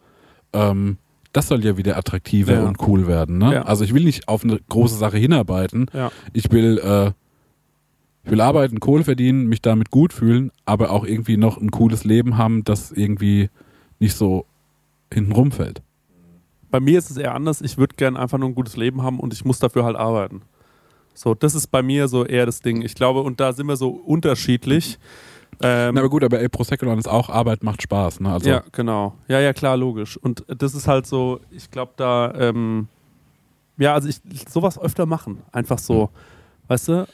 ähm, 0.54 0.98
das 1.34 1.50
soll 1.50 1.66
ja 1.66 1.76
wieder 1.76 1.98
attraktiver 1.98 2.54
Ja. 2.54 2.64
und 2.64 2.78
cool 2.88 3.08
werden. 3.08 3.38
Ne? 3.38 3.54
Ja. 3.56 3.62
Also 3.64 3.84
ich 3.84 3.94
will 3.94 4.06
nicht 4.06 4.30
auf 4.30 4.44
eine 4.46 4.58
große 4.70 4.96
Sache 4.96 5.18
hinarbeiten. 5.18 5.88
Ja. 5.92 6.12
Ich 6.32 6.50
will, 6.52 6.78
äh, 6.82 7.12
ich 8.24 8.32
will 8.32 8.40
arbeiten, 8.40 8.80
Kohle 8.80 9.04
verdienen, 9.04 9.48
mich 9.48 9.62
damit 9.62 9.92
gut 9.92 10.14
fühlen, 10.14 10.52
aber 10.66 10.92
auch 10.92 11.04
irgendwie 11.06 11.36
noch 11.36 11.58
ein 11.58 11.72
cooles 11.72 12.06
Leben 12.06 12.38
haben, 12.38 12.64
das 12.64 12.92
irgendwie 12.94 13.50
nicht 14.00 14.16
so 14.16 14.46
hinten 15.14 15.34
rumfällt. 15.34 15.82
Bei 16.72 16.80
mir 16.80 16.98
ist 16.98 17.12
es 17.12 17.18
eher 17.18 17.36
anders. 17.36 17.62
Ich 17.62 17.78
würde 17.78 17.96
gerne 17.98 18.18
einfach 18.18 18.38
nur 18.38 18.50
ein 18.50 18.56
gutes 18.56 18.78
Leben 18.78 19.04
haben 19.04 19.20
und 19.20 19.34
ich 19.34 19.44
muss 19.44 19.60
dafür 19.60 19.84
halt 19.84 19.98
arbeiten. 19.98 20.42
So, 21.16 21.34
das 21.34 21.56
ist 21.56 21.68
bei 21.68 21.82
mir 21.82 22.08
so 22.08 22.26
eher 22.26 22.46
das 22.46 22.60
Ding. 22.60 22.82
Ich 22.82 22.94
glaube, 22.94 23.22
und 23.22 23.40
da 23.40 23.54
sind 23.54 23.68
wir 23.68 23.78
so 23.78 23.90
unterschiedlich. 23.90 25.00
Ähm, 25.62 25.96
Na, 25.96 26.02
aber 26.02 26.10
gut, 26.10 26.24
aber 26.24 26.40
El 26.40 26.50
Prosecco 26.50 26.92
ist 26.94 27.08
auch 27.08 27.30
Arbeit 27.30 27.64
macht 27.64 27.82
Spaß. 27.82 28.20
Ne? 28.20 28.30
Also, 28.32 28.50
ja, 28.50 28.64
genau. 28.74 29.16
Ja, 29.30 29.40
ja, 29.40 29.54
klar, 29.54 29.78
logisch. 29.78 30.18
Und 30.18 30.44
das 30.50 30.76
ist 30.76 30.88
halt 30.88 31.08
so, 31.08 31.40
ich 31.50 31.72
glaube, 31.72 31.94
da, 31.96 32.34
ähm, 32.38 32.90
ja, 33.78 33.94
also 33.94 34.10
ich, 34.10 34.18
ich 34.32 34.50
sowas 34.50 34.78
öfter 34.78 35.06
machen. 35.06 35.42
Einfach 35.54 35.80
so, 35.80 36.10
weißt 36.68 36.90
du? 36.90 37.08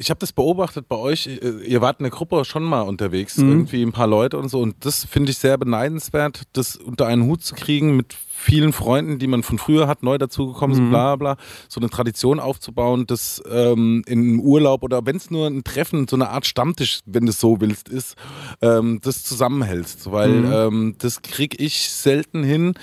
Ich 0.00 0.10
habe 0.10 0.18
das 0.20 0.32
beobachtet 0.32 0.88
bei 0.88 0.94
euch. 0.96 1.26
Ihr 1.26 1.80
wart 1.80 1.98
in 2.00 2.04
der 2.04 2.10
Gruppe 2.12 2.44
schon 2.44 2.62
mal 2.64 2.82
unterwegs, 2.82 3.36
Mhm. 3.36 3.48
irgendwie 3.50 3.82
ein 3.82 3.90
paar 3.92 4.06
Leute 4.06 4.38
und 4.38 4.48
so. 4.48 4.60
Und 4.60 4.84
das 4.84 5.04
finde 5.04 5.30
ich 5.32 5.38
sehr 5.38 5.56
beneidenswert, 5.58 6.42
das 6.52 6.76
unter 6.76 7.06
einen 7.06 7.24
Hut 7.24 7.42
zu 7.42 7.54
kriegen 7.56 7.96
mit 7.96 8.16
vielen 8.40 8.72
Freunden, 8.72 9.18
die 9.18 9.26
man 9.26 9.42
von 9.42 9.58
früher 9.58 9.88
hat, 9.88 10.02
neu 10.04 10.16
dazugekommen 10.16 10.76
sind, 10.76 10.86
Mhm. 10.86 10.90
bla 10.90 11.16
bla. 11.16 11.36
So 11.68 11.80
eine 11.80 11.90
Tradition 11.90 12.38
aufzubauen, 12.38 13.06
das 13.06 13.42
ähm, 13.50 14.02
in 14.06 14.20
einem 14.20 14.40
Urlaub 14.40 14.84
oder 14.84 15.04
wenn 15.06 15.16
es 15.16 15.30
nur 15.30 15.46
ein 15.48 15.64
Treffen, 15.64 16.06
so 16.08 16.14
eine 16.16 16.28
Art 16.30 16.46
Stammtisch, 16.46 17.00
wenn 17.04 17.26
du 17.26 17.30
es 17.30 17.40
so 17.40 17.60
willst, 17.60 17.88
ist, 17.88 18.14
ähm, 18.62 19.00
das 19.02 19.24
zusammenhältst. 19.24 20.10
Weil 20.12 20.30
Mhm. 20.30 20.48
ähm, 20.52 20.94
das 20.98 21.22
kriege 21.22 21.56
ich 21.62 21.90
selten 21.90 22.44
hin. 22.44 22.74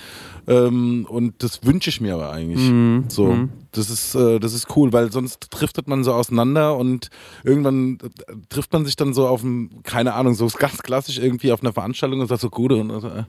Ähm, 0.48 1.06
und 1.08 1.42
das 1.42 1.64
wünsche 1.64 1.90
ich 1.90 2.00
mir 2.00 2.14
aber 2.14 2.30
eigentlich. 2.30 2.60
Mhm. 2.70 3.06
So, 3.08 3.26
Mhm. 3.32 3.50
das 3.72 3.90
ist, 3.90 4.14
äh, 4.14 4.38
das 4.38 4.52
ist 4.52 4.76
cool, 4.76 4.92
weil 4.92 5.10
sonst 5.10 5.48
driftet 5.50 5.88
man 5.88 6.04
so 6.04 6.12
auseinander 6.12 6.76
und 6.76 7.08
irgendwann 7.44 7.98
äh, 8.02 8.34
trifft 8.48 8.72
man 8.72 8.84
sich 8.84 8.94
dann 8.96 9.12
so 9.14 9.26
auf 9.26 9.40
dem, 9.40 9.82
keine 9.82 10.14
Ahnung, 10.14 10.34
so 10.34 10.46
ganz 10.58 10.78
klassisch 10.82 11.18
irgendwie 11.18 11.50
auf 11.50 11.62
einer 11.62 11.72
Veranstaltung 11.72 12.20
und 12.20 12.28
sagt 12.28 12.42
so, 12.42 12.50
gut, 12.50 12.72
und 12.72 12.90
äh, 12.90 13.24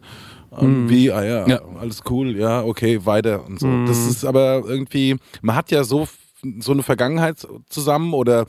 Mhm. 0.61 0.87
wie, 0.89 1.11
ah 1.11 1.25
ja, 1.25 1.45
Ja. 1.47 1.59
alles 1.77 2.01
cool, 2.09 2.16
ja, 2.25 2.63
okay, 2.63 3.05
weiter 3.05 3.45
und 3.45 3.59
so. 3.59 3.67
Mhm. 3.67 3.85
Das 3.85 4.05
ist 4.07 4.25
aber 4.25 4.63
irgendwie, 4.65 5.15
man 5.41 5.55
hat 5.55 5.71
ja 5.71 5.83
so 5.83 6.07
so 6.59 6.71
eine 6.71 6.83
Vergangenheit 6.83 7.47
zusammen 7.67 8.13
oder 8.13 8.45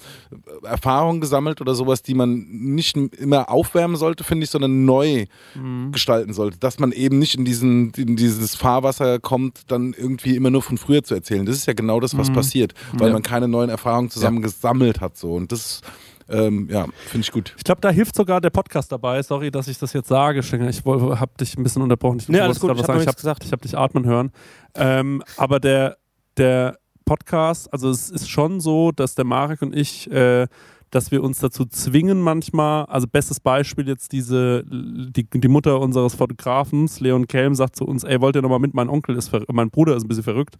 Erfahrungen 0.63 1.23
gesammelt 1.23 1.61
oder 1.63 1.75
sowas, 1.75 2.03
die 2.03 2.13
man 2.15 2.47
nicht 2.51 2.97
immer 2.97 3.51
aufwärmen 3.51 3.97
sollte, 3.97 4.25
finde 4.25 4.45
ich, 4.45 4.51
sondern 4.51 4.85
neu 4.85 5.25
Mhm. 5.55 5.91
gestalten 5.91 6.35
sollte. 6.35 6.59
Dass 6.59 6.79
man 6.79 6.93
eben 6.93 7.19
nicht 7.19 7.35
in, 7.37 7.47
diesen, 7.47 7.91
in 7.97 8.15
dieses 8.17 8.55
Fahrwasser 8.57 9.19
kommt, 9.19 9.63
dann 9.69 9.95
irgendwie 9.97 10.37
immer 10.37 10.51
nur 10.51 10.63
von 10.63 10.77
früher 10.77 11.03
zu 11.03 11.15
erzählen. 11.15 11.47
Das 11.47 11.57
ist 11.57 11.67
ja 11.67 11.73
genau 11.73 11.99
das, 11.99 12.17
was 12.19 12.29
Mhm. 12.29 12.35
passiert, 12.35 12.75
weil 12.93 13.09
Ja. 13.09 13.13
man 13.15 13.23
keine 13.23 13.49
neuen 13.49 13.71
Erfahrungen 13.71 14.11
zusammen 14.11 14.43
gesammelt 14.43 15.01
hat. 15.01 15.17
So. 15.17 15.33
Und 15.33 15.51
das, 15.51 15.81
ähm, 16.29 16.69
ja, 16.71 16.87
finde 17.07 17.25
ich 17.25 17.33
gut. 17.33 17.55
Ich 17.57 17.65
glaube, 17.65 17.81
da 17.81 17.91
hilft 17.91 18.15
sogar 18.15 18.41
der 18.41 18.51
Podcast 18.51 18.93
dabei. 18.93 19.23
Sorry, 19.23 19.51
dass 19.51 19.69
ich 19.69 19.79
das 19.79 19.93
jetzt 19.93 20.09
sage, 20.09 20.43
Stenger. 20.43 20.69
Ich 20.69 20.85
habe 20.85 21.33
dich 21.41 21.57
ein 21.57 21.63
bisschen 21.63 21.83
unterbrochen. 21.83 22.19
Ich 22.19 22.29
Nee, 22.29 22.41
alles 22.41 22.61
gut. 22.61 22.71
Ich 22.71 22.79
was 22.79 22.89
hab 22.89 23.17
habe 23.25 23.51
hab 23.51 23.63
dich 23.63 23.77
atmen 23.77 24.05
hören. 24.05 24.33
Ähm, 24.75 25.23
aber 25.37 25.61
der, 25.61 25.97
der 26.37 26.79
Podcast, 27.05 27.73
also 27.73 27.89
es 27.89 28.11
ist 28.11 28.29
schon 28.29 28.61
so, 28.61 28.93
dass 28.93 29.15
der 29.15 29.25
Marek 29.25 29.63
und 29.63 29.75
ich, 29.75 30.11
äh, 30.11 30.47
dass 30.91 31.11
wir 31.11 31.23
uns 31.23 31.39
dazu 31.39 31.65
zwingen 31.67 32.21
manchmal, 32.21 32.85
also 32.87 33.07
bestes 33.07 33.41
Beispiel 33.41 33.87
jetzt 33.89 34.13
diese, 34.13 34.65
die, 34.65 35.25
die 35.29 35.49
Mutter 35.49 35.81
unseres 35.81 36.15
Fotografens, 36.15 37.01
Leon 37.01 37.27
Kelm, 37.27 37.55
sagt 37.55 37.77
zu 37.77 37.85
uns, 37.85 38.05
ey, 38.05 38.21
wollt 38.21 38.37
ihr 38.37 38.43
nochmal 38.43 38.59
mit, 38.59 38.75
mein 38.75 38.89
Onkel 38.89 39.17
ist, 39.17 39.31
mein 39.53 39.71
Bruder 39.71 39.97
ist 39.97 40.05
ein 40.05 40.09
bisschen 40.09 40.25
verrückt. 40.25 40.57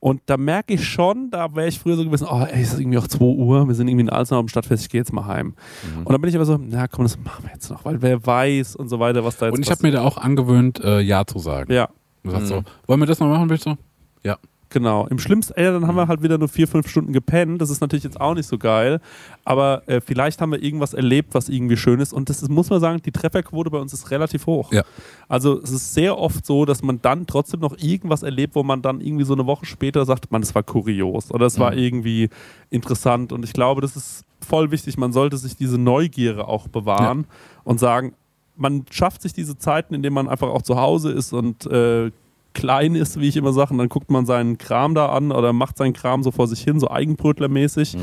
Und 0.00 0.20
da 0.26 0.36
merke 0.36 0.74
ich 0.74 0.86
schon, 0.88 1.30
da 1.30 1.54
wäre 1.54 1.68
ich 1.68 1.78
früher 1.78 1.96
so 1.96 2.04
gewesen, 2.04 2.26
oh, 2.30 2.42
ey, 2.50 2.62
es 2.62 2.72
ist 2.74 2.80
irgendwie 2.80 2.98
auch 2.98 3.08
2 3.08 3.24
Uhr, 3.24 3.66
wir 3.68 3.74
sind 3.74 3.88
irgendwie 3.88 4.04
in 4.04 4.10
Alzenau 4.10 4.40
am 4.40 4.48
Stadtfest, 4.48 4.84
ich 4.84 4.88
gehe 4.90 5.00
jetzt 5.00 5.12
mal 5.12 5.26
heim. 5.26 5.54
Und 6.04 6.10
dann 6.12 6.20
bin 6.20 6.28
ich 6.30 6.36
aber 6.36 6.44
so, 6.44 6.58
na 6.60 6.86
komm, 6.88 7.04
das 7.04 7.18
machen 7.18 7.44
wir 7.44 7.52
jetzt 7.52 7.70
noch, 7.70 7.84
weil 7.84 8.00
wer 8.02 8.24
weiß 8.24 8.76
und 8.76 8.88
so 8.88 8.98
weiter, 9.00 9.24
was 9.24 9.36
da 9.38 9.46
jetzt 9.46 9.54
Und 9.56 9.62
ich 9.62 9.70
habe 9.70 9.82
mir 9.82 9.92
da 9.92 10.02
auch 10.02 10.16
angewöhnt, 10.18 10.82
äh, 10.84 11.00
Ja 11.00 11.26
zu 11.26 11.38
sagen. 11.38 11.72
Ja, 11.72 11.88
Du 12.22 12.30
sagst 12.32 12.44
Mhm. 12.46 12.48
so, 12.56 12.62
wollen 12.88 13.00
wir 13.00 13.06
das 13.06 13.20
noch 13.20 13.28
machen, 13.28 13.46
bitte? 13.46 13.78
Ja. 14.24 14.36
Genau. 14.76 15.06
Im 15.06 15.18
schlimmsten, 15.18 15.54
ey, 15.54 15.64
dann 15.64 15.86
haben 15.86 15.96
wir 15.96 16.06
halt 16.06 16.22
wieder 16.22 16.36
nur 16.36 16.48
vier, 16.48 16.68
fünf 16.68 16.86
Stunden 16.86 17.14
gepennt. 17.14 17.62
Das 17.62 17.70
ist 17.70 17.80
natürlich 17.80 18.04
jetzt 18.04 18.20
auch 18.20 18.34
nicht 18.34 18.46
so 18.46 18.58
geil. 18.58 19.00
Aber 19.42 19.82
äh, 19.88 20.02
vielleicht 20.02 20.42
haben 20.42 20.52
wir 20.52 20.62
irgendwas 20.62 20.92
erlebt, 20.92 21.32
was 21.32 21.48
irgendwie 21.48 21.78
schön 21.78 21.98
ist. 22.00 22.12
Und 22.12 22.28
das 22.28 22.42
ist, 22.42 22.50
muss 22.50 22.68
man 22.68 22.78
sagen, 22.80 23.00
die 23.02 23.10
Trefferquote 23.10 23.70
bei 23.70 23.78
uns 23.78 23.94
ist 23.94 24.10
relativ 24.10 24.44
hoch. 24.44 24.70
Ja. 24.74 24.82
Also 25.28 25.58
es 25.62 25.70
ist 25.70 25.94
sehr 25.94 26.18
oft 26.18 26.44
so, 26.44 26.66
dass 26.66 26.82
man 26.82 27.00
dann 27.00 27.26
trotzdem 27.26 27.60
noch 27.60 27.74
irgendwas 27.78 28.22
erlebt, 28.22 28.54
wo 28.54 28.62
man 28.62 28.82
dann 28.82 29.00
irgendwie 29.00 29.24
so 29.24 29.32
eine 29.32 29.46
Woche 29.46 29.64
später 29.64 30.04
sagt, 30.04 30.30
man, 30.30 30.42
das 30.42 30.54
war 30.54 30.62
kurios 30.62 31.30
oder 31.32 31.46
es 31.46 31.58
war 31.58 31.72
Mhm. 31.72 31.78
irgendwie 31.78 32.28
interessant. 32.68 33.32
Und 33.32 33.44
ich 33.44 33.54
glaube, 33.54 33.80
das 33.80 33.96
ist 33.96 34.24
voll 34.46 34.70
wichtig. 34.70 34.98
Man 34.98 35.12
sollte 35.12 35.38
sich 35.38 35.56
diese 35.56 35.78
Neugierde 35.78 36.46
auch 36.46 36.68
bewahren 36.68 37.26
und 37.64 37.80
sagen, 37.80 38.12
man 38.56 38.84
schafft 38.90 39.22
sich 39.22 39.32
diese 39.32 39.56
Zeiten, 39.56 39.94
in 39.94 40.02
denen 40.02 40.14
man 40.14 40.28
einfach 40.28 40.48
auch 40.48 40.62
zu 40.62 40.76
Hause 40.76 41.12
ist 41.12 41.32
und 41.32 41.64
äh, 41.66 42.10
klein 42.56 42.94
ist, 42.94 43.20
wie 43.20 43.28
ich 43.28 43.36
immer 43.36 43.52
sage, 43.52 43.72
und 43.72 43.78
dann 43.78 43.90
guckt 43.90 44.10
man 44.10 44.24
seinen 44.24 44.56
Kram 44.56 44.94
da 44.94 45.10
an 45.10 45.30
oder 45.30 45.52
macht 45.52 45.76
seinen 45.76 45.92
Kram 45.92 46.22
so 46.22 46.30
vor 46.30 46.48
sich 46.48 46.62
hin, 46.62 46.80
so 46.80 46.90
Eigenbrötlermäßig. 46.90 47.98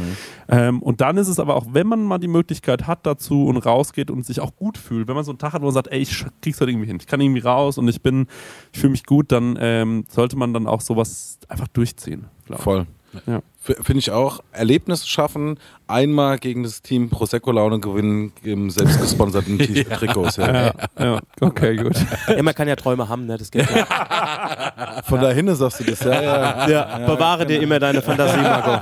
Ähm, 0.47 0.81
und 0.81 1.01
dann 1.01 1.17
ist 1.17 1.27
es 1.27 1.39
aber 1.39 1.55
auch, 1.55 1.65
wenn 1.71 1.87
man 1.87 2.03
mal 2.03 2.19
die 2.19 2.27
Möglichkeit 2.27 2.85
hat 2.85 2.99
dazu 3.07 3.47
und 3.47 3.57
rausgeht 3.57 4.11
und 4.11 4.25
sich 4.25 4.39
auch 4.39 4.55
gut 4.55 4.77
fühlt, 4.77 5.07
wenn 5.07 5.15
man 5.15 5.23
so 5.23 5.31
einen 5.31 5.39
Tag 5.39 5.53
hat, 5.53 5.61
wo 5.61 5.65
man 5.65 5.73
sagt, 5.73 5.87
ey, 5.87 5.99
ich 5.99 6.23
krieg's 6.41 6.59
halt 6.59 6.69
irgendwie 6.69 6.85
hin, 6.85 6.97
ich 6.99 7.07
kann 7.07 7.19
irgendwie 7.19 7.41
raus 7.41 7.79
und 7.79 7.87
ich 7.87 8.03
bin, 8.03 8.27
ich 8.71 8.79
fühle 8.79 8.91
mich 8.91 9.05
gut, 9.05 9.31
dann 9.31 9.57
ähm, 9.59 10.05
sollte 10.07 10.37
man 10.37 10.53
dann 10.53 10.67
auch 10.67 10.81
sowas 10.81 11.39
einfach 11.49 11.67
durchziehen. 11.69 12.25
Voll. 12.51 12.85
Ja. 13.25 13.41
Finde 13.59 13.99
ich 13.99 14.11
auch. 14.11 14.41
Erlebnisse 14.51 15.07
schaffen, 15.07 15.57
einmal 15.93 16.37
gegen 16.39 16.63
das 16.63 16.81
Team 16.81 17.09
Prosecco 17.09 17.51
Laune 17.51 17.79
gewinnen 17.79 18.33
im 18.43 18.69
selbstgesponserten 18.69 19.57
Trikots. 19.89 20.37
Ja. 20.37 20.53
Ja, 20.53 20.73
ja, 20.99 21.19
okay, 21.39 21.75
gut. 21.75 21.93
Ja, 22.27 22.41
man 22.41 22.53
kann 22.53 22.67
ja 22.67 22.75
Träume 22.75 23.07
haben, 23.07 23.25
ne? 23.25 23.37
Das 23.37 23.51
geht 23.51 23.69
ja. 23.69 25.01
Von 25.05 25.21
dahin 25.21 25.53
sagst 25.55 25.79
du 25.79 25.83
das, 25.83 25.99
ja, 26.01 26.21
ja. 26.21 26.69
ja 26.69 26.97
bewahre 27.05 27.45
dir 27.45 27.61
immer 27.61 27.79
deine 27.79 28.01
Fantasie, 28.01 28.41
Marco. 28.41 28.79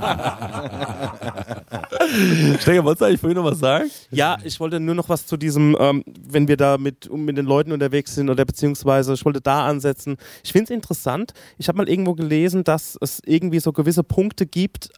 Stecker, 2.60 2.84
wolltest 2.84 3.00
du 3.00 3.04
eigentlich 3.06 3.20
vorhin 3.20 3.36
noch 3.36 3.44
was 3.44 3.58
sagen? 3.58 3.90
Ja, 4.10 4.36
ich 4.44 4.58
wollte 4.60 4.80
nur 4.80 4.94
noch 4.94 5.08
was 5.08 5.26
zu 5.26 5.36
diesem, 5.36 5.76
ähm, 5.78 6.04
wenn 6.28 6.48
wir 6.48 6.56
da 6.56 6.78
mit, 6.78 7.08
um 7.08 7.24
mit 7.24 7.36
den 7.36 7.46
Leuten 7.46 7.72
unterwegs 7.72 8.14
sind 8.14 8.30
oder 8.30 8.44
beziehungsweise 8.44 9.14
ich 9.14 9.24
wollte 9.24 9.40
da 9.40 9.66
ansetzen. 9.66 10.16
Ich 10.42 10.52
finde 10.52 10.64
es 10.64 10.70
interessant. 10.70 11.32
Ich 11.58 11.68
habe 11.68 11.78
mal 11.78 11.88
irgendwo 11.88 12.14
gelesen, 12.14 12.64
dass 12.64 12.98
es 13.00 13.20
irgendwie 13.24 13.60
so 13.60 13.72
gewisse 13.72 14.02
Punkte 14.02 14.46
gibt 14.46 14.90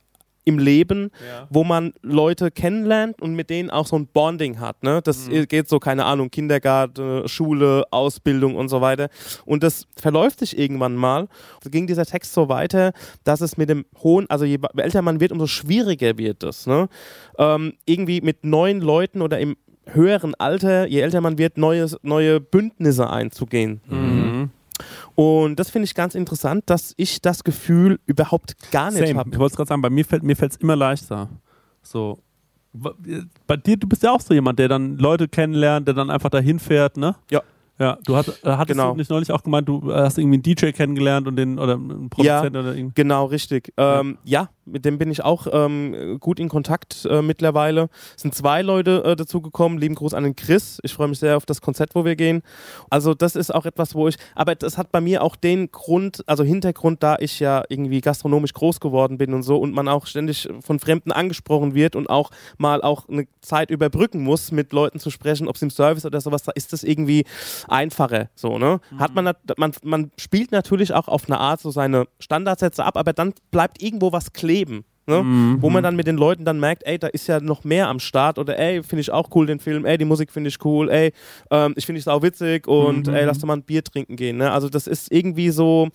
im 0.45 0.59
Leben, 0.59 1.11
wo 1.51 1.65
man 1.65 1.93
Leute 2.03 2.51
kennenlernt 2.51 3.21
und 3.21 3.35
mit 3.35 3.51
denen 3.51 3.71
auch 3.71 3.87
so 3.87 3.97
ein 3.97 4.07
Bonding 4.07 4.61
hat. 4.61 4.83
Ne? 4.83 5.01
Das 5.03 5.29
geht 5.49 5.69
so, 5.69 5.79
keine 5.79 6.05
Ahnung, 6.05 6.31
Kindergarten, 6.31 7.29
Schule, 7.29 7.85
Ausbildung 7.91 8.57
und 8.57 8.69
so 8.69 8.81
weiter. 8.81 9.09
Und 9.45 9.63
das 9.63 9.87
verläuft 10.01 10.41
sich 10.41 10.59
irgendwann 10.59 10.97
mal. 10.97 11.29
So 11.63 11.71
ging 11.71 11.87
dieser 11.87 12.05
Text 12.05 12.33
so 12.33 12.49
weiter, 12.49 12.93
dass 13.25 13.41
es 13.41 13.57
mit 13.57 13.69
dem 13.69 13.85
hohen, 14.03 14.29
also 14.29 14.45
je 14.45 14.59
älter 14.77 15.03
man 15.03 15.21
wird, 15.21 15.33
umso 15.33 15.47
schwieriger 15.47 16.19
wird 16.19 16.43
es. 16.43 16.67
Ne? 16.67 16.89
ähm, 17.39 17.75
irgendwie 17.87 18.21
mit 18.21 18.45
neuen 18.45 18.81
Leuten 18.81 19.23
oder 19.23 19.39
im 19.39 19.57
höheren 19.87 20.35
Alter, 20.37 20.87
je 20.87 21.01
älter 21.01 21.21
man 21.21 21.39
wird, 21.39 21.59
neue, 21.59 21.87
neue 22.03 22.41
Bündnisse 22.41 23.11
einzugehen. 23.11 23.81
Mhm. 23.87 24.24
Und 25.15 25.57
das 25.61 25.71
finde 25.71 25.85
ich 25.85 25.95
ganz 25.95 26.15
interessant, 26.15 26.65
dass 26.67 26.93
ich 26.97 27.21
das 27.23 27.45
Gefühl 27.45 28.01
überhaupt 28.07 28.55
gar 28.73 28.91
nicht 28.91 28.99
Same. 28.99 29.11
Ich 29.11 29.17
habe. 29.17 29.39
wollte 29.39 29.53
es 29.53 29.57
gerade 29.57 29.69
sagen, 29.69 29.83
bei 29.83 29.91
mir 29.91 30.05
fällt 30.05 30.23
mir 30.23 30.35
fällt's 30.37 30.57
immer 30.57 30.77
leichter. 30.77 31.29
So. 31.83 32.19
Bei 33.47 33.57
dir, 33.57 33.77
du 33.77 33.87
bist 33.87 34.03
ja 34.03 34.11
auch 34.11 34.21
so 34.21 34.35
jemand, 34.35 34.59
der 34.59 34.67
dann 34.69 34.99
Leute 34.99 35.29
kennenlernt, 35.29 35.87
der 35.87 35.95
dann 35.95 36.11
einfach 36.11 36.31
dahin 36.31 36.59
fährt, 36.59 36.97
ne? 36.97 37.15
Ja. 37.31 37.43
Ja, 37.77 37.99
du 38.05 38.15
hat, 38.15 38.29
äh, 38.29 38.51
hattest 38.51 38.79
Genau. 38.79 38.93
du 38.93 38.99
nicht 38.99 39.11
neulich 39.11 39.33
auch 39.33 39.43
gemeint, 39.43 39.69
du 39.69 39.93
hast 39.93 40.17
irgendwie 40.17 40.37
einen 40.37 40.43
DJ 40.45 40.71
kennengelernt 40.71 41.27
und 41.27 41.35
den 41.35 41.59
oder 41.59 41.75
einen 41.75 42.09
Produzent 42.09 42.57
oder 42.57 42.73
irgendwie. 42.73 42.93
Genau, 42.95 43.25
richtig. 43.27 43.73
Ähm, 43.77 44.17
ja, 44.23 44.49
mit 44.67 44.85
dem 44.85 44.99
bin 44.99 45.11
ich 45.11 45.23
auch 45.25 45.47
ähm, 45.53 46.19
gut 46.21 46.41
in 46.41 46.49
Kontakt 46.49 47.07
äh, 47.09 47.23
mittlerweile. 47.23 47.89
Es 48.17 48.23
sind 48.23 48.35
zwei 48.35 48.63
Leute 48.63 49.03
äh, 49.05 49.17
dazugekommen. 49.17 49.79
Lieben 49.79 49.95
Gruß 49.95 50.15
an 50.15 50.25
den 50.25 50.37
Chris. 50.37 50.79
Ich 50.83 50.95
freue 50.95 51.09
mich 51.09 51.19
sehr 51.19 51.37
auf 51.37 51.47
das 51.47 51.61
Konzert, 51.61 51.95
wo 51.95 52.05
wir 52.05 52.17
gehen. 52.17 52.43
Also 52.91 53.15
das 53.15 53.37
ist 53.37 53.55
auch 53.55 53.67
etwas, 53.67 53.95
wo 53.95 54.09
ich, 54.09 54.17
aber 54.35 54.55
das 54.55 54.79
hat 54.79 54.93
bei 54.93 55.01
mir 55.01 55.23
auch 55.23 55.37
den 55.37 55.71
Grund, 55.71 56.23
also 56.27 56.45
Hintergrund, 56.45 57.03
da 57.03 57.17
ich 57.19 57.41
ja 57.41 57.63
irgendwie 57.69 58.01
gastronomisch 58.01 58.53
groß 58.53 58.81
geworden 58.81 59.19
bin 59.19 59.35
und 59.35 59.43
so 59.43 59.59
und 59.59 59.75
man 59.75 59.89
auch 59.89 60.07
ständig 60.07 60.49
von 60.61 60.79
Fremden 60.79 61.13
angesprochen 61.13 61.75
wird 61.75 61.97
und 61.97 62.09
auch 62.09 62.31
mal 62.59 62.83
auch 62.83 63.09
eine 63.09 63.27
Zeit 63.41 63.71
überbrücken 63.71 64.23
muss, 64.23 64.53
mit 64.53 64.73
Leuten 64.73 64.99
zu 64.99 65.11
sprechen, 65.11 65.49
ob 65.49 65.57
es 65.57 65.63
im 65.63 65.71
Service 65.71 66.05
oder 66.05 66.21
sowas, 66.21 66.43
da 66.43 66.53
ist 66.53 66.73
das 66.73 66.85
irgendwie 66.85 67.25
einfacher. 67.69 68.29
So, 68.35 68.59
ne? 68.59 68.81
Hat 68.99 69.15
man, 69.15 69.33
man, 69.57 69.73
man 69.83 70.11
spielt 70.19 70.53
natürlich 70.53 70.93
auch 70.93 71.09
auf 71.09 71.27
eine 71.27 71.39
Art 71.39 71.61
so 71.61 71.71
seine 71.71 72.07
Standardsätze 72.19 72.85
ab, 72.85 72.97
aber 72.97 73.13
dann 73.13 73.35
bleibt 73.51 73.83
irgendwo 73.83 74.13
was 74.13 74.33
kleben. 74.33 74.54
Ne? 75.07 75.23
Wo 75.61 75.69
man 75.69 75.83
dann 75.83 75.97
mit 75.97 76.07
den 76.07 76.17
Leuten 76.17 76.47
dann 76.47 76.59
merkt, 76.59 76.87
ey, 76.87 76.99
da 76.99 77.09
ist 77.09 77.27
ja 77.27 77.39
noch 77.39 77.63
mehr 77.63 77.89
am 77.89 78.01
Start 78.01 78.39
oder 78.39 78.59
ey, 78.59 78.83
finde 78.83 79.03
ich 79.03 79.11
auch 79.11 79.29
cool 79.35 79.45
den 79.45 79.59
Film, 79.61 79.85
ey, 79.85 79.99
die 79.99 80.07
Musik 80.07 80.33
finde 80.33 80.49
ich 80.49 80.65
cool, 80.65 80.89
ey, 80.89 81.13
ähm, 81.51 81.75
ich 81.77 81.85
finde 81.85 81.99
es 82.01 82.09
auch 82.09 82.23
witzig 82.23 82.67
und 82.67 83.09
ey, 83.09 83.27
lass 83.27 83.39
doch 83.39 83.47
mal 83.47 83.57
ein 83.57 83.65
Bier 83.65 83.85
trinken 83.85 84.17
gehen. 84.17 84.39
Ne? 84.39 84.51
Also 84.51 84.71
das 84.71 84.87
ist 84.87 85.13
irgendwie 85.13 85.51
so, 85.51 85.89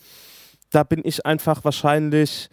da 0.69 0.83
bin 0.83 1.01
ich 1.03 1.25
einfach 1.25 1.63
wahrscheinlich 1.63 2.49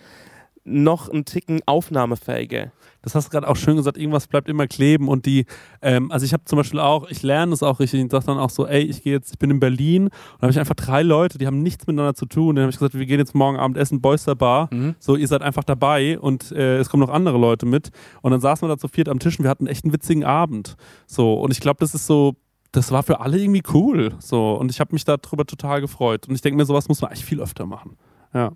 noch 0.65 1.11
einen 1.11 1.27
Ticken 1.27 1.61
aufnahmefähiger. 1.67 2.73
Das 3.07 3.15
hast 3.15 3.29
du 3.29 3.31
gerade 3.31 3.47
auch 3.47 3.55
schön 3.55 3.77
gesagt, 3.77 3.99
irgendwas 3.99 4.27
bleibt 4.27 4.49
immer 4.49 4.67
kleben 4.67 5.07
und 5.07 5.27
die, 5.27 5.47
ähm, 5.81 6.11
also 6.11 6.27
ich 6.27 6.33
habe 6.33 6.43
zum 6.45 6.57
Beispiel 6.57 6.81
auch, 6.81 7.09
ich 7.09 7.23
lerne 7.23 7.53
es 7.53 7.63
auch 7.63 7.79
richtig 7.79 8.03
und 8.03 8.11
sage 8.11 8.27
dann 8.27 8.39
auch 8.39 8.51
so, 8.51 8.67
ey, 8.67 8.83
ich 8.83 9.05
gehe 9.05 9.13
jetzt, 9.13 9.31
ich 9.31 9.39
bin 9.39 9.49
in 9.53 9.61
Berlin 9.61 10.07
und 10.07 10.13
da 10.41 10.43
habe 10.43 10.51
ich 10.51 10.59
einfach 10.59 10.75
drei 10.75 11.05
Leute, 11.05 11.39
die 11.39 11.47
haben 11.47 11.63
nichts 11.63 11.87
miteinander 11.87 12.15
zu 12.15 12.27
tun. 12.27 12.57
Dann 12.57 12.65
habe 12.65 12.71
ich 12.71 12.79
gesagt, 12.79 12.99
wir 12.99 13.07
gehen 13.07 13.21
jetzt 13.21 13.33
morgen 13.33 13.59
Abend 13.59 13.77
essen, 13.77 14.01
Boyster 14.01 14.35
Bar. 14.35 14.71
So, 14.99 15.15
ihr 15.15 15.29
seid 15.29 15.43
einfach 15.43 15.63
dabei 15.63 16.19
und 16.19 16.51
äh, 16.51 16.79
es 16.79 16.91
kommen 16.91 17.01
noch 17.01 17.13
andere 17.13 17.39
Leute 17.39 17.65
mit. 17.65 17.91
Und 18.23 18.33
dann 18.33 18.41
saßen 18.41 18.67
wir 18.67 18.75
da 18.75 18.77
zu 18.77 18.89
viert 18.89 19.09
am 19.09 19.21
Tisch 19.21 19.39
und 19.39 19.45
wir 19.45 19.51
hatten 19.51 19.69
echt 19.69 19.85
einen 19.85 19.93
witzigen 19.93 20.25
Abend. 20.25 20.75
So, 21.07 21.35
und 21.35 21.53
ich 21.53 21.61
glaube, 21.61 21.79
das 21.79 21.95
ist 21.95 22.09
so, 22.09 22.35
das 22.73 22.91
war 22.91 23.05
für 23.05 23.21
alle 23.21 23.39
irgendwie 23.39 23.63
cool. 23.73 24.15
So, 24.19 24.55
und 24.55 24.73
ich 24.73 24.81
habe 24.81 24.93
mich 24.93 25.05
darüber 25.05 25.47
total 25.47 25.81
gefreut. 25.81 26.27
Und 26.29 26.35
ich 26.35 26.41
denke 26.41 26.57
mir, 26.57 26.65
sowas 26.65 26.89
muss 26.89 27.01
man 27.01 27.13
eigentlich 27.13 27.25
viel 27.25 27.41
öfter 27.41 27.67
machen. 27.67 27.97
Ja. 28.35 28.51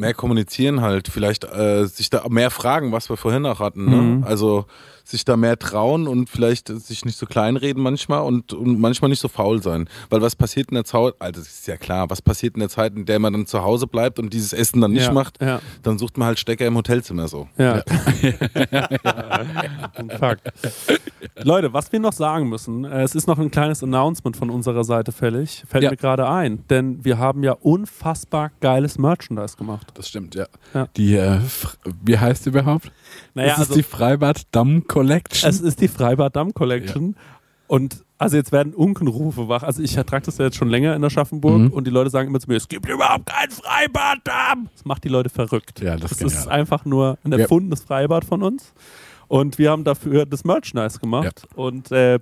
Mehr 0.00 0.14
kommunizieren 0.14 0.80
halt, 0.80 1.08
vielleicht 1.08 1.44
äh, 1.44 1.86
sich 1.86 2.10
da 2.10 2.26
mehr 2.28 2.50
fragen, 2.50 2.90
was 2.90 3.08
wir 3.10 3.16
vorhin 3.16 3.46
auch 3.46 3.60
hatten. 3.60 3.84
Ne? 3.84 3.96
Mhm. 3.96 4.24
Also 4.24 4.64
sich 5.04 5.24
da 5.24 5.36
mehr 5.36 5.58
trauen 5.58 6.06
und 6.08 6.28
vielleicht 6.28 6.68
sich 6.68 7.04
nicht 7.04 7.18
so 7.18 7.26
kleinreden 7.26 7.82
manchmal 7.82 8.22
und, 8.22 8.52
und 8.52 8.78
manchmal 8.80 9.10
nicht 9.10 9.20
so 9.20 9.28
faul 9.28 9.62
sein. 9.62 9.88
Weil 10.08 10.22
was 10.22 10.36
passiert 10.36 10.70
in 10.70 10.74
der 10.74 10.84
Zeit, 10.84 11.14
also 11.18 11.40
ist 11.40 11.66
ja 11.66 11.76
klar, 11.76 12.10
was 12.10 12.22
passiert 12.22 12.54
in 12.54 12.60
der 12.60 12.68
Zeit, 12.68 12.94
in 12.94 13.04
der 13.06 13.18
man 13.18 13.32
dann 13.32 13.46
zu 13.46 13.62
Hause 13.62 13.86
bleibt 13.86 14.18
und 14.18 14.32
dieses 14.32 14.52
Essen 14.52 14.80
dann 14.80 14.92
nicht 14.92 15.06
ja, 15.06 15.12
macht, 15.12 15.40
Ja. 15.42 15.60
dann 15.82 15.98
sucht 15.98 16.16
man 16.18 16.26
halt 16.28 16.38
Stecker 16.38 16.66
im 16.66 16.76
Hotelzimmer 16.76 17.28
so. 17.28 17.48
Ja. 17.58 17.82
Fakt. 20.18 20.52
Leute, 21.42 21.72
was 21.72 21.90
wir 21.92 22.00
noch 22.00 22.12
sagen 22.12 22.48
müssen, 22.48 22.84
äh, 22.84 23.02
es 23.02 23.14
ist 23.14 23.26
noch 23.26 23.38
ein 23.38 23.50
kleines 23.50 23.82
Announcement 23.82 24.36
von 24.36 24.50
unserer 24.50 24.84
Seite 24.84 25.12
fällig, 25.12 25.64
fällt 25.68 25.84
Ja. 25.84 25.90
mir 25.90 25.96
gerade 25.96 26.28
ein, 26.28 26.64
denn 26.68 27.04
wir 27.04 27.18
haben 27.18 27.42
ja 27.42 27.52
unfassbar 27.52 28.50
geiles 28.60 28.98
Merchandise 28.98 29.56
gemacht. 29.56 29.88
Das 29.94 30.08
stimmt, 30.08 30.34
ja. 30.34 30.46
Ja. 30.74 30.86
Die, 30.96 31.16
äh, 31.16 31.40
wie 32.02 32.18
heißt 32.18 32.46
die 32.46 32.50
überhaupt? 32.50 32.90
Naja, 33.34 33.50
das 33.50 33.58
ist 33.58 33.62
also, 33.70 33.74
die 33.74 33.82
Freibad 33.82 34.42
Damm 34.52 34.86
Collection. 34.92 35.48
es 35.50 35.60
ist 35.60 35.80
die 35.80 35.88
Freibad 35.88 36.36
Damm 36.36 36.52
Collection 36.54 37.16
und 37.66 38.04
also 38.18 38.36
jetzt 38.36 38.52
werden 38.52 38.74
Unkenrufe 38.74 39.48
wach. 39.48 39.62
Also 39.62 39.82
ich 39.82 39.94
trage 39.94 40.26
das 40.26 40.36
ja 40.38 40.44
jetzt 40.46 40.56
schon 40.56 40.68
länger 40.68 40.94
in 40.94 41.02
Aschaffenburg 41.04 41.58
Mhm. 41.60 41.68
und 41.72 41.86
die 41.86 41.90
Leute 41.90 42.10
sagen 42.10 42.28
immer 42.28 42.40
zu 42.40 42.48
mir, 42.50 42.56
es 42.56 42.68
gibt 42.68 42.86
überhaupt 42.88 43.26
kein 43.26 43.50
Freibad 43.50 44.18
Damm. 44.24 44.68
Das 44.74 44.84
macht 44.84 45.04
die 45.04 45.08
Leute 45.08 45.30
verrückt. 45.30 45.80
Ja, 45.80 45.96
das 45.96 46.10
das 46.10 46.20
ist 46.34 46.48
einfach 46.48 46.84
nur 46.84 47.16
ein 47.24 47.32
Ja. 47.32 47.38
erfundenes 47.38 47.80
Freibad 47.82 48.24
von 48.24 48.42
uns. 48.42 48.72
Und 49.28 49.56
wir 49.58 49.70
haben 49.70 49.84
dafür 49.84 50.26
das 50.26 50.44
Merchandise 50.44 50.98
gemacht. 50.98 51.46
Und 51.54 51.90
äh, 51.92 52.18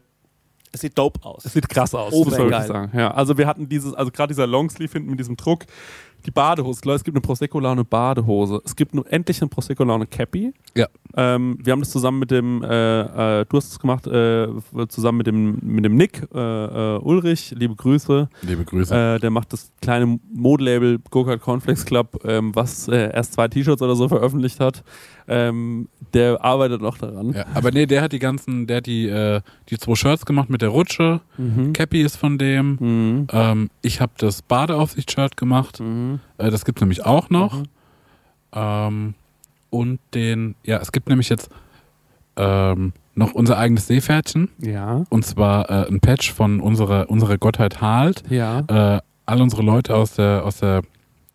Es 0.71 0.83
sieht 0.83 0.99
dope 0.99 1.25
aus. 1.25 1.47
Es 1.47 1.55
sieht 1.55 1.67
krass 1.69 1.95
aus, 1.95 2.13
muss 2.13 2.27
man 2.27 2.33
wirklich 2.41 2.47
Obergeil. 2.49 2.67
sagen. 2.69 2.97
Ja, 2.99 3.11
also 3.13 3.39
wir 3.39 3.47
hatten 3.47 3.69
dieses, 3.71 3.95
also 3.95 4.11
gerade 4.13 4.35
dieser 4.35 4.47
Longsleeve 4.47 4.93
hinten 4.93 5.09
mit 5.11 5.19
diesem 5.19 5.37
Druck, 5.39 5.65
die 6.29 6.33
Badehose. 6.33 6.83
Leute, 6.85 6.97
es 6.97 7.05
gibt 7.05 7.17
eine 7.17 7.23
Prosecco-Laune 7.23 7.85
Badehose. 7.85 8.61
Es 8.65 8.77
gibt 8.77 8.95
nur 8.95 9.11
endlich 9.11 9.41
eine 9.41 9.49
Prosecco-Laune 9.49 10.07
Cappy. 10.07 10.53
Ja. 10.77 10.87
Ähm, 11.17 11.59
wir 11.63 11.73
haben 11.73 11.81
das 11.81 11.91
zusammen 11.91 12.19
mit 12.19 12.31
dem, 12.31 12.63
äh, 12.63 13.41
äh, 13.41 13.47
du 13.49 13.57
hast 13.57 13.73
es 13.73 13.79
gemacht, 13.79 14.07
äh, 14.07 14.49
zusammen 14.89 15.19
mit 15.19 15.27
dem, 15.27 15.59
mit 15.63 15.87
dem 15.87 15.97
Nick 15.97 16.23
äh, 16.35 16.39
äh, 16.39 16.99
Ulrich, 16.99 17.55
liebe 17.57 17.75
Grüße. 17.75 18.29
Liebe 18.43 18.65
Grüße. 18.65 18.95
Äh, 18.95 19.21
der 19.21 19.31
macht 19.31 19.55
das 19.55 19.73
kleine 19.81 20.21
Modelabel 20.31 20.99
Go-Kart 21.11 21.41
Cornflakes 21.41 21.87
Club, 21.87 22.21
ähm, 22.25 22.55
was 22.55 22.89
erst 22.89 23.33
zwei 23.33 23.49
T-Shirts 23.49 23.81
oder 23.81 23.97
so 23.97 24.09
veröffentlicht 24.09 24.61
hat. 24.61 24.85
Ähm, 25.29 25.89
der 26.13 26.45
arbeitet 26.45 26.83
noch 26.83 26.99
daran. 26.99 27.33
ja, 27.33 27.47
aber 27.55 27.71
nee, 27.71 27.87
der 27.87 28.03
hat 28.03 28.13
die 28.13 28.19
ganzen, 28.19 28.67
der 28.67 28.79
hat 28.79 28.87
die, 28.87 29.41
die 29.69 29.79
zwei 29.79 29.95
Shirts 29.95 30.27
gemacht 30.27 30.51
mit 30.51 30.63
der 30.63 30.71
Rutsche. 30.71 31.21
Mhm. 31.37 31.73
Cappy 31.73 32.03
ist 32.03 32.17
von 32.17 32.39
dem. 32.39 32.77
Mhm. 32.81 33.27
Ähm, 33.33 33.71
ich 33.83 34.01
habe 34.01 34.13
das 34.19 34.43
Badeaufsicht-Shirt 34.43 35.37
gemacht. 35.37 35.81
Mhm. 35.81 36.18
Äh, 36.39 36.51
das 36.51 36.65
gibt 36.65 36.79
es 36.79 36.83
nämlich 36.83 37.05
auch 37.05 37.31
noch. 37.31 37.55
Mhm. 37.55 37.65
Ähm, 38.53 39.15
und 39.71 40.01
den, 40.15 40.55
ja, 40.65 40.79
es 40.79 40.93
gibt 40.93 41.09
nämlich 41.09 41.29
jetzt 41.29 41.51
ähm, 42.37 42.93
noch 43.15 43.33
unser 43.35 43.59
eigenes 43.59 43.87
Seepferdchen. 43.89 44.49
Ja. 44.59 45.05
Und 45.11 45.27
zwar 45.27 45.69
äh, 45.69 45.89
ein 45.89 46.01
Patch 46.01 46.33
von 46.33 46.61
unserer, 46.61 47.11
unserer 47.11 47.37
Gottheit 47.37 47.81
Halt. 47.81 48.23
Ja. 48.31 48.61
Äh, 48.69 49.01
all 49.27 49.43
unsere 49.43 49.63
Leute 49.63 49.95
aus 49.95 50.15
der, 50.15 50.45
aus 50.45 50.59
der 50.59 50.83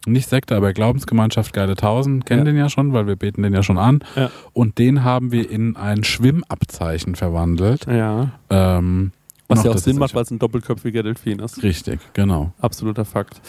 nicht 0.05 0.27
Sekte, 0.27 0.55
aber 0.55 0.73
Glaubensgemeinschaft 0.73 1.53
Geile 1.53 1.75
Tausend 1.75 2.25
kennen 2.25 2.45
Ja. 2.45 2.51
den 2.51 2.57
ja 2.57 2.69
schon, 2.69 2.91
weil 2.93 3.07
wir 3.07 3.15
beten 3.15 3.43
den 3.43 3.53
ja 3.53 3.63
schon 3.63 3.77
an. 3.77 4.03
Ja. 4.15 4.29
Und 4.51 4.77
den 4.77 5.03
haben 5.03 5.31
wir 5.31 5.49
in 5.49 5.77
ein 5.77 6.03
Schwimmabzeichen 6.03 7.15
verwandelt. 7.15 7.85
Ja. 7.85 8.31
Ähm, 8.49 9.11
Was 9.49 9.59
noch 9.59 9.65
ja 9.65 9.71
auch 9.71 9.77
Sinn 9.77 9.97
macht, 9.97 10.15
weil 10.15 10.23
es 10.23 10.31
ein 10.31 10.39
doppelköpfiger 10.39 11.03
Delfin 11.03 11.39
ist. 11.39 11.61
Richtig, 11.63 11.99
genau. 12.13 12.53
Absoluter 12.59 13.03
Fakt. 13.05 13.41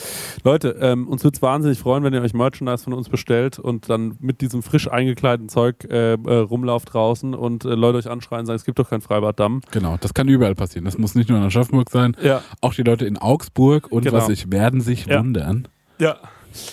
Leute, 0.42 0.76
ähm, 0.80 1.06
uns 1.08 1.22
würde 1.24 1.36
es 1.36 1.42
wahnsinnig 1.42 1.78
freuen, 1.78 2.02
wenn 2.02 2.12
ihr 2.12 2.20
euch 2.22 2.34
Merchandise 2.34 2.84
von 2.84 2.92
uns 2.92 3.08
bestellt 3.08 3.58
und 3.58 3.88
dann 3.88 4.16
mit 4.20 4.40
diesem 4.40 4.62
frisch 4.62 4.90
eingekleideten 4.90 5.48
Zeug 5.48 5.84
äh, 5.88 6.14
äh, 6.14 6.16
rumlauft 6.36 6.92
draußen 6.92 7.34
und 7.34 7.64
äh, 7.64 7.68
Leute 7.74 7.98
euch 7.98 8.10
anschreien 8.10 8.40
und 8.40 8.46
sagen, 8.46 8.56
es 8.56 8.64
gibt 8.64 8.78
doch 8.78 8.90
kein 8.90 9.00
Freibad 9.00 9.38
Damm. 9.38 9.60
Genau, 9.70 9.96
das 10.00 10.14
kann 10.14 10.28
überall 10.28 10.54
passieren. 10.54 10.84
Das 10.84 10.98
muss 10.98 11.14
nicht 11.14 11.28
nur 11.28 11.38
in 11.38 11.44
Aschaffenburg 11.44 11.90
sein. 11.90 12.16
Ja. 12.22 12.42
Auch 12.60 12.74
die 12.74 12.82
Leute 12.82 13.06
in 13.06 13.16
Augsburg 13.16 13.90
und 13.92 14.02
Genau. 14.04 14.16
was 14.16 14.26
sich 14.26 14.50
werden 14.50 14.80
sich 14.80 15.06
Ja. 15.06 15.20
wundern. 15.20 15.68
Ja. 15.98 16.16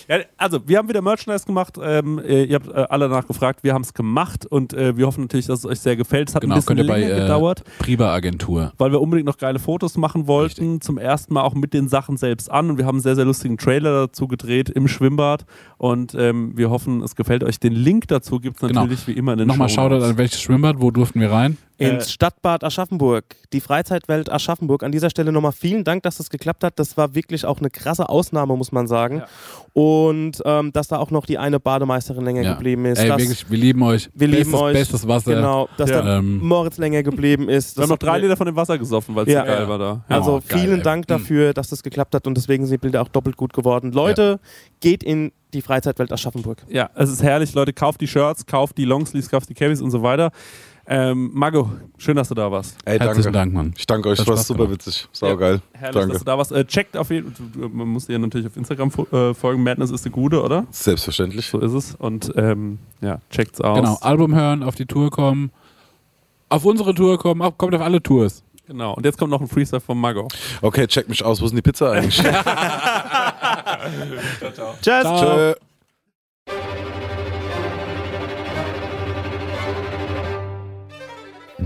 Ja, 0.08 0.18
also 0.36 0.60
wir 0.66 0.78
haben 0.78 0.88
wieder 0.88 1.02
Merchandise 1.02 1.46
gemacht. 1.46 1.78
Ähm, 1.82 2.18
äh, 2.18 2.44
ihr 2.44 2.56
habt 2.56 2.68
äh, 2.68 2.86
alle 2.88 3.08
danach 3.08 3.26
gefragt. 3.26 3.60
Wir 3.62 3.74
haben 3.74 3.82
es 3.82 3.94
gemacht 3.94 4.46
und 4.46 4.72
äh, 4.74 4.96
wir 4.96 5.06
hoffen 5.06 5.22
natürlich, 5.22 5.46
dass 5.46 5.60
es 5.60 5.66
euch 5.66 5.80
sehr 5.80 5.96
gefällt. 5.96 6.28
Es 6.28 6.34
hat 6.34 6.42
Genau, 6.42 6.54
ein 6.54 6.58
bisschen 6.58 6.76
könnt 6.76 6.80
ihr 6.80 6.92
bei, 6.92 7.00
länger 7.00 7.16
äh, 7.16 7.20
gedauert, 7.20 7.62
Priva 7.78 8.12
Agentur. 8.12 8.72
weil 8.78 8.92
wir 8.92 9.00
unbedingt 9.00 9.26
noch 9.26 9.38
geile 9.38 9.58
Fotos 9.58 9.96
machen 9.96 10.26
wollten. 10.26 10.80
Zum 10.80 10.98
ersten 10.98 11.34
Mal 11.34 11.42
auch 11.42 11.54
mit 11.54 11.74
den 11.74 11.88
Sachen 11.88 12.16
selbst 12.16 12.50
an 12.50 12.70
und 12.70 12.78
wir 12.78 12.86
haben 12.86 12.96
einen 12.96 13.02
sehr, 13.02 13.16
sehr 13.16 13.24
lustigen 13.24 13.58
Trailer 13.58 14.06
dazu 14.06 14.28
gedreht 14.28 14.68
im 14.70 14.88
Schwimmbad 14.88 15.44
und 15.78 16.14
ähm, 16.14 16.52
wir 16.56 16.70
hoffen, 16.70 17.02
es 17.02 17.16
gefällt 17.16 17.44
euch. 17.44 17.58
Den 17.60 17.72
Link 17.72 18.08
dazu 18.08 18.40
gibt 18.40 18.56
es 18.62 18.68
Genau. 18.68 18.82
natürlich 18.82 19.06
wie 19.06 19.12
immer 19.12 19.32
in 19.32 19.38
den 19.38 19.48
Nochmal. 19.48 19.68
Shoutout 19.68 20.04
an 20.04 20.16
welches 20.18 20.40
Schwimmbad, 20.40 20.76
wo 20.80 20.90
durften 20.90 21.20
wir 21.20 21.30
rein? 21.30 21.58
Ins 21.78 22.06
Äh, 22.06 22.08
Stadtbad 22.10 22.62
Aschaffenburg, 22.62 23.24
die 23.52 23.60
Freizeitwelt 23.60 24.30
Aschaffenburg. 24.30 24.82
An 24.84 24.92
dieser 24.92 25.10
Stelle 25.10 25.32
nochmal 25.32 25.52
vielen 25.52 25.82
Dank, 25.84 26.02
dass 26.04 26.18
das 26.18 26.30
geklappt 26.30 26.62
hat. 26.62 26.78
Das 26.78 26.96
war 26.96 27.14
wirklich 27.14 27.44
auch 27.44 27.58
eine 27.58 27.70
krasse 27.70 28.08
Ausnahme, 28.08 28.56
muss 28.56 28.70
man 28.72 28.86
sagen. 28.86 29.18
Ja. 29.18 29.26
Und 29.74 30.42
ähm, 30.44 30.70
dass 30.72 30.88
da 30.88 30.98
auch 30.98 31.10
noch 31.10 31.24
die 31.24 31.38
eine 31.38 31.58
Bademeisterin 31.58 32.24
länger 32.24 32.42
Ja. 32.42 32.52
geblieben 32.54 32.84
ist. 32.84 32.98
Ey, 32.98 33.08
dass, 33.08 33.18
wirklich, 33.20 33.50
wir 33.50 33.56
lieben 33.58 33.82
euch. 33.82 34.10
Wir 34.12 34.28
lieben 34.28 34.42
bestes, 34.50 34.60
euch. 34.60 34.72
Bestes 34.74 35.08
Wasser. 35.08 35.34
Genau, 35.34 35.68
dass 35.78 35.88
Ja. 35.88 36.02
da 36.02 36.18
Ähm, 36.18 36.40
Moritz 36.46 36.76
länger 36.76 37.02
geblieben 37.02 37.48
ist. 37.48 37.78
Wir 37.78 37.84
haben 37.84 37.90
noch 37.90 37.96
drei 37.96 38.18
Liter 38.18 38.36
von 38.36 38.44
dem 38.46 38.54
Wasser 38.56 38.76
gesoffen, 38.76 39.14
weil 39.14 39.26
es 39.26 39.32
Ja. 39.32 39.40
so 39.40 39.46
geil 39.46 39.68
war 39.68 39.78
da. 39.78 40.04
Ja. 40.10 40.16
Also 40.16 40.32
Oh, 40.36 40.40
geil, 40.46 40.60
vielen 40.60 40.78
ey. 40.78 40.82
Dank 40.82 41.06
dafür, 41.06 41.54
dass 41.54 41.68
das 41.70 41.82
geklappt 41.82 42.14
hat 42.14 42.26
und 42.26 42.36
deswegen 42.36 42.66
sind 42.66 42.74
die 42.74 42.78
Bilder 42.86 43.00
auch 43.00 43.08
doppelt 43.08 43.36
gut 43.38 43.54
geworden. 43.54 43.92
Leute, 43.92 44.40
geht 44.80 45.02
in 45.02 45.32
die 45.54 45.62
Freizeitwelt 45.62 46.12
Aschaffenburg. 46.12 46.62
Ja, 46.68 46.90
es 46.94 47.10
ist 47.10 47.22
herrlich, 47.22 47.54
Leute. 47.54 47.72
Kauft 47.72 48.00
die 48.02 48.08
Shirts, 48.08 48.44
kauft 48.44 48.76
die 48.78 48.84
Longsleeves, 48.84 49.30
kauft 49.30 49.48
die 49.48 49.54
Cabbies 49.54 49.80
und 49.80 49.90
so 49.90 50.02
weiter. 50.02 50.32
Ähm, 50.86 51.30
Mago, 51.32 51.70
schön, 51.96 52.16
dass 52.16 52.28
du 52.28 52.34
da 52.34 52.50
warst. 52.50 52.76
Ey, 52.84 52.98
herzlichen 52.98 53.32
danke. 53.32 53.38
Dank, 53.38 53.52
Mann. 53.52 53.74
Ich 53.78 53.86
danke 53.86 54.08
euch, 54.08 54.18
das 54.18 54.26
war 54.26 54.36
super 54.36 54.64
gemacht. 54.64 54.86
witzig. 54.86 55.08
Saugeil. 55.12 55.60
Herrlich, 55.72 55.94
Danke. 55.94 56.12
dass 56.12 56.18
du 56.18 56.24
da 56.24 56.36
warst. 56.38 56.50
Äh, 56.52 56.64
checkt 56.64 56.96
auf 56.96 57.10
jeden 57.10 57.32
Fall, 57.34 57.68
man 57.68 57.88
muss 57.88 58.06
dir 58.06 58.18
natürlich 58.18 58.48
auf 58.48 58.56
Instagram 58.56 58.90
äh, 59.12 59.32
folgen. 59.32 59.62
Madness 59.62 59.90
ist 59.92 60.04
eine 60.04 60.12
gute, 60.12 60.42
oder? 60.42 60.66
Selbstverständlich. 60.70 61.46
So 61.48 61.60
ist 61.60 61.72
es. 61.72 61.94
Und 61.94 62.32
ähm, 62.36 62.78
ja, 63.00 63.20
checkt's 63.30 63.60
aus. 63.60 63.78
Genau, 63.78 63.96
Album 64.00 64.34
hören, 64.34 64.64
auf 64.64 64.74
die 64.74 64.86
Tour 64.86 65.10
kommen. 65.10 65.52
Auf 66.48 66.64
unsere 66.64 66.94
Tour 66.94 67.16
kommen, 67.18 67.42
auf, 67.42 67.56
kommt 67.56 67.74
auf 67.74 67.80
alle 67.80 68.02
Tours. 68.02 68.42
Genau. 68.66 68.94
Und 68.94 69.04
jetzt 69.06 69.18
kommt 69.18 69.30
noch 69.30 69.40
ein 69.40 69.48
Freestyle 69.48 69.80
von 69.80 69.98
Mago. 69.98 70.28
Okay, 70.62 70.86
check 70.86 71.08
mich 71.08 71.24
aus. 71.24 71.40
Wo 71.40 71.44
ist 71.44 71.52
denn 71.52 71.56
die 71.58 71.62
Pizza 71.62 71.92
eigentlich? 71.92 72.16
Tschüss. 74.82 75.04
Tschö. 75.20 75.54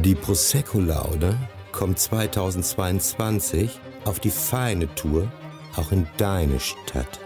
Die 0.03 0.15
Prosecco-Laude 0.15 1.39
kommt 1.73 1.99
2022 1.99 3.81
auf 4.05 4.21
die 4.21 4.31
feine 4.31 4.95
Tour 4.95 5.27
auch 5.75 5.91
in 5.91 6.07
deine 6.19 6.61
Stadt. 6.61 7.19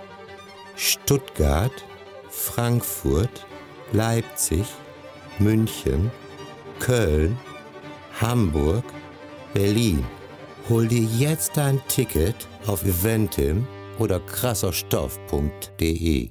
Stuttgart, 0.76 1.72
Frankfurt 2.28 3.44
Leipzig, 3.92 4.64
München, 5.40 6.12
Köln, 6.78 7.36
Hamburg, 8.20 8.84
Berlin. 9.52 10.04
Hol 10.68 10.86
dir 10.86 11.02
jetzt 11.02 11.56
dein 11.56 11.80
Ticket 11.88 12.46
auf 12.68 12.84
eventim 12.84 13.66
oder 13.98 14.20
krasserstoff.de. 14.20 16.30